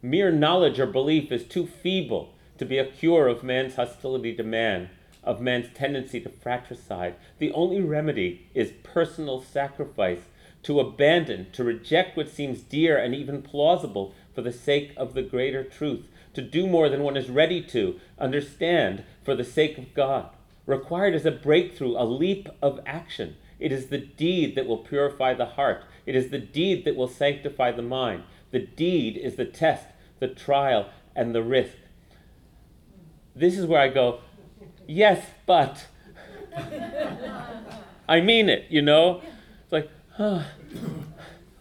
Mere 0.00 0.30
knowledge 0.30 0.78
or 0.78 0.86
belief 0.86 1.32
is 1.32 1.44
too 1.44 1.66
feeble 1.66 2.34
to 2.58 2.64
be 2.64 2.78
a 2.78 2.86
cure 2.86 3.26
of 3.26 3.42
man's 3.42 3.76
hostility 3.76 4.34
to 4.36 4.42
man, 4.42 4.90
of 5.24 5.40
man's 5.40 5.72
tendency 5.74 6.20
to 6.20 6.28
fratricide. 6.28 7.14
The 7.38 7.52
only 7.52 7.80
remedy 7.80 8.48
is 8.54 8.72
personal 8.82 9.42
sacrifice 9.42 10.20
to 10.64 10.80
abandon, 10.80 11.46
to 11.52 11.62
reject 11.62 12.16
what 12.16 12.30
seems 12.30 12.60
dear 12.60 12.96
and 12.96 13.14
even 13.14 13.42
plausible 13.42 14.14
for 14.34 14.42
the 14.42 14.52
sake 14.52 14.92
of 14.96 15.14
the 15.14 15.22
greater 15.22 15.62
truth, 15.62 16.06
to 16.32 16.42
do 16.42 16.66
more 16.66 16.88
than 16.88 17.02
one 17.02 17.16
is 17.16 17.30
ready 17.30 17.62
to, 17.62 18.00
understand 18.18 19.04
for 19.22 19.34
the 19.34 19.44
sake 19.44 19.78
of 19.78 19.94
God. 19.94 20.30
Required 20.66 21.14
is 21.14 21.26
a 21.26 21.30
breakthrough, 21.30 21.96
a 21.96 22.04
leap 22.04 22.48
of 22.62 22.80
action. 22.86 23.36
It 23.60 23.70
is 23.70 23.86
the 23.86 23.98
deed 23.98 24.54
that 24.56 24.66
will 24.66 24.78
purify 24.78 25.34
the 25.34 25.46
heart. 25.46 25.84
It 26.06 26.16
is 26.16 26.30
the 26.30 26.38
deed 26.38 26.84
that 26.84 26.96
will 26.96 27.08
sanctify 27.08 27.72
the 27.72 27.82
mind. 27.82 28.24
The 28.50 28.60
deed 28.60 29.16
is 29.16 29.36
the 29.36 29.44
test, 29.44 29.86
the 30.18 30.28
trial, 30.28 30.88
and 31.14 31.34
the 31.34 31.42
risk. 31.42 31.76
This 33.36 33.58
is 33.58 33.66
where 33.66 33.80
I 33.80 33.88
go, 33.88 34.20
yes, 34.86 35.24
but. 35.46 35.86
I 38.08 38.20
mean 38.20 38.48
it, 38.48 38.66
you 38.68 38.82
know? 38.82 39.22
It's 39.62 39.72
like, 39.72 39.90
huh, 40.12 40.42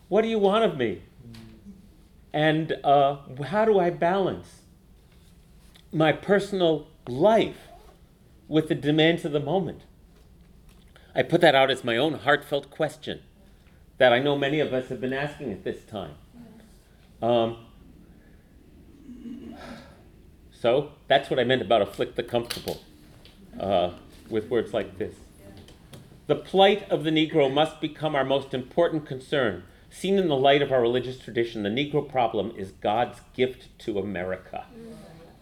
what 0.10 0.22
do 0.22 0.28
you 0.28 0.40
want 0.40 0.66
of 0.66 0.78
me? 0.78 1.02
And 2.34 2.74
uh, 2.84 3.18
how 3.45 3.66
do 3.66 3.80
I 3.80 3.90
balance 3.90 4.62
my 5.91 6.12
personal 6.12 6.88
life 7.08 7.68
with 8.48 8.68
the 8.68 8.76
demands 8.76 9.24
of 9.24 9.32
the 9.32 9.40
moment? 9.40 9.82
I 11.16 11.22
put 11.22 11.41
that 11.41 11.54
out 11.54 11.70
as 11.70 11.84
my 11.84 11.95
own 11.95 12.16
heartfelt 12.16 12.72
question 12.72 13.22
that 14.00 14.12
I 14.12 14.20
know 14.20 14.36
many 14.36 14.60
of 14.60 14.74
us 14.74 14.90
have 14.90 15.00
been 15.00 15.14
asking 15.14 15.52
at 15.52 15.64
this 15.64 15.84
time. 15.84 16.16
Um, 17.22 17.58
so 20.52 20.91
that's 21.08 21.30
what 21.30 21.40
I 21.40 21.44
meant 21.44 21.62
about 21.62 21.82
afflict 21.82 22.16
the 22.16 22.24
comfortable 22.24 22.82
uh, 23.60 23.92
with 24.30 24.50
words 24.50 24.74
like 24.74 24.98
this. 24.98 25.16
The 26.28 26.36
plight 26.36 26.90
of 26.90 27.04
the 27.04 27.10
Negro 27.12 27.54
must 27.54 27.82
become 27.82 28.16
our 28.16 28.24
most 28.24 28.54
important 28.54 29.06
concern. 29.06 29.64
Seen 29.90 30.18
in 30.18 30.28
the 30.28 30.38
light 30.38 30.62
of 30.62 30.72
our 30.72 30.82
religious 30.82 31.20
tradition, 31.20 31.64
the 31.64 31.70
Negro 31.70 32.10
problem 32.10 32.54
is 32.58 32.72
God's 32.72 33.20
gift 33.36 33.68
to 33.80 34.00
America. 34.00 34.66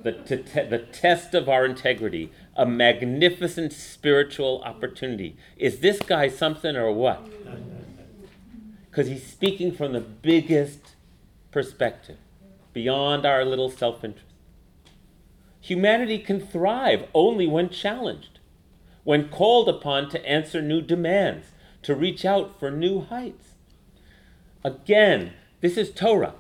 The, 0.02 0.14
te- 0.14 0.36
the 0.36 0.80
test 0.92 1.36
of 1.36 1.48
our 1.48 1.64
integrity, 1.64 2.32
a 2.56 2.66
magnificent 2.66 3.72
spiritual 3.72 4.62
opportunity. 4.66 5.38
Is 5.56 5.80
this 5.80 6.00
guy 6.00 6.28
something 6.28 6.76
or 6.76 6.92
what? 6.92 7.24
Because 8.90 9.08
he's 9.08 9.26
speaking 9.26 9.72
from 9.72 9.94
the 9.94 10.02
biggest 10.02 10.96
perspective, 11.52 12.18
beyond 12.74 13.26
our 13.26 13.46
little 13.46 13.70
self 13.70 14.04
interest. 14.04 14.31
Humanity 15.62 16.18
can 16.18 16.40
thrive 16.40 17.08
only 17.14 17.46
when 17.46 17.70
challenged, 17.70 18.40
when 19.04 19.30
called 19.30 19.70
upon 19.70 20.10
to 20.10 20.26
answer 20.26 20.62
new 20.62 20.82
demands, 20.82 21.48
to 21.84 21.96
reach 21.96 22.26
out 22.26 22.60
for 22.60 22.72
new 22.72 23.02
heights. 23.02 23.54
Again, 24.64 25.34
this 25.62 25.78
is 25.78 25.92
Torah. 25.92 26.34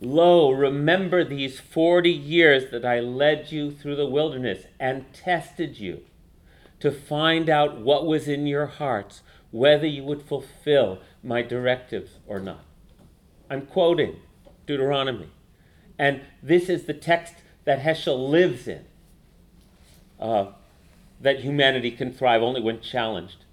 Lo, 0.00 0.50
remember 0.50 1.22
these 1.22 1.60
40 1.60 2.10
years 2.10 2.70
that 2.72 2.84
I 2.84 3.00
led 3.00 3.52
you 3.52 3.70
through 3.70 3.96
the 3.96 4.06
wilderness 4.06 4.64
and 4.78 5.12
tested 5.12 5.78
you 5.78 6.02
to 6.80 6.90
find 6.90 7.48
out 7.48 7.80
what 7.80 8.06
was 8.06 8.26
in 8.26 8.46
your 8.46 8.66
hearts, 8.66 9.22
whether 9.50 9.86
you 9.86 10.02
would 10.04 10.22
fulfill 10.22 11.00
my 11.22 11.42
directives 11.42 12.18
or 12.26 12.40
not. 12.40 12.64
I'm 13.50 13.66
quoting 13.66 14.16
Deuteronomy. 14.66 15.28
And 15.98 16.22
this 16.42 16.68
is 16.68 16.84
the 16.84 16.94
text 16.94 17.34
that 17.70 17.82
Heschel 17.82 18.28
lives 18.28 18.66
in. 18.66 18.84
Uh, 20.18 20.46
that 21.20 21.38
humanity 21.38 21.92
can 21.92 22.12
thrive 22.12 22.42
only 22.42 22.60
when 22.60 22.80
challenged. 22.80 23.44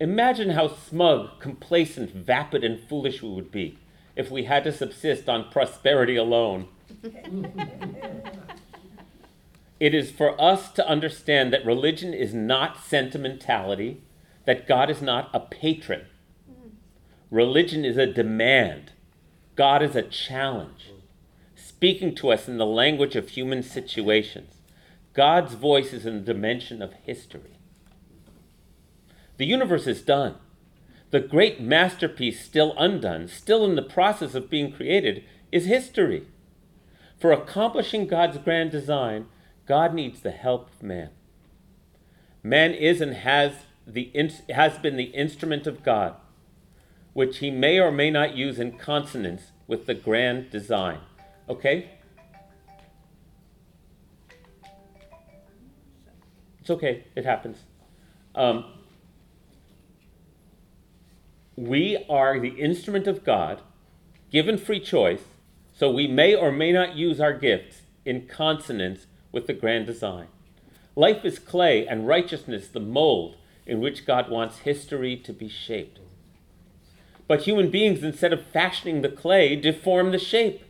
Imagine 0.00 0.50
how 0.50 0.68
smug, 0.68 1.38
complacent, 1.38 2.12
vapid, 2.12 2.64
and 2.64 2.80
foolish 2.88 3.20
we 3.20 3.28
would 3.28 3.52
be 3.52 3.76
if 4.16 4.30
we 4.30 4.44
had 4.44 4.64
to 4.64 4.72
subsist 4.72 5.28
on 5.28 5.50
prosperity 5.50 6.16
alone. 6.16 6.68
it 9.78 9.92
is 9.92 10.10
for 10.10 10.40
us 10.40 10.72
to 10.72 10.88
understand 10.88 11.52
that 11.52 11.66
religion 11.66 12.14
is 12.14 12.32
not 12.32 12.82
sentimentality, 12.82 14.00
that 14.46 14.66
God 14.66 14.88
is 14.88 15.02
not 15.02 15.28
a 15.34 15.40
patron. 15.40 16.06
Religion 17.30 17.84
is 17.84 17.98
a 17.98 18.06
demand, 18.06 18.92
God 19.56 19.82
is 19.82 19.94
a 19.94 20.00
challenge, 20.02 20.90
speaking 21.80 22.14
to 22.14 22.30
us 22.30 22.46
in 22.46 22.58
the 22.58 22.66
language 22.66 23.16
of 23.16 23.30
human 23.30 23.62
situations. 23.62 24.56
God's 25.14 25.54
voice 25.54 25.94
is 25.94 26.04
in 26.04 26.16
the 26.16 26.34
dimension 26.34 26.82
of 26.82 26.92
history. 26.92 27.56
The 29.38 29.46
universe 29.46 29.86
is 29.86 30.02
done. 30.02 30.34
The 31.10 31.20
great 31.20 31.58
masterpiece 31.58 32.44
still 32.44 32.74
undone, 32.76 33.28
still 33.28 33.64
in 33.64 33.76
the 33.76 33.82
process 33.82 34.34
of 34.34 34.50
being 34.50 34.72
created, 34.72 35.24
is 35.50 35.64
history. 35.64 36.26
For 37.18 37.32
accomplishing 37.32 38.06
God's 38.06 38.36
grand 38.36 38.70
design, 38.70 39.28
God 39.64 39.94
needs 39.94 40.20
the 40.20 40.32
help 40.32 40.68
of 40.68 40.82
man. 40.82 41.08
Man 42.42 42.74
is 42.74 43.00
and 43.00 43.14
has, 43.14 43.54
the, 43.86 44.12
has 44.50 44.76
been 44.76 44.98
the 44.98 45.14
instrument 45.14 45.66
of 45.66 45.82
God, 45.82 46.16
which 47.14 47.38
he 47.38 47.50
may 47.50 47.80
or 47.80 47.90
may 47.90 48.10
not 48.10 48.36
use 48.36 48.58
in 48.58 48.76
consonance 48.76 49.52
with 49.66 49.86
the 49.86 49.94
grand 49.94 50.50
design. 50.50 50.98
Okay? 51.50 51.90
It's 56.60 56.70
okay, 56.70 57.04
it 57.16 57.24
happens. 57.24 57.58
Um, 58.36 58.66
we 61.56 62.04
are 62.08 62.38
the 62.38 62.50
instrument 62.50 63.08
of 63.08 63.24
God, 63.24 63.60
given 64.30 64.56
free 64.56 64.78
choice, 64.78 65.22
so 65.76 65.90
we 65.90 66.06
may 66.06 66.36
or 66.36 66.52
may 66.52 66.70
not 66.70 66.94
use 66.94 67.20
our 67.20 67.32
gifts 67.32 67.82
in 68.04 68.28
consonance 68.28 69.06
with 69.32 69.48
the 69.48 69.52
grand 69.52 69.86
design. 69.86 70.28
Life 70.94 71.24
is 71.24 71.40
clay 71.40 71.84
and 71.84 72.06
righteousness 72.06 72.68
the 72.68 72.78
mold 72.78 73.34
in 73.66 73.80
which 73.80 74.06
God 74.06 74.30
wants 74.30 74.58
history 74.58 75.16
to 75.16 75.32
be 75.32 75.48
shaped. 75.48 75.98
But 77.26 77.42
human 77.42 77.70
beings, 77.70 78.04
instead 78.04 78.32
of 78.32 78.46
fashioning 78.46 79.02
the 79.02 79.08
clay, 79.08 79.56
deform 79.56 80.12
the 80.12 80.18
shape. 80.18 80.62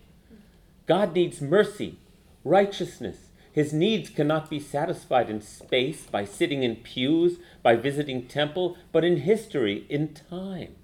God 0.91 1.15
needs 1.15 1.41
mercy, 1.41 2.01
righteousness. 2.43 3.29
His 3.53 3.73
needs 3.73 4.11
cannot 4.11 4.51
be 4.51 4.59
satisfied 4.59 5.31
in 5.31 5.41
space, 5.41 6.03
by 6.03 6.25
sitting 6.25 6.65
in 6.65 6.75
pews, 6.75 7.39
by 7.63 7.77
visiting 7.77 8.27
temple, 8.27 8.77
but 8.91 9.05
in 9.05 9.19
history, 9.19 9.87
in 9.89 10.15
time. 10.15 10.75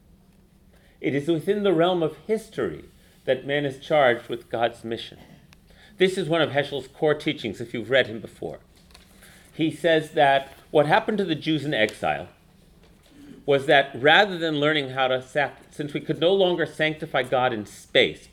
It 1.01 1.17
is 1.17 1.27
within 1.27 1.65
the 1.65 1.73
realm 1.73 2.05
of 2.05 2.19
history 2.25 2.85
that 3.25 3.49
man 3.49 3.65
is 3.65 3.85
charged 3.85 4.29
with 4.29 4.49
God's 4.49 4.85
mission. 4.85 5.19
This 5.99 6.17
is 6.17 6.29
one 6.29 6.41
of 6.41 6.51
Heschel's 6.51 6.87
core 6.87 7.17
teachings, 7.17 7.61
if 7.61 7.75
you've 7.75 7.91
read 7.91 8.07
him 8.07 8.21
before. 8.21 8.61
He 9.55 9.73
says 9.73 10.13
that 10.13 10.53
what 10.71 10.87
happened 10.87 11.19
to 11.19 11.25
the 11.25 11.35
Jews 11.35 11.65
in 11.65 11.75
exile 11.75 12.29
was 13.45 13.67
that 13.67 13.91
rather 13.97 14.39
than 14.39 14.61
learning 14.61 14.91
how 14.91 15.09
to, 15.09 15.51
since 15.73 15.93
we 15.93 16.01
could 16.01 16.21
no 16.21 16.33
longer 16.33 16.65
sanctify 16.65 17.25
God 17.25 17.53
in 17.53 17.67
space, 17.67 18.29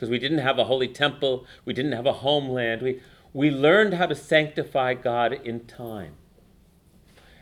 because 0.00 0.08
we 0.08 0.18
didn't 0.18 0.38
have 0.38 0.58
a 0.58 0.64
holy 0.64 0.88
temple, 0.88 1.44
we 1.66 1.74
didn't 1.74 1.92
have 1.92 2.06
a 2.06 2.14
homeland, 2.14 2.80
we, 2.80 3.02
we 3.34 3.50
learned 3.50 3.92
how 3.92 4.06
to 4.06 4.14
sanctify 4.14 4.94
God 4.94 5.34
in 5.44 5.60
time. 5.66 6.14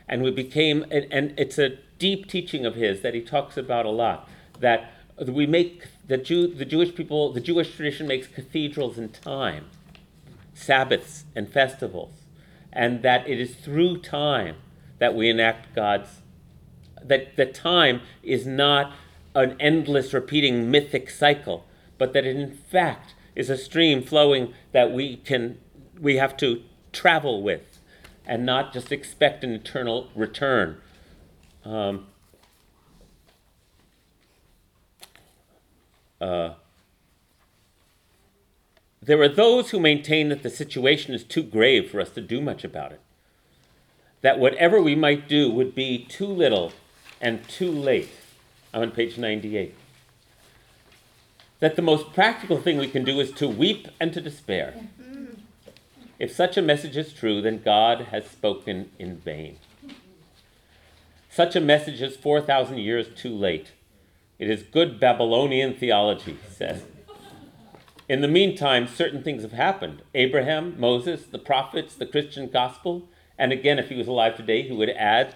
And 0.09 0.21
we 0.21 0.29
became, 0.29 0.85
and, 0.91 1.07
and 1.09 1.33
it's 1.39 1.57
a 1.57 1.77
deep 1.99 2.27
teaching 2.27 2.65
of 2.65 2.75
his 2.75 2.99
that 2.99 3.13
he 3.13 3.21
talks 3.21 3.55
about 3.55 3.85
a 3.85 3.89
lot, 3.89 4.27
that 4.59 4.91
we 5.25 5.47
make, 5.47 5.85
the, 6.05 6.17
Jew, 6.17 6.53
the 6.53 6.65
Jewish 6.65 6.93
people, 6.93 7.31
the 7.31 7.39
Jewish 7.39 7.73
tradition 7.73 8.09
makes 8.09 8.27
cathedrals 8.27 8.97
in 8.97 9.07
time, 9.07 9.67
Sabbaths 10.53 11.23
and 11.33 11.47
festivals, 11.47 12.25
and 12.73 13.03
that 13.03 13.25
it 13.25 13.39
is 13.39 13.55
through 13.55 13.99
time 14.01 14.57
that 14.97 15.15
we 15.15 15.29
enact 15.29 15.73
God's 15.73 16.09
that 17.01 17.37
the 17.37 17.45
time 17.45 18.01
is 18.21 18.45
not 18.45 18.91
an 19.33 19.55
endless 19.57 20.13
repeating 20.13 20.69
mythic 20.69 21.09
cycle, 21.09 21.65
but 21.99 22.13
that 22.13 22.25
it 22.25 22.35
in 22.35 22.51
fact 22.51 23.13
is 23.35 23.51
a 23.51 23.57
stream 23.57 24.01
flowing 24.01 24.53
that 24.71 24.91
we 24.91 25.17
can 25.17 25.59
we 25.99 26.15
have 26.15 26.35
to 26.37 26.63
travel 26.91 27.43
with 27.43 27.79
and 28.25 28.45
not 28.45 28.73
just 28.73 28.91
expect 28.91 29.43
an 29.43 29.51
eternal 29.51 30.09
return. 30.15 30.79
Um, 31.65 32.07
uh, 36.21 36.51
there 39.01 39.21
are 39.21 39.29
those 39.29 39.71
who 39.71 39.79
maintain 39.79 40.29
that 40.29 40.43
the 40.43 40.49
situation 40.49 41.13
is 41.13 41.23
too 41.23 41.41
grave 41.41 41.89
for 41.89 41.99
us 41.99 42.11
to 42.11 42.21
do 42.21 42.39
much 42.39 42.63
about 42.63 42.91
it. 42.91 43.01
That 44.21 44.37
whatever 44.37 44.81
we 44.81 44.95
might 44.95 45.27
do 45.27 45.49
would 45.49 45.73
be 45.73 46.05
too 46.05 46.27
little 46.27 46.73
and 47.19 47.47
too 47.47 47.71
late. 47.71 48.09
I'm 48.73 48.83
on 48.83 48.91
page 48.91 49.17
98. 49.17 49.73
That 51.59 51.75
the 51.75 51.81
most 51.81 52.13
practical 52.13 52.61
thing 52.61 52.77
we 52.77 52.87
can 52.87 53.03
do 53.03 53.19
is 53.19 53.31
to 53.33 53.47
weep 53.47 53.87
and 53.99 54.13
to 54.13 54.21
despair. 54.21 54.73
If 56.17 56.33
such 56.33 56.57
a 56.57 56.61
message 56.61 56.95
is 56.95 57.13
true, 57.13 57.41
then 57.41 57.61
God 57.63 58.07
has 58.11 58.25
spoken 58.25 58.91
in 58.97 59.17
vain. 59.17 59.57
Such 61.29 61.55
a 61.55 61.61
message 61.61 62.01
is 62.01 62.17
4,000 62.17 62.77
years 62.77 63.07
too 63.15 63.35
late. 63.35 63.71
It 64.37 64.49
is 64.49 64.63
good 64.63 64.99
Babylonian 64.99 65.75
theology, 65.75 66.37
he 66.43 66.53
says. 66.53 66.83
In 68.07 68.21
the 68.21 68.27
meantime, 68.27 68.87
certain 68.87 69.21
things 69.21 69.43
have 69.43 69.51
happened. 69.51 70.01
Abraham, 70.15 70.75
Moses, 70.79 71.25
the 71.25 71.37
prophets, 71.37 71.93
the 71.93 72.05
Christian 72.05 72.49
gospel, 72.49 73.07
and 73.37 73.53
again, 73.53 73.79
if 73.79 73.89
he 73.89 73.95
was 73.95 74.07
alive 74.07 74.35
today, 74.35 74.63
he 74.63 74.73
would 74.73 74.89
add 74.89 75.35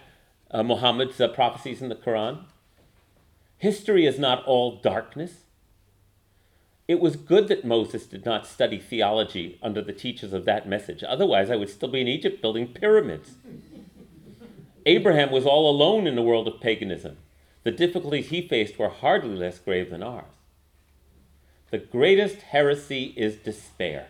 uh, 0.52 0.64
Muhammad's 0.64 1.22
uh, 1.22 1.28
prophecies 1.28 1.82
in 1.82 1.90
the 1.90 1.96
Quran. 1.96 2.46
History 3.58 4.06
is 4.06 4.18
not 4.18 4.44
all 4.46 4.78
darkness. 4.82 5.44
It 6.88 7.00
was 7.00 7.16
good 7.16 7.48
that 7.48 7.64
Moses 7.66 8.06
did 8.06 8.26
not 8.26 8.46
study 8.46 8.78
theology 8.78 9.58
under 9.64 9.82
the 9.82 9.94
teachers 9.94 10.34
of 10.34 10.46
that 10.46 10.68
message. 10.68 11.04
Otherwise, 11.04 11.50
I 11.50 11.56
would 11.56 11.70
still 11.70 11.90
be 11.90 12.02
in 12.02 12.08
Egypt 12.08 12.42
building 12.42 12.68
pyramids. 12.68 13.32
Abraham 14.86 15.32
was 15.32 15.46
all 15.46 15.70
alone 15.70 16.08
in 16.08 16.16
the 16.16 16.22
world 16.22 16.48
of 16.48 16.60
paganism. 16.60 17.18
The 17.64 17.72
difficulties 17.72 18.30
he 18.30 18.46
faced 18.46 18.78
were 18.78 18.90
hardly 18.90 19.36
less 19.36 19.60
grave 19.60 19.90
than 19.92 20.04
ours. 20.04 20.26
The 21.72 21.78
greatest 21.78 22.42
heresy 22.42 23.14
is 23.16 23.38
despair. 23.38 24.08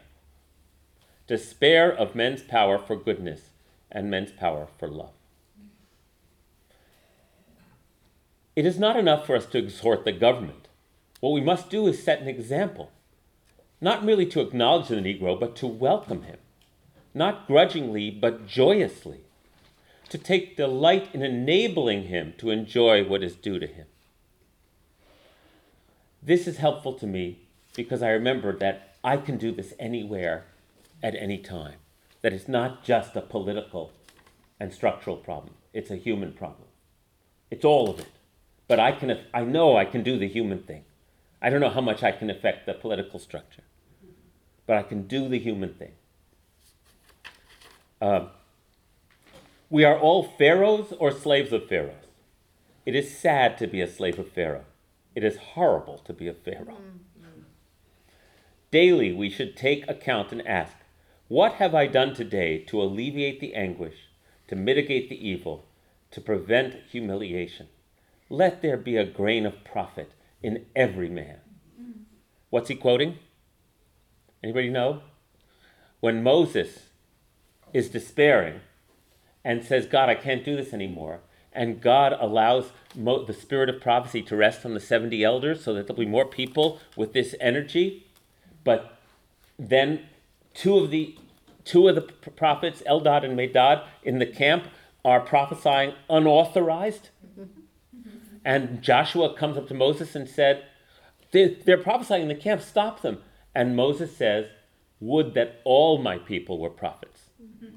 despair 1.27 1.91
of 1.91 2.15
men's 2.15 2.41
power 2.41 2.77
for 2.77 2.95
goodness 2.95 3.49
and 3.91 4.09
men's 4.09 4.31
power 4.31 4.67
for 4.77 4.87
love. 4.87 5.13
It 8.55 8.65
is 8.65 8.77
not 8.77 8.97
enough 8.97 9.25
for 9.25 9.35
us 9.35 9.45
to 9.47 9.57
exhort 9.57 10.05
the 10.05 10.11
government. 10.11 10.62
What 11.23 11.31
we 11.31 11.39
must 11.39 11.69
do 11.69 11.87
is 11.87 12.03
set 12.03 12.19
an 12.19 12.27
example, 12.27 12.91
not 13.79 14.03
merely 14.03 14.25
to 14.25 14.41
acknowledge 14.41 14.89
the 14.89 14.95
Negro, 14.95 15.39
but 15.39 15.55
to 15.55 15.67
welcome 15.67 16.23
him, 16.23 16.35
not 17.13 17.47
grudgingly, 17.47 18.11
but 18.11 18.45
joyously, 18.45 19.21
to 20.09 20.17
take 20.17 20.57
delight 20.57 21.07
in 21.13 21.21
enabling 21.21 22.07
him 22.07 22.33
to 22.39 22.49
enjoy 22.49 23.05
what 23.05 23.23
is 23.23 23.37
due 23.37 23.57
to 23.57 23.67
him. 23.67 23.85
This 26.21 26.45
is 26.45 26.57
helpful 26.57 26.91
to 26.95 27.07
me 27.07 27.39
because 27.73 28.03
I 28.03 28.09
remember 28.09 28.51
that 28.57 28.97
I 29.01 29.15
can 29.15 29.37
do 29.37 29.53
this 29.53 29.73
anywhere 29.79 30.43
at 31.01 31.15
any 31.15 31.37
time, 31.37 31.77
that 32.21 32.33
it's 32.33 32.49
not 32.49 32.83
just 32.83 33.15
a 33.15 33.21
political 33.21 33.93
and 34.59 34.73
structural 34.73 35.15
problem, 35.15 35.53
it's 35.71 35.89
a 35.89 35.95
human 35.95 36.33
problem. 36.33 36.67
It's 37.49 37.63
all 37.63 37.89
of 37.89 37.99
it. 37.99 38.11
But 38.67 38.81
I, 38.81 38.91
can, 38.91 39.21
I 39.33 39.43
know 39.43 39.77
I 39.77 39.85
can 39.85 40.03
do 40.03 40.19
the 40.19 40.27
human 40.27 40.63
thing. 40.63 40.83
I 41.43 41.49
don't 41.49 41.59
know 41.59 41.69
how 41.69 41.81
much 41.81 42.01
I 42.01 42.13
can 42.13 42.29
affect 42.29 42.65
the 42.65 42.73
political 42.73 43.19
structure, 43.19 43.63
but 44.65 44.77
I 44.77 44.83
can 44.83 45.07
do 45.07 45.27
the 45.27 45.37
human 45.37 45.73
thing. 45.73 45.91
Uh, 48.01 48.27
we 49.69 49.83
are 49.83 49.99
all 49.99 50.23
pharaohs 50.23 50.93
or 50.97 51.11
slaves 51.11 51.51
of 51.51 51.67
pharaohs. 51.67 52.07
It 52.85 52.95
is 52.95 53.17
sad 53.17 53.57
to 53.57 53.67
be 53.67 53.81
a 53.81 53.87
slave 53.87 54.19
of 54.19 54.31
Pharaoh. 54.31 54.65
It 55.15 55.23
is 55.23 55.37
horrible 55.37 55.99
to 55.99 56.13
be 56.13 56.27
a 56.27 56.33
Pharaoh. 56.33 56.77
Daily, 58.71 59.13
we 59.13 59.29
should 59.29 59.55
take 59.55 59.87
account 59.87 60.31
and 60.31 60.45
ask, 60.47 60.75
What 61.27 61.53
have 61.53 61.75
I 61.75 61.87
done 61.87 62.13
today 62.13 62.59
to 62.65 62.81
alleviate 62.81 63.39
the 63.39 63.53
anguish, 63.53 64.09
to 64.47 64.55
mitigate 64.55 65.09
the 65.09 65.27
evil, 65.29 65.65
to 66.11 66.19
prevent 66.19 66.75
humiliation? 66.89 67.67
Let 68.29 68.61
there 68.61 68.77
be 68.77 68.97
a 68.97 69.05
grain 69.05 69.45
of 69.45 69.63
prophet 69.63 70.11
in 70.43 70.65
every 70.75 71.09
man. 71.09 71.37
What's 72.49 72.69
he 72.69 72.75
quoting? 72.75 73.17
Anybody 74.43 74.69
know? 74.69 75.01
When 76.01 76.21
Moses 76.21 76.89
is 77.73 77.89
despairing 77.89 78.59
and 79.43 79.63
says, 79.63 79.87
God, 79.87 80.09
I 80.09 80.15
can't 80.15 80.45
do 80.45 80.55
this 80.55 80.73
anymore, 80.73 81.21
and 81.51 81.81
God 81.81 82.15
allows 82.19 82.71
Mo- 82.95 83.25
the 83.25 83.33
spirit 83.33 83.69
of 83.69 83.81
prophecy 83.81 84.21
to 84.21 84.35
rest 84.35 84.65
on 84.65 84.73
the 84.73 84.79
70 84.79 85.23
elders 85.23 85.63
so 85.63 85.73
that 85.73 85.87
there'll 85.87 85.99
be 85.99 86.05
more 86.05 86.25
people 86.25 86.79
with 86.95 87.13
this 87.13 87.33
energy. 87.39 88.05
But 88.63 88.99
then 89.57 90.01
two 90.53 90.77
of 90.77 90.91
the 90.91 91.17
two 91.65 91.87
of 91.87 91.95
the 91.95 92.01
prophets, 92.01 92.83
Eldad 92.87 93.23
and 93.23 93.37
Medad, 93.39 93.85
in 94.03 94.19
the 94.19 94.25
camp 94.25 94.65
are 95.05 95.21
prophesying 95.21 95.93
unauthorized. 96.09 97.09
And 98.45 98.81
Joshua 98.81 99.35
comes 99.35 99.57
up 99.57 99.67
to 99.69 99.73
Moses 99.73 100.15
and 100.15 100.27
said, 100.27 100.65
They're 101.31 101.77
prophesying 101.77 102.23
in 102.23 102.27
the 102.27 102.35
camp, 102.35 102.61
stop 102.61 103.01
them. 103.01 103.19
And 103.55 103.75
Moses 103.75 104.15
says, 104.15 104.47
Would 104.99 105.33
that 105.35 105.61
all 105.63 105.97
my 105.97 106.17
people 106.17 106.59
were 106.59 106.69
prophets. 106.69 107.29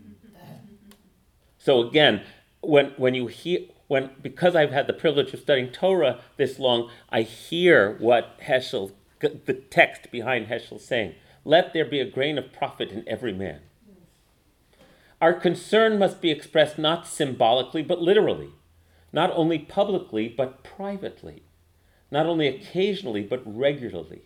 So 1.58 1.80
again, 1.80 2.22
when, 2.60 2.92
when 2.96 3.14
you 3.14 3.26
hear, 3.26 3.58
when, 3.88 4.10
because 4.22 4.54
I've 4.54 4.70
had 4.70 4.86
the 4.86 4.92
privilege 4.92 5.34
of 5.34 5.40
studying 5.40 5.70
Torah 5.70 6.20
this 6.36 6.60
long, 6.60 6.90
I 7.10 7.22
hear 7.22 7.96
what 7.98 8.40
Heschel, 8.40 8.92
the 9.18 9.54
text 9.68 10.12
behind 10.12 10.46
Heschel 10.46 10.80
saying. 10.80 11.16
Let 11.44 11.72
there 11.72 11.84
be 11.84 12.00
a 12.00 12.10
grain 12.10 12.38
of 12.38 12.52
prophet 12.52 12.90
in 12.90 13.08
every 13.08 13.32
man. 13.32 13.60
Our 15.20 15.32
concern 15.32 15.98
must 15.98 16.20
be 16.20 16.30
expressed 16.30 16.78
not 16.78 17.06
symbolically, 17.06 17.82
but 17.82 18.00
literally, 18.00 18.50
not 19.16 19.32
only 19.34 19.58
publicly, 19.58 20.28
but 20.28 20.62
privately, 20.62 21.42
not 22.10 22.26
only 22.26 22.46
occasionally, 22.46 23.22
but 23.22 23.42
regularly. 23.44 24.20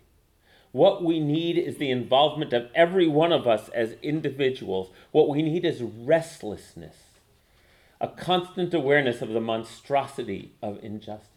What 0.73 1.05
we 1.05 1.21
need 1.21 1.57
is 1.57 1.77
the 1.77 1.93
involvement 1.93 2.53
of 2.53 2.69
every 2.75 3.07
one 3.07 3.33
of 3.33 3.47
us 3.47 3.69
as 3.69 3.95
individuals. 4.03 4.91
What 5.13 5.29
we 5.29 5.43
need 5.43 5.65
is 5.65 5.81
restlessness 5.81 6.97
a 8.03 8.09
constant 8.09 8.73
awareness 8.73 9.21
of 9.21 9.29
the 9.29 9.41
monstrosity 9.41 10.53
of 10.63 10.83
injustice. 10.83 11.29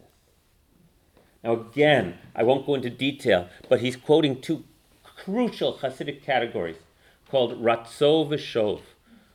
Now, 1.42 1.52
again, 1.52 2.14
I 2.34 2.42
won't 2.42 2.64
go 2.64 2.74
into 2.74 2.88
detail, 2.88 3.50
but 3.68 3.80
he's 3.80 3.96
quoting 3.96 4.40
two 4.40 4.64
crucial 5.04 5.74
Hasidic 5.74 6.22
categories 6.22 6.78
called 7.30 7.62
ratzo 7.62 8.26
v'shov, 8.26 8.80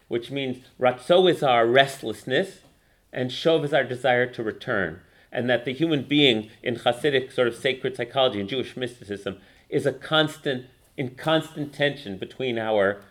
which 0.08 0.32
means 0.32 0.66
ratzo 0.80 1.30
is 1.30 1.44
our 1.44 1.68
restlessness, 1.68 2.62
and 3.11 3.31
shov 3.31 3.64
is 3.64 3.73
our 3.73 3.84
desire 3.84 4.26
to 4.27 4.44
return, 4.44 5.02
and 5.31 5.49
that 5.49 5.65
the 5.65 5.73
human 5.73 6.03
being 6.03 6.49
in 6.64 6.76
Hasidic 6.76 7.31
sort 7.31 7.48
of 7.48 7.56
sacred 7.56 7.95
psychology 7.95 8.40
and 8.40 8.49
Jewish 8.49 8.76
mysticism 8.77 9.38
is 9.69 9.86
a 9.86 9.94
constant, 9.94 10.65
in 10.98 11.15
constant 11.15 11.73
tension 11.73 12.18
between 12.18 12.57
our 12.57 13.02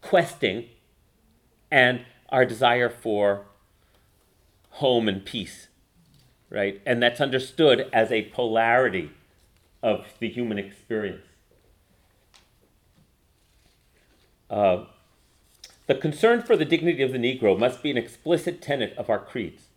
questing 0.00 0.66
and 1.70 2.04
our 2.28 2.44
desire 2.44 2.88
for 2.88 3.46
home 4.70 5.08
and 5.08 5.24
peace, 5.24 5.68
right? 6.50 6.80
And 6.86 7.02
that's 7.02 7.20
understood 7.20 7.88
as 7.92 8.12
a 8.12 8.22
polarity 8.30 9.10
of 9.82 10.06
the 10.18 10.28
human 10.28 10.58
experience. 10.58 11.24
Uh, 14.50 14.84
the 15.88 15.94
concern 15.94 16.42
for 16.42 16.54
the 16.54 16.66
dignity 16.66 17.02
of 17.02 17.12
the 17.12 17.18
Negro 17.18 17.58
must 17.58 17.82
be 17.82 17.90
an 17.90 17.96
explicit 17.96 18.60
tenet 18.60 18.94
of 18.98 19.08
our 19.08 19.18
creeds. 19.18 19.68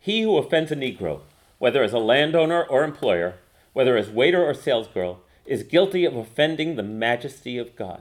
He 0.00 0.22
who 0.22 0.38
offends 0.38 0.72
a 0.72 0.76
Negro, 0.76 1.20
whether 1.58 1.82
as 1.82 1.92
a 1.92 1.98
landowner 1.98 2.64
or 2.64 2.82
employer, 2.82 3.34
whether 3.74 3.98
as 3.98 4.08
waiter 4.08 4.42
or 4.42 4.54
salesgirl, 4.54 5.18
is 5.44 5.62
guilty 5.62 6.06
of 6.06 6.16
offending 6.16 6.74
the 6.76 6.82
majesty 6.82 7.58
of 7.58 7.76
God. 7.76 8.00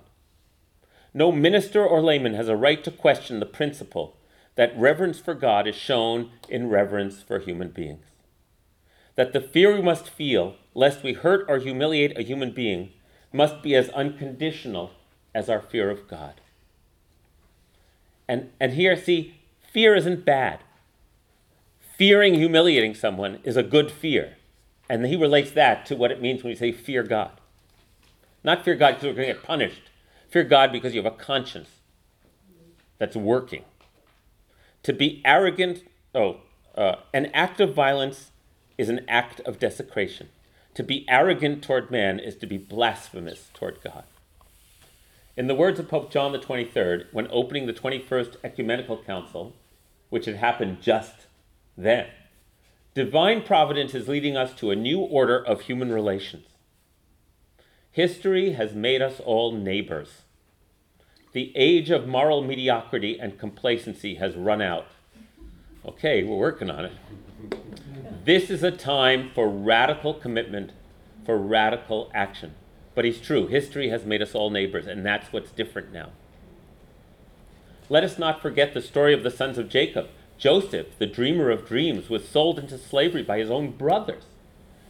No 1.13 1.29
minister 1.29 1.85
or 1.85 2.01
layman 2.01 2.35
has 2.35 2.47
a 2.47 2.55
right 2.55 2.81
to 2.85 2.91
question 2.91 3.41
the 3.41 3.45
principle 3.45 4.15
that 4.55 4.77
reverence 4.79 5.19
for 5.19 5.33
God 5.33 5.67
is 5.67 5.75
shown 5.75 6.31
in 6.47 6.69
reverence 6.69 7.21
for 7.21 7.39
human 7.39 7.67
beings. 7.67 8.05
That 9.15 9.33
the 9.33 9.41
fear 9.41 9.75
we 9.75 9.81
must 9.81 10.07
feel, 10.07 10.55
lest 10.73 11.03
we 11.03 11.11
hurt 11.11 11.45
or 11.49 11.57
humiliate 11.57 12.17
a 12.17 12.23
human 12.23 12.51
being, 12.51 12.93
must 13.33 13.61
be 13.61 13.75
as 13.75 13.89
unconditional 13.89 14.91
as 15.33 15.49
our 15.49 15.59
fear 15.59 15.89
of 15.89 16.07
God. 16.07 16.39
And, 18.27 18.49
and 18.59 18.73
here, 18.73 18.95
see, 18.97 19.35
fear 19.71 19.95
isn't 19.95 20.25
bad. 20.25 20.59
Fearing 21.97 22.35
humiliating 22.35 22.95
someone 22.95 23.39
is 23.43 23.57
a 23.57 23.63
good 23.63 23.91
fear. 23.91 24.37
And 24.89 25.05
he 25.05 25.15
relates 25.15 25.51
that 25.51 25.85
to 25.87 25.95
what 25.95 26.11
it 26.11 26.21
means 26.21 26.43
when 26.43 26.51
we 26.51 26.55
say 26.55 26.71
fear 26.71 27.03
God. 27.03 27.31
Not 28.43 28.63
fear 28.63 28.75
God 28.75 28.95
because 28.95 29.05
we're 29.05 29.13
going 29.13 29.27
to 29.27 29.33
get 29.33 29.43
punished, 29.43 29.89
Fear 30.35 30.43
God 30.43 30.73
because 30.73 30.93
you 30.93 31.01
have 31.01 31.13
a 31.13 31.15
conscience 31.15 31.69
that's 32.97 33.15
working. 33.15 33.63
To 34.83 34.91
be 34.91 35.21
arrogant, 35.23 35.83
oh, 36.13 36.41
uh, 36.75 36.95
an 37.13 37.27
act 37.27 37.61
of 37.61 37.73
violence 37.73 38.31
is 38.77 38.89
an 38.89 39.05
act 39.07 39.39
of 39.41 39.59
desecration. 39.59 40.27
To 40.73 40.83
be 40.83 41.05
arrogant 41.07 41.63
toward 41.63 41.89
man 41.89 42.19
is 42.19 42.35
to 42.35 42.45
be 42.45 42.57
blasphemous 42.57 43.49
toward 43.53 43.79
God. 43.81 44.03
In 45.37 45.47
the 45.47 45.55
words 45.55 45.81
of 45.81 45.89
Pope 45.89 46.11
John 46.11 46.31
the 46.31 46.39
23rd, 46.39 47.07
when 47.11 47.27
opening 47.29 47.65
the 47.65 47.73
21st 47.73 48.37
Ecumenical 48.41 49.03
Council, 49.03 49.53
which 50.09 50.27
had 50.27 50.37
happened 50.37 50.81
just 50.81 51.27
then, 51.77 52.07
divine 52.93 53.41
providence 53.41 53.93
is 53.93 54.07
leading 54.07 54.37
us 54.37 54.53
to 54.53 54.71
a 54.71 54.77
new 54.77 55.01
order 55.01 55.37
of 55.37 55.61
human 55.61 55.91
relations. 55.91 56.47
History 57.91 58.53
has 58.53 58.73
made 58.73 59.01
us 59.01 59.19
all 59.19 59.51
neighbors. 59.51 60.21
The 61.33 61.51
age 61.57 61.89
of 61.89 62.07
moral 62.07 62.41
mediocrity 62.41 63.19
and 63.19 63.37
complacency 63.37 64.15
has 64.15 64.37
run 64.37 64.61
out. 64.61 64.87
Okay, 65.85 66.23
we're 66.23 66.37
working 66.37 66.69
on 66.69 66.85
it. 66.85 66.93
This 68.23 68.49
is 68.49 68.63
a 68.63 68.71
time 68.71 69.31
for 69.35 69.49
radical 69.49 70.13
commitment, 70.13 70.71
for 71.25 71.37
radical 71.37 72.09
action. 72.13 72.55
But 72.95 73.05
he's 73.05 73.19
true, 73.19 73.47
history 73.47 73.89
has 73.89 74.05
made 74.05 74.21
us 74.21 74.33
all 74.33 74.49
neighbors, 74.49 74.87
and 74.87 75.05
that's 75.05 75.31
what's 75.31 75.51
different 75.51 75.91
now. 75.91 76.09
Let 77.89 78.03
us 78.03 78.17
not 78.17 78.41
forget 78.41 78.73
the 78.73 78.81
story 78.81 79.13
of 79.13 79.21
the 79.21 79.29
sons 79.29 79.57
of 79.57 79.69
Jacob. 79.69 80.07
Joseph, 80.37 80.97
the 80.97 81.05
dreamer 81.05 81.51
of 81.51 81.67
dreams, 81.67 82.09
was 82.09 82.27
sold 82.27 82.57
into 82.57 82.77
slavery 82.77 83.21
by 83.21 83.37
his 83.37 83.51
own 83.51 83.71
brothers. 83.71 84.23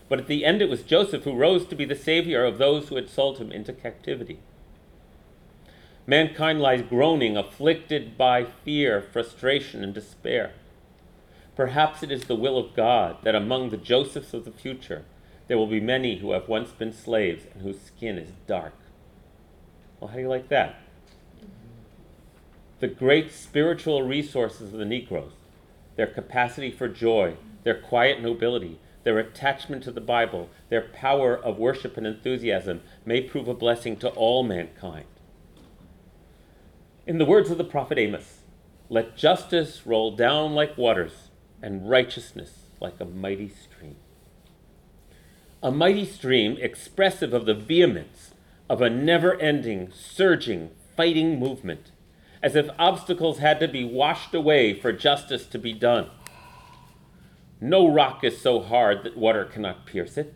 But 0.08 0.20
at 0.20 0.28
the 0.28 0.46
end, 0.46 0.62
it 0.62 0.70
was 0.70 0.84
Joseph 0.84 1.24
who 1.24 1.36
rose 1.36 1.66
to 1.66 1.76
be 1.76 1.86
the 1.86 1.96
savior 1.96 2.46
of 2.46 2.58
those 2.58 2.88
who 2.88 2.96
had 2.96 3.10
sold 3.10 3.40
him 3.40 3.52
into 3.52 3.74
captivity. 3.74 4.40
Mankind 6.08 6.62
lies 6.62 6.84
groaning, 6.84 7.36
afflicted 7.36 8.18
by 8.18 8.46
fear, 8.46 9.02
frustration, 9.02 9.84
and 9.84 9.94
despair. 9.94 10.54
Perhaps 11.56 12.04
it 12.04 12.12
is 12.12 12.26
the 12.26 12.36
will 12.36 12.58
of 12.58 12.76
God 12.76 13.18
that 13.24 13.34
among 13.34 13.70
the 13.70 13.78
Josephs 13.78 14.34
of 14.34 14.46
the 14.46 14.52
future 14.52 15.04
there 15.48 15.58
will 15.58 15.68
be 15.68 15.80
many 15.80 16.18
who 16.18 16.32
have 16.32 16.48
once 16.48 16.72
been 16.72 16.94
slaves 16.94 17.46
and 17.54 17.62
whose 17.62 17.82
skin 17.82 18.18
is 18.18 18.32
dark. 18.48 18.74
Well, 20.00 20.10
how 20.10 20.16
do 20.16 20.22
you 20.22 20.30
like 20.30 20.50
that? 20.50 20.76
the 22.80 22.88
great 22.88 23.32
spiritual 23.32 24.04
resources 24.04 24.74
of 24.74 24.80
the 24.80 24.86
Negroes, 24.86 25.32
their 25.96 26.08
capacity 26.08 26.70
for 26.72 26.88
joy, 26.88 27.36
their 27.64 27.80
quiet 27.80 28.22
nobility, 28.22 28.80
their 29.04 29.18
attachment 29.18 29.84
to 29.84 29.92
the 29.92 30.02
Bible, 30.02 30.50
their 30.70 30.82
power 30.82 31.38
of 31.38 31.58
worship 31.58 31.96
and 31.96 32.06
enthusiasm 32.06 32.82
may 33.06 33.22
prove 33.22 33.48
a 33.48 33.54
blessing 33.54 33.96
to 33.98 34.10
all 34.10 34.44
mankind. 34.44 35.06
In 37.08 37.18
the 37.18 37.26
words 37.26 37.50
of 37.50 37.58
the 37.58 37.64
prophet 37.64 37.98
Amos, 37.98 38.42
let 38.90 39.16
justice 39.16 39.84
roll 39.86 40.16
down 40.16 40.54
like 40.54 40.78
waters 40.78 41.30
and 41.62 41.90
righteousness 41.90 42.52
like 42.82 43.00
a 43.00 43.06
mighty 43.06 43.50
stream. 43.50 43.96
A 45.66 45.72
mighty 45.72 46.06
stream 46.06 46.60
expressive 46.62 47.34
of 47.34 47.48
the 47.48 47.56
vehemence 47.56 48.36
of 48.70 48.84
a 48.84 48.90
never 48.90 49.34
ending, 49.42 49.92
surging, 49.92 50.70
fighting 50.96 51.40
movement, 51.40 51.90
as 52.44 52.56
if 52.56 52.70
obstacles 52.78 53.40
had 53.40 53.60
to 53.62 53.68
be 53.68 53.84
washed 53.84 54.36
away 54.36 54.76
for 54.76 54.94
justice 54.94 55.48
to 55.48 55.58
be 55.58 55.74
done. 55.74 56.12
No 57.60 57.88
rock 57.88 58.24
is 58.24 58.40
so 58.40 58.60
hard 58.60 59.04
that 59.04 59.18
water 59.18 59.44
cannot 59.44 59.88
pierce 59.88 60.20
it. 60.20 60.36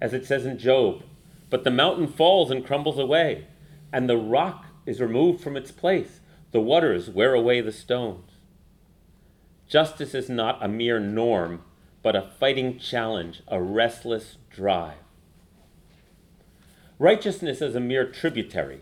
As 0.00 0.12
it 0.12 0.26
says 0.26 0.46
in 0.46 0.58
Job, 0.58 1.04
but 1.48 1.62
the 1.62 1.70
mountain 1.70 2.08
falls 2.08 2.50
and 2.50 2.66
crumbles 2.66 2.98
away, 2.98 3.46
and 3.92 4.08
the 4.08 4.16
rock 4.16 4.66
is 4.84 5.00
removed 5.00 5.40
from 5.40 5.56
its 5.56 5.70
place. 5.70 6.18
The 6.50 6.60
waters 6.60 7.08
wear 7.08 7.34
away 7.34 7.60
the 7.60 7.70
stones. 7.70 8.32
Justice 9.68 10.12
is 10.12 10.28
not 10.28 10.58
a 10.60 10.66
mere 10.66 10.98
norm, 10.98 11.62
but 12.02 12.16
a 12.16 12.30
fighting 12.38 12.78
challenge, 12.78 13.42
a 13.48 13.62
restless 13.62 14.36
drive. 14.50 14.94
Righteousness 16.98 17.62
as 17.62 17.74
a 17.74 17.80
mere 17.80 18.06
tributary, 18.06 18.80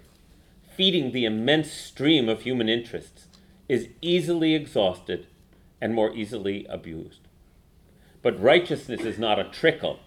feeding 0.77 1.13
the 1.13 1.25
immense 1.25 1.71
stream 1.71 2.29
of 2.29 2.43
human 2.43 2.69
interests, 2.69 3.27
is 3.69 3.89
easily 4.01 4.55
exhausted 4.55 5.27
and 5.81 5.95
more 5.95 6.15
easily 6.15 6.67
abused. 6.69 7.21
But 8.23 8.41
righteousness 8.41 9.03
is 9.03 9.19
not 9.19 9.39
a 9.39 9.45
trickle. 9.45 10.01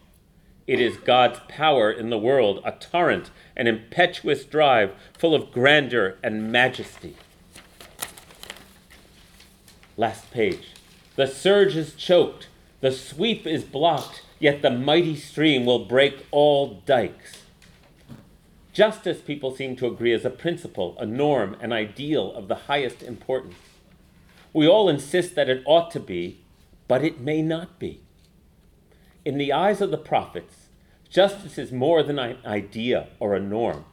It 0.67 0.79
is 0.79 0.97
God's 0.97 1.39
power 1.47 1.91
in 1.91 2.09
the 2.09 2.17
world, 2.17 2.61
a 2.63 2.71
torrent, 2.71 3.31
an 3.55 3.67
impetuous 3.67 4.45
drive 4.45 4.93
full 5.17 5.33
of 5.33 5.51
grandeur 5.51 6.17
and 6.23 6.51
majesty. 6.51 7.15
Last 9.97 10.31
page. 10.31 10.69
The 11.15 11.27
surge 11.27 11.75
is 11.75 11.93
choked, 11.93 12.47
the 12.83 12.91
sweep 12.91 13.47
is 13.47 13.63
blocked, 13.63 14.23
yet 14.39 14.61
the 14.61 14.69
mighty 14.69 15.15
stream 15.15 15.65
will 15.65 15.85
break 15.85 16.25
all 16.31 16.81
dikes. 16.85 17.43
Justice, 18.73 19.21
people 19.21 19.55
seem 19.55 19.77
to 19.77 19.87
agree, 19.87 20.11
is 20.11 20.25
a 20.25 20.29
principle, 20.29 20.97
a 20.99 21.05
norm, 21.05 21.55
an 21.61 21.71
ideal 21.71 22.33
of 22.33 22.49
the 22.49 22.67
highest 22.67 23.01
importance. 23.01 23.55
We 24.51 24.67
all 24.67 24.89
insist 24.89 25.33
that 25.35 25.47
it 25.47 25.63
ought 25.65 25.91
to 25.91 25.99
be, 26.01 26.41
but 26.89 27.05
it 27.05 27.21
may 27.21 27.41
not 27.41 27.79
be. 27.79 28.01
In 29.23 29.37
the 29.37 29.53
eyes 29.53 29.79
of 29.79 29.89
the 29.89 29.97
prophets, 29.97 30.67
justice 31.09 31.57
is 31.57 31.71
more 31.71 32.03
than 32.03 32.19
an 32.19 32.35
idea 32.45 33.07
or 33.17 33.33
a 33.33 33.39
norm. 33.39 33.85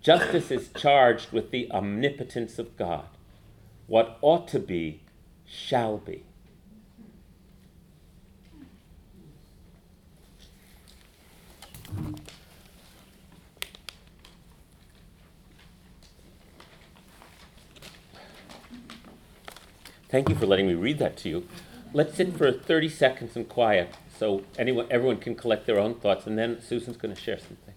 Justice 0.00 0.52
is 0.52 0.70
charged 0.76 1.32
with 1.32 1.50
the 1.50 1.68
omnipotence 1.72 2.60
of 2.60 2.76
God. 2.76 3.08
What 3.88 4.16
ought 4.20 4.46
to 4.46 4.60
be 4.60 5.00
shall 5.44 5.98
be. 5.98 6.22
Thank 20.12 20.28
you 20.28 20.34
for 20.34 20.44
letting 20.44 20.66
me 20.66 20.74
read 20.74 20.98
that 20.98 21.16
to 21.18 21.30
you. 21.30 21.48
Let's 21.94 22.16
sit 22.16 22.36
for 22.36 22.52
30 22.52 22.90
seconds 22.90 23.34
in 23.34 23.46
quiet 23.46 23.94
so 24.18 24.44
anyone, 24.58 24.86
everyone 24.90 25.16
can 25.16 25.34
collect 25.34 25.64
their 25.64 25.78
own 25.78 25.94
thoughts, 25.94 26.26
and 26.26 26.38
then 26.38 26.60
Susan's 26.60 26.98
going 26.98 27.14
to 27.14 27.20
share 27.20 27.38
something. 27.38 27.72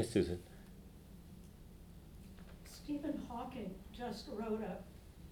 Yes, 0.00 0.08
Susan. 0.08 0.38
Stephen 2.64 3.20
Hawking 3.28 3.74
just 3.94 4.28
wrote 4.32 4.62
a 4.62 4.78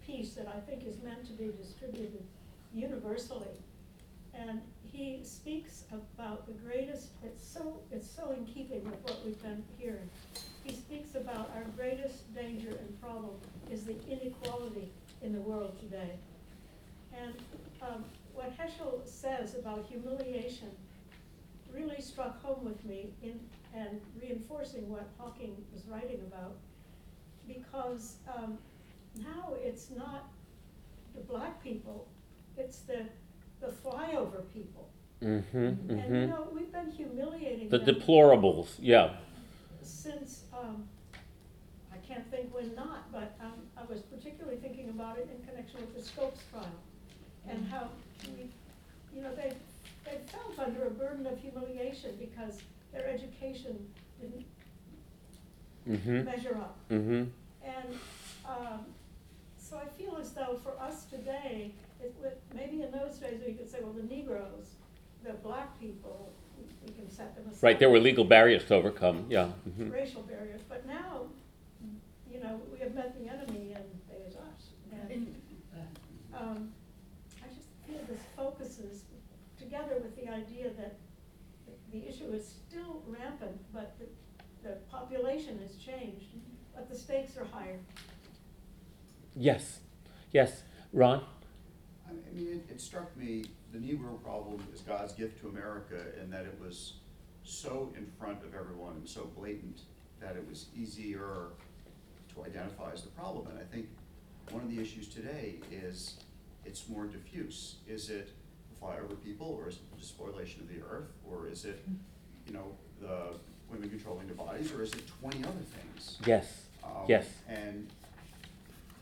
piece 0.05 0.35
that 0.35 0.47
I 0.47 0.59
think 0.59 0.85
is 0.85 1.01
meant 1.01 1.25
to 1.25 1.33
be 1.33 1.51
distributed 1.59 2.23
universally. 2.71 3.57
And 4.35 4.61
he 4.83 5.21
speaks 5.23 5.85
about 5.91 6.45
the 6.45 6.53
greatest, 6.53 7.07
it's 7.23 7.43
so, 7.43 7.79
it's 7.91 8.07
so 8.07 8.29
in 8.29 8.45
keeping 8.45 8.83
with 8.83 9.01
what 9.01 9.25
we've 9.25 9.41
been 9.41 9.63
hearing. 9.79 10.07
He 10.63 10.75
speaks 10.75 11.15
about 11.15 11.49
our 11.55 11.63
greatest 11.75 12.31
danger 12.35 12.69
and 12.69 13.01
problem 13.01 13.31
is 13.71 13.85
the 13.85 13.95
inequality 14.07 14.91
in 15.23 15.33
the 15.33 15.41
world 15.41 15.79
today. 15.79 16.11
And 17.19 17.33
um, 17.81 18.05
what 18.35 18.55
Heschel 18.55 19.03
says 19.03 19.55
about 19.55 19.87
humiliation 19.89 20.69
really 21.73 22.01
struck 22.01 22.41
home 22.41 22.65
with 22.65 22.83
me 22.85 23.13
in, 23.21 23.39
and 23.75 24.01
reinforcing 24.21 24.89
what 24.89 25.07
Hawking 25.17 25.55
was 25.73 25.85
writing 25.85 26.21
about. 26.27 26.55
Because 27.47 28.15
um, 28.35 28.57
now 29.17 29.53
it's 29.59 29.89
not 29.89 30.29
the 31.15 31.21
black 31.21 31.63
people, 31.63 32.07
it's 32.57 32.79
the, 32.79 33.05
the 33.61 33.67
flyover 33.67 34.43
people. 34.53 34.89
Mm-hmm, 35.23 35.57
And 35.57 35.89
you 35.89 35.95
mm-hmm. 35.95 36.29
know, 36.29 36.47
we've 36.53 36.71
been 36.71 36.91
humiliating 36.91 37.69
The 37.69 37.79
them 37.79 37.95
deplorables, 37.95 38.75
yeah. 38.79 39.15
since, 39.81 40.43
um, 40.53 40.87
I 41.91 41.97
can't 41.97 42.29
think 42.31 42.53
when 42.53 42.73
not, 42.75 43.11
but, 43.11 43.35
um, 43.41 43.53
I 43.75 43.83
was 43.91 44.01
particularly 44.01 44.57
thinking 44.57 44.89
about 44.89 45.17
it 45.17 45.27
in 45.33 45.45
connection 45.47 45.81
with 45.81 45.95
the 45.95 46.01
Scopes 46.01 46.39
trial. 46.51 46.65
And 47.49 47.65
how 47.67 47.89
we, 48.37 48.49
you 49.15 49.23
know, 49.23 49.33
they, 49.35 49.53
they 50.09 50.17
felt 50.31 50.57
under 50.59 50.85
a 50.85 50.89
burden 50.91 51.25
of 51.27 51.37
humiliation 51.39 52.11
because 52.19 52.59
their 52.93 53.07
education 53.07 53.77
didn't 54.19 54.45
Mm-hmm. 55.89 56.23
measure 56.23 56.55
up. 56.55 56.77
Mm-hmm. 56.91 57.23
And, 57.63 57.87
um, 58.47 58.85
so 59.57 59.77
I 59.77 59.85
feel 59.87 60.17
as 60.21 60.31
though 60.33 60.59
for 60.61 60.79
us 60.79 61.05
today, 61.05 61.71
it 61.99 62.13
would, 62.21 62.33
maybe 62.53 62.83
in 62.83 62.91
those 62.91 63.15
days, 63.17 63.41
we 63.43 63.53
could 63.53 63.67
say, 63.71 63.79
well, 63.81 63.93
the 63.93 64.03
Negroes, 64.03 64.75
the 65.23 65.33
black 65.33 65.79
people, 65.79 66.31
we- 66.59 66.65
we 66.85 66.93
can 66.93 67.09
set 67.09 67.33
them 67.35 67.45
aside. 67.49 67.63
Right, 67.63 67.79
there 67.79 67.89
were 67.89 67.99
legal 67.99 68.23
barriers 68.23 68.65
to 68.65 68.75
overcome, 68.75 69.25
yeah. 69.29 69.49
mhm. 69.67 69.91
racial 69.91 70.21
barriers, 70.23 70.61
but 70.69 70.85
now, 70.85 71.21
you 72.31 72.39
know, 72.39 72.61
we 72.71 72.77
have 72.79 72.93
met 72.93 73.17
the 73.19 73.27
enemy 73.27 73.73
and 73.73 73.85
they 74.11 74.27
is 74.27 74.35
us. 74.35 74.69
And, 75.09 75.35
um, 76.35 76.71
I 77.43 77.47
just 77.47 77.69
feel 77.87 77.99
this 78.07 78.21
focuses, 78.35 79.03
together 79.69 79.99
with 80.01 80.15
the 80.15 80.27
idea 80.27 80.71
that 80.71 80.97
the- 81.65 81.97
the 81.99 82.07
issue 82.07 82.31
is 82.31 82.47
still 82.47 83.03
rampant, 83.05 83.61
but 83.71 83.95
the, 83.99 84.07
the 84.67 84.75
population 84.89 85.59
has 85.59 85.75
changed, 85.75 86.25
but 86.73 86.89
the 86.89 86.95
stakes 86.95 87.37
are 87.37 87.45
higher. 87.45 87.79
Yes, 89.35 89.81
yes. 90.31 90.63
Ron? 90.91 91.23
I 92.07 92.13
mean, 92.33 92.47
it, 92.47 92.71
it 92.71 92.81
struck 92.81 93.15
me, 93.15 93.45
the 93.71 93.77
Negro 93.77 94.21
problem 94.23 94.65
is 94.73 94.81
God's 94.81 95.13
gift 95.13 95.39
to 95.41 95.49
America 95.49 96.19
in 96.19 96.31
that 96.31 96.45
it 96.45 96.59
was 96.59 96.93
so 97.43 97.93
in 97.95 98.07
front 98.17 98.43
of 98.43 98.55
everyone 98.55 98.93
and 98.93 99.07
so 99.07 99.25
blatant 99.37 99.81
that 100.19 100.35
it 100.35 100.47
was 100.49 100.67
easier 100.75 101.49
to 102.33 102.43
identify 102.43 102.91
as 102.91 103.03
the 103.03 103.09
problem. 103.09 103.47
And 103.47 103.59
I 103.59 103.63
think 103.63 103.87
one 104.49 104.63
of 104.63 104.69
the 104.69 104.81
issues 104.81 105.07
today 105.07 105.59
is 105.71 106.17
it's 106.65 106.89
more 106.89 107.05
diffuse. 107.05 107.75
Is 107.87 108.09
it 108.09 108.31
the 108.79 108.85
flyover 108.85 109.21
people, 109.23 109.47
or 109.61 109.69
is 109.69 109.75
it 109.75 109.91
the 109.91 109.97
despoilation 109.97 110.61
of 110.61 110.67
the 110.69 110.81
earth, 110.89 111.09
or 111.29 111.47
is 111.47 111.65
it, 111.65 111.83
you 112.47 112.53
know, 112.53 112.65
the 113.01 113.35
women 113.71 113.89
controlling 113.89 114.27
their 114.27 114.35
bodies, 114.35 114.71
or 114.71 114.81
is 114.83 114.93
it 114.93 115.03
twenty 115.21 115.39
other 115.43 115.63
things? 115.75 116.17
Yes, 116.25 116.63
Um, 116.83 116.91
yes. 117.07 117.25
And, 117.47 117.87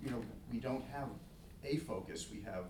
you 0.04 0.10
know, 0.12 0.22
we 0.52 0.60
don't 0.60 0.84
have 0.92 1.08
a 1.64 1.78
focus, 1.78 2.28
we 2.32 2.42
have 2.42 2.66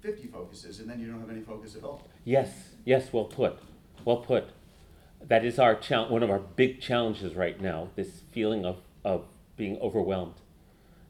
fifty 0.00 0.26
focuses, 0.26 0.80
and 0.80 0.88
then 0.88 1.00
you 1.00 1.06
don't 1.06 1.20
have 1.20 1.30
any 1.30 1.40
focus 1.40 1.76
at 1.76 1.84
all. 1.84 2.06
Yes, 2.24 2.50
yes, 2.84 3.12
well 3.12 3.24
put. 3.24 3.58
Well 4.04 4.18
put. 4.18 4.44
That 5.26 5.44
is 5.44 5.58
our 5.58 5.74
chal- 5.74 6.10
one 6.10 6.22
of 6.22 6.30
our 6.30 6.38
big 6.40 6.80
challenges 6.80 7.34
right 7.34 7.58
now, 7.60 7.88
this 7.96 8.20
feeling 8.32 8.64
of, 8.66 8.78
of 9.04 9.24
being 9.56 9.78
overwhelmed. 9.78 10.34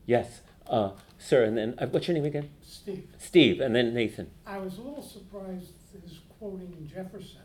Yes, 0.07 0.41
uh, 0.69 0.91
sir, 1.19 1.45
and 1.45 1.57
then, 1.57 1.75
uh, 1.79 1.87
what's 1.87 2.09
your 2.09 2.15
name 2.15 2.25
again? 2.25 2.51
Steve. 2.63 3.07
Steve, 3.19 3.61
and 3.61 3.75
then 3.75 3.95
Nathan. 3.95 4.31
I 4.47 4.59
was 4.59 4.79
a 4.79 4.83
little 4.83 5.03
surprised 5.03 5.73
his 6.03 6.19
quoting 6.39 6.91
Jefferson, 6.93 7.43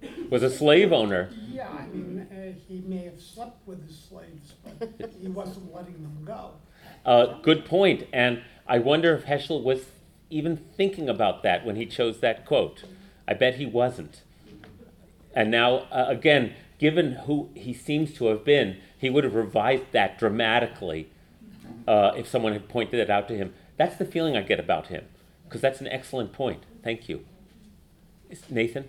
who 0.00 0.28
was 0.30 0.42
a 0.42 0.50
slave 0.50 0.92
owner. 0.92 1.30
Yeah, 1.48 1.68
I 1.68 1.86
mean, 1.86 2.26
uh, 2.30 2.58
he 2.68 2.82
may 2.86 3.04
have 3.04 3.20
slept 3.20 3.66
with 3.66 3.86
his 3.86 3.98
slaves, 3.98 4.54
but 4.78 5.12
he 5.20 5.28
wasn't 5.28 5.72
letting 5.72 6.02
them 6.02 6.22
go. 6.24 6.52
Uh, 7.04 7.38
good 7.42 7.64
point. 7.64 8.06
And 8.12 8.42
I 8.66 8.78
wonder 8.78 9.14
if 9.14 9.24
Heschel 9.24 9.62
was 9.62 9.86
even 10.30 10.56
thinking 10.56 11.08
about 11.08 11.42
that 11.42 11.64
when 11.64 11.76
he 11.76 11.86
chose 11.86 12.20
that 12.20 12.46
quote. 12.46 12.84
I 13.28 13.34
bet 13.34 13.56
he 13.56 13.66
wasn't. 13.66 14.22
And 15.34 15.50
now, 15.50 15.86
uh, 15.90 16.06
again, 16.08 16.54
given 16.78 17.12
who 17.26 17.50
he 17.54 17.72
seems 17.72 18.12
to 18.14 18.26
have 18.26 18.44
been, 18.44 18.78
he 18.96 19.08
would 19.10 19.24
have 19.24 19.34
revised 19.34 19.92
that 19.92 20.18
dramatically 20.18 21.10
uh, 21.86 22.12
if 22.16 22.28
someone 22.28 22.52
had 22.52 22.68
pointed 22.68 23.00
it 23.00 23.10
out 23.10 23.28
to 23.28 23.36
him. 23.36 23.54
That's 23.76 23.96
the 23.96 24.04
feeling 24.04 24.36
I 24.36 24.42
get 24.42 24.60
about 24.60 24.88
him, 24.88 25.04
because 25.44 25.60
that's 25.60 25.80
an 25.80 25.88
excellent 25.88 26.32
point. 26.32 26.62
Thank 26.82 27.08
you. 27.08 27.24
Nathan? 28.48 28.88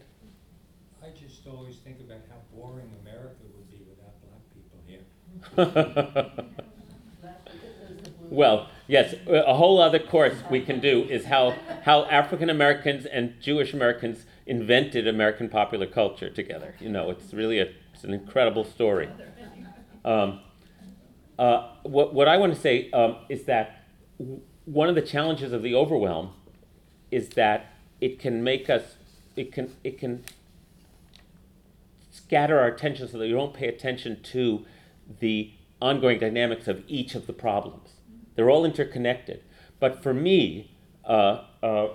I 1.01 1.07
just 1.09 1.45
always 1.47 1.75
think 1.77 1.99
about 1.99 2.21
how 2.29 2.37
boring 2.55 2.89
America 3.01 3.35
would 3.55 3.69
be 3.69 3.81
without 3.89 4.13
black 4.23 4.43
people 4.53 6.43
here. 6.45 6.53
Well, 8.33 8.69
yes, 8.87 9.13
a 9.27 9.53
whole 9.53 9.79
other 9.79 9.99
course 9.99 10.33
we 10.49 10.61
can 10.61 10.79
do 10.79 11.03
is 11.03 11.25
how, 11.25 11.55
how 11.83 12.05
African 12.05 12.49
Americans 12.49 13.05
and 13.05 13.39
Jewish 13.39 13.73
Americans 13.73 14.25
invented 14.47 15.07
American 15.07 15.49
popular 15.49 15.85
culture 15.85 16.31
together. 16.31 16.73
You 16.79 16.89
know, 16.89 17.11
it's 17.11 17.31
really 17.31 17.59
a, 17.59 17.71
it's 17.93 18.03
an 18.03 18.11
incredible 18.11 18.63
story. 18.63 19.07
Um, 20.03 20.39
uh, 21.39 21.69
what, 21.83 22.13
what 22.13 22.27
I 22.27 22.37
want 22.37 22.53
to 22.53 22.59
say 22.59 22.91
um, 22.91 23.17
is 23.29 23.43
that 23.45 23.85
one 24.65 24.89
of 24.89 24.95
the 24.95 25.01
challenges 25.01 25.51
of 25.51 25.63
the 25.63 25.75
overwhelm 25.75 26.33
is 27.11 27.29
that 27.29 27.73
it 27.99 28.19
can 28.19 28.43
make 28.43 28.69
us, 28.69 28.95
it 29.35 29.51
can, 29.51 29.71
it 29.83 29.97
can 29.97 30.23
scatter 32.11 32.59
our 32.59 32.67
attention 32.67 33.07
so 33.07 33.17
that 33.17 33.25
we 33.25 33.31
don't 33.31 33.53
pay 33.53 33.67
attention 33.67 34.21
to 34.23 34.65
the 35.19 35.51
ongoing 35.81 36.19
dynamics 36.19 36.67
of 36.67 36.83
each 36.87 37.15
of 37.15 37.27
the 37.27 37.33
problems. 37.33 37.89
They're 38.35 38.49
all 38.49 38.65
interconnected. 38.65 39.43
But 39.79 40.01
for 40.01 40.13
me, 40.13 40.71
uh, 41.05 41.43
uh, 41.61 41.89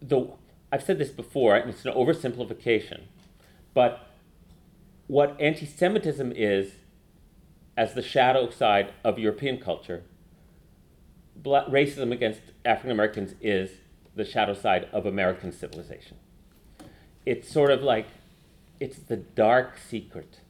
the, 0.00 0.28
I've 0.70 0.82
said 0.82 0.98
this 0.98 1.10
before, 1.10 1.56
and 1.56 1.70
it's 1.70 1.84
an 1.84 1.92
oversimplification, 1.92 3.02
but 3.74 4.06
what 5.06 5.36
anti 5.40 5.66
Semitism 5.66 6.32
is, 6.36 6.72
as 7.76 7.94
the 7.94 8.02
shadow 8.02 8.50
side 8.50 8.92
of 9.04 9.18
European 9.18 9.58
culture, 9.58 10.02
black, 11.36 11.66
racism 11.66 12.12
against 12.12 12.40
African 12.64 12.90
Americans 12.90 13.34
is 13.40 13.70
the 14.14 14.24
shadow 14.24 14.54
side 14.54 14.88
of 14.92 15.06
American 15.06 15.52
civilization. 15.52 16.18
It's 17.24 17.50
sort 17.50 17.70
of 17.70 17.82
like 17.82 18.06
it's 18.80 18.98
the 18.98 19.16
dark 19.16 19.78
secret 19.78 20.40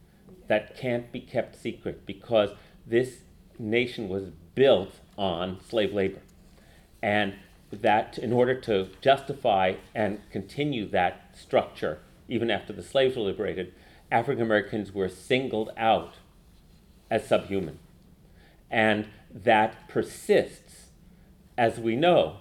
that 0.48 0.76
can't 0.76 1.12
be 1.12 1.20
kept 1.20 1.60
secret 1.60 2.04
because 2.06 2.50
this 2.86 3.20
nation 3.58 4.08
was 4.08 4.30
built 4.54 5.00
on 5.16 5.60
slave 5.68 5.92
labor. 5.92 6.20
And 7.02 7.34
that 7.70 8.18
in 8.18 8.32
order 8.32 8.54
to 8.60 8.88
justify 9.00 9.74
and 9.94 10.20
continue 10.30 10.88
that 10.88 11.34
structure, 11.34 12.00
even 12.28 12.50
after 12.50 12.72
the 12.72 12.82
slaves 12.82 13.16
were 13.16 13.22
liberated, 13.22 13.72
African 14.10 14.42
Americans 14.42 14.92
were 14.92 15.08
singled 15.08 15.70
out 15.76 16.16
as 17.12 17.28
subhuman. 17.28 17.78
And 18.70 19.06
that 19.30 19.86
persists, 19.86 20.86
as 21.58 21.78
we 21.78 21.94
know. 21.94 22.38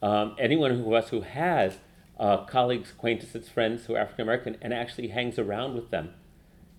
Um, 0.00 0.36
anyone 0.38 0.70
of 0.70 0.92
us 0.92 1.08
who 1.08 1.22
has 1.22 1.78
uh, 2.20 2.44
colleagues, 2.44 2.92
acquaintances, 2.92 3.48
friends 3.48 3.86
who 3.86 3.96
are 3.96 3.98
African 3.98 4.22
American 4.22 4.56
and 4.62 4.72
actually 4.72 5.08
hangs 5.08 5.40
around 5.40 5.74
with 5.74 5.90
them 5.90 6.14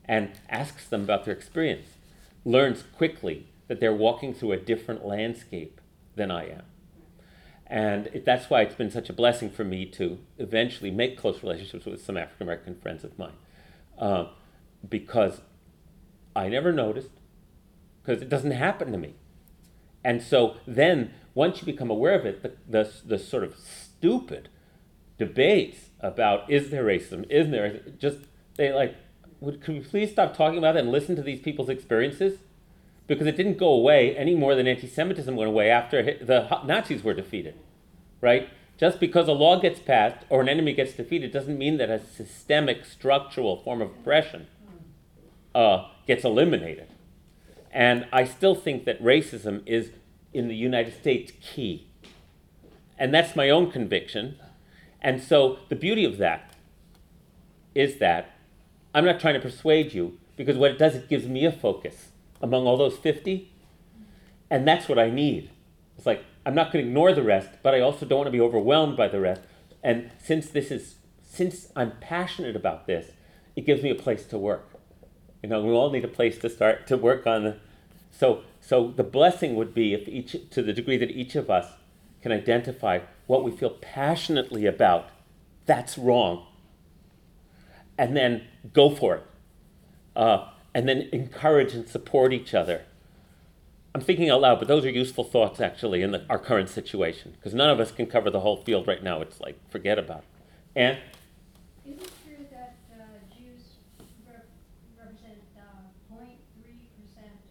and 0.05 0.31
asks 0.47 0.87
them 0.87 1.03
about 1.03 1.25
their 1.25 1.33
experience 1.33 1.89
learns 2.45 2.85
quickly 2.95 3.47
that 3.67 3.81
they're 3.81 3.93
walking 3.93 4.33
through 4.33 4.53
a 4.53 4.57
different 4.57 5.05
landscape 5.05 5.81
than 6.15 6.31
I 6.31 6.45
am. 6.49 6.63
And 7.65 8.07
it, 8.13 8.23
that's 8.23 8.49
why 8.49 8.61
it's 8.61 8.75
been 8.75 8.89
such 8.89 9.09
a 9.09 9.13
blessing 9.13 9.49
for 9.49 9.65
me 9.65 9.85
to 9.87 10.17
eventually 10.37 10.91
make 10.91 11.17
close 11.17 11.43
relationships 11.43 11.85
with 11.85 12.01
some 12.01 12.15
African 12.15 12.47
American 12.47 12.75
friends 12.75 13.03
of 13.03 13.19
mine. 13.19 13.33
Uh, 13.99 14.27
because 14.87 15.41
I 16.37 16.49
never 16.49 16.71
noticed, 16.71 17.09
because 18.07 18.21
it 18.21 18.29
doesn't 18.29 18.51
happen 18.51 18.91
to 18.93 18.97
me. 18.97 19.13
And 20.03 20.23
so 20.23 20.55
then, 20.65 21.13
once 21.33 21.59
you 21.59 21.65
become 21.65 21.89
aware 21.89 22.17
of 22.17 22.25
it, 22.25 22.41
the, 22.41 22.53
the, 22.67 22.91
the 23.05 23.19
sort 23.19 23.43
of 23.43 23.55
stupid 23.57 24.47
debates 25.17 25.89
about 25.99 26.49
is 26.49 26.69
there 26.69 26.85
racism, 26.85 27.29
isn't 27.29 27.51
there, 27.51 27.81
just, 27.99 28.19
they 28.55 28.71
like, 28.71 28.95
would, 29.41 29.61
could 29.61 29.75
we 29.75 29.81
please 29.81 30.11
stop 30.11 30.35
talking 30.35 30.57
about 30.57 30.77
it 30.77 30.79
and 30.79 30.91
listen 30.91 31.17
to 31.17 31.21
these 31.21 31.41
people's 31.41 31.67
experiences? 31.67 32.39
Because 33.07 33.27
it 33.27 33.35
didn't 33.35 33.57
go 33.57 33.69
away 33.73 34.15
any 34.15 34.35
more 34.35 34.55
than 34.55 34.67
anti 34.67 34.87
Semitism 34.87 35.35
went 35.35 35.49
away 35.49 35.69
after 35.69 36.01
the 36.01 36.61
Nazis 36.65 37.03
were 37.03 37.13
defeated, 37.13 37.55
right? 38.21 38.49
Just 38.77 38.99
because 38.99 39.27
a 39.27 39.33
law 39.33 39.59
gets 39.59 39.79
passed 39.79 40.25
or 40.29 40.41
an 40.41 40.49
enemy 40.49 40.73
gets 40.73 40.93
defeated 40.93 41.31
doesn't 41.31 41.57
mean 41.57 41.77
that 41.77 41.89
a 41.89 41.99
systemic, 41.99 42.85
structural 42.85 43.57
form 43.57 43.81
of 43.81 43.89
oppression 43.89 44.47
uh, 45.53 45.87
gets 46.05 46.23
eliminated. 46.23 46.87
And 47.71 48.07
I 48.11 48.23
still 48.23 48.55
think 48.55 48.85
that 48.85 49.01
racism 49.01 49.61
is, 49.65 49.91
in 50.33 50.47
the 50.47 50.55
United 50.55 50.93
States, 50.93 51.31
key. 51.41 51.87
And 52.97 53.13
that's 53.13 53.35
my 53.35 53.49
own 53.49 53.71
conviction. 53.71 54.37
And 55.01 55.21
so 55.21 55.59
the 55.69 55.75
beauty 55.75 56.05
of 56.05 56.17
that 56.17 56.53
is 57.75 57.99
that 57.99 58.35
I'm 58.93 59.05
not 59.05 59.19
trying 59.19 59.35
to 59.35 59.39
persuade 59.39 59.93
you 59.93 60.17
because 60.35 60.57
what 60.57 60.71
it 60.71 60.79
does, 60.79 60.95
it 60.95 61.09
gives 61.09 61.27
me 61.27 61.45
a 61.45 61.51
focus 61.51 62.09
among 62.41 62.65
all 62.65 62.77
those 62.77 62.97
50. 62.97 63.51
And 64.49 64.67
that's 64.67 64.87
what 64.87 64.97
I 64.97 65.09
need. 65.09 65.51
It's 65.97 66.05
like, 66.05 66.23
I'm 66.45 66.55
not 66.55 66.71
going 66.71 66.83
to 66.83 66.89
ignore 66.89 67.13
the 67.13 67.23
rest, 67.23 67.49
but 67.61 67.75
I 67.75 67.81
also 67.81 68.05
don't 68.05 68.19
want 68.19 68.27
to 68.27 68.31
be 68.31 68.41
overwhelmed 68.41 68.95
by 68.95 69.07
the 69.07 69.19
rest. 69.19 69.41
And 69.83 70.11
since 70.23 70.49
this 70.49 70.71
is, 70.71 70.95
since 71.23 71.67
I'm 71.75 71.91
passionate 71.99 72.55
about 72.55 72.87
this, 72.87 73.11
it 73.55 73.65
gives 73.65 73.83
me 73.83 73.89
a 73.89 73.95
place 73.95 74.25
to 74.27 74.37
work. 74.37 74.76
You 75.43 75.49
know, 75.49 75.63
we 75.63 75.71
all 75.71 75.91
need 75.91 76.03
a 76.05 76.09
place 76.09 76.37
to 76.39 76.49
start 76.49 76.87
to 76.87 76.97
work 76.97 77.27
on. 77.27 77.43
The, 77.43 77.57
so, 78.11 78.43
so 78.59 78.91
the 78.95 79.03
blessing 79.03 79.55
would 79.55 79.73
be 79.73 79.93
if 79.93 80.07
each, 80.07 80.35
to 80.51 80.61
the 80.61 80.73
degree 80.73 80.97
that 80.97 81.11
each 81.11 81.35
of 81.35 81.49
us 81.49 81.73
can 82.21 82.31
identify 82.31 82.99
what 83.27 83.43
we 83.43 83.51
feel 83.51 83.69
passionately 83.69 84.65
about, 84.65 85.09
that's 85.65 85.97
wrong, 85.97 86.45
and 87.97 88.15
then 88.15 88.43
go 88.73 88.89
for 88.89 89.15
it, 89.15 89.23
uh, 90.15 90.49
and 90.73 90.87
then 90.87 91.09
encourage 91.11 91.73
and 91.73 91.87
support 91.87 92.33
each 92.33 92.53
other. 92.53 92.83
I'm 93.93 94.01
thinking 94.01 94.29
out 94.29 94.41
loud, 94.41 94.59
but 94.59 94.67
those 94.67 94.85
are 94.85 94.89
useful 94.89 95.23
thoughts 95.23 95.59
actually 95.59 96.01
in 96.03 96.11
the, 96.11 96.23
our 96.29 96.37
current 96.37 96.69
situation 96.69 97.31
because 97.35 97.53
none 97.53 97.69
of 97.69 97.79
us 97.79 97.91
can 97.91 98.05
cover 98.05 98.29
the 98.29 98.41
whole 98.41 98.57
field 98.57 98.87
right 98.87 99.01
now. 99.01 99.21
It's 99.21 99.39
like 99.41 99.57
forget 99.71 99.97
about 99.97 100.19
it. 100.19 100.25
And 100.75 100.97
Is 101.83 101.97
it 102.01 102.11
true 102.23 102.45
that 102.51 102.75
uh, 102.93 103.03
Jews 103.33 103.81
rep- 104.29 104.45
represent 104.99 105.41
uh, 105.57 105.89
0.3% 106.13 106.29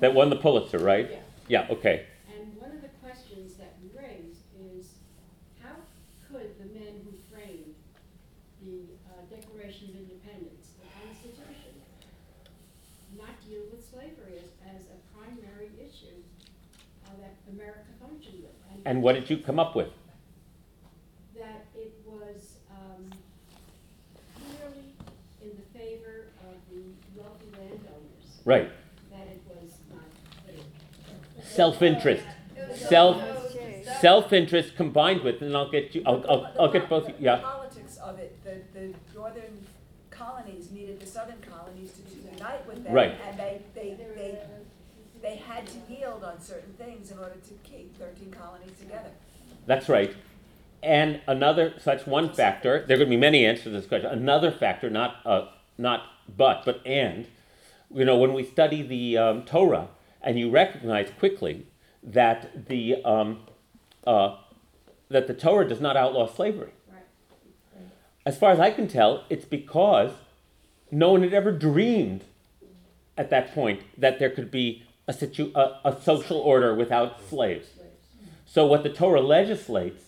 that 0.00 0.14
won 0.14 0.30
the 0.30 0.36
Pulitzer, 0.36 0.78
right? 0.78 1.10
Yeah. 1.10 1.20
Yeah, 1.46 1.66
okay. 1.70 2.06
And 2.32 2.56
one 2.56 2.70
of 2.70 2.80
the 2.80 2.88
questions 3.02 3.54
that 3.56 3.74
we 3.82 3.90
raised 3.98 4.40
is, 4.58 4.94
how 5.62 5.76
could 6.28 6.58
the 6.58 6.64
men 6.72 7.04
who 7.04 7.12
framed 7.30 7.74
the 8.62 8.96
uh, 9.12 9.20
Declaration 9.28 9.90
of 9.90 9.96
Independence, 9.96 10.72
the 10.80 10.88
Constitution, 11.06 11.74
not 13.18 13.36
deal 13.46 13.60
with 13.70 13.84
slavery 13.84 14.38
as, 14.40 14.48
as 14.74 14.86
a 14.88 14.98
primary 15.18 15.68
issue 15.78 16.16
uh, 17.04 17.10
that 17.20 17.36
America 17.52 17.92
functioned 18.00 18.42
with? 18.42 18.52
And 18.86 19.02
what 19.02 19.14
did 19.14 19.28
you 19.28 19.36
come 19.36 19.58
up 19.58 19.76
with? 19.76 19.90
That 21.36 21.66
it 21.76 21.92
was 22.06 22.56
um, 22.70 23.10
clearly 24.34 24.94
in 25.42 25.50
the 25.56 25.78
favor 25.78 26.28
of 26.48 26.56
the 26.72 26.82
wealthy 27.14 27.46
landowners. 27.52 28.33
Right. 28.44 28.70
That 29.10 29.26
it 29.26 29.42
was 29.48 29.72
not. 29.92 31.44
Self 31.44 31.82
interest. 31.82 32.24
Self 32.88 33.22
self-interest 34.00 34.76
combined 34.76 35.22
with, 35.22 35.40
and 35.40 35.56
I'll 35.56 35.70
get 35.70 35.94
you, 35.94 36.02
I'll, 36.04 36.24
I'll, 36.28 36.52
I'll 36.60 36.72
get 36.72 36.88
both, 36.88 37.06
The 37.06 37.14
yeah. 37.18 37.36
Politics 37.36 37.96
of 37.98 38.18
it, 38.18 38.38
the, 38.44 38.60
the 38.78 38.94
northern 39.14 39.64
colonies 40.10 40.70
needed 40.70 41.00
the 41.00 41.06
southern 41.06 41.40
colonies 41.40 41.92
to 41.92 42.32
unite 42.34 42.66
with 42.66 42.84
them. 42.84 42.92
Right. 42.92 43.14
And 43.26 43.38
they, 43.38 43.62
they, 43.74 43.96
they, 44.14 44.38
they 45.22 45.36
had 45.36 45.66
to 45.68 45.78
yield 45.88 46.24
on 46.24 46.40
certain 46.40 46.72
things 46.74 47.10
in 47.10 47.18
order 47.18 47.36
to 47.48 47.54
keep 47.62 47.96
thirteen 47.98 48.30
colonies 48.30 48.76
together. 48.78 49.10
That's 49.66 49.88
right. 49.88 50.14
And 50.82 51.20
another, 51.26 51.74
so 51.78 51.92
that's 51.92 52.06
one 52.06 52.30
factor. 52.30 52.84
There 52.86 52.96
are 52.96 52.98
going 52.98 53.08
to 53.08 53.16
be 53.16 53.16
many 53.16 53.46
answers 53.46 53.64
to 53.64 53.70
this 53.70 53.86
question. 53.86 54.10
Another 54.10 54.50
factor, 54.50 54.90
not 54.90 55.16
uh, 55.24 55.46
not 55.78 56.02
but, 56.36 56.64
but 56.64 56.86
and. 56.86 57.26
You 57.94 58.04
know, 58.04 58.16
when 58.16 58.32
we 58.32 58.42
study 58.42 58.82
the 58.82 59.16
um, 59.16 59.42
Torah, 59.44 59.88
and 60.20 60.38
you 60.38 60.50
recognize 60.50 61.10
quickly 61.18 61.66
that 62.02 62.66
the 62.66 63.02
um, 63.04 63.40
uh, 64.04 64.36
that 65.08 65.28
the 65.28 65.34
Torah 65.34 65.68
does 65.68 65.80
not 65.80 65.96
outlaw 65.96 66.26
slavery. 66.26 66.72
As 68.26 68.38
far 68.38 68.50
as 68.50 68.58
I 68.58 68.70
can 68.70 68.88
tell, 68.88 69.24
it's 69.28 69.44
because 69.44 70.10
no 70.90 71.12
one 71.12 71.22
had 71.22 71.34
ever 71.34 71.52
dreamed 71.52 72.24
at 73.16 73.30
that 73.30 73.54
point 73.54 73.82
that 73.98 74.18
there 74.18 74.30
could 74.30 74.50
be 74.50 74.82
a, 75.06 75.12
situ- 75.12 75.52
a, 75.54 75.78
a 75.84 76.00
social 76.02 76.38
order 76.38 76.74
without 76.74 77.22
slaves. 77.28 77.68
So 78.46 78.66
what 78.66 78.82
the 78.82 78.88
Torah 78.88 79.20
legislates 79.20 80.04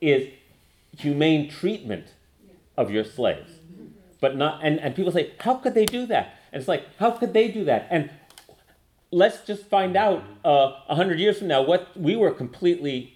is 0.00 0.32
humane 0.96 1.50
treatment 1.50 2.06
of 2.76 2.90
your 2.90 3.04
slaves. 3.04 3.52
But 4.20 4.36
not 4.36 4.60
and, 4.64 4.80
and 4.80 4.96
people 4.96 5.12
say, 5.12 5.32
how 5.40 5.56
could 5.56 5.74
they 5.74 5.84
do 5.84 6.06
that? 6.06 6.37
And 6.52 6.60
it's 6.60 6.68
like, 6.68 6.84
how 6.98 7.10
could 7.10 7.32
they 7.32 7.48
do 7.48 7.64
that? 7.64 7.88
And 7.90 8.10
let's 9.10 9.44
just 9.44 9.64
find 9.66 9.96
out 9.96 10.22
uh, 10.44 10.72
a 10.88 10.94
hundred 10.94 11.18
years 11.18 11.38
from 11.38 11.48
now 11.48 11.62
what 11.62 11.96
we 11.96 12.16
were 12.16 12.30
completely 12.30 13.14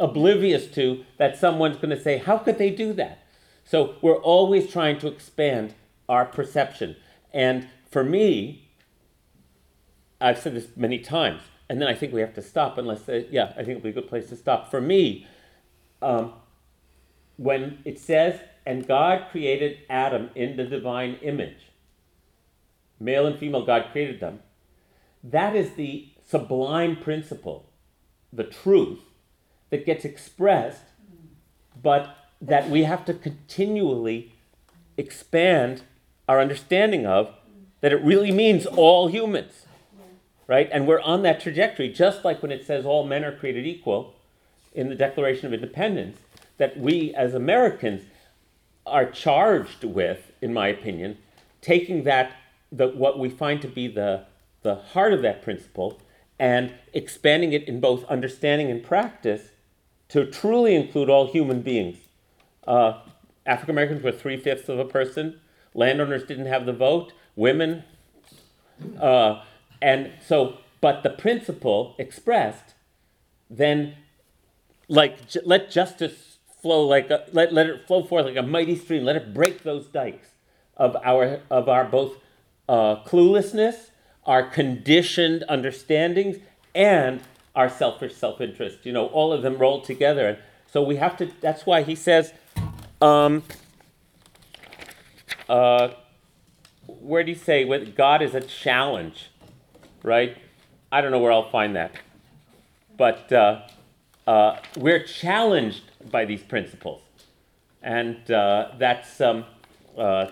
oblivious 0.00 0.66
to 0.68 1.04
that 1.18 1.36
someone's 1.36 1.76
going 1.76 1.90
to 1.90 2.00
say, 2.00 2.18
how 2.18 2.38
could 2.38 2.58
they 2.58 2.70
do 2.70 2.92
that? 2.92 3.24
So 3.64 3.96
we're 4.00 4.22
always 4.22 4.70
trying 4.70 4.98
to 5.00 5.08
expand 5.08 5.74
our 6.08 6.24
perception. 6.24 6.96
And 7.32 7.68
for 7.90 8.04
me, 8.04 8.70
I've 10.20 10.38
said 10.38 10.54
this 10.54 10.68
many 10.76 10.98
times, 10.98 11.42
and 11.68 11.80
then 11.80 11.88
I 11.88 11.94
think 11.94 12.12
we 12.12 12.20
have 12.20 12.34
to 12.34 12.42
stop 12.42 12.78
unless, 12.78 13.08
uh, 13.08 13.24
yeah, 13.30 13.52
I 13.52 13.64
think 13.64 13.70
it'll 13.70 13.82
be 13.82 13.90
a 13.90 13.92
good 13.92 14.08
place 14.08 14.28
to 14.30 14.36
stop. 14.36 14.70
For 14.70 14.80
me, 14.80 15.26
um, 16.00 16.32
when 17.36 17.78
it 17.84 17.98
says, 17.98 18.40
and 18.64 18.86
God 18.86 19.26
created 19.30 19.78
Adam 19.88 20.30
in 20.34 20.56
the 20.56 20.64
divine 20.64 21.18
image, 21.22 21.67
male 23.00 23.26
and 23.26 23.38
female, 23.38 23.64
God 23.64 23.86
created 23.92 24.20
them, 24.20 24.40
that 25.22 25.54
is 25.54 25.72
the 25.72 26.08
sublime 26.26 26.96
principle, 26.96 27.70
the 28.32 28.44
truth 28.44 29.00
that 29.70 29.86
gets 29.86 30.04
expressed, 30.04 30.82
but 31.80 32.16
that 32.40 32.70
we 32.70 32.84
have 32.84 33.04
to 33.04 33.14
continually 33.14 34.34
expand 34.96 35.82
our 36.28 36.40
understanding 36.40 37.06
of 37.06 37.34
that 37.80 37.92
it 37.92 38.02
really 38.02 38.32
means 38.32 38.66
all 38.66 39.08
humans 39.08 39.66
right? 40.48 40.68
And 40.72 40.88
we're 40.88 41.00
on 41.02 41.22
that 41.22 41.40
trajectory, 41.40 41.88
just 41.90 42.24
like 42.24 42.42
when 42.42 42.50
it 42.50 42.66
says 42.66 42.84
all 42.84 43.06
men 43.06 43.24
are 43.24 43.36
created 43.36 43.64
equal 43.66 44.14
in 44.74 44.88
the 44.88 44.96
Declaration 44.96 45.46
of 45.46 45.52
Independence, 45.52 46.18
that 46.56 46.76
we 46.76 47.14
as 47.14 47.34
Americans 47.34 48.02
are 48.84 49.08
charged 49.08 49.84
with, 49.84 50.32
in 50.40 50.52
my 50.52 50.68
opinion, 50.68 51.18
taking 51.60 52.02
that, 52.04 52.32
the, 52.70 52.88
what 52.88 53.18
we 53.18 53.28
find 53.28 53.60
to 53.62 53.68
be 53.68 53.88
the, 53.88 54.24
the 54.62 54.74
heart 54.76 55.12
of 55.12 55.22
that 55.22 55.42
principle 55.42 56.00
and 56.38 56.74
expanding 56.92 57.52
it 57.52 57.64
in 57.64 57.80
both 57.80 58.04
understanding 58.04 58.70
and 58.70 58.82
practice 58.82 59.48
to 60.08 60.24
truly 60.24 60.74
include 60.74 61.10
all 61.10 61.26
human 61.26 61.62
beings. 61.62 61.98
Uh, 62.66 63.00
African 63.46 63.74
Americans 63.74 64.02
were 64.02 64.12
three 64.12 64.36
fifths 64.36 64.68
of 64.68 64.78
a 64.78 64.84
person. 64.84 65.40
Landowners 65.74 66.24
didn't 66.24 66.46
have 66.46 66.66
the 66.66 66.72
vote. 66.72 67.12
Women, 67.34 67.84
uh, 69.00 69.42
and 69.80 70.12
so, 70.24 70.58
but 70.80 71.02
the 71.02 71.10
principle 71.10 71.94
expressed, 71.98 72.74
then, 73.48 73.94
like, 74.88 75.18
let 75.44 75.70
justice 75.70 76.38
flow 76.60 76.84
like 76.84 77.10
a, 77.10 77.24
let, 77.32 77.52
let 77.52 77.66
it 77.66 77.86
flow 77.86 78.02
forth 78.02 78.26
like 78.26 78.36
a 78.36 78.42
mighty 78.42 78.76
stream. 78.76 79.04
Let 79.04 79.16
it 79.16 79.32
break 79.32 79.62
those 79.62 79.86
dikes 79.86 80.28
of 80.76 80.96
our 81.04 81.40
of 81.50 81.68
our 81.68 81.84
both 81.84 82.16
uh, 82.68 83.02
cluelessness, 83.04 83.90
our 84.24 84.42
conditioned 84.42 85.44
understandings, 85.48 86.38
and 86.74 87.20
our 87.54 87.68
selfish 87.68 88.14
self-interest. 88.14 88.84
You 88.84 88.92
know, 88.92 89.06
all 89.06 89.32
of 89.32 89.42
them 89.42 89.58
rolled 89.58 89.84
together. 89.84 90.28
And 90.28 90.38
so 90.70 90.82
we 90.82 90.96
have 90.96 91.16
to. 91.18 91.30
That's 91.40 91.66
why 91.66 91.82
he 91.82 91.94
says. 91.94 92.32
Um, 93.00 93.42
uh, 95.48 95.90
where 96.86 97.22
do 97.22 97.30
you 97.30 97.36
say 97.38 97.64
God 97.86 98.22
is 98.22 98.34
a 98.34 98.40
challenge, 98.40 99.30
right? 100.02 100.36
I 100.90 101.00
don't 101.00 101.10
know 101.10 101.18
where 101.18 101.32
I'll 101.32 101.50
find 101.50 101.76
that, 101.76 101.92
but 102.96 103.32
uh, 103.32 103.62
uh, 104.26 104.58
we're 104.76 105.02
challenged 105.02 105.82
by 106.10 106.24
these 106.24 106.42
principles, 106.42 107.02
and 107.82 108.30
uh, 108.30 108.72
that's 108.78 109.20
um, 109.20 109.44
uh, 109.96 110.28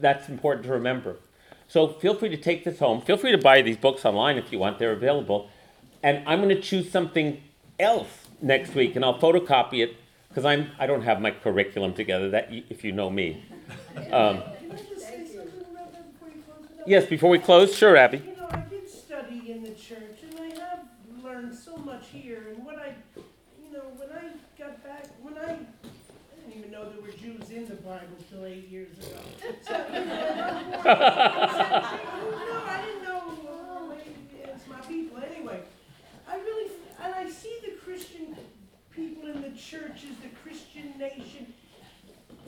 that's 0.00 0.28
important 0.28 0.66
to 0.66 0.72
remember. 0.72 1.16
So 1.74 1.88
feel 1.88 2.14
free 2.14 2.28
to 2.28 2.36
take 2.36 2.62
this 2.62 2.78
home. 2.78 3.00
Feel 3.00 3.16
free 3.16 3.32
to 3.32 3.38
buy 3.38 3.60
these 3.60 3.76
books 3.76 4.04
online 4.04 4.38
if 4.38 4.52
you 4.52 4.60
want; 4.60 4.78
they're 4.78 4.92
available. 4.92 5.50
And 6.04 6.22
I'm 6.24 6.40
going 6.40 6.54
to 6.54 6.60
choose 6.60 6.88
something 6.88 7.42
else 7.80 8.06
next 8.40 8.76
week, 8.76 8.94
and 8.94 9.04
I'll 9.04 9.18
photocopy 9.18 9.82
it 9.82 9.96
because 10.28 10.44
I'm 10.44 10.70
I 10.78 10.86
don't 10.86 11.02
have 11.02 11.20
my 11.20 11.32
curriculum 11.32 11.92
together. 11.92 12.30
That 12.30 12.46
if 12.52 12.84
you 12.84 12.92
know 12.92 13.10
me. 13.10 13.42
Um, 13.96 14.04
Can 14.04 14.12
I 14.70 14.76
just 14.76 15.00
say 15.00 15.26
something 15.26 15.64
about 15.72 15.92
that 15.92 16.12
before 16.12 16.28
you 16.28 16.42
close 16.46 16.64
it 16.70 16.80
up? 16.80 16.86
yes, 16.86 17.06
before 17.06 17.30
we 17.30 17.40
close, 17.40 17.74
sure, 17.74 17.96
Abby. 17.96 18.18
You 18.18 18.36
know, 18.36 18.48
I 18.52 18.60
did 18.70 18.88
study 18.88 19.50
in 19.50 19.64
the 19.64 19.70
church 19.70 20.20
and 20.30 20.38
I 20.38 20.56
have 20.60 20.84
learned 21.24 21.56
so 21.56 21.76
much 21.76 22.06
here 22.12 22.50
and 22.54 22.64
what 22.64 22.76
I, 22.78 22.94
you 23.16 23.72
know, 23.72 23.82
when 23.96 24.10
I 24.10 24.26
got 24.56 24.84
back, 24.84 25.08
when 25.20 25.36
I, 25.38 25.42
I 25.42 25.48
didn't 25.48 25.62
even 25.62 25.73
know 26.74 26.88
there 26.90 27.00
were 27.00 27.12
Jews 27.16 27.50
in 27.50 27.66
the 27.68 27.76
Bible 27.76 28.18
till 28.28 28.44
eight 28.44 28.68
years 28.68 28.98
ago. 28.98 29.20
So, 29.62 29.76
you 29.76 30.04
know, 30.04 30.14
and 30.50 30.70
more- 30.70 30.84
No, 30.84 32.62
I 32.66 32.82
didn't 32.84 33.04
know, 33.04 33.22
oh, 33.48 33.94
maybe 33.96 34.42
it's 34.42 34.66
my 34.66 34.80
people, 34.80 35.18
anyway. 35.22 35.60
I 36.28 36.36
really, 36.36 36.72
and 37.02 37.14
I 37.14 37.30
see 37.30 37.56
the 37.64 37.72
Christian 37.84 38.36
people 38.90 39.28
in 39.30 39.42
the 39.42 39.50
churches, 39.50 40.16
the 40.22 40.30
Christian 40.42 40.94
nation. 40.98 41.52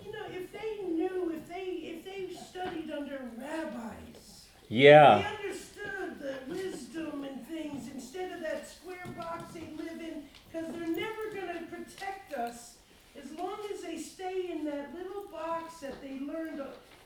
You 0.04 0.12
know, 0.12 0.26
if 0.28 0.52
they 0.52 0.84
knew, 0.88 1.32
if 1.36 1.48
they, 1.48 1.64
if 1.94 2.04
they 2.04 2.34
studied 2.34 2.90
under 2.90 3.20
rabbis, 3.38 4.46
Yeah. 4.68 5.18
they 5.18 5.46
understood 5.46 6.18
the 6.20 6.52
wisdom 6.52 7.24
and 7.24 7.46
things 7.46 7.88
instead 7.94 8.32
of 8.32 8.40
that 8.40 8.68
square 8.68 9.06
box 9.16 9.54
they 9.54 9.68
live 9.76 10.00
in, 10.00 10.24
because 10.50 10.72
they're 10.74 10.88
never 10.88 11.30
going 11.32 11.58
to 11.58 11.64
protect 11.70 12.34
us 12.34 12.75
as 13.22 13.32
long 13.38 13.58
as 13.72 13.80
they 13.82 13.96
stay 13.98 14.50
in 14.50 14.64
that 14.64 14.94
little 14.94 15.24
box 15.30 15.78
that 15.80 16.00
they 16.02 16.18
learned 16.20 16.62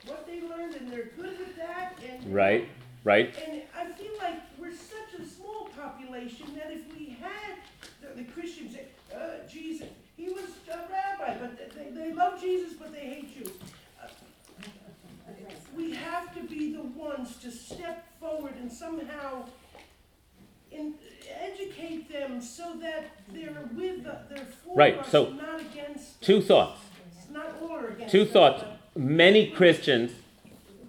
what 0.07 0.27
they 0.27 0.41
learned 0.43 0.75
and 0.75 0.91
they're 0.91 1.11
good 1.17 1.39
with 1.39 1.57
that. 1.57 1.95
And 2.09 2.35
Right, 2.35 2.69
right. 3.05 3.35
and 3.47 3.63
I 3.77 3.87
feel 3.93 4.13
like 4.19 4.41
we're 4.59 4.73
such 4.73 5.21
a 5.21 5.27
small 5.27 5.69
population 5.77 6.47
that 6.57 6.71
if 6.73 6.97
we 6.99 7.17
had 7.21 7.57
the, 8.01 8.23
the 8.23 8.31
Christians 8.33 8.77
uh, 9.15 9.19
Jesus, 9.49 9.89
he 10.17 10.29
was 10.31 10.45
a 10.71 10.79
rabbi, 10.91 11.39
but 11.39 11.75
they, 11.75 11.91
they 11.91 12.13
love 12.13 12.41
Jesus, 12.41 12.75
but 12.79 12.93
they 12.93 13.01
hate 13.01 13.37
you. 13.37 13.51
Uh, 14.03 14.07
We 15.77 15.93
have 15.95 16.35
to 16.35 16.43
be 16.43 16.73
the 16.73 16.83
ones 16.83 17.37
to 17.43 17.51
step 17.51 18.07
forward 18.19 18.55
and 18.61 18.71
somehow 18.71 19.45
in, 20.71 20.95
educate 21.41 22.11
them 22.13 22.41
so 22.41 22.75
that 22.81 23.05
they're 23.33 23.55
with, 23.75 24.05
the- 24.05 24.19
they're 24.29 24.45
for 24.65 24.77
Right, 24.77 24.99
us 24.99 25.09
so 25.09 25.31
not 25.31 25.61
against. 25.61 26.21
Two 26.21 26.41
thoughts. 26.41 26.81
It's 27.19 27.31
not 27.31 27.55
or 27.63 27.89
against. 27.89 28.13
Two 28.13 28.23
us, 28.23 28.29
thoughts. 28.31 28.63
but- 28.63 28.77
Many 29.01 29.47
Christians 29.51 30.11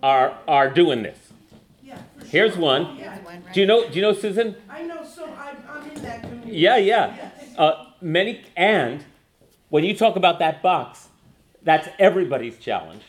are 0.02 0.36
are 0.48 0.68
doing 0.70 1.04
this. 1.04 1.18
Yeah, 1.84 2.00
for 2.18 2.26
Here's 2.26 2.54
sure. 2.54 2.62
one. 2.64 2.98
Yeah. 2.98 3.20
Do 3.54 3.60
you 3.62 3.68
know? 3.68 3.88
Do 3.88 3.94
you 3.96 4.02
know 4.02 4.14
Susan? 4.14 4.56
I 4.70 4.82
know, 4.84 5.04
so 5.06 5.26
I'm, 5.26 5.58
I'm 5.70 5.90
in 5.92 6.02
that 6.02 6.22
community. 6.24 6.58
Yeah, 6.58 6.78
yeah. 6.78 7.16
Yes. 7.16 7.56
Uh, 7.58 7.86
many 8.02 8.42
and 8.58 9.06
when 9.70 9.84
you 9.84 9.96
talk 9.96 10.16
about 10.16 10.40
that 10.40 10.64
box, 10.64 11.10
that's 11.62 11.88
everybody's 12.00 12.58
challenge. 12.58 13.04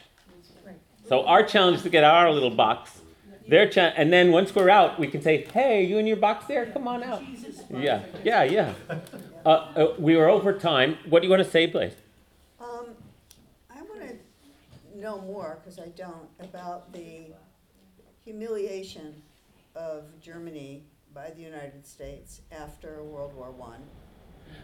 So 1.08 1.24
our 1.24 1.42
challenge 1.42 1.78
is 1.78 1.82
to 1.84 1.90
get 1.90 2.04
our 2.04 2.30
little 2.30 2.50
box. 2.50 3.00
Their 3.48 3.68
cha- 3.68 3.92
and 3.96 4.12
then 4.12 4.32
once 4.32 4.54
we're 4.54 4.70
out, 4.70 4.98
we 4.98 5.06
can 5.08 5.20
say, 5.22 5.46
"Hey, 5.52 5.84
you 5.84 5.98
in 5.98 6.06
your 6.06 6.16
box 6.16 6.46
there? 6.46 6.66
Come 6.66 6.86
on 6.86 7.02
out." 7.02 7.22
Yeah, 7.70 8.02
yeah, 8.24 8.42
yeah. 8.44 8.74
Uh, 9.44 9.48
uh, 9.48 9.94
we 9.98 10.14
are 10.14 10.28
over 10.28 10.56
time. 10.56 10.96
What 11.08 11.20
do 11.20 11.26
you 11.26 11.30
want 11.32 11.42
to 11.42 11.50
say, 11.50 11.66
Blaise? 11.66 11.94
Um, 12.60 12.94
I 13.68 13.82
want 13.82 14.00
to 14.02 15.00
know 15.00 15.20
more, 15.20 15.58
because 15.60 15.80
I 15.80 15.88
don't, 15.88 16.28
about 16.38 16.92
the 16.92 17.32
humiliation 18.24 19.20
of 19.74 20.04
Germany 20.20 20.84
by 21.12 21.30
the 21.30 21.42
United 21.42 21.84
States 21.84 22.42
after 22.52 23.02
World 23.02 23.34
War 23.34 23.50
One. 23.50 23.80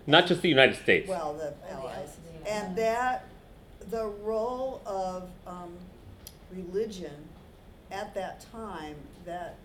Not 0.06 0.28
just 0.28 0.42
the 0.42 0.48
United 0.48 0.76
States. 0.76 1.08
Well, 1.08 1.34
the 1.34 1.54
Allies. 1.72 2.16
And 2.46 2.76
that, 2.76 3.26
the 3.90 4.06
role 4.06 4.80
of 4.86 5.28
um, 5.44 5.74
religion 6.52 7.27
at 7.90 8.14
that 8.14 8.44
time, 8.52 8.96
that, 9.24 9.56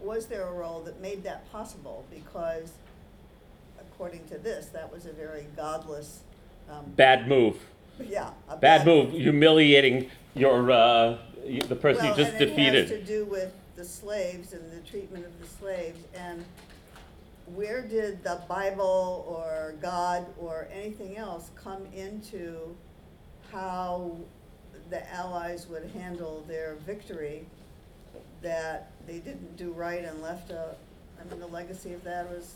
was 0.00 0.26
there 0.26 0.46
a 0.46 0.52
role 0.52 0.80
that 0.82 1.00
made 1.00 1.22
that 1.24 1.50
possible? 1.52 2.04
Because 2.10 2.72
according 3.80 4.26
to 4.28 4.38
this, 4.38 4.66
that 4.66 4.92
was 4.92 5.06
a 5.06 5.12
very 5.12 5.46
godless, 5.56 6.20
um, 6.70 6.84
Bad 6.96 7.28
move. 7.28 7.56
yeah. 8.00 8.30
a 8.48 8.56
Bad 8.56 8.86
move. 8.86 9.12
Humiliating 9.12 10.10
your 10.34 10.70
uh, 10.70 11.18
the 11.68 11.76
person 11.76 12.04
Well, 12.04 12.18
you 12.18 12.24
just 12.24 12.34
and 12.34 12.42
it 12.42 12.58
has 12.58 12.88
to 12.88 12.96
defeated. 12.96 13.06
do 13.06 13.24
with 13.24 13.52
the 13.76 13.84
slaves 13.84 14.52
and 14.52 14.70
the 14.72 14.80
treatment 14.88 15.24
of 15.24 15.40
the 15.40 15.46
slaves, 15.46 15.98
and 16.14 16.44
where 17.54 17.82
did 17.82 18.24
the 18.24 18.40
Bible 18.48 19.24
or 19.28 19.74
God 19.80 20.26
or 20.38 20.66
anything 20.72 21.16
else 21.16 21.50
come 21.62 21.86
into 21.94 22.74
how 23.52 24.16
the 24.90 25.12
Allies 25.12 25.66
would 25.68 25.90
handle 25.94 26.44
their 26.48 26.76
victory 26.86 27.46
that 28.42 28.90
they 29.06 29.18
didn't 29.18 29.56
do 29.56 29.72
right 29.72 30.04
and 30.04 30.22
left 30.22 30.50
a, 30.50 30.74
I 31.20 31.28
mean, 31.28 31.40
the 31.40 31.46
legacy 31.46 31.92
of 31.92 32.04
that 32.04 32.28
was 32.30 32.54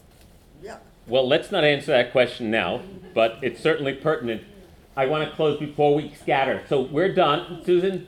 yuck. 0.62 0.78
Well, 1.07 1.27
let's 1.27 1.51
not 1.51 1.65
answer 1.65 1.93
that 1.93 2.12
question 2.12 2.51
now, 2.51 2.82
but 3.15 3.39
it's 3.43 3.61
certainly 3.61 3.94
pertinent. 3.94 4.43
I 4.97 5.07
want 5.07 5.28
to 5.28 5.35
close 5.35 5.59
before 5.59 5.94
we 5.94 6.12
scatter. 6.20 6.62
So 6.69 6.82
we're 6.82 7.15
done. 7.15 7.62
Susan, 7.65 8.07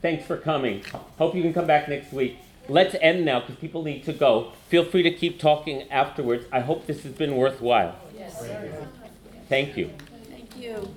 thanks 0.00 0.24
for 0.26 0.36
coming. 0.36 0.82
Hope 1.18 1.34
you 1.34 1.42
can 1.42 1.52
come 1.52 1.66
back 1.66 1.88
next 1.88 2.12
week. 2.12 2.38
Let's 2.68 2.96
end 3.00 3.24
now 3.24 3.40
because 3.40 3.56
people 3.56 3.82
need 3.82 4.04
to 4.04 4.12
go. 4.12 4.52
Feel 4.68 4.84
free 4.84 5.02
to 5.02 5.10
keep 5.10 5.38
talking 5.38 5.90
afterwards. 5.90 6.46
I 6.50 6.60
hope 6.60 6.86
this 6.86 7.02
has 7.02 7.12
been 7.12 7.36
worthwhile. 7.36 7.94
Yes. 8.16 8.42
Thank 9.48 9.76
you. 9.76 9.90
Thank 10.30 10.56
you. 10.56 10.88